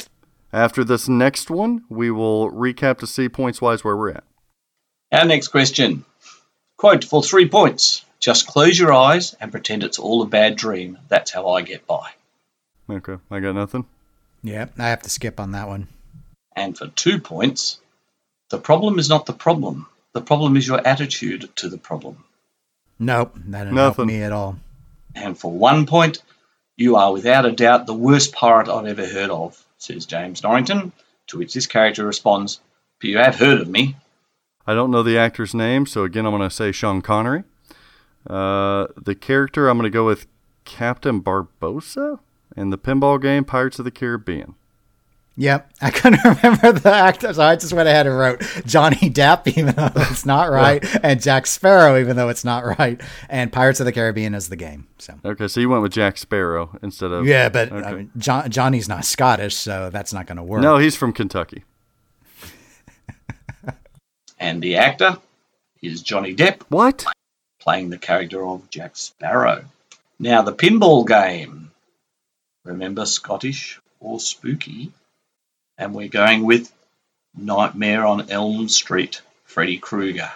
After 0.52 0.84
this 0.84 1.08
next 1.08 1.50
one, 1.50 1.82
we 1.88 2.10
will 2.12 2.50
recap 2.52 2.98
to 2.98 3.06
see 3.08 3.28
points 3.28 3.60
wise 3.60 3.82
where 3.82 3.96
we're 3.96 4.10
at. 4.10 4.24
Our 5.12 5.24
next 5.24 5.48
question. 5.48 6.04
Quote 6.84 7.02
for 7.02 7.22
three 7.22 7.48
points. 7.48 8.04
Just 8.20 8.46
close 8.46 8.78
your 8.78 8.92
eyes 8.92 9.32
and 9.40 9.50
pretend 9.50 9.82
it's 9.82 9.98
all 9.98 10.20
a 10.20 10.26
bad 10.26 10.54
dream. 10.54 10.98
That's 11.08 11.30
how 11.30 11.48
I 11.48 11.62
get 11.62 11.86
by. 11.86 12.10
Okay, 12.90 13.16
I 13.30 13.40
got 13.40 13.54
nothing. 13.54 13.86
Yeah, 14.42 14.66
I 14.78 14.90
have 14.90 15.00
to 15.00 15.08
skip 15.08 15.40
on 15.40 15.52
that 15.52 15.66
one. 15.66 15.88
And 16.54 16.76
for 16.76 16.88
two 16.88 17.20
points, 17.20 17.80
the 18.50 18.58
problem 18.58 18.98
is 18.98 19.08
not 19.08 19.24
the 19.24 19.32
problem. 19.32 19.86
The 20.12 20.20
problem 20.20 20.58
is 20.58 20.68
your 20.68 20.86
attitude 20.86 21.48
to 21.56 21.70
the 21.70 21.78
problem. 21.78 22.22
Nope, 22.98 23.32
that 23.34 23.64
didn't 23.64 23.78
help 23.78 23.96
Nothing. 23.96 24.06
me 24.08 24.22
at 24.22 24.32
all. 24.32 24.58
And 25.14 25.38
for 25.38 25.50
one 25.50 25.86
point, 25.86 26.22
you 26.76 26.96
are 26.96 27.14
without 27.14 27.46
a 27.46 27.52
doubt 27.52 27.86
the 27.86 27.94
worst 27.94 28.34
pirate 28.34 28.68
I've 28.68 28.86
ever 28.86 29.06
heard 29.06 29.30
of, 29.30 29.58
says 29.78 30.04
James 30.04 30.42
Norrington, 30.42 30.92
to 31.28 31.38
which 31.38 31.54
this 31.54 31.66
character 31.66 32.04
responds, 32.04 32.60
But 33.00 33.08
you 33.08 33.16
have 33.16 33.36
heard 33.36 33.62
of 33.62 33.68
me. 33.68 33.96
I 34.66 34.74
don't 34.74 34.90
know 34.90 35.02
the 35.02 35.18
actor's 35.18 35.54
name, 35.54 35.86
so 35.86 36.04
again, 36.04 36.24
I'm 36.26 36.32
going 36.36 36.48
to 36.48 36.54
say 36.54 36.72
Sean 36.72 37.02
Connery. 37.02 37.44
Uh, 38.28 38.86
the 38.96 39.14
character, 39.14 39.68
I'm 39.68 39.76
going 39.76 39.90
to 39.90 39.94
go 39.94 40.06
with 40.06 40.26
Captain 40.64 41.20
Barbossa 41.22 42.20
in 42.56 42.70
the 42.70 42.78
pinball 42.78 43.20
game 43.20 43.44
Pirates 43.44 43.78
of 43.78 43.84
the 43.84 43.90
Caribbean. 43.90 44.54
Yep, 45.36 45.72
I 45.82 45.90
couldn't 45.90 46.22
remember 46.24 46.72
the 46.72 46.92
actor, 46.92 47.34
so 47.34 47.42
I 47.42 47.56
just 47.56 47.72
went 47.72 47.88
ahead 47.88 48.06
and 48.06 48.16
wrote 48.16 48.40
Johnny 48.66 49.10
Depp, 49.10 49.48
even 49.58 49.74
though 49.74 49.90
it's 49.96 50.24
not 50.24 50.48
right, 50.50 50.82
and 51.04 51.20
Jack 51.20 51.46
Sparrow, 51.46 51.98
even 51.98 52.14
though 52.16 52.28
it's 52.28 52.44
not 52.44 52.78
right, 52.78 53.00
and 53.28 53.52
Pirates 53.52 53.80
of 53.80 53.86
the 53.86 53.92
Caribbean 53.92 54.34
is 54.34 54.48
the 54.48 54.56
game. 54.56 54.86
So 54.98 55.14
Okay, 55.24 55.48
so 55.48 55.58
you 55.60 55.68
went 55.68 55.82
with 55.82 55.92
Jack 55.92 56.18
Sparrow 56.18 56.78
instead 56.82 57.10
of. 57.10 57.26
yeah, 57.26 57.48
but 57.48 57.72
Okay. 57.72 57.84
I 57.86 57.94
mean, 57.94 58.10
John, 58.16 58.48
Johnny's 58.48 58.88
not 58.88 59.04
Scottish, 59.04 59.56
so 59.56 59.90
that's 59.90 60.12
not 60.12 60.26
going 60.26 60.36
to 60.36 60.44
work. 60.44 60.62
no, 60.62 60.78
he's 60.78 60.94
from 60.96 61.12
Kentucky. 61.12 61.64
And 64.44 64.60
the 64.62 64.76
actor 64.76 65.16
is 65.80 66.02
Johnny 66.02 66.36
Depp, 66.36 66.60
What? 66.68 67.06
playing 67.60 67.88
the 67.88 67.96
character 67.96 68.44
of 68.46 68.68
Jack 68.68 68.94
Sparrow. 68.94 69.64
Now, 70.18 70.42
the 70.42 70.52
pinball 70.52 71.06
game. 71.08 71.70
Remember 72.62 73.06
Scottish 73.06 73.80
or 74.00 74.20
spooky? 74.20 74.92
And 75.78 75.94
we're 75.94 76.08
going 76.10 76.44
with 76.44 76.70
Nightmare 77.34 78.04
on 78.04 78.28
Elm 78.30 78.68
Street, 78.68 79.22
Freddy 79.44 79.78
Krueger, 79.78 80.30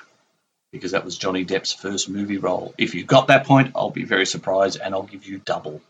because 0.73 0.93
that 0.93 1.05
was 1.05 1.19
Johnny 1.19 1.45
Depp's 1.45 1.75
first 1.75 2.09
movie 2.09 2.39
role. 2.39 2.73
If 2.79 2.95
you 2.95 3.05
got 3.05 3.27
that 3.27 3.45
point, 3.47 3.73
I'll 3.77 3.91
be 3.91 4.05
very 4.05 4.25
surprised 4.25 4.81
and 4.83 4.95
I'll 4.95 5.03
give 5.03 5.27
you 5.27 5.37
double. 5.45 5.83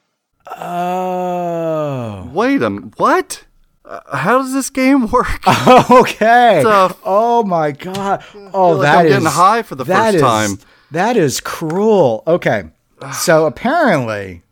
Oh, 0.49 2.28
Wait 2.32 2.62
a 2.62 2.66
m- 2.66 2.90
What? 2.97 3.45
Uh, 3.89 4.16
how 4.19 4.39
does 4.39 4.52
this 4.52 4.69
game 4.70 5.06
work? 5.10 5.40
okay. 5.90 6.60
The 6.62 6.89
f- 6.90 7.01
oh 7.05 7.43
my 7.43 7.73
god. 7.73 8.23
Oh, 8.52 8.73
like 8.73 8.82
that 8.82 8.98
I'm 8.98 9.06
getting 9.09 9.27
high 9.27 9.62
for 9.62 9.74
the 9.77 9.85
first 9.85 10.16
is- 10.16 10.20
time. 10.20 10.59
That 10.90 11.16
is 11.16 11.40
cruel. 11.40 12.23
Okay, 12.27 12.65
so 13.15 13.47
apparently. 13.47 14.43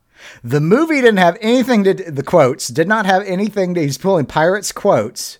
The 0.42 0.60
movie 0.60 0.96
didn't 1.00 1.18
have 1.18 1.36
anything 1.40 1.84
to 1.84 1.94
the 1.94 2.22
quotes 2.22 2.68
did 2.68 2.88
not 2.88 3.04
have 3.06 3.22
anything 3.24 3.74
to 3.74 3.82
he's 3.82 3.98
pulling 3.98 4.26
pirates 4.26 4.72
quotes, 4.72 5.38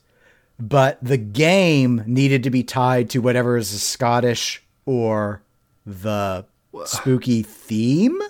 but 0.59 0.99
the 1.03 1.17
game 1.17 2.03
needed 2.07 2.43
to 2.45 2.51
be 2.51 2.63
tied 2.63 3.09
to 3.11 3.21
whatever 3.21 3.57
is 3.57 3.73
the 3.73 3.79
Scottish 3.79 4.63
or 4.85 5.43
the 5.85 6.45
spooky 6.85 7.43
theme. 7.43 8.21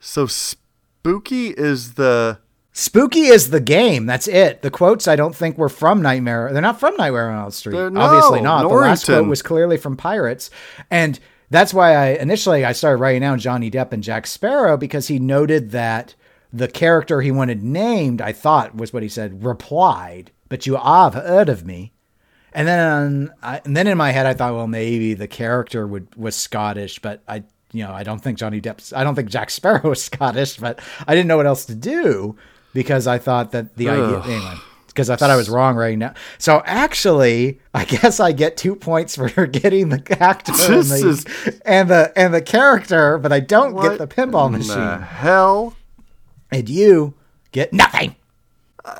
So 0.00 0.26
spooky 0.26 1.48
is 1.50 1.94
the. 1.94 2.38
Spooky 2.76 3.26
is 3.26 3.50
the 3.50 3.60
game. 3.60 4.04
That's 4.04 4.26
it. 4.26 4.62
The 4.62 4.70
quotes 4.70 5.06
I 5.06 5.14
don't 5.14 5.34
think 5.34 5.56
were 5.56 5.68
from 5.68 6.02
Nightmare. 6.02 6.50
They're 6.52 6.60
not 6.60 6.80
from 6.80 6.96
Nightmare 6.96 7.30
on 7.30 7.42
Elm 7.44 7.50
Street. 7.52 7.72
They're- 7.76 7.96
Obviously 7.96 8.40
no, 8.40 8.44
not. 8.44 8.62
The 8.62 8.74
last 8.74 9.04
quote 9.06 9.28
was 9.28 9.42
clearly 9.42 9.76
from 9.76 9.96
Pirates, 9.96 10.50
and 10.90 11.20
that's 11.50 11.72
why 11.72 11.94
I 11.94 12.06
initially 12.14 12.64
I 12.64 12.72
started 12.72 12.96
writing 12.98 13.20
down 13.20 13.38
Johnny 13.38 13.70
Depp 13.70 13.92
and 13.92 14.02
Jack 14.02 14.26
Sparrow 14.26 14.76
because 14.76 15.06
he 15.06 15.20
noted 15.20 15.70
that 15.70 16.16
the 16.52 16.66
character 16.66 17.20
he 17.20 17.30
wanted 17.30 17.62
named, 17.62 18.20
I 18.20 18.32
thought 18.32 18.74
was 18.74 18.92
what 18.92 19.04
he 19.04 19.08
said, 19.08 19.44
replied, 19.44 20.32
"But 20.48 20.66
you 20.66 20.74
have 20.74 21.14
heard 21.14 21.48
of 21.48 21.64
me." 21.64 21.92
And 22.52 22.66
then, 22.66 23.30
I, 23.40 23.60
and 23.64 23.76
then 23.76 23.86
in 23.86 23.96
my 23.98 24.10
head, 24.10 24.26
I 24.26 24.34
thought, 24.34 24.54
well, 24.54 24.66
maybe 24.68 25.14
the 25.14 25.28
character 25.28 25.86
would 25.86 26.12
was 26.16 26.34
Scottish, 26.34 26.98
but 27.00 27.22
I, 27.28 27.44
you 27.72 27.84
know, 27.84 27.92
I 27.92 28.02
don't 28.02 28.20
think 28.20 28.36
Johnny 28.38 28.60
Depp's, 28.60 28.92
I 28.92 29.04
don't 29.04 29.14
think 29.14 29.28
Jack 29.28 29.50
Sparrow 29.50 29.88
was 29.90 30.02
Scottish, 30.02 30.56
but 30.58 30.80
I 31.06 31.14
didn't 31.14 31.28
know 31.28 31.36
what 31.36 31.46
else 31.46 31.64
to 31.66 31.74
do 31.76 32.36
because 32.74 33.06
I 33.06 33.16
thought 33.18 33.52
that 33.52 33.76
the 33.76 33.88
idea, 33.88 34.20
anyway. 34.22 34.54
because 34.88 35.08
I 35.08 35.16
thought 35.16 35.30
I 35.30 35.36
was 35.36 35.48
wrong 35.48 35.76
right 35.76 35.96
now. 35.96 36.12
So 36.38 36.62
actually, 36.66 37.60
I 37.72 37.84
guess 37.86 38.20
I 38.20 38.32
get 38.32 38.56
two 38.58 38.76
points 38.76 39.16
for 39.34 39.46
getting 39.46 39.88
the 39.88 40.16
actor 40.22 40.52
and 40.52 40.84
the, 40.84 41.08
is- 41.08 41.24
and 41.64 41.88
the 41.88 42.12
and 42.16 42.34
the 42.34 42.42
character, 42.42 43.16
but 43.16 43.32
I 43.32 43.40
don't 43.40 43.72
What 43.74 43.88
get 43.88 43.98
the 43.98 44.06
pinball 44.06 44.46
in 44.48 44.52
machine. 44.52 44.76
The 44.76 44.98
hell? 44.98 45.74
And 46.52 46.68
you 46.68 47.14
get 47.52 47.72
nothing. 47.72 48.14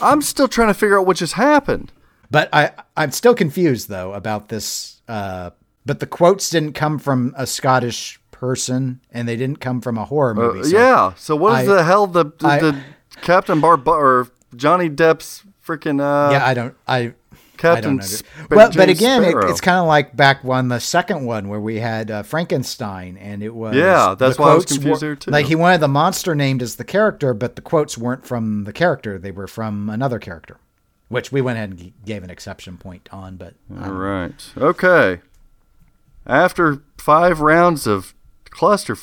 I'm 0.00 0.22
still 0.22 0.48
trying 0.48 0.68
to 0.68 0.74
figure 0.74 0.98
out 0.98 1.06
what 1.06 1.16
just 1.16 1.34
happened. 1.34 1.92
But 2.30 2.48
I 2.52 2.72
I'm 2.96 3.10
still 3.12 3.34
confused 3.34 3.88
though 3.88 4.12
about 4.14 4.48
this. 4.48 5.00
Uh, 5.06 5.50
but 5.86 6.00
the 6.00 6.06
quotes 6.06 6.48
didn't 6.48 6.72
come 6.72 6.98
from 6.98 7.34
a 7.36 7.46
Scottish 7.46 8.18
person, 8.44 9.00
and 9.10 9.26
they 9.26 9.36
didn't 9.36 9.58
come 9.60 9.80
from 9.80 9.96
a 9.96 10.04
horror 10.04 10.34
movie. 10.34 10.60
Uh, 10.60 10.64
so 10.64 10.76
yeah. 10.76 11.14
So 11.14 11.34
what 11.34 11.62
is 11.62 11.68
I- 11.68 11.74
the 11.76 11.84
hell 11.84 12.06
the 12.06 12.24
the, 12.24 12.46
I- 12.46 12.60
the 12.60 12.80
Captain 13.22 13.58
Barb 13.60 13.88
or 13.88 14.28
Johnny 14.54 14.90
Depp's 14.90 15.44
freaking 15.66 15.98
uh 16.00 16.30
yeah, 16.32 16.46
I 16.46 16.52
don't 16.54 16.74
I. 16.86 16.98
I 16.98 17.14
Captain. 17.56 18.02
Sp- 18.02 18.26
well, 18.50 18.70
but 18.74 18.88
again, 18.88 19.22
it, 19.22 19.36
it's 19.48 19.60
kind 19.60 19.78
of 19.78 19.86
like 19.86 20.14
back 20.16 20.42
one, 20.42 20.68
the 20.68 20.80
second 20.80 21.24
one 21.24 21.48
where 21.48 21.60
we 21.60 21.78
had 21.78 22.10
uh, 22.10 22.22
Frankenstein, 22.24 23.16
and 23.16 23.42
it 23.44 23.54
was 23.54 23.76
Yeah, 23.76 24.16
that's 24.18 24.38
why 24.38 24.50
I 24.50 24.54
was 24.56 24.66
confused 24.66 25.00
were- 25.00 25.06
there, 25.08 25.16
too. 25.16 25.30
Like 25.30 25.46
he 25.46 25.54
wanted 25.54 25.80
the 25.80 25.88
monster 25.88 26.34
named 26.34 26.60
as 26.62 26.76
the 26.76 26.84
character, 26.84 27.32
but 27.32 27.54
the 27.54 27.62
quotes 27.62 27.96
weren't 27.96 28.26
from 28.26 28.64
the 28.64 28.72
character; 28.72 29.18
they 29.18 29.30
were 29.30 29.46
from 29.46 29.88
another 29.88 30.18
character, 30.18 30.58
which 31.08 31.30
we 31.30 31.40
went 31.40 31.56
ahead 31.56 31.70
and 31.70 31.92
gave 32.04 32.24
an 32.24 32.28
exception 32.28 32.76
point 32.76 33.08
on. 33.12 33.36
But 33.36 33.54
All 33.82 33.92
right. 33.92 34.44
Okay. 34.58 35.20
After 36.26 36.82
five 36.98 37.40
rounds 37.40 37.86
of 37.86 38.14
cluster, 38.54 38.96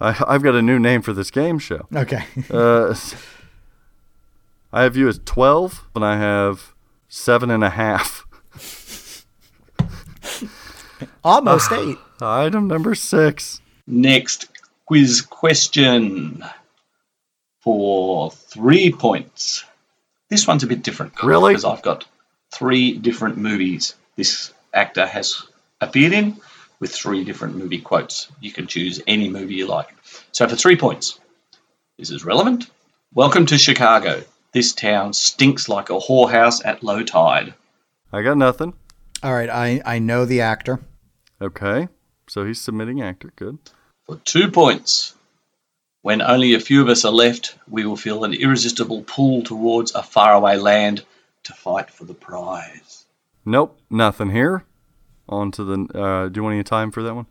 I, 0.00 0.12
have 0.12 0.42
got 0.42 0.54
a 0.54 0.62
new 0.62 0.78
name 0.78 1.02
for 1.02 1.12
this 1.12 1.30
game 1.30 1.58
show. 1.58 1.86
okay, 1.94 2.24
Uh, 2.50 2.94
I 4.72 4.82
have 4.82 4.96
you 4.96 5.08
as 5.08 5.18
twelve, 5.24 5.84
and 5.94 6.04
I 6.04 6.18
have 6.18 6.74
seven 7.08 7.50
and 7.50 7.64
a 7.64 7.70
half. 7.70 8.26
almost 11.24 11.72
eight. 11.72 11.96
Item 12.20 12.68
number 12.68 12.94
six. 12.94 13.60
Next 13.86 14.48
quiz 14.86 15.22
question 15.22 16.44
for 17.60 18.30
three 18.30 18.92
points. 18.92 19.64
This 20.28 20.46
one's 20.46 20.64
a 20.64 20.66
bit 20.66 20.82
different. 20.82 21.22
Really? 21.22 21.52
Because 21.52 21.64
I've 21.64 21.82
got 21.82 22.04
three 22.52 22.98
different 22.98 23.38
movies 23.38 23.94
this 24.16 24.52
actor 24.74 25.06
has 25.06 25.42
appeared 25.80 26.12
in 26.12 26.36
with 26.80 26.92
three 26.92 27.24
different 27.24 27.56
movie 27.56 27.80
quotes. 27.80 28.30
You 28.40 28.52
can 28.52 28.66
choose 28.66 29.00
any 29.06 29.28
movie 29.28 29.56
you 29.56 29.66
like. 29.66 29.88
So 30.32 30.48
for 30.48 30.56
three 30.56 30.76
points, 30.76 31.18
this 31.98 32.10
is 32.10 32.24
relevant. 32.24 32.70
Welcome 33.12 33.46
to 33.46 33.58
Chicago. 33.58 34.22
This 34.52 34.72
town 34.72 35.12
stinks 35.12 35.68
like 35.68 35.90
a 35.90 35.98
whorehouse 35.98 36.64
at 36.64 36.82
low 36.82 37.02
tide. 37.02 37.54
I 38.12 38.22
got 38.22 38.38
nothing. 38.38 38.74
All 39.22 39.34
right, 39.34 39.50
I 39.50 39.82
I 39.84 39.98
know 39.98 40.24
the 40.24 40.42
actor. 40.42 40.80
Okay. 41.40 41.88
So 42.28 42.44
he's 42.44 42.60
submitting 42.60 43.02
actor. 43.02 43.32
Good. 43.36 43.58
For 44.06 44.16
two 44.16 44.50
points, 44.50 45.14
when 46.02 46.22
only 46.22 46.54
a 46.54 46.60
few 46.60 46.82
of 46.82 46.88
us 46.88 47.04
are 47.04 47.12
left, 47.12 47.56
we 47.68 47.84
will 47.84 47.96
feel 47.96 48.24
an 48.24 48.34
irresistible 48.34 49.02
pull 49.02 49.42
towards 49.42 49.94
a 49.94 50.02
faraway 50.02 50.56
land 50.56 51.04
to 51.44 51.52
fight 51.54 51.90
for 51.90 52.04
the 52.04 52.14
prize. 52.14 53.04
Nope. 53.44 53.78
Nothing 53.90 54.30
here. 54.30 54.64
On 55.28 55.50
to 55.52 55.64
the. 55.64 55.98
Uh, 55.98 56.28
do 56.28 56.38
you 56.38 56.42
want 56.44 56.54
any 56.54 56.64
time 56.64 56.90
for 56.90 57.02
that 57.02 57.14
one? 57.14 57.26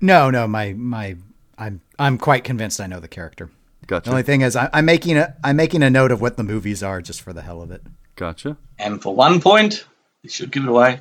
No, 0.00 0.30
no, 0.30 0.46
my 0.48 0.72
my 0.72 1.16
I'm 1.56 1.80
I'm 1.98 2.18
quite 2.18 2.44
convinced 2.44 2.80
I 2.80 2.86
know 2.86 3.00
the 3.00 3.08
character. 3.08 3.50
Gotcha. 3.86 4.04
The 4.04 4.10
only 4.10 4.22
thing 4.22 4.40
is 4.40 4.56
I, 4.56 4.68
I'm 4.72 4.84
making 4.84 5.16
a 5.16 5.36
I'm 5.44 5.56
making 5.56 5.82
a 5.82 5.90
note 5.90 6.10
of 6.10 6.20
what 6.20 6.36
the 6.36 6.44
movies 6.44 6.82
are 6.82 7.00
just 7.00 7.22
for 7.22 7.32
the 7.32 7.42
hell 7.42 7.62
of 7.62 7.70
it. 7.70 7.82
Gotcha. 8.16 8.56
And 8.78 9.00
for 9.00 9.14
one 9.14 9.40
point, 9.40 9.84
this 10.22 10.32
should 10.32 10.50
give 10.50 10.64
it 10.64 10.68
away. 10.68 11.00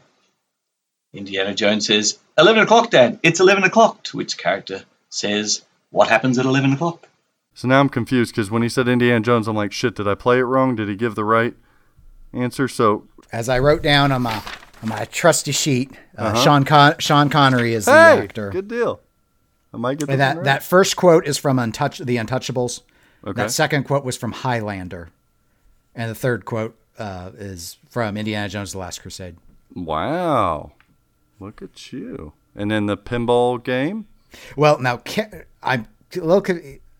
Indiana 1.13 1.55
Jones 1.55 1.87
says, 1.87 2.19
11 2.37 2.63
o'clock, 2.63 2.91
Dad. 2.91 3.19
It's 3.23 3.39
11 3.39 3.63
o'clock. 3.63 4.03
To 4.03 4.17
which 4.17 4.37
character 4.37 4.83
says, 5.09 5.63
What 5.89 6.09
happens 6.09 6.37
at 6.37 6.45
11 6.45 6.73
o'clock? 6.73 7.07
So 7.53 7.67
now 7.67 7.79
I'm 7.79 7.89
confused 7.89 8.35
because 8.35 8.51
when 8.51 8.61
he 8.61 8.69
said 8.69 8.87
Indiana 8.87 9.21
Jones, 9.21 9.47
I'm 9.47 9.55
like, 9.55 9.71
shit, 9.71 9.95
did 9.95 10.07
I 10.07 10.13
play 10.13 10.37
it 10.37 10.43
wrong? 10.43 10.75
Did 10.75 10.89
he 10.89 10.95
give 10.95 11.15
the 11.15 11.25
right 11.25 11.55
answer? 12.31 12.67
So, 12.67 13.07
As 13.31 13.49
I 13.49 13.57
wrote 13.57 13.81
down 13.81 14.11
on 14.11 14.21
my 14.21 14.35
on 14.35 14.43
my 14.83 15.05
trusty 15.05 15.51
sheet, 15.51 15.91
uh, 16.17 16.33
Sean 16.43 16.63
Con- 16.63 16.95
Sean 16.99 17.29
Connery 17.29 17.73
is 17.73 17.85
the 17.85 17.91
Uh-huh. 17.91 18.15
hey, 18.17 18.23
actor. 18.23 18.49
good 18.51 18.67
deal. 18.67 18.99
I 19.73 19.77
might 19.77 19.99
get 19.99 20.09
And 20.09 20.19
that 20.19 20.29
that 20.33 20.35
right. 20.37 20.45
that 20.45 20.63
first 20.63 20.95
quote 20.95 21.27
is 21.27 21.37
from 21.37 21.57
Untouch 21.57 22.03
the 22.05 22.17
Untouchables. 22.17 22.81
Okay. 23.25 23.41
That 23.41 23.51
second 23.51 23.83
quote 23.83 24.05
was 24.05 24.15
from 24.17 24.31
Highlander, 24.31 25.09
and 25.95 26.09
the 26.09 26.15
third 26.15 26.45
quote 26.45 26.77
uh, 26.97 27.31
is 27.37 27.77
from 27.89 28.15
Indiana 28.17 28.47
Jones: 28.49 28.71
The 28.71 28.77
Last 28.77 29.01
Crusade. 29.01 29.35
Wow. 29.73 30.71
Look 31.39 31.61
at 31.61 31.91
you. 31.91 32.33
And 32.55 32.71
then 32.71 32.87
the 32.87 32.97
pinball 32.97 33.63
game? 33.63 34.05
Well, 34.55 34.79
now 34.79 35.01
I'm 35.61 35.87
a 36.15 36.19
little 36.19 36.41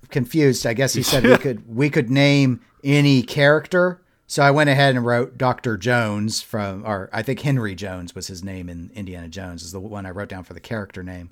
confused. 0.09 0.65
I 0.67 0.73
guess 0.73 0.93
he 0.93 1.01
said 1.03 1.23
we 1.23 1.37
could 1.45 1.73
we 1.73 1.89
could 1.89 2.09
name 2.09 2.61
any 2.83 3.23
character. 3.23 4.01
So 4.29 4.43
I 4.43 4.51
went 4.51 4.69
ahead 4.69 4.95
and 4.95 5.05
wrote 5.05 5.37
Dr. 5.37 5.77
Jones 5.77 6.41
from, 6.41 6.85
or 6.85 7.09
I 7.13 7.23
think 7.23 7.39
Henry 7.39 7.75
Jones 7.75 8.13
was 8.13 8.27
his 8.27 8.43
name 8.43 8.67
in 8.67 8.91
Indiana 8.93 9.29
Jones 9.29 9.63
is 9.63 9.71
the 9.71 9.79
one 9.79 10.05
I 10.05 10.11
wrote 10.11 10.27
down 10.27 10.43
for 10.43 10.53
the 10.53 10.59
character 10.59 11.01
name. 11.01 11.29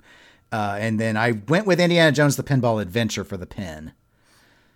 Uh, 0.50 0.78
and 0.80 0.98
then 0.98 1.16
I 1.16 1.32
went 1.32 1.66
with 1.66 1.78
Indiana 1.78 2.12
Jones: 2.12 2.36
The 2.36 2.42
Pinball 2.42 2.80
Adventure 2.80 3.24
for 3.24 3.36
the 3.36 3.46
pin. 3.46 3.92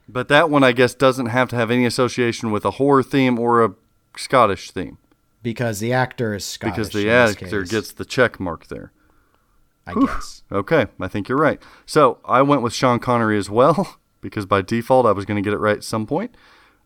But 0.08 0.28
that 0.28 0.50
one, 0.50 0.64
I 0.64 0.72
guess, 0.72 0.94
doesn't 0.94 1.26
have 1.26 1.48
to 1.50 1.56
have 1.56 1.70
any 1.70 1.86
association 1.86 2.50
with 2.50 2.64
a 2.64 2.72
horror 2.72 3.02
theme 3.02 3.38
or 3.38 3.64
a 3.64 3.74
Scottish 4.16 4.70
theme 4.70 4.98
because 5.42 5.80
the 5.80 5.92
actor 5.92 6.34
is 6.34 6.44
Scottish. 6.44 6.76
because 6.76 6.92
the 6.92 7.08
actor 7.08 7.62
gets 7.64 7.92
the 7.92 8.04
check 8.04 8.38
mark 8.40 8.66
there. 8.66 8.92
I 9.86 9.94
guess. 9.94 10.42
Okay, 10.52 10.86
I 11.00 11.08
think 11.08 11.28
you're 11.28 11.38
right. 11.38 11.60
So 11.86 12.18
I 12.24 12.42
went 12.42 12.62
with 12.62 12.74
Sean 12.74 12.98
Connery 12.98 13.38
as 13.38 13.48
well 13.48 13.98
because 14.20 14.46
by 14.46 14.62
default 14.62 15.06
I 15.06 15.12
was 15.12 15.24
going 15.24 15.42
to 15.42 15.46
get 15.46 15.54
it 15.54 15.58
right 15.58 15.76
at 15.76 15.84
some 15.84 16.06
point. 16.06 16.34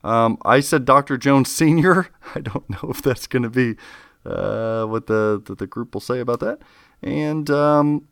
Um, 0.04 0.36
I 0.44 0.60
said 0.60 0.84
Dr. 0.84 1.16
Jones 1.16 1.50
Senior. 1.50 2.08
I 2.34 2.40
don't 2.40 2.68
know 2.70 2.90
if 2.90 3.02
that's 3.02 3.26
going 3.26 3.42
to 3.42 3.50
be 3.50 3.76
uh, 4.24 4.84
what 4.84 5.06
the, 5.06 5.42
the 5.44 5.54
the 5.54 5.66
group 5.66 5.94
will 5.94 6.00
say 6.00 6.20
about 6.20 6.40
that. 6.40 6.60
And 7.02 7.50
um, 7.50 8.06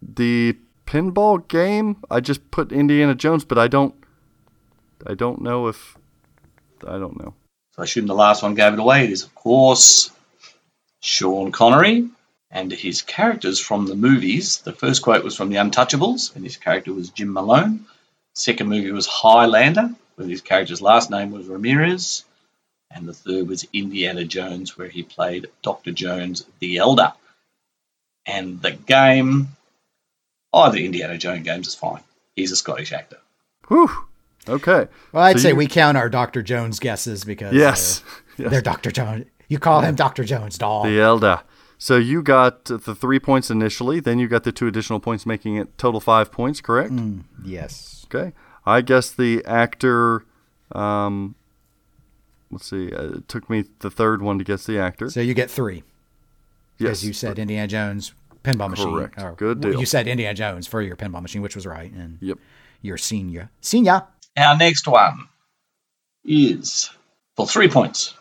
the 0.00 0.56
pinball 0.86 1.46
game, 1.46 2.02
I 2.10 2.20
just 2.20 2.50
put 2.50 2.72
Indiana 2.72 3.14
Jones, 3.14 3.44
but 3.44 3.58
I 3.58 3.68
don't. 3.68 3.94
I 5.06 5.14
don't 5.14 5.42
know 5.42 5.68
if. 5.68 5.96
I 6.86 6.98
don't 6.98 7.18
know. 7.18 7.34
So 7.72 7.82
I 7.82 7.84
assume 7.84 8.06
the 8.06 8.14
last 8.14 8.42
one 8.42 8.54
gave 8.54 8.72
it 8.72 8.78
away. 8.78 9.04
It 9.04 9.10
is, 9.10 9.24
of 9.24 9.34
course, 9.34 10.10
Sean 11.00 11.52
Connery 11.52 12.08
and 12.50 12.72
his 12.72 13.02
characters 13.02 13.60
from 13.60 13.86
the 13.86 13.94
movies. 13.94 14.58
The 14.58 14.72
first 14.72 15.02
quote 15.02 15.24
was 15.24 15.36
from 15.36 15.50
The 15.50 15.56
Untouchables, 15.56 16.34
and 16.34 16.44
his 16.44 16.56
character 16.56 16.94
was 16.94 17.10
Jim 17.10 17.34
Malone. 17.34 17.84
Second 18.34 18.68
movie 18.68 18.92
was 18.92 19.06
Highlander, 19.06 19.90
where 20.16 20.26
his 20.28 20.40
character's 20.40 20.82
last 20.82 21.10
name 21.10 21.30
was 21.30 21.46
Ramirez. 21.46 22.24
And 22.90 23.06
the 23.08 23.12
third 23.14 23.48
was 23.48 23.66
Indiana 23.72 24.24
Jones, 24.24 24.76
where 24.78 24.88
he 24.88 25.02
played 25.02 25.48
Dr. 25.62 25.92
Jones 25.92 26.44
the 26.60 26.76
Elder. 26.78 27.12
And 28.26 28.60
the 28.62 28.72
game, 28.72 29.48
oh, 30.52 30.70
the 30.70 30.84
Indiana 30.84 31.18
Jones 31.18 31.44
games 31.44 31.68
is 31.68 31.74
fine. 31.74 32.02
He's 32.34 32.52
a 32.52 32.56
Scottish 32.56 32.92
actor. 32.92 33.18
Whew. 33.68 33.90
Okay. 34.48 34.86
Well, 35.12 35.24
I'd 35.24 35.36
So 35.36 35.42
say 35.42 35.48
you- 35.50 35.56
we 35.56 35.66
count 35.66 35.96
our 35.96 36.08
Dr. 36.08 36.42
Jones 36.42 36.78
guesses 36.78 37.24
because 37.24 37.52
Yes. 37.54 38.02
uh, 38.02 38.10
Yes. 38.38 38.50
they're 38.50 38.60
Dr. 38.62 38.90
Jones. 38.90 39.26
You 39.48 39.58
call 39.58 39.80
him 39.80 39.94
Dr. 39.94 40.24
Jones, 40.24 40.58
doll. 40.58 40.84
The 40.84 41.00
Elder. 41.00 41.40
So 41.78 41.96
you 41.96 42.22
got 42.22 42.64
the 42.66 42.94
three 42.94 43.18
points 43.20 43.50
initially, 43.50 44.00
then 44.00 44.18
you 44.18 44.28
got 44.28 44.44
the 44.44 44.52
two 44.52 44.66
additional 44.66 44.98
points, 44.98 45.24
making 45.26 45.56
it 45.56 45.76
total 45.78 46.00
five 46.00 46.32
points, 46.32 46.60
correct? 46.60 46.92
yes. 47.44 48.06
Okay. 48.12 48.32
I 48.66 48.80
guess 48.80 49.10
the 49.10 49.44
actor. 49.44 50.24
Um, 50.72 51.34
let's 52.50 52.68
see. 52.68 52.92
Uh, 52.92 53.18
it 53.18 53.28
took 53.28 53.48
me 53.48 53.64
the 53.80 53.90
third 53.90 54.22
one 54.22 54.38
to 54.38 54.44
guess 54.44 54.66
the 54.66 54.78
actor. 54.78 55.08
So 55.10 55.20
you 55.20 55.34
get 55.34 55.50
three. 55.50 55.84
yes. 56.78 56.90
As 56.92 57.04
you 57.06 57.12
said, 57.12 57.38
Indiana 57.38 57.68
Jones 57.68 58.12
pinball 58.42 58.70
machine. 58.70 58.92
Correct. 58.92 59.22
Or, 59.22 59.32
Good 59.32 59.60
deal. 59.60 59.78
You 59.80 59.86
said 59.86 60.06
Indiana 60.08 60.34
Jones 60.34 60.66
for 60.66 60.82
your 60.82 60.96
pinball 60.96 61.22
machine, 61.22 61.42
which 61.42 61.54
was 61.56 61.66
right. 61.66 61.90
And 61.92 62.18
Yep. 62.20 62.38
your 62.82 62.98
senior. 62.98 63.50
Senior. 63.60 64.02
Our 64.36 64.56
next 64.56 64.86
one 64.86 65.28
is 66.24 66.90
for 67.36 67.46
three 67.46 67.68
points. 67.68 68.14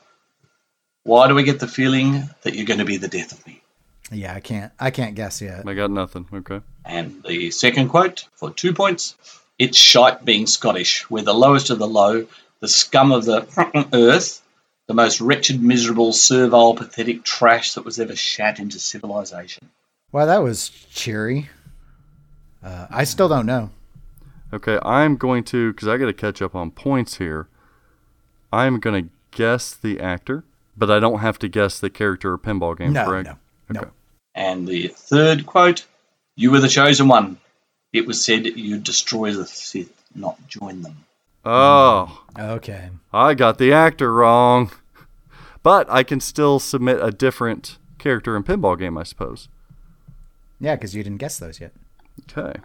Why 1.03 1.27
do 1.27 1.35
we 1.35 1.43
get 1.43 1.59
the 1.59 1.67
feeling 1.67 2.30
that 2.43 2.55
you're 2.55 2.65
going 2.65 2.80
to 2.80 2.85
be 2.85 2.97
the 2.97 3.07
death 3.07 3.31
of 3.31 3.45
me? 3.45 3.61
Yeah, 4.11 4.34
I 4.34 4.39
can't. 4.39 4.72
I 4.80 4.91
can't 4.91 5.15
guess 5.15 5.41
yet. 5.41 5.67
I 5.67 5.73
got 5.73 5.91
nothing. 5.91 6.27
Okay. 6.34 6.61
And 6.84 7.23
the 7.27 7.51
second 7.51 7.89
quote 7.89 8.27
for 8.35 8.51
two 8.51 8.73
points. 8.73 9.15
It's 9.57 9.77
shite 9.77 10.26
being 10.26 10.48
Scottish. 10.48 11.10
We're 11.10 11.23
the 11.23 11.34
lowest 11.34 11.69
of 11.69 11.80
the 11.80 11.88
low, 11.88 12.27
the 12.60 12.68
scum 12.68 13.11
of 13.11 13.26
the 13.26 13.88
earth, 13.94 14.41
the 14.88 14.94
most 14.94 15.22
wretched, 15.22 15.61
miserable, 15.64 16.11
servile, 16.14 16.76
pathetic 16.76 17.23
trash 17.23 17.73
that 17.73 17.86
was 17.86 17.99
ever 17.99 18.15
shat 18.15 18.60
into 18.60 18.80
civilization. 18.80 19.69
Well, 20.11 20.27
that 20.27 20.44
was 20.44 20.69
cheery. 20.69 21.49
Uh, 22.64 22.88
I 22.90 23.03
still 23.03 23.27
don't 23.30 23.45
know. 23.45 23.69
Okay. 24.53 24.80
I'm 24.84 25.15
going 25.18 25.44
to 25.45 25.72
because 25.72 25.88
I 25.88 25.98
got 25.98 26.06
to 26.07 26.14
catch 26.14 26.41
up 26.41 26.56
on 26.56 26.72
points 26.72 27.18
here. 27.18 27.48
I'm 28.52 28.80
going 28.80 29.06
to 29.06 29.10
guess 29.32 29.73
the 29.73 29.99
actor, 29.99 30.44
but 30.77 30.90
I 30.90 30.99
don't 30.99 31.19
have 31.19 31.38
to 31.40 31.48
guess 31.48 31.80
the 31.80 31.90
character 31.90 32.32
or 32.34 32.38
pinball 32.38 32.77
game, 32.77 32.94
No, 32.94 33.06
correct? 33.06 33.30
no, 33.69 33.82
no. 33.82 33.91
And 34.34 34.68
the 34.68 34.88
third 34.90 35.45
quote 35.45 35.86
You 36.36 36.52
were 36.52 36.60
the 36.60 36.68
chosen 36.69 37.07
one. 37.07 37.38
It 37.95 38.05
was 38.05 38.23
said 38.23 38.45
you'd 38.45 38.84
destroy 38.84 39.31
the 39.31 39.45
Sith, 39.45 39.89
not 40.13 40.35
join 40.49 40.81
them. 40.81 41.05
Oh, 41.45 42.23
Okay. 42.38 42.89
I 43.13 43.34
got 43.35 43.57
the 43.57 43.72
actor 43.72 44.13
wrong. 44.13 44.72
But 45.63 45.89
I 45.89 46.03
can 46.03 46.19
still 46.19 46.59
submit 46.59 46.99
a 47.01 47.09
different 47.09 47.77
character 47.97 48.35
in 48.35 48.43
pinball 48.43 48.77
game, 48.77 48.97
I 48.97 49.03
suppose. 49.03 49.47
Yeah, 50.59 50.76
because 50.76 50.93
you 50.93 51.03
didn't 51.03 51.19
guess 51.19 51.39
those 51.39 51.61
yet. 51.61 51.72
Okay. 52.38 52.59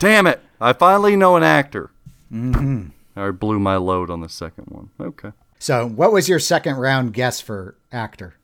Damn 0.00 0.26
it! 0.26 0.40
I 0.60 0.72
finally 0.72 1.14
know 1.14 1.36
an 1.36 1.42
actor. 1.42 1.90
Mm-hmm. 2.32 2.88
I 3.16 3.30
blew 3.30 3.58
my 3.60 3.76
load 3.76 4.10
on 4.10 4.20
the 4.20 4.28
second 4.28 4.66
one. 4.68 4.90
Okay. 5.00 5.30
So, 5.58 5.86
what 5.86 6.12
was 6.12 6.28
your 6.28 6.38
second 6.40 6.76
round 6.76 7.12
guess 7.14 7.40
for 7.40 7.76
actor? 7.92 8.34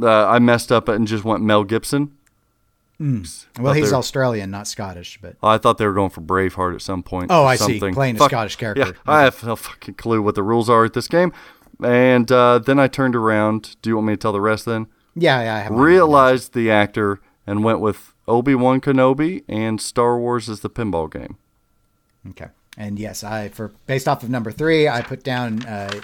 Uh, 0.00 0.26
I 0.28 0.38
messed 0.38 0.70
up 0.70 0.88
and 0.88 1.06
just 1.06 1.24
went 1.24 1.42
Mel 1.42 1.64
Gibson. 1.64 2.15
Well, 2.98 3.72
he's 3.74 3.90
were- 3.92 3.98
Australian, 3.98 4.50
not 4.50 4.66
Scottish, 4.66 5.18
but 5.20 5.36
I 5.42 5.58
thought 5.58 5.78
they 5.78 5.86
were 5.86 5.92
going 5.92 6.10
for 6.10 6.20
Braveheart 6.22 6.74
at 6.74 6.82
some 6.82 7.02
point. 7.02 7.30
Oh, 7.30 7.44
I 7.44 7.56
see. 7.56 7.72
something. 7.78 7.94
Playing 7.94 8.16
a 8.16 8.18
Fuck- 8.18 8.30
Scottish 8.30 8.54
Yeah, 8.56 8.72
character. 8.74 8.96
I 9.06 9.22
have 9.22 9.42
no 9.44 9.56
fucking 9.56 9.94
clue 9.94 10.22
what 10.22 10.34
the 10.34 10.42
rules 10.42 10.70
are 10.70 10.84
at 10.84 10.92
this 10.94 11.08
game. 11.08 11.32
And 11.84 12.32
uh, 12.32 12.58
then 12.58 12.78
I 12.78 12.88
turned 12.88 13.14
around. 13.14 13.76
Do 13.82 13.90
you 13.90 13.96
want 13.96 14.06
me 14.08 14.12
to 14.14 14.16
tell 14.16 14.32
the 14.32 14.40
rest 14.40 14.64
then? 14.64 14.86
yeah, 15.14 15.42
yeah, 15.42 15.54
I 15.56 15.58
have. 15.60 15.72
Realized 15.72 16.54
the 16.54 16.70
actor 16.70 17.20
and 17.46 17.62
went 17.62 17.80
with 17.80 18.14
Obi 18.26 18.54
Wan 18.54 18.80
Kenobi 18.80 19.44
and 19.48 19.80
Star 19.80 20.18
Wars 20.18 20.48
as 20.48 20.60
the 20.60 20.70
pinball 20.70 21.10
game. 21.12 21.36
Okay. 22.30 22.46
And 22.78 22.98
yes, 22.98 23.22
I 23.24 23.48
for 23.48 23.72
based 23.86 24.08
off 24.08 24.22
of 24.22 24.30
number 24.30 24.50
three, 24.52 24.88
I 24.88 25.00
put 25.02 25.22
down 25.22 25.64
uh, 25.66 26.00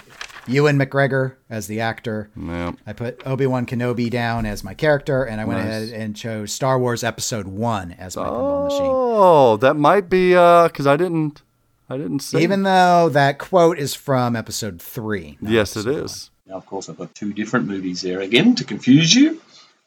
Ewan 0.47 0.77
McGregor 0.77 1.35
as 1.49 1.67
the 1.67 1.79
actor. 1.79 2.29
Yeah. 2.35 2.73
I 2.85 2.93
put 2.93 3.25
Obi 3.25 3.45
Wan 3.47 3.65
Kenobi 3.65 4.09
down 4.09 4.45
as 4.45 4.63
my 4.63 4.73
character, 4.73 5.23
and 5.23 5.39
I 5.39 5.45
went 5.45 5.59
Nice. 5.59 5.67
ahead 5.91 5.99
and 6.01 6.15
chose 6.15 6.51
Star 6.51 6.77
Wars 6.79 7.03
Episode 7.03 7.47
One 7.47 7.91
as 7.93 8.15
my 8.17 8.23
pinball 8.25 8.63
machine. 8.65 8.81
Oh, 8.83 9.57
that 9.57 9.75
might 9.75 10.09
be 10.09 10.35
uh, 10.35 10.67
because 10.67 10.87
I 10.87 10.97
didn't. 10.97 11.41
I 11.89 11.97
didn't 11.97 12.19
see. 12.19 12.41
Even 12.41 12.63
though 12.63 13.09
that 13.09 13.39
quote 13.39 13.77
is 13.77 13.93
from 13.93 14.35
Episode 14.35 14.81
Three. 14.81 15.37
yes, 15.41 15.75
it 15.75 15.81
Episode 15.87 16.05
is. 16.05 16.29
Now, 16.47 16.55
of 16.55 16.65
course, 16.65 16.89
I've 16.89 16.97
got 16.97 17.13
two 17.15 17.33
different 17.33 17.67
movies 17.67 18.01
there 18.01 18.19
again 18.21 18.55
to 18.55 18.63
confuse 18.65 19.13
you, 19.15 19.41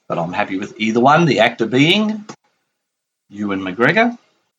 but 0.09 0.19
I'm 0.19 0.33
happy 0.33 0.57
with 0.59 0.79
either 0.81 1.01
one. 1.01 1.25
The 1.27 1.41
actor 1.41 1.67
being 1.67 2.25
Ewan 3.29 3.61
McGregor, 3.61 4.17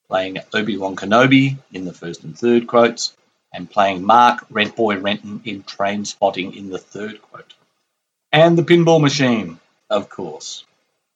playing 0.07 0.38
Obi 0.53 0.78
Wan 0.78 0.95
Kenobi 0.95 1.57
in 1.74 1.86
the 1.86 1.94
first 1.94 2.24
and 2.24 2.38
third 2.38 2.68
quotes, 2.68 3.15
and 3.57 3.69
playing 3.69 4.05
Mark 4.05 4.47
Rentboy 4.49 5.03
Renton 5.03 5.41
in 5.43 5.63
Trainspotting 5.63 6.55
in 6.55 6.69
the 6.69 6.77
third 6.77 7.21
quote. 7.21 7.55
And 8.31 8.57
the 8.57 8.61
pinball 8.63 9.01
machine, 9.01 9.59
of 9.89 10.09
course. 10.09 10.63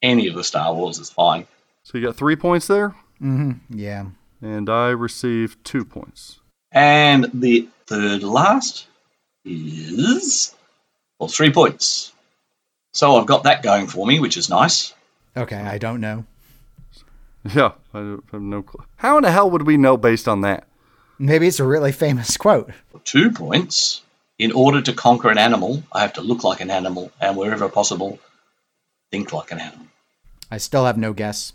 Any 0.02 0.28
of 0.28 0.34
the 0.36 0.44
Star 0.44 0.74
Wars 0.74 0.98
is 0.98 1.10
fine. 1.12 1.46
So 1.84 1.98
you 1.98 2.06
got 2.06 2.16
three 2.16 2.36
points 2.36 2.66
there, 2.68 2.96
one. 3.20 3.62
Yeah. 3.70 4.06
and 4.42 4.70
I 4.70 4.90
received 4.90 5.64
two 5.64 5.86
points. 5.86 6.40
And 6.72 7.30
the 7.34 7.68
third 7.86 8.24
last 8.24 8.88
is 9.46 10.56
well, 11.20 11.28
three 11.30 11.52
points. 11.54 12.12
So 12.94 13.18
I've 13.18 13.28
got 13.28 13.44
that 13.44 13.62
going 13.64 13.88
for 13.88 14.06
me, 14.08 14.20
which 14.20 14.38
is 14.38 14.50
nice. 14.50 14.94
Okay, 15.38 15.58
I 15.58 15.78
don't 15.78 16.02
know. 16.02 16.26
Yeah, 17.56 17.72
I 17.92 17.98
don't- 18.00 18.24
I 18.32 18.36
have 18.36 18.42
no 18.44 18.62
clue. 18.62 18.86
How 18.98 19.18
in 19.18 19.24
the 19.24 19.32
hell 19.32 19.50
would 19.50 19.66
we 19.66 19.76
know 19.76 19.98
based 19.98 20.28
on 20.28 20.42
that? 20.42 20.68
Maybe 21.20 21.48
it's 21.48 21.60
a 21.60 21.66
really 21.66 21.92
famous 21.92 22.38
quote. 22.38 22.72
Two 23.04 23.32
points, 23.32 24.02
in 24.40 24.52
order 24.52 24.82
to 24.82 24.94
conquer 24.94 25.30
an 25.30 25.38
animal, 25.38 25.84
I 25.92 26.02
have 26.02 26.14
to 26.14 26.22
look 26.22 26.44
like 26.44 26.62
an 26.62 26.72
animal 26.72 27.12
and 27.20 27.38
wherever 27.38 27.70
possible, 27.70 28.20
think 29.12 29.32
like 29.32 29.52
an 29.52 29.60
animal. 29.60 29.88
I 30.50 30.58
still 30.58 30.86
have 30.86 30.98
no 30.98 31.14
guess. 31.14 31.54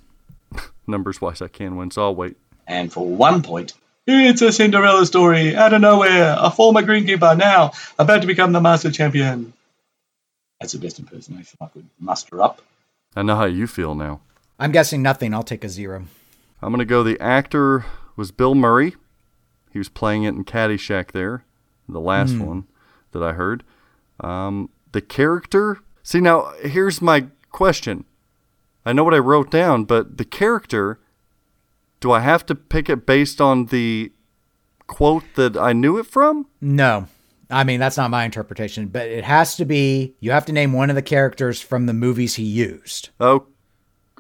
Numbers 0.87 1.21
wise, 1.21 1.43
I 1.43 1.49
can 1.49 1.77
win, 1.77 1.91
so 1.91 2.03
I'll 2.03 2.15
wait. 2.15 2.37
And 2.67 2.93
for 2.93 3.07
one 3.07 3.43
point, 3.43 3.75
it's 4.07 4.41
a 4.41 4.53
Cinderella 4.53 5.05
story 5.05 5.57
out 5.57 5.73
of 5.73 5.81
nowhere. 5.81 6.37
A 6.39 6.51
former 6.51 6.83
greenkeeper 6.83 7.37
now 7.37 7.73
about 7.99 8.21
to 8.21 8.27
become 8.27 8.53
the 8.53 8.61
master 8.61 8.91
champion. 8.91 9.53
That's 10.61 10.73
the 10.73 10.79
best 10.79 10.99
impersonation 10.99 11.59
I 11.61 11.67
could 11.67 11.89
muster 11.99 12.41
up. 12.41 12.63
I 13.17 13.23
know 13.23 13.37
how 13.37 13.47
you 13.47 13.67
feel 13.67 13.95
now. 13.95 14.21
I'm 14.59 14.73
guessing 14.73 15.03
nothing. 15.03 15.35
I'll 15.35 15.43
take 15.43 15.65
a 15.65 15.69
zero. 15.69 16.05
I'm 16.63 16.73
gonna 16.73 16.85
go. 16.85 17.03
The 17.03 17.21
actor 17.21 17.85
was 18.17 18.31
Bill 18.31 18.55
Murray. 18.55 18.95
He 19.77 19.79
was 19.79 19.91
playing 19.91 20.23
it 20.23 20.31
in 20.31 20.43
Caddyshack 20.43 21.13
there, 21.13 21.45
the 21.87 22.01
last 22.01 22.39
one 22.39 22.65
that 23.13 23.23
I 23.23 23.35
heard. 23.35 23.63
Um, 24.21 24.71
the 24.93 25.03
character. 25.03 25.81
See 26.03 26.19
now, 26.19 26.55
here's 26.63 27.03
my 27.03 27.27
question. 27.51 28.07
I 28.87 28.95
know 28.95 29.05
what 29.05 29.13
I 29.13 29.19
wrote 29.19 29.51
down, 29.51 29.85
but 29.85 30.17
the 30.17 30.25
character. 30.25 30.99
Do 32.01 32.11
I 32.11 32.21
have 32.21 32.47
to 32.47 32.55
pick 32.55 32.89
it 32.89 33.05
based 33.05 33.39
on 33.39 33.67
the 33.67 34.13
quote 34.87 35.25
that 35.35 35.59
I 35.59 35.75
knew 35.75 35.99
it 35.99 36.07
from? 36.07 36.47
No. 36.59 37.09
I 37.51 37.63
mean, 37.63 37.79
that's 37.79 37.99
not 37.99 38.11
my 38.11 38.25
interpretation, 38.25 38.89
but 38.89 39.09
it 39.09 39.25
has 39.25 39.57
to 39.57 39.67
be 39.67 40.15
you 40.21 40.31
have 40.31 40.47
to 40.47 40.53
name 40.53 40.73
one 40.73 40.89
of 40.89 40.97
the 40.97 41.03
characters 41.03 41.61
from 41.61 41.85
the 41.85 41.93
movies 41.93 42.37
he 42.37 42.45
used. 42.45 43.11
Oh, 43.21 43.49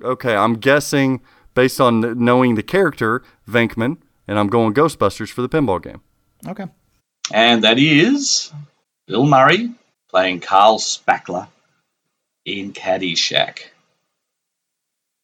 okay. 0.02 0.36
I'm 0.36 0.56
guessing 0.56 1.22
based 1.54 1.80
on 1.80 2.22
knowing 2.22 2.56
the 2.56 2.62
character 2.62 3.22
Venkman, 3.48 3.96
and 4.28 4.38
I'm 4.38 4.48
going 4.48 4.74
Ghostbusters 4.74 5.30
for 5.30 5.42
the 5.42 5.48
pinball 5.48 5.82
game. 5.82 6.00
Okay. 6.46 6.66
And 7.32 7.64
that 7.64 7.78
is 7.78 8.52
Bill 9.06 9.26
Murray 9.26 9.70
playing 10.10 10.40
Carl 10.40 10.78
Spackler 10.78 11.48
in 12.44 12.72
Caddyshack. 12.72 13.60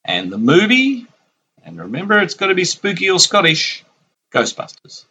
And 0.04 0.32
the 0.32 0.38
movie, 0.38 1.06
and 1.64 1.78
remember 1.78 2.18
it's 2.18 2.34
got 2.34 2.48
to 2.48 2.54
be 2.54 2.64
spooky 2.64 3.08
or 3.08 3.18
Scottish, 3.20 3.84
Ghostbusters. 4.34 5.04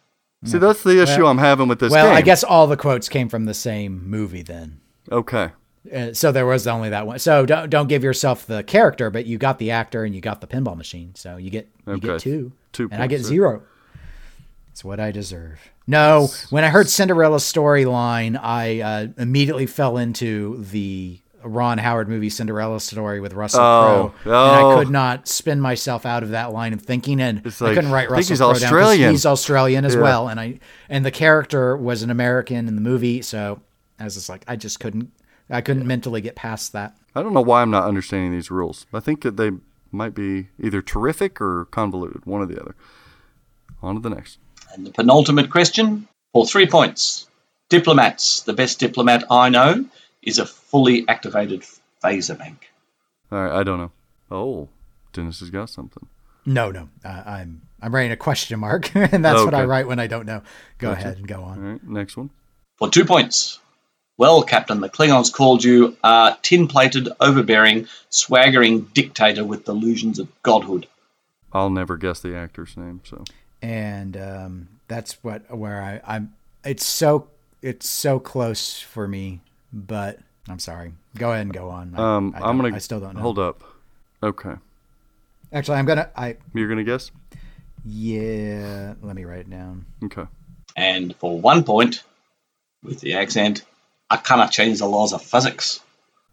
See, 0.44 0.58
that's 0.58 0.82
the 0.82 1.00
issue 1.02 1.22
Well- 1.22 1.30
I'm 1.30 1.38
having 1.38 1.68
with 1.68 1.78
this 1.78 1.92
well, 1.92 2.08
game. 2.08 2.16
I 2.16 2.20
guess 2.20 2.42
all 2.44 2.66
the 2.66 2.76
quotes 2.76 3.08
came 3.08 3.28
from 3.28 3.44
the 3.46 3.54
same 3.54 4.08
movie 4.08 4.42
then. 4.42 4.80
Okay. 5.10 5.50
Uh, 5.92 6.12
so 6.12 6.30
there 6.30 6.46
was 6.46 6.66
only 6.66 6.90
that 6.90 7.06
one. 7.06 7.18
So 7.18 7.44
don't 7.46 7.68
don't 7.70 7.88
give 7.88 8.04
yourself 8.04 8.46
the 8.46 8.62
character, 8.62 9.10
but 9.10 9.26
you 9.26 9.36
got 9.38 9.58
the 9.58 9.70
actor 9.72 10.04
and 10.04 10.14
you 10.14 10.20
got 10.20 10.40
the 10.40 10.46
pinball 10.46 10.76
machine. 10.76 11.12
So 11.16 11.36
you 11.36 11.50
get 11.50 11.68
you 11.86 11.92
Okay. 11.94 12.06
get 12.08 12.20
two, 12.20 12.52
Two 12.72 12.88
and 12.92 13.02
I 13.02 13.06
get 13.08 13.16
points. 13.16 13.28
zero. 13.28 13.62
It's 14.72 14.84
what 14.84 14.98
I 15.00 15.10
deserve. 15.12 15.60
No, 15.86 16.28
when 16.50 16.64
I 16.64 16.68
heard 16.68 16.88
Cinderella's 16.88 17.44
storyline, 17.44 18.38
I 18.42 18.80
uh, 18.80 19.06
immediately 19.18 19.66
fell 19.66 19.98
into 19.98 20.62
the 20.64 21.18
Ron 21.44 21.78
Howard 21.78 22.08
movie 22.08 22.30
Cinderella 22.30 22.80
story 22.80 23.20
with 23.20 23.32
Russell 23.34 23.60
Oh, 23.60 24.14
Crowe, 24.22 24.32
and 24.32 24.56
I 24.56 24.62
oh. 24.62 24.78
could 24.78 24.90
not 24.90 25.26
spin 25.28 25.60
myself 25.60 26.06
out 26.06 26.22
of 26.22 26.30
that 26.30 26.52
line 26.52 26.72
of 26.72 26.80
thinking. 26.82 27.20
And 27.20 27.44
It's 27.44 27.60
I 27.60 27.74
couldn't 27.74 27.90
write 27.90 28.10
Russell 28.10 28.36
Crowe 28.36 28.46
down 28.46 28.54
'cause 28.54 28.62
Australian. 28.62 29.10
he's 29.10 29.26
Australian 29.26 29.84
as 29.84 29.94
Yeah. 29.96 30.00
well, 30.02 30.28
and 30.28 30.38
I 30.40 30.60
and 30.88 31.04
the 31.04 31.10
character 31.10 31.76
was 31.76 32.02
an 32.02 32.10
American 32.10 32.68
in 32.68 32.74
the 32.76 32.80
movie, 32.80 33.22
so 33.22 33.60
I 33.98 34.04
was 34.04 34.14
just 34.14 34.28
like, 34.28 34.44
I 34.48 34.54
just 34.56 34.78
couldn't, 34.80 35.10
I 35.50 35.60
couldn't 35.60 35.86
mentally 35.86 36.20
get 36.20 36.36
past 36.36 36.72
that. 36.72 36.96
I 37.14 37.22
don't 37.22 37.34
know 37.34 37.40
why 37.42 37.60
I'm 37.60 37.70
not 37.70 37.84
understanding 37.88 38.30
these 38.32 38.50
rules. 38.50 38.86
I 38.94 39.00
think 39.00 39.22
that 39.22 39.36
they 39.36 39.50
might 39.90 40.14
be 40.14 40.48
either 40.60 40.80
terrific 40.80 41.40
or 41.40 41.66
convoluted, 41.66 42.24
one 42.24 42.40
or 42.40 42.46
the 42.46 42.58
other. 42.60 42.74
On 43.82 43.96
to 43.96 44.00
the 44.00 44.10
next. 44.10 44.38
And 44.72 44.86
the 44.86 44.90
penultimate 44.90 45.50
question 45.50 46.08
for 46.32 46.46
three 46.46 46.66
points. 46.66 47.26
Diplomats. 47.68 48.42
The 48.42 48.52
best 48.52 48.80
diplomat 48.80 49.24
I 49.30 49.48
know 49.48 49.84
is 50.22 50.38
a 50.38 50.46
fully 50.46 51.06
activated 51.08 51.64
phaser 52.02 52.38
bank. 52.38 52.70
All 53.30 53.38
right, 53.42 53.60
I 53.60 53.62
don't 53.62 53.78
know. 53.78 53.90
Oh, 54.30 54.68
Dennis 55.12 55.40
has 55.40 55.50
got 55.50 55.68
something. 55.70 56.06
No, 56.44 56.70
no, 56.70 56.88
uh, 57.04 57.22
I'm 57.24 57.62
I'm 57.80 57.94
writing 57.94 58.12
a 58.12 58.16
question 58.16 58.58
mark, 58.60 58.94
and 58.96 59.24
that's 59.24 59.44
what 59.44 59.54
I 59.54 59.64
write 59.64 59.86
when 59.86 59.98
I 59.98 60.06
don't 60.06 60.26
know. 60.26 60.42
Go 60.78 60.88
Gotcha. 60.90 61.00
ahead 61.00 61.16
and 61.18 61.28
go 61.28 61.42
on. 61.42 61.60
right, 61.60 61.84
next 61.84 62.16
one. 62.16 62.30
For 62.78 62.90
two 62.90 63.04
points. 63.04 63.58
Well, 64.18 64.42
Captain, 64.42 64.80
the 64.80 64.90
Klingons 64.90 65.32
called 65.32 65.64
you 65.64 65.96
a 66.04 66.36
tin 66.42 66.68
plated, 66.68 67.08
overbearing, 67.20 67.88
swaggering 68.10 68.82
dictator 68.92 69.44
with 69.44 69.64
delusions 69.64 70.18
of 70.18 70.28
godhood. 70.42 70.86
I'll 71.52 71.70
never 71.70 71.96
guess 71.96 72.20
the 72.20 72.36
actor's 72.36 72.76
name, 72.76 73.00
so 73.04 73.24
And 73.62 74.16
um, 74.16 74.68
that's 74.88 75.14
what 75.22 75.54
where 75.56 75.80
I 75.80 76.00
I'm. 76.06 76.34
It's 76.64 76.84
so 76.84 77.28
it's 77.62 77.88
so 77.88 78.18
close 78.18 78.80
for 78.80 79.06
me, 79.08 79.40
but 79.72 80.18
I'm 80.48 80.58
sorry. 80.58 80.92
Go 81.16 81.30
ahead 81.30 81.42
and 81.42 81.52
go 81.52 81.68
on. 81.70 81.94
I, 81.96 82.16
um, 82.16 82.34
I 82.36 82.48
I'm 82.48 82.56
gonna 82.56 82.74
I 82.74 82.78
still 82.78 83.00
don't 83.00 83.14
know. 83.14 83.22
Hold 83.22 83.38
up. 83.38 83.62
Okay, 84.22 84.54
Actually, 85.52 85.78
I'm 85.78 85.84
gonna. 85.84 86.10
I 86.16 86.36
you're 86.54 86.68
gonna 86.68 86.84
guess. 86.84 87.10
yeah. 87.84 88.94
Let 89.00 89.16
me 89.16 89.24
write 89.24 89.40
it 89.40 89.50
down. 89.50 89.86
Okay. 90.04 90.24
And 90.76 91.14
for 91.16 91.38
one 91.38 91.64
point, 91.64 92.02
with 92.82 93.00
the 93.00 93.14
accent, 93.14 93.64
I 94.10 94.16
cannot 94.16 94.50
change 94.50 94.78
the 94.78 94.86
laws 94.86 95.12
of 95.12 95.22
physics. 95.22 95.80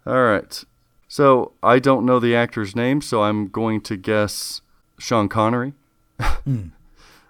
All 0.06 0.22
right. 0.22 0.64
So 1.08 1.54
I 1.62 1.80
don't 1.80 2.06
know 2.06 2.20
the 2.20 2.36
actor's 2.36 2.76
name, 2.76 3.02
so 3.02 3.24
I'm 3.24 3.48
going 3.48 3.82
to 3.82 3.98
guess 3.98 4.62
Sean 5.00 5.28
Connery. 5.28 5.74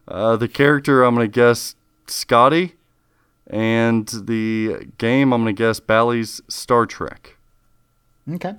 Uh, 0.09 0.35
the 0.35 0.47
character 0.47 1.03
I'm 1.03 1.15
going 1.15 1.29
to 1.29 1.31
guess 1.31 1.75
Scotty, 2.07 2.73
And 3.47 4.07
the 4.07 4.87
game, 4.97 5.31
I'm 5.31 5.43
going 5.43 5.55
to 5.55 5.57
guess 5.57 5.79
Bally's 5.79 6.41
Star 6.47 6.85
Trek. 6.85 7.37
Okay. 8.29 8.55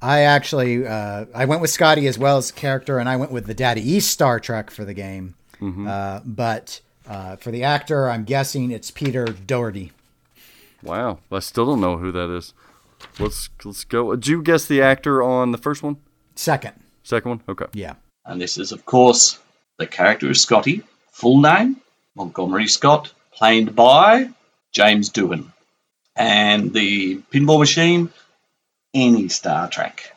I 0.00 0.20
actually 0.20 0.86
uh, 0.86 1.26
I 1.34 1.44
went 1.44 1.60
with 1.60 1.70
Scotty 1.70 2.06
as 2.06 2.18
well 2.18 2.36
as 2.36 2.52
character, 2.52 2.98
and 2.98 3.08
I 3.08 3.16
went 3.16 3.32
with 3.32 3.46
the 3.46 3.54
Data 3.54 3.80
East 3.80 4.10
Star 4.10 4.38
Trek 4.38 4.70
for 4.70 4.84
the 4.84 4.94
game. 4.94 5.34
Uh, 5.60 6.20
but 6.24 6.80
uh, 7.08 7.34
for 7.36 7.50
the 7.50 7.64
actor, 7.64 8.08
I'm 8.08 8.22
guessing 8.22 8.70
it's 8.70 8.92
Peter 8.92 9.24
Doherty. 9.24 9.90
Wow, 10.84 11.18
I 11.32 11.40
still 11.40 11.66
don't 11.66 11.80
know 11.80 11.96
who 11.96 12.12
that 12.12 12.30
is. 12.30 12.54
Let's 13.18 13.50
let's 13.64 13.82
go. 13.82 14.14
Did 14.14 14.28
you 14.28 14.40
guess 14.42 14.66
the 14.66 14.80
actor 14.80 15.20
on 15.20 15.50
the 15.50 15.58
first 15.58 15.82
one? 15.82 15.96
Second. 16.36 16.74
Second 17.02 17.28
one? 17.30 17.40
Okay. 17.48 17.66
Yeah. 17.72 17.94
And 18.24 18.40
this 18.40 18.56
is, 18.56 18.70
of 18.70 18.86
course, 18.86 19.40
the 19.78 19.86
character 19.86 20.30
is 20.30 20.40
Scotty. 20.40 20.82
Full 21.12 21.40
name 21.40 21.76
Montgomery 22.16 22.68
Scott, 22.68 23.12
played 23.32 23.74
by 23.74 24.28
James 24.72 25.10
Doohan. 25.10 25.52
And 26.16 26.72
the 26.72 27.18
pinball 27.32 27.60
machine, 27.60 28.10
any 28.92 29.28
Star 29.28 29.68
Trek. 29.68 30.12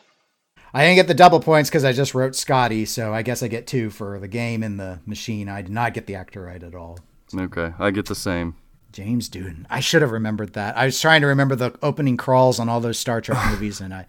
I 0.74 0.84
didn't 0.84 0.96
get 0.96 1.06
the 1.08 1.14
double 1.14 1.40
points 1.40 1.68
because 1.68 1.84
I 1.84 1.92
just 1.92 2.14
wrote 2.14 2.34
Scotty, 2.34 2.86
so 2.86 3.12
I 3.12 3.22
guess 3.22 3.42
I 3.42 3.48
get 3.48 3.66
two 3.66 3.90
for 3.90 4.18
the 4.18 4.28
game 4.28 4.62
and 4.62 4.80
the 4.80 5.00
machine. 5.06 5.48
I 5.48 5.62
did 5.62 5.70
not 5.70 5.92
get 5.94 6.06
the 6.06 6.14
actor 6.14 6.42
right 6.42 6.62
at 6.62 6.74
all. 6.74 6.98
Okay, 7.34 7.72
I 7.78 7.90
get 7.90 8.06
the 8.06 8.14
same. 8.14 8.56
James 8.90 9.28
Doohan. 9.28 9.64
I 9.70 9.80
should 9.80 10.02
have 10.02 10.10
remembered 10.10 10.54
that. 10.54 10.76
I 10.76 10.86
was 10.86 11.00
trying 11.00 11.20
to 11.22 11.26
remember 11.28 11.54
the 11.56 11.74
opening 11.82 12.16
crawls 12.16 12.58
on 12.58 12.68
all 12.68 12.80
those 12.80 12.98
Star 12.98 13.20
Trek 13.20 13.38
movies, 13.50 13.80
and 13.80 13.92
I, 13.94 14.06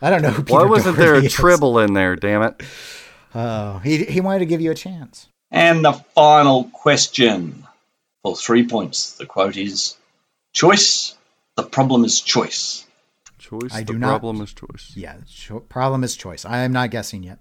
I 0.00 0.10
don't 0.10 0.22
know 0.22 0.30
who. 0.30 0.42
Peter 0.42 0.58
Why 0.58 0.64
wasn't 0.64 0.96
there 0.96 1.12
a 1.12 1.16
Doherty 1.16 1.26
is. 1.26 1.32
tribble 1.32 1.78
in 1.78 1.92
there? 1.94 2.16
Damn 2.16 2.42
it! 2.42 2.60
Oh, 3.34 3.78
he 3.78 4.04
he 4.04 4.20
wanted 4.20 4.40
to 4.40 4.46
give 4.46 4.60
you 4.60 4.70
a 4.70 4.74
chance. 4.74 5.28
And 5.50 5.84
the 5.84 5.92
final 5.92 6.64
question 6.64 7.66
for 8.22 8.36
three 8.36 8.66
points. 8.66 9.12
The 9.12 9.26
quote 9.26 9.56
is 9.56 9.96
Choice, 10.52 11.14
the 11.56 11.62
problem 11.62 12.04
is 12.04 12.20
choice. 12.20 12.86
Choice. 13.38 13.72
I 13.74 13.80
the 13.80 13.92
do 13.94 13.98
not- 13.98 14.08
problem 14.08 14.40
is 14.42 14.52
choice. 14.52 14.92
Yeah, 14.94 15.16
cho- 15.28 15.60
problem 15.60 16.04
is 16.04 16.14
choice. 16.16 16.44
I 16.44 16.58
am 16.58 16.72
not 16.72 16.90
guessing 16.90 17.22
yet. 17.22 17.38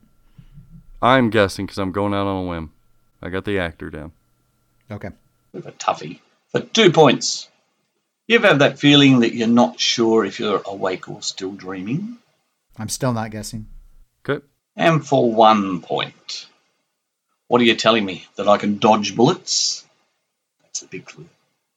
I'm 1.01 1.29
guessing 1.29 1.65
because 1.65 1.77
I'm 1.77 1.91
going 1.91 2.13
out 2.13 2.27
on 2.27 2.45
a 2.45 2.47
whim. 2.49 2.71
I 3.21 3.29
got 3.29 3.45
the 3.45 3.59
actor 3.59 3.89
down. 3.89 4.11
Okay. 4.89 5.09
with 5.53 5.65
a 5.65 5.71
toughie 5.73 6.19
for 6.51 6.61
two 6.61 6.91
points. 6.91 7.49
You 8.27 8.37
ever 8.37 8.47
have 8.47 8.59
that 8.59 8.79
feeling 8.79 9.19
that 9.19 9.33
you're 9.35 9.47
not 9.47 9.79
sure 9.79 10.23
if 10.25 10.39
you're 10.39 10.61
awake 10.65 11.09
or 11.09 11.21
still 11.21 11.51
dreaming? 11.51 12.17
I'm 12.77 12.87
still 12.89 13.11
not 13.13 13.31
guessing. 13.31 13.67
And 14.75 15.05
for 15.05 15.31
one 15.31 15.81
point, 15.81 16.47
what 17.47 17.61
are 17.61 17.65
you 17.65 17.75
telling 17.75 18.05
me? 18.05 18.25
That 18.37 18.47
I 18.47 18.57
can 18.57 18.77
dodge 18.77 19.15
bullets? 19.15 19.85
That's 20.63 20.81
a 20.81 20.87
big 20.87 21.05
clue. 21.05 21.25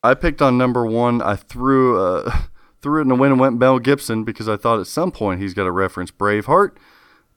I 0.02 0.14
picked 0.14 0.40
on 0.42 0.58
number 0.58 0.86
one. 0.86 1.20
I 1.22 1.36
threw 1.36 2.00
uh, 2.00 2.36
threw 2.82 2.98
it 3.00 3.02
in 3.02 3.08
the 3.08 3.14
wind 3.14 3.32
and 3.32 3.40
went 3.40 3.58
Mel 3.58 3.78
Gibson 3.78 4.22
because 4.24 4.48
I 4.48 4.56
thought 4.56 4.78
at 4.80 4.86
some 4.86 5.10
point 5.10 5.40
he's 5.40 5.54
got 5.54 5.64
to 5.64 5.72
reference 5.72 6.10
Braveheart, 6.10 6.76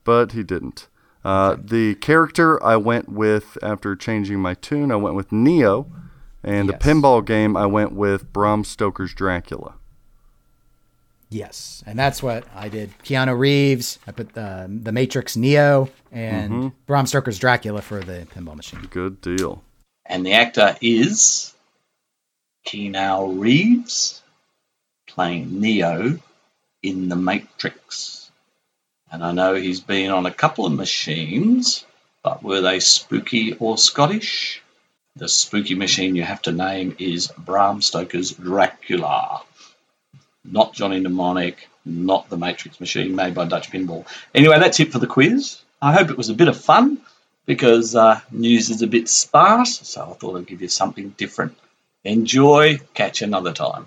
but 0.04 0.32
he 0.32 0.42
didn't. 0.42 0.88
Uh, 1.24 1.56
The 1.62 1.96
character 1.96 2.62
I 2.62 2.76
went 2.76 3.08
with 3.08 3.58
after 3.62 3.96
changing 3.96 4.38
my 4.40 4.54
tune, 4.54 4.92
I 4.92 4.96
went 4.96 5.16
with 5.16 5.32
Neo, 5.32 5.90
and 6.44 6.68
Yes. 6.68 6.80
the 6.80 6.88
pinball 6.88 7.24
game 7.24 7.56
I 7.56 7.66
went 7.66 7.92
with 7.92 8.32
Bram 8.32 8.62
Stoker's 8.64 9.12
Dracula. 9.14 9.74
Yes, 11.30 11.82
and 11.86 11.98
that's 11.98 12.22
what 12.22 12.44
I 12.54 12.68
did. 12.68 12.90
Keanu 13.04 13.38
Reeves. 13.38 13.98
I 14.06 14.12
put 14.12 14.32
the 14.32 14.66
the 14.68 14.92
Matrix 14.92 15.36
Neo 15.36 15.90
and 16.10 16.52
mm-hmm. 16.52 16.68
Bram 16.86 17.06
Stoker's 17.06 17.38
Dracula 17.38 17.82
for 17.82 18.00
the 18.00 18.26
pinball 18.34 18.56
machine. 18.56 18.80
Good 18.90 19.20
deal. 19.20 19.62
And 20.06 20.24
the 20.24 20.32
actor 20.32 20.76
is 20.80 21.54
Keanu 22.66 23.38
Reeves 23.38 24.22
playing 25.06 25.60
Neo 25.60 26.18
in 26.82 27.08
The 27.08 27.16
Matrix. 27.16 28.30
And 29.10 29.24
I 29.24 29.32
know 29.32 29.54
he's 29.54 29.80
been 29.80 30.10
on 30.10 30.26
a 30.26 30.30
couple 30.32 30.66
of 30.66 30.72
machines, 30.72 31.84
but 32.22 32.42
were 32.42 32.60
they 32.60 32.80
spooky 32.80 33.54
or 33.54 33.76
Scottish? 33.76 34.62
The 35.16 35.28
spooky 35.28 35.74
machine 35.74 36.14
you 36.14 36.22
have 36.22 36.42
to 36.42 36.52
name 36.52 36.94
is 36.98 37.32
Bram 37.36 37.82
Stoker's 37.82 38.30
Dracula. 38.30 39.42
Not 40.44 40.72
Johnny 40.72 41.00
Mnemonic, 41.00 41.68
not 41.84 42.28
the 42.28 42.36
Matrix 42.36 42.80
machine 42.80 43.14
made 43.14 43.34
by 43.34 43.44
Dutch 43.46 43.70
Pinball. 43.70 44.06
Anyway, 44.34 44.58
that's 44.58 44.80
it 44.80 44.92
for 44.92 44.98
the 44.98 45.06
quiz. 45.06 45.60
I 45.82 45.92
hope 45.92 46.10
it 46.10 46.16
was 46.16 46.28
a 46.28 46.34
bit 46.34 46.48
of 46.48 46.60
fun 46.60 46.98
because 47.46 47.94
uh, 47.94 48.20
news 48.30 48.70
is 48.70 48.82
a 48.82 48.86
bit 48.86 49.08
sparse, 49.08 49.80
so 49.88 50.10
I 50.10 50.14
thought 50.14 50.36
I'd 50.38 50.46
give 50.46 50.62
you 50.62 50.68
something 50.68 51.10
different. 51.16 51.56
Enjoy, 52.04 52.78
catch 52.94 53.20
you 53.20 53.26
another 53.26 53.52
time. 53.52 53.86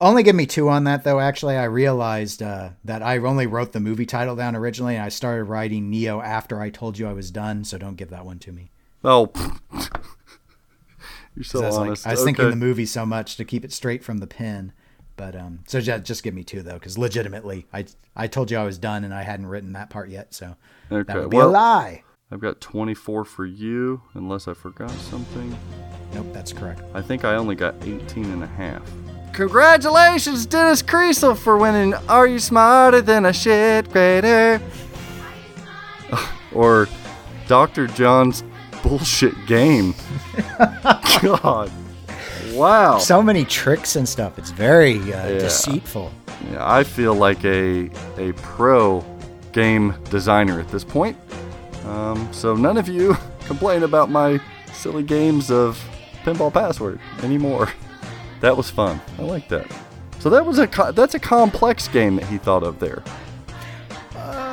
Only 0.00 0.22
give 0.22 0.36
me 0.36 0.46
two 0.46 0.68
on 0.68 0.84
that 0.84 1.02
though. 1.02 1.18
Actually, 1.18 1.56
I 1.56 1.64
realized 1.64 2.40
uh, 2.42 2.70
that 2.84 3.02
I 3.02 3.18
only 3.18 3.46
wrote 3.46 3.72
the 3.72 3.80
movie 3.80 4.06
title 4.06 4.36
down 4.36 4.54
originally, 4.54 4.94
and 4.94 5.04
I 5.04 5.08
started 5.08 5.44
writing 5.44 5.90
Neo 5.90 6.20
after 6.20 6.60
I 6.60 6.70
told 6.70 6.98
you 6.98 7.08
I 7.08 7.12
was 7.12 7.30
done. 7.32 7.64
So 7.64 7.78
don't 7.78 7.96
give 7.96 8.10
that 8.10 8.24
one 8.24 8.38
to 8.40 8.52
me. 8.52 8.70
Oh, 9.04 9.32
you're 9.72 11.44
'Cause 11.44 11.48
so 11.50 11.62
I 11.62 11.66
was, 11.66 11.76
like- 11.76 11.86
honest. 11.86 12.06
I 12.06 12.10
was 12.12 12.24
thinking 12.24 12.50
the 12.50 12.56
movie 12.56 12.86
so 12.86 13.04
much 13.06 13.36
to 13.36 13.44
keep 13.44 13.64
it 13.64 13.72
straight 13.72 14.04
from 14.04 14.18
the 14.18 14.26
pen. 14.28 14.72
But 15.18 15.34
um, 15.36 15.58
so 15.66 15.80
just, 15.80 16.04
just 16.04 16.22
give 16.22 16.32
me 16.32 16.44
two 16.44 16.62
though, 16.62 16.74
because 16.74 16.96
legitimately, 16.96 17.66
I 17.74 17.84
I 18.16 18.28
told 18.28 18.50
you 18.50 18.56
I 18.56 18.64
was 18.64 18.78
done 18.78 19.04
and 19.04 19.12
I 19.12 19.22
hadn't 19.22 19.46
written 19.46 19.72
that 19.74 19.90
part 19.90 20.08
yet. 20.08 20.32
So 20.32 20.56
Okay, 20.90 21.12
that 21.12 21.20
would 21.20 21.30
be 21.30 21.36
well- 21.36 21.50
a 21.50 21.50
lie. 21.50 22.04
I've 22.30 22.40
got 22.40 22.60
24 22.60 23.24
for 23.24 23.46
you, 23.46 24.02
unless 24.12 24.48
I 24.48 24.52
forgot 24.54 24.90
something. 24.90 25.56
Nope, 26.12 26.26
that's 26.34 26.52
correct. 26.52 26.82
I 26.92 27.00
think 27.00 27.24
I 27.24 27.36
only 27.36 27.54
got 27.54 27.74
18 27.82 28.26
and 28.26 28.44
a 28.44 28.46
half. 28.46 28.82
Congratulations, 29.32 30.44
Dennis 30.44 30.82
Kriesel, 30.82 31.38
for 31.38 31.56
winning 31.56 31.94
Are 32.06 32.26
You 32.26 32.38
Smarter 32.38 33.00
Than 33.00 33.24
a 33.24 33.32
Shit 33.32 33.90
Grader? 33.90 34.60
or 36.52 36.86
Dr. 37.46 37.86
John's 37.86 38.44
bullshit 38.82 39.34
game. 39.46 39.94
God. 41.22 41.72
Wow. 42.54 42.98
So 42.98 43.22
many 43.22 43.44
tricks 43.44 43.96
and 43.96 44.08
stuff. 44.08 44.38
It's 44.38 44.50
very 44.50 44.98
uh, 45.00 45.04
Yeah. 45.06 45.38
deceitful. 45.38 46.10
Yeah, 46.52 46.58
I 46.60 46.84
feel 46.84 47.14
like 47.14 47.44
a 47.44 47.90
a 48.16 48.32
pro 48.34 49.04
game 49.52 49.94
designer 50.10 50.60
at 50.60 50.68
this 50.68 50.84
point. 50.84 51.16
Um, 51.86 52.28
so 52.32 52.54
none 52.54 52.76
of 52.76 52.88
you 52.88 53.16
complain 53.46 53.82
about 53.82 54.10
my 54.10 54.40
silly 54.72 55.02
games 55.02 55.50
of 55.50 55.82
pinball 56.24 56.52
password 56.52 57.00
anymore. 57.22 57.68
That 58.40 58.56
was 58.56 58.70
fun. 58.70 59.00
I 59.18 59.22
like 59.22 59.48
that. 59.48 59.66
So 60.20 60.30
that 60.30 60.46
was 60.46 60.60
a 60.60 60.68
co- 60.68 60.92
that's 60.92 61.14
a 61.14 61.18
complex 61.18 61.88
game 61.88 62.14
that 62.16 62.26
he 62.26 62.38
thought 62.38 62.62
of 62.62 62.78
there. 62.78 63.02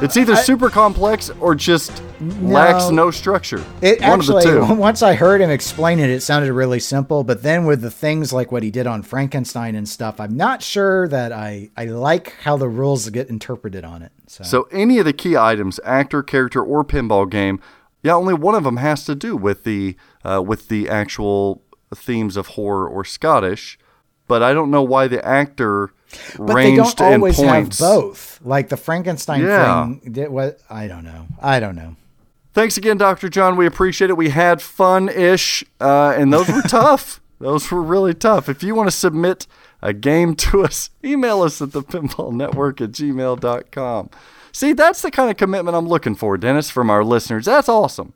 It's 0.02 0.18
either 0.18 0.36
super 0.36 0.70
complex 0.70 1.30
or 1.40 1.56
just 1.56 2.02
lacks 2.20 2.90
no 2.90 3.12
structure. 3.12 3.64
It 3.82 4.02
One 4.02 4.20
actually, 4.20 4.46
of 4.46 4.68
the 4.68 4.68
two. 4.68 4.74
once 4.80 5.02
I 5.02 5.16
heard 5.16 5.42
him 5.42 5.50
explain 5.50 6.00
it, 6.00 6.10
it 6.10 6.22
sounded 6.22 6.52
really 6.54 6.80
simple. 6.80 7.24
But 7.24 7.44
then 7.44 7.66
with 7.66 7.82
the 7.82 7.92
things 7.92 8.34
like 8.34 8.52
what 8.52 8.64
he 8.64 8.72
did 8.72 8.88
on 8.88 9.02
Frankenstein 9.02 9.76
and 9.76 9.88
stuff, 9.88 10.20
I'm 10.20 10.36
not 10.36 10.62
sure 10.62 11.08
that 11.08 11.32
I 11.32 11.70
I 11.76 11.86
like 11.86 12.36
how 12.42 12.58
the 12.58 12.70
rules 12.70 13.10
get 13.10 13.30
interpreted 13.30 13.84
on 13.84 14.02
it. 14.02 14.12
So, 14.28 14.44
So 14.44 14.64
any 14.72 15.00
of 15.00 15.06
the 15.06 15.14
key 15.14 15.38
items, 15.38 15.80
actor, 15.84 16.24
character, 16.24 16.64
or 16.64 16.84
pinball 16.84 17.30
game, 17.30 17.60
yeah, 18.04 18.14
only 18.14 18.34
one 18.34 18.56
of 18.56 18.64
them 18.64 18.78
has 18.78 19.06
to 19.06 19.16
do 19.16 19.36
with 19.36 19.64
the 19.64 19.96
uh, 20.24 20.44
with 20.46 20.68
the 20.68 20.90
actual 20.90 21.64
themes 21.94 22.38
of 22.38 22.48
horror 22.50 22.88
or 22.88 23.04
Scottish. 23.06 23.78
But 24.28 24.42
I 24.42 24.54
don't 24.54 24.72
know 24.72 24.84
why 24.84 25.08
the 25.08 25.24
actor 25.26 25.92
but 26.38 26.54
they 26.56 26.76
don't 26.76 27.02
always 27.02 27.38
have 27.38 27.70
both. 27.78 28.40
Like 28.44 28.70
the 28.70 28.78
Frankenstein 28.78 29.42
Yeah. 29.42 29.86
thing 29.86 30.12
did 30.12 30.30
what 30.30 30.60
I 30.70 30.88
don't 30.88 31.04
know. 31.04 31.28
I 31.42 31.60
don't 31.60 31.76
know. 31.76 31.96
Thanks 32.54 32.78
again, 32.78 32.98
Dr. 32.98 33.28
John. 33.28 33.58
We 33.58 33.66
appreciate 33.66 34.10
it. 34.10 34.16
We 34.18 34.30
had 34.30 34.62
fun 34.62 35.10
ish, 35.10 35.64
uh, 35.82 36.14
and 36.18 36.32
those 36.32 36.48
were 36.48 36.62
tough. 36.68 37.20
Those 37.40 37.70
were 37.70 37.82
really 37.82 38.14
tough. 38.14 38.48
If 38.48 38.64
you 38.64 38.74
want 38.76 38.88
to 38.88 38.96
submit 38.96 39.46
a 39.82 39.92
game 39.94 40.36
to 40.36 40.64
us, 40.64 40.90
email 41.04 41.42
us 41.42 41.62
at 41.62 41.74
the 41.74 41.82
pinball 41.84 42.32
network 42.32 42.80
at 42.80 42.92
gmail.com. 42.92 44.10
See, 44.54 44.72
that's 44.72 45.02
the 45.02 45.12
kind 45.12 45.30
of 45.30 45.36
commitment 45.36 45.76
I'm 45.76 45.88
looking 45.88 46.16
for, 46.16 46.38
Dennis, 46.38 46.70
from 46.70 46.90
our 46.90 47.04
listeners. 47.04 47.44
That's 47.46 47.68
awesome. 47.68 48.14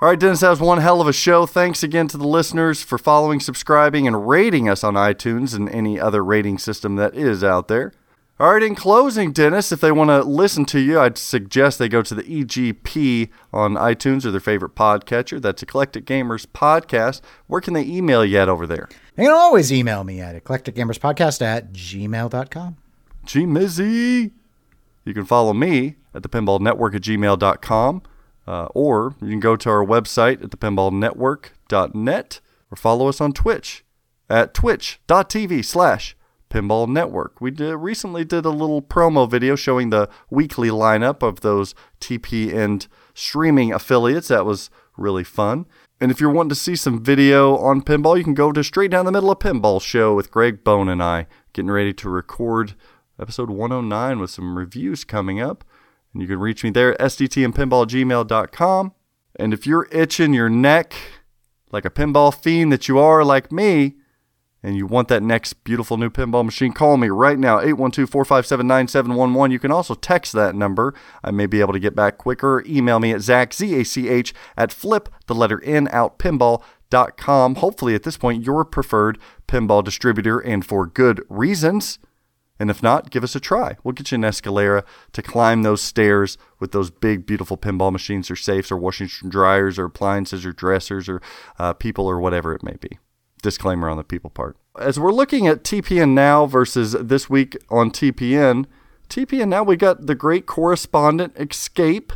All 0.00 0.08
right, 0.08 0.18
Dennis, 0.18 0.40
that 0.40 0.50
was 0.50 0.60
one 0.60 0.78
hell 0.78 1.00
of 1.00 1.08
a 1.08 1.12
show. 1.12 1.44
Thanks 1.44 1.82
again 1.82 2.06
to 2.08 2.16
the 2.16 2.26
listeners 2.26 2.84
for 2.84 2.98
following, 2.98 3.40
subscribing, 3.40 4.06
and 4.06 4.28
rating 4.28 4.68
us 4.68 4.84
on 4.84 4.94
iTunes 4.94 5.56
and 5.56 5.68
any 5.70 5.98
other 5.98 6.22
rating 6.22 6.56
system 6.56 6.94
that 6.94 7.16
is 7.16 7.42
out 7.42 7.66
there. 7.66 7.92
All 8.38 8.52
right, 8.52 8.62
in 8.62 8.76
closing, 8.76 9.32
Dennis, 9.32 9.72
if 9.72 9.80
they 9.80 9.90
want 9.90 10.10
to 10.10 10.22
listen 10.22 10.64
to 10.66 10.78
you, 10.78 11.00
I'd 11.00 11.18
suggest 11.18 11.80
they 11.80 11.88
go 11.88 12.02
to 12.02 12.14
the 12.14 12.22
EGP 12.22 13.28
on 13.52 13.74
iTunes 13.74 14.24
or 14.24 14.30
their 14.30 14.38
favorite 14.38 14.76
podcatcher. 14.76 15.42
That's 15.42 15.64
Eclectic 15.64 16.04
Gamers 16.04 16.46
Podcast. 16.46 17.20
Where 17.48 17.60
can 17.60 17.74
they 17.74 17.82
email 17.82 18.24
you 18.24 18.38
at 18.38 18.48
over 18.48 18.68
there? 18.68 18.88
You 19.16 19.24
can 19.24 19.32
always 19.32 19.72
email 19.72 20.04
me 20.04 20.20
at 20.20 20.36
eclecticgamerspodcast 20.44 21.42
at 21.42 21.72
gmail.com. 21.72 22.76
Gmizzy. 23.26 24.30
You 25.04 25.14
can 25.14 25.24
follow 25.24 25.52
me 25.52 25.96
at 26.14 26.22
the 26.22 26.28
Pinball 26.28 26.60
Network 26.60 26.94
at 26.94 27.02
gmail.com. 27.02 28.02
Uh, 28.48 28.66
or 28.74 29.14
you 29.20 29.28
can 29.28 29.40
go 29.40 29.56
to 29.56 29.68
our 29.68 29.84
website 29.84 30.42
at 30.42 30.48
thepinballnetwork.net 30.48 32.40
or 32.70 32.76
follow 32.76 33.06
us 33.06 33.20
on 33.20 33.34
Twitch 33.34 33.84
at 34.30 34.54
twitch.tv 34.54 35.62
slash 35.62 36.16
pinball 36.48 36.88
network. 36.88 37.42
We 37.42 37.50
did, 37.50 37.76
recently 37.76 38.24
did 38.24 38.46
a 38.46 38.50
little 38.50 38.80
promo 38.80 39.30
video 39.30 39.54
showing 39.54 39.90
the 39.90 40.08
weekly 40.30 40.70
lineup 40.70 41.22
of 41.22 41.40
those 41.42 41.74
TPN 42.00 42.86
streaming 43.12 43.70
affiliates. 43.74 44.28
That 44.28 44.46
was 44.46 44.70
really 44.96 45.24
fun. 45.24 45.66
And 46.00 46.10
if 46.10 46.18
you're 46.18 46.32
wanting 46.32 46.48
to 46.48 46.54
see 46.54 46.74
some 46.74 47.04
video 47.04 47.54
on 47.58 47.82
pinball, 47.82 48.16
you 48.16 48.24
can 48.24 48.32
go 48.32 48.50
to 48.52 48.64
Straight 48.64 48.90
Down 48.90 49.04
the 49.04 49.12
Middle 49.12 49.30
of 49.30 49.40
Pinball 49.40 49.82
Show 49.82 50.14
with 50.14 50.30
Greg 50.30 50.64
Bone 50.64 50.88
and 50.88 51.02
I, 51.02 51.26
getting 51.52 51.70
ready 51.70 51.92
to 51.92 52.08
record 52.08 52.76
episode 53.20 53.50
109 53.50 54.18
with 54.18 54.30
some 54.30 54.56
reviews 54.56 55.04
coming 55.04 55.38
up. 55.38 55.64
And 56.12 56.22
you 56.22 56.28
can 56.28 56.38
reach 56.38 56.64
me 56.64 56.70
there, 56.70 56.94
sdtandpinballgmail.com. 56.94 58.92
And 59.36 59.54
if 59.54 59.66
you're 59.66 59.88
itching 59.92 60.34
your 60.34 60.48
neck 60.48 60.94
like 61.70 61.84
a 61.84 61.90
pinball 61.90 62.34
fiend 62.34 62.72
that 62.72 62.88
you 62.88 62.98
are 62.98 63.24
like 63.24 63.52
me, 63.52 63.94
and 64.62 64.76
you 64.76 64.86
want 64.86 65.08
that 65.08 65.22
next 65.22 65.52
beautiful 65.64 65.96
new 65.96 66.10
pinball 66.10 66.44
machine, 66.44 66.72
call 66.72 66.96
me 66.96 67.08
right 67.08 67.38
now, 67.38 67.60
812 67.60 68.10
457 68.10 68.66
9711. 68.66 69.52
You 69.52 69.58
can 69.58 69.70
also 69.70 69.94
text 69.94 70.32
that 70.32 70.54
number. 70.54 70.94
I 71.22 71.30
may 71.30 71.46
be 71.46 71.60
able 71.60 71.72
to 71.74 71.78
get 71.78 71.94
back 71.94 72.18
quicker. 72.18 72.64
Email 72.66 72.98
me 72.98 73.12
at 73.12 73.20
Zach, 73.20 73.54
Z 73.54 73.80
A 73.80 73.84
C 73.84 74.08
H, 74.08 74.34
at 74.56 74.72
flip, 74.72 75.08
the 75.26 75.34
letter 75.34 75.62
N, 75.62 75.88
out 75.92 76.18
pinball.com. 76.18 77.54
Hopefully, 77.56 77.94
at 77.94 78.02
this 78.02 78.16
point, 78.16 78.44
your 78.44 78.64
preferred 78.64 79.18
pinball 79.46 79.84
distributor, 79.84 80.40
and 80.40 80.66
for 80.66 80.86
good 80.86 81.22
reasons. 81.28 82.00
And 82.58 82.70
if 82.70 82.82
not, 82.82 83.10
give 83.10 83.22
us 83.22 83.36
a 83.36 83.40
try. 83.40 83.76
We'll 83.84 83.92
get 83.92 84.10
you 84.10 84.16
an 84.16 84.22
Escalera 84.22 84.84
to 85.12 85.22
climb 85.22 85.62
those 85.62 85.80
stairs 85.80 86.36
with 86.58 86.72
those 86.72 86.90
big, 86.90 87.24
beautiful 87.24 87.56
pinball 87.56 87.92
machines 87.92 88.30
or 88.30 88.36
safes 88.36 88.72
or 88.72 88.76
washing 88.76 89.08
dryers 89.28 89.78
or 89.78 89.84
appliances 89.84 90.44
or 90.44 90.52
dressers 90.52 91.08
or 91.08 91.22
uh, 91.58 91.72
people 91.72 92.06
or 92.06 92.18
whatever 92.18 92.54
it 92.54 92.64
may 92.64 92.76
be. 92.80 92.98
Disclaimer 93.42 93.88
on 93.88 93.96
the 93.96 94.04
people 94.04 94.30
part. 94.30 94.56
As 94.78 94.98
we're 94.98 95.12
looking 95.12 95.46
at 95.46 95.62
TPN 95.62 96.10
now 96.10 96.46
versus 96.46 96.92
this 96.92 97.30
week 97.30 97.56
on 97.70 97.90
TPN, 97.92 98.66
TPN 99.08 99.48
now 99.48 99.62
we 99.62 99.76
got 99.76 100.06
the 100.06 100.16
great 100.16 100.46
correspondent 100.46 101.36
Escape. 101.36 102.12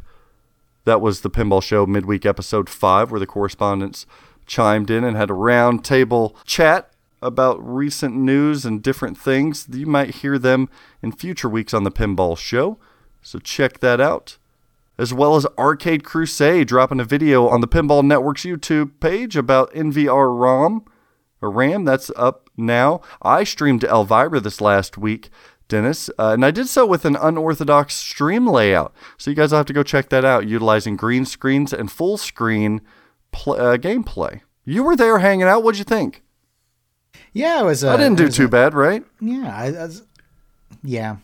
That 0.84 1.00
was 1.00 1.20
the 1.20 1.30
pinball 1.30 1.62
show 1.62 1.86
midweek 1.86 2.26
episode 2.26 2.68
five, 2.68 3.12
where 3.12 3.20
the 3.20 3.26
correspondents 3.26 4.04
chimed 4.46 4.90
in 4.90 5.04
and 5.04 5.16
had 5.16 5.30
a 5.30 5.34
round 5.34 5.84
table 5.84 6.36
chat 6.44 6.91
about 7.22 7.66
recent 7.66 8.14
news 8.14 8.64
and 8.64 8.82
different 8.82 9.16
things. 9.16 9.66
You 9.70 9.86
might 9.86 10.16
hear 10.16 10.38
them 10.38 10.68
in 11.02 11.12
future 11.12 11.48
weeks 11.48 11.72
on 11.72 11.84
the 11.84 11.90
Pinball 11.90 12.36
Show, 12.36 12.78
so 13.20 13.38
check 13.38 13.80
that 13.80 14.00
out. 14.00 14.38
As 14.98 15.14
well 15.14 15.36
as 15.36 15.46
Arcade 15.58 16.04
Crusade 16.04 16.68
dropping 16.68 17.00
a 17.00 17.04
video 17.04 17.48
on 17.48 17.60
the 17.60 17.68
Pinball 17.68 18.04
Network's 18.04 18.42
YouTube 18.42 19.00
page 19.00 19.36
about 19.36 19.72
NVR 19.72 20.38
ROM 20.38 20.84
or 21.40 21.50
RAM. 21.50 21.84
That's 21.84 22.10
up 22.14 22.50
now. 22.56 23.00
I 23.22 23.44
streamed 23.44 23.84
Elvira 23.84 24.40
this 24.40 24.60
last 24.60 24.98
week, 24.98 25.30
Dennis, 25.68 26.10
uh, 26.18 26.32
and 26.34 26.44
I 26.44 26.50
did 26.50 26.68
so 26.68 26.84
with 26.86 27.04
an 27.04 27.16
unorthodox 27.16 27.94
stream 27.94 28.46
layout. 28.46 28.94
So 29.16 29.30
you 29.30 29.36
guys 29.36 29.50
will 29.50 29.58
have 29.58 29.66
to 29.66 29.72
go 29.72 29.82
check 29.82 30.10
that 30.10 30.24
out, 30.24 30.46
utilizing 30.46 30.96
green 30.96 31.24
screens 31.24 31.72
and 31.72 31.90
full 31.90 32.18
screen 32.18 32.82
uh, 33.32 33.78
gameplay. 33.78 34.42
You 34.64 34.84
were 34.84 34.96
there 34.96 35.18
hanging 35.18 35.46
out. 35.46 35.62
What'd 35.62 35.78
you 35.78 35.84
think? 35.84 36.22
Yeah, 37.32 37.60
it 37.60 37.64
was. 37.64 37.82
A, 37.84 37.90
I 37.90 37.96
didn't 37.96 38.18
do 38.18 38.28
too 38.28 38.48
bad, 38.48 38.74
right? 38.74 39.04
Yeah, 39.20 39.54
I, 39.54 39.66
I 39.68 39.70
was, 39.84 40.02
yeah, 40.82 41.16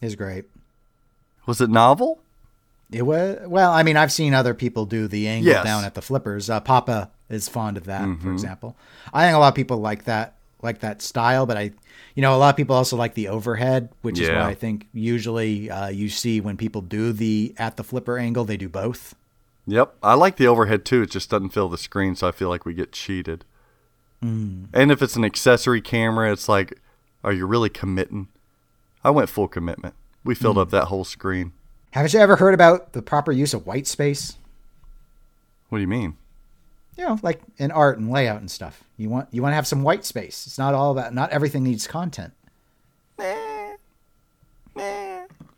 it 0.00 0.04
was 0.06 0.16
great. 0.16 0.44
Was 1.46 1.60
it 1.60 1.70
novel? 1.70 2.20
It 2.90 3.02
was 3.02 3.38
well. 3.46 3.72
I 3.72 3.82
mean, 3.82 3.96
I've 3.96 4.12
seen 4.12 4.34
other 4.34 4.54
people 4.54 4.86
do 4.86 5.08
the 5.08 5.28
angle 5.28 5.52
Yes. 5.52 5.64
down 5.64 5.84
at 5.84 5.94
the 5.94 6.02
flippers. 6.02 6.48
Uh, 6.50 6.60
Papa 6.60 7.10
is 7.28 7.48
fond 7.48 7.76
of 7.76 7.84
that, 7.84 8.02
Mm-hmm. 8.02 8.22
for 8.22 8.32
example. 8.32 8.76
I 9.12 9.24
think 9.26 9.36
a 9.36 9.38
lot 9.38 9.48
of 9.48 9.54
people 9.54 9.78
like 9.78 10.04
that, 10.04 10.34
like 10.62 10.80
that 10.80 11.02
style. 11.02 11.44
But 11.46 11.56
I, 11.58 11.72
you 12.14 12.22
know, 12.22 12.34
a 12.34 12.38
lot 12.38 12.50
of 12.50 12.56
people 12.56 12.76
also 12.76 12.96
like 12.96 13.14
the 13.14 13.28
overhead, 13.28 13.90
which 14.02 14.18
is 14.18 14.28
Yeah. 14.28 14.42
why 14.42 14.50
I 14.50 14.54
think 14.54 14.86
usually 14.94 15.70
uh, 15.70 15.88
you 15.88 16.08
see 16.08 16.40
when 16.40 16.56
people 16.56 16.80
do 16.80 17.12
the 17.12 17.54
at 17.58 17.76
the 17.76 17.84
flipper 17.84 18.18
angle, 18.18 18.44
they 18.44 18.56
do 18.56 18.68
both. 18.68 19.14
Yep, 19.66 19.96
I 20.02 20.14
like 20.14 20.36
the 20.36 20.46
overhead 20.46 20.86
too. 20.86 21.02
It 21.02 21.10
just 21.10 21.28
doesn't 21.28 21.50
fill 21.50 21.68
the 21.68 21.76
screen, 21.76 22.14
so 22.14 22.26
I 22.28 22.32
feel 22.32 22.48
like 22.48 22.64
we 22.64 22.72
get 22.72 22.92
cheated. 22.92 23.44
Mm. 24.22 24.66
And 24.72 24.90
if 24.90 25.00
it's 25.02 25.16
an 25.16 25.24
accessory 25.24 25.80
camera, 25.80 26.32
it's 26.32 26.48
like, 26.48 26.78
are 27.22 27.32
you 27.32 27.46
really 27.46 27.68
committing? 27.70 28.28
I 29.04 29.10
went 29.10 29.28
full 29.28 29.48
commitment. 29.48 29.94
We 30.24 30.34
filled 30.34 30.56
Mm. 30.56 30.62
up 30.62 30.70
that 30.70 30.86
whole 30.86 31.04
screen. 31.04 31.52
Haven't 31.92 32.12
you 32.12 32.20
ever 32.20 32.36
heard 32.36 32.52
about 32.54 32.92
the 32.92 33.02
proper 33.02 33.32
use 33.32 33.54
of 33.54 33.64
white 33.66 33.86
space? 33.86 34.36
What 35.68 35.78
do 35.78 35.82
you 35.82 35.88
mean? 35.88 36.16
You 36.96 37.04
know, 37.04 37.18
like 37.22 37.40
in 37.58 37.70
art 37.70 37.98
and 37.98 38.10
layout 38.10 38.40
and 38.40 38.50
stuff. 38.50 38.82
You 38.96 39.08
want 39.08 39.28
you 39.30 39.40
want 39.40 39.52
to 39.52 39.56
have 39.56 39.66
some 39.68 39.82
white 39.84 40.04
space. 40.04 40.46
It's 40.46 40.58
not 40.58 40.74
all 40.74 40.90
about. 40.90 41.14
Not 41.14 41.30
everything 41.30 41.62
needs 41.62 41.86
content. 41.86 42.32
I 43.18 43.76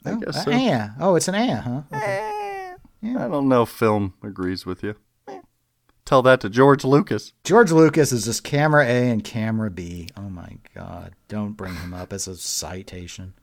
Oh, 0.07 0.17
guess 0.17 0.37
uh, 0.37 0.45
so. 0.45 0.51
yeah. 0.51 0.91
Oh, 0.99 1.15
it's 1.15 1.29
an 1.29 1.35
eh, 1.35 1.55
huh? 1.61 1.83
Okay. 1.95 2.73
I 3.03 3.29
don't 3.29 3.49
know 3.49 3.63
if 3.63 3.69
film 3.71 4.15
agrees 4.23 4.65
with 4.67 4.83
you. 4.83 4.95
Tell 6.11 6.23
that 6.23 6.41
to 6.41 6.51
George 6.51 6.83
Lucas. 6.83 7.35
George 7.45 7.71
Lucas 7.71 8.11
is 8.11 8.25
just 8.25 8.43
camera 8.43 8.85
A 8.85 9.11
and 9.11 9.23
camera 9.23 9.71
B. 9.71 10.09
Oh 10.17 10.29
my 10.29 10.57
God! 10.75 11.15
Don't 11.29 11.53
bring 11.53 11.77
him 11.77 11.95
up 11.95 12.13
as 12.13 12.27
a 12.27 12.35
citation. 12.35 13.35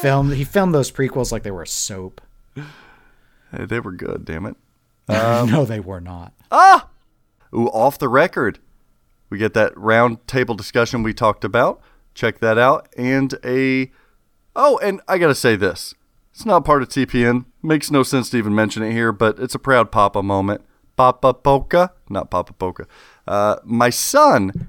filmed 0.00 0.34
he 0.34 0.44
filmed 0.44 0.72
those 0.72 0.92
prequels 0.92 1.32
like 1.32 1.42
they 1.42 1.50
were 1.50 1.66
soap. 1.66 2.20
Hey, 2.54 3.64
they 3.64 3.80
were 3.80 3.90
good, 3.90 4.24
damn 4.26 4.46
it. 4.46 4.54
no, 5.08 5.64
they 5.64 5.80
were 5.80 6.00
not. 6.00 6.34
Ah. 6.52 6.86
Ooh, 7.52 7.66
off 7.70 7.98
the 7.98 8.08
record. 8.08 8.60
We 9.28 9.38
get 9.38 9.54
that 9.54 9.76
round 9.76 10.24
table 10.28 10.54
discussion 10.54 11.02
we 11.02 11.14
talked 11.14 11.42
about. 11.42 11.80
Check 12.14 12.38
that 12.38 12.58
out. 12.58 12.88
And 12.96 13.34
a. 13.44 13.90
Oh, 14.54 14.78
and 14.84 15.00
I 15.08 15.18
got 15.18 15.26
to 15.26 15.34
say 15.34 15.56
this. 15.56 15.94
It's 16.30 16.46
not 16.46 16.64
part 16.64 16.82
of 16.82 16.90
TPN. 16.90 17.46
Makes 17.60 17.90
no 17.90 18.04
sense 18.04 18.30
to 18.30 18.36
even 18.36 18.54
mention 18.54 18.84
it 18.84 18.92
here, 18.92 19.10
but 19.10 19.40
it's 19.40 19.56
a 19.56 19.58
proud 19.58 19.90
Papa 19.90 20.22
moment. 20.22 20.62
Papa 20.98 21.32
Polka? 21.32 21.92
Not 22.10 22.30
Papa 22.30 22.52
Polka. 22.52 22.86
Uh, 23.26 23.56
my 23.64 23.88
son, 23.88 24.68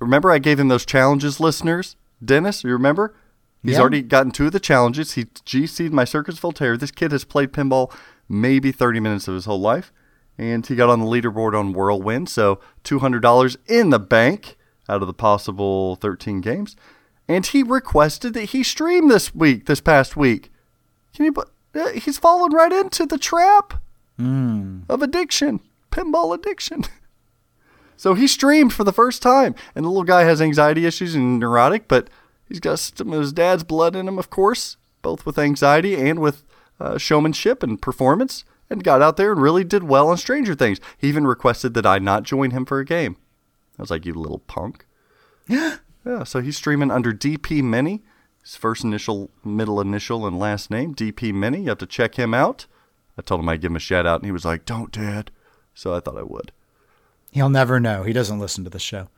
remember 0.00 0.30
I 0.32 0.38
gave 0.38 0.58
him 0.58 0.68
those 0.68 0.84
challenges, 0.86 1.38
listeners? 1.38 1.94
Dennis, 2.24 2.64
you 2.64 2.70
remember? 2.72 3.14
He's 3.62 3.74
Yeah. 3.74 3.80
already 3.82 4.02
gotten 4.02 4.32
two 4.32 4.46
of 4.46 4.52
the 4.52 4.60
challenges. 4.60 5.12
He 5.12 5.24
GC'd 5.44 5.92
my 5.92 6.04
Circus 6.04 6.38
Voltaire. 6.38 6.76
This 6.76 6.90
kid 6.90 7.12
has 7.12 7.24
played 7.24 7.52
pinball 7.52 7.92
maybe 8.28 8.72
30 8.72 8.98
minutes 9.00 9.28
of 9.28 9.34
his 9.34 9.44
whole 9.44 9.60
life. 9.60 9.92
And 10.38 10.64
he 10.66 10.74
got 10.76 10.88
on 10.88 11.00
the 11.00 11.06
leaderboard 11.06 11.58
on 11.58 11.72
Whirlwind. 11.72 12.28
So 12.28 12.60
$200 12.84 13.56
in 13.66 13.90
the 13.90 13.98
bank 13.98 14.56
out 14.88 15.02
of 15.02 15.06
the 15.06 15.12
possible 15.14 15.96
13 15.96 16.40
games. 16.40 16.76
And 17.28 17.44
he 17.44 17.62
requested 17.62 18.32
that 18.34 18.50
he 18.50 18.62
stream 18.62 19.08
this 19.08 19.34
week, 19.34 19.66
this 19.66 19.80
past 19.80 20.16
week. 20.16 20.50
Can 21.14 21.26
you? 21.26 21.34
uh, 21.74 21.88
He's 21.90 22.16
fallen 22.18 22.52
right 22.52 22.72
into 22.72 23.04
the 23.04 23.18
trap 23.18 23.82
of 24.18 25.02
addiction, 25.02 25.60
pinball 25.90 26.34
addiction. 26.34 26.84
So 27.98 28.14
he 28.14 28.28
streamed 28.28 28.72
for 28.72 28.84
the 28.84 28.92
first 28.92 29.22
time, 29.22 29.56
and 29.74 29.84
the 29.84 29.88
little 29.88 30.04
guy 30.04 30.22
has 30.22 30.40
anxiety 30.40 30.86
issues 30.86 31.16
and 31.16 31.40
neurotic, 31.40 31.88
but 31.88 32.08
he's 32.46 32.60
got 32.60 32.78
some 32.78 33.12
of 33.12 33.20
his 33.20 33.32
dad's 33.32 33.64
blood 33.64 33.96
in 33.96 34.06
him, 34.06 34.20
of 34.20 34.30
course, 34.30 34.76
both 35.02 35.26
with 35.26 35.36
anxiety 35.36 35.96
and 35.96 36.20
with 36.20 36.44
uh, 36.78 36.96
showmanship 36.96 37.60
and 37.60 37.82
performance, 37.82 38.44
and 38.70 38.84
got 38.84 39.02
out 39.02 39.16
there 39.16 39.32
and 39.32 39.42
really 39.42 39.64
did 39.64 39.82
well 39.82 40.08
on 40.10 40.16
Stranger 40.16 40.54
Things. 40.54 40.78
He 40.96 41.08
even 41.08 41.26
requested 41.26 41.74
that 41.74 41.86
I 41.86 41.98
not 41.98 42.22
join 42.22 42.52
him 42.52 42.64
for 42.64 42.78
a 42.78 42.84
game. 42.84 43.16
I 43.76 43.82
was 43.82 43.90
like, 43.90 44.06
you 44.06 44.14
little 44.14 44.38
punk. 44.38 44.86
yeah, 45.48 45.78
so 46.22 46.40
he's 46.40 46.56
streaming 46.56 46.92
under 46.92 47.12
DP 47.12 47.64
Meny, 47.64 48.04
his 48.44 48.54
first 48.54 48.84
initial, 48.84 49.30
middle 49.44 49.80
initial, 49.80 50.24
and 50.24 50.38
last 50.38 50.70
name, 50.70 50.94
DP 50.94 51.34
Meny. 51.34 51.62
You 51.62 51.70
have 51.70 51.78
to 51.78 51.86
check 51.86 52.14
him 52.14 52.32
out. 52.32 52.66
I 53.18 53.22
told 53.22 53.40
him 53.40 53.48
I'd 53.48 53.60
give 53.60 53.72
him 53.72 53.76
a 53.76 53.80
shout 53.80 54.06
out, 54.06 54.20
and 54.20 54.26
he 54.26 54.32
was 54.32 54.44
like, 54.44 54.64
don't, 54.64 54.92
Dad. 54.92 55.30
So 55.74 55.94
I 55.94 56.00
thought 56.00 56.16
I 56.16 56.22
would. 56.22 56.52
He'll 57.32 57.50
never 57.50 57.78
know. 57.80 58.04
He 58.04 58.12
doesn't 58.12 58.38
listen 58.38 58.64
to 58.64 58.70
the 58.70 58.78
show. 58.78 59.08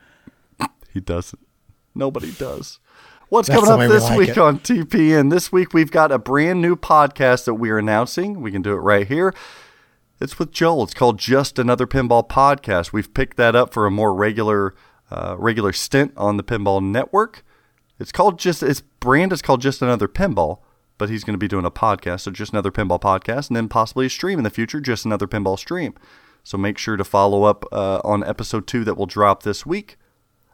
He 0.93 0.99
doesn't. 0.99 1.47
Nobody 1.95 2.33
does. 2.33 2.81
What's 3.29 3.47
That's 3.47 3.61
coming 3.61 3.73
up 3.73 3.79
way 3.79 3.87
we 3.87 3.95
this 3.95 4.09
like 4.09 4.19
week 4.19 4.29
it. 4.31 4.39
on 4.39 4.59
TPN? 4.59 5.31
This 5.31 5.53
week 5.53 5.73
we've 5.73 5.93
got 5.93 6.11
a 6.11 6.19
brand 6.19 6.61
new 6.61 6.75
podcast 6.75 7.45
that 7.45 7.55
we're 7.55 7.79
announcing. 7.79 8.41
We 8.41 8.51
can 8.51 8.61
do 8.61 8.73
it 8.73 8.79
right 8.81 9.07
here. 9.07 9.33
It's 10.21 10.37
with 10.37 10.51
Joel. 10.51 10.83
It's 10.83 10.95
called 10.95 11.19
Just 11.21 11.61
Another 11.61 11.87
Pinball 11.87 12.29
Podcast. 12.29 12.93
We've 12.93 13.15
picked 13.15 13.37
that 13.37 13.55
up 13.55 13.73
for 13.73 13.87
a 13.87 13.91
more 13.91 14.13
regular, 14.13 14.75
uh, 15.13 15.37
regular 15.39 15.73
stint 15.73 16.13
on 16.17 16.37
the 16.37 16.43
Pinball 16.43 16.83
Network. 16.83 17.45
It's 18.01 18.11
called 18.11 18.37
just 18.39 18.65
its 18.65 18.81
brand 18.81 19.33
is 19.33 19.43
called 19.43 19.61
Just 19.61 19.81
Another 19.81 20.09
Pinball, 20.09 20.59
but 21.01 21.09
he's 21.11 21.25
going 21.25 21.35
to 21.35 21.39
be 21.39 21.49
doing 21.49 21.65
a 21.65 21.71
podcast, 21.73 22.21
so 22.21 22.31
Just 22.31 22.53
Another 22.53 22.71
Pinball 22.71 23.01
Podcast, 23.01 23.49
and 23.49 23.57
then 23.57 23.69
possibly 23.69 24.07
a 24.07 24.11
stream 24.11 24.39
in 24.39 24.45
the 24.45 24.51
future, 24.51 24.81
Just 24.81 25.05
Another 25.05 25.27
Pinball 25.27 25.59
Stream. 25.59 25.95
So 26.45 26.57
make 26.57 26.79
sure 26.79 26.97
to 26.97 27.05
follow 27.05 27.43
up 27.45 27.65
uh, 27.73 28.01
on 28.05 28.23
episode 28.23 28.67
two 28.69 28.85
that 28.85 28.97
will 28.97 29.07
drop 29.07 29.43
this 29.43 29.67
week, 29.67 29.97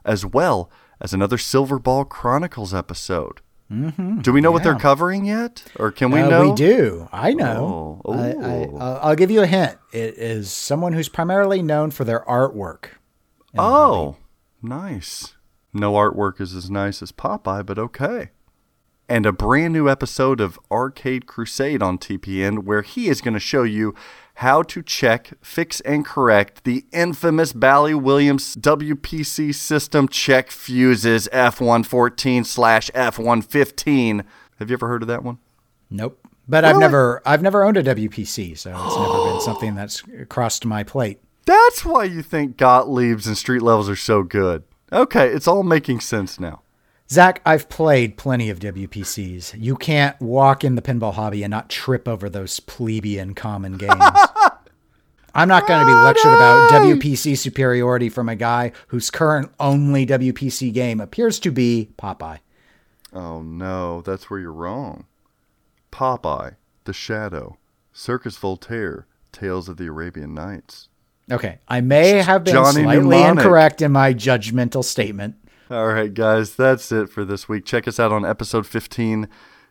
as 0.05 0.25
well 0.25 0.71
as 1.01 1.13
another 1.13 1.37
Silver 1.37 1.79
Ball 1.79 2.05
Chronicles 2.05 2.73
episode. 2.73 3.41
Mm-hmm. 3.71 4.21
Do 4.21 4.33
we 4.33 4.41
know 4.41 4.53
what 4.53 4.63
they're 4.63 4.77
covering 4.79 5.25
yet, 5.25 5.65
or 5.77 5.91
can 5.91 6.13
we 6.13 6.21
Uh, 6.21 6.29
know? 6.31 6.49
We 6.51 6.55
do. 6.55 7.09
I 7.13 7.35
know. 7.35 8.01
Oh, 8.05 8.13
I, 8.13 8.29
I, 8.29 8.33
ooh. 8.67 8.77
I'll 8.79 8.99
I'll 9.03 9.17
give 9.17 9.31
you 9.33 9.43
a 9.43 9.47
hint. 9.47 9.77
It 9.93 10.17
is 10.17 10.53
someone 10.53 10.93
who's 10.93 11.09
primarily 11.09 11.63
known 11.63 11.91
for 11.91 12.05
their 12.05 12.25
artwork. 12.29 12.91
Oh, 13.59 14.17
nice. 14.63 15.35
No 15.73 15.95
artwork 15.95 16.41
is 16.41 16.55
as 16.55 16.71
nice 16.71 17.03
as 17.03 17.11
Popeye, 17.11 17.67
but 17.67 17.77
okay. 17.79 18.31
And 19.09 19.25
a 19.25 19.33
brand 19.33 19.73
new 19.73 19.89
episode 19.89 20.41
of 20.41 20.59
Arcade 20.69 21.27
Crusade 21.27 21.81
on 21.81 21.97
TPN 21.97 22.65
where 22.65 22.83
he 22.83 23.09
is 23.09 23.21
going 23.21 23.35
to 23.35 23.41
show 23.41 23.63
you 23.63 23.95
how 24.37 24.63
to 24.65 24.83
check, 24.83 25.33
fix, 25.41 25.81
and 25.83 26.05
correct 26.05 26.65
the 26.65 26.85
infamous 26.93 27.53
Bally 27.53 27.95
Williams 27.95 28.57
WPC 28.57 29.55
system 29.55 30.09
check 30.09 30.51
fuses 30.51 31.29
F114 31.33 32.45
slash 32.45 32.91
F115. 32.91 34.25
Have 34.59 34.71
you 34.71 34.75
ever 34.75 34.89
heard 34.89 35.03
of 35.03 35.09
that 35.09 35.23
one? 35.23 35.39
Nope. 35.89 36.19
But 36.49 36.65
I've 36.65 36.79
never 36.79 37.23
I've 37.25 37.43
never 37.43 37.65
owned 37.65 37.77
a 37.77 37.83
WPC, 37.83 38.59
so 38.59 38.71
it's 38.71 38.97
never 38.97 39.31
been 39.31 39.41
something 39.45 39.75
that's 39.75 40.03
crossed 40.29 40.65
my 40.65 40.83
plate. 40.83 41.21
That's 41.45 41.85
why 41.85 42.05
you 42.05 42.23
think 42.23 42.57
Gottlieb's 42.57 43.27
and 43.27 43.39
street 43.39 43.63
levels 43.63 43.89
are 43.89 43.97
so 43.97 44.23
good. 44.25 44.65
Okay, 44.93 45.29
it's 45.29 45.49
all 45.49 45.63
making 45.63 46.01
sense 46.01 46.39
now. 46.41 46.63
Zach, 47.09 47.41
I've 47.47 47.69
played 47.69 48.17
plenty 48.17 48.51
of 48.51 48.59
WPCs. 48.59 49.55
You 49.59 49.77
can't 49.77 50.21
walk 50.21 50.65
in 50.65 50.75
the 50.75 50.83
pinball 50.83 51.15
hobby 51.15 51.45
and 51.45 51.51
not 51.51 51.71
trip 51.71 52.09
over 52.09 52.29
those 52.29 52.59
plebeian 52.61 53.35
common 53.35 53.77
games. 53.77 53.95
I'm 55.35 55.49
not 55.49 55.69
going 55.69 55.81
to 55.81 55.87
be 55.87 55.93
oh, 55.93 56.03
lectured 56.03 56.33
about 56.33 56.71
WPC 56.73 57.37
superiority 57.37 58.09
from 58.09 58.29
a 58.29 58.35
guy 58.35 58.73
whose 58.89 59.11
current 59.11 59.53
only 59.61 60.07
WPC 60.07 60.73
game 60.73 60.99
appears 60.99 61.39
to 61.41 61.51
be 61.53 61.91
Popeye. 61.99 62.39
Oh 63.13 63.43
no, 63.43 64.01
that's 64.01 64.31
where 64.31 64.41
you're 64.41 64.53
wrong. 64.53 65.05
Popeye, 65.93 66.57
The 66.85 66.93
Shadow, 66.93 67.59
Circus 67.93 68.39
Voltaire, 68.39 69.07
Tales 69.31 69.69
of 69.69 69.77
the 69.77 69.87
Arabian 69.87 70.35
Nights. 70.35 70.89
Okay, 71.31 71.59
I 71.69 71.83
may 71.83 72.23
have 72.23 72.45
been 72.45 72.55
Johnny 72.55 72.83
slightly 72.83 73.19
Mnemonic. 73.19 73.45
incorrect 73.45 73.83
in 73.83 73.93
my 73.93 74.15
judgmental 74.15 74.85
statement. 74.85 75.37
All 75.69 75.89
right, 75.89 76.13
guys, 76.13 76.55
that's 76.55 76.93
it 76.93 77.09
for 77.11 77.25
this 77.25 77.49
week. 77.49 77.65
Check 77.65 77.89
us 77.89 77.99
out 77.99 78.13
on 78.13 78.25
episode 78.25 78.67
15 78.67 79.29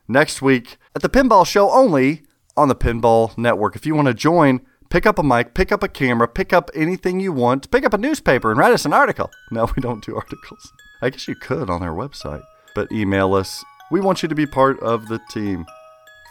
next 0.09 0.41
week 0.41 0.77
at 0.93 1.01
the 1.01 1.07
Pinball 1.09 1.47
Show 1.47 1.71
only 1.71 2.23
on 2.57 2.67
the 2.67 2.75
Pinball 2.75 3.37
Network. 3.37 3.77
If 3.77 3.85
you 3.85 3.95
want 3.95 4.09
to 4.09 4.13
join, 4.13 4.59
pick 4.89 5.05
up 5.05 5.17
a 5.17 5.23
mic, 5.23 5.53
pick 5.53 5.71
up 5.71 5.83
a 5.83 5.87
camera, 5.87 6.27
pick 6.27 6.51
up 6.51 6.69
anything 6.75 7.21
you 7.21 7.31
want, 7.31 7.71
pick 7.71 7.85
up 7.85 7.93
a 7.93 7.97
newspaper 7.97 8.51
and 8.51 8.59
write 8.59 8.73
us 8.73 8.83
an 8.85 8.91
article. 8.93 9.31
No, 9.51 9.69
we 9.75 9.81
don't 9.81 10.03
do 10.03 10.15
articles. 10.17 10.73
I 11.01 11.11
guess 11.11 11.29
you 11.29 11.35
could 11.35 11.69
on 11.69 11.81
our 11.81 11.95
website, 11.95 12.43
but 12.73 12.91
email 12.91 13.33
us. 13.33 13.63
We 13.89 14.01
want 14.01 14.21
you 14.21 14.27
to 14.27 14.35
be 14.35 14.45
part 14.45 14.77
of 14.81 15.07
the 15.07 15.21
team. 15.29 15.65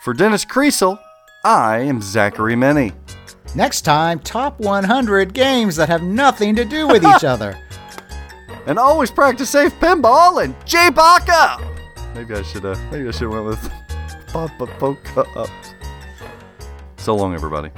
For 0.02 0.12
Dennis 0.12 0.44
Kriesel, 0.44 0.98
I 1.42 1.78
am 1.78 2.02
Zachary 2.02 2.56
Meny. 2.56 2.92
Next 3.54 3.82
time, 3.82 4.18
top 4.18 4.60
100 4.60 5.32
games 5.32 5.76
that 5.76 5.88
have 5.88 6.02
nothing 6.02 6.54
to 6.56 6.64
do 6.66 6.86
with 6.88 7.02
each 7.04 7.24
other. 7.24 7.56
And 8.66 8.78
always 8.78 9.10
practice 9.10 9.50
safe 9.50 9.74
pinball 9.78 10.42
and 10.42 10.54
J 10.66 10.88
Baka. 10.90 11.58
Maybe 12.14 12.34
I 12.34 12.42
should 12.42 12.64
uh 12.64 12.76
maybe 12.90 13.08
I 13.08 13.10
should 13.10 13.28
went 13.28 13.44
with 13.44 13.60
Papa 14.28 14.66
Poka 14.78 15.36
up. 15.36 15.50
So 16.96 17.14
long 17.14 17.34
everybody. 17.34 17.70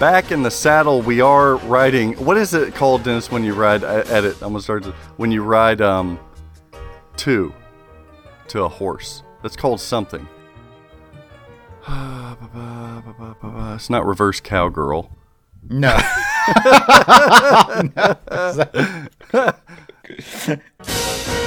Back 0.00 0.30
in 0.30 0.42
the 0.42 0.50
saddle, 0.50 1.00
we 1.00 1.22
are 1.22 1.56
riding. 1.56 2.12
What 2.22 2.36
is 2.36 2.52
it 2.52 2.74
called, 2.74 3.04
Dennis? 3.04 3.30
When 3.30 3.42
you 3.44 3.54
ride, 3.54 3.82
edit. 3.82 4.34
I'm 4.42 4.50
gonna 4.50 4.60
start. 4.60 4.82
To, 4.82 4.90
when 5.16 5.30
you 5.30 5.42
ride, 5.42 5.80
um, 5.80 6.20
two, 7.16 7.54
to 8.48 8.64
a 8.64 8.68
horse. 8.68 9.22
That's 9.42 9.56
called 9.56 9.80
something. 9.80 10.28
It's 13.76 13.90
not 13.90 14.06
reverse 14.06 14.40
cowgirl. 14.40 15.10
No. 15.68 15.96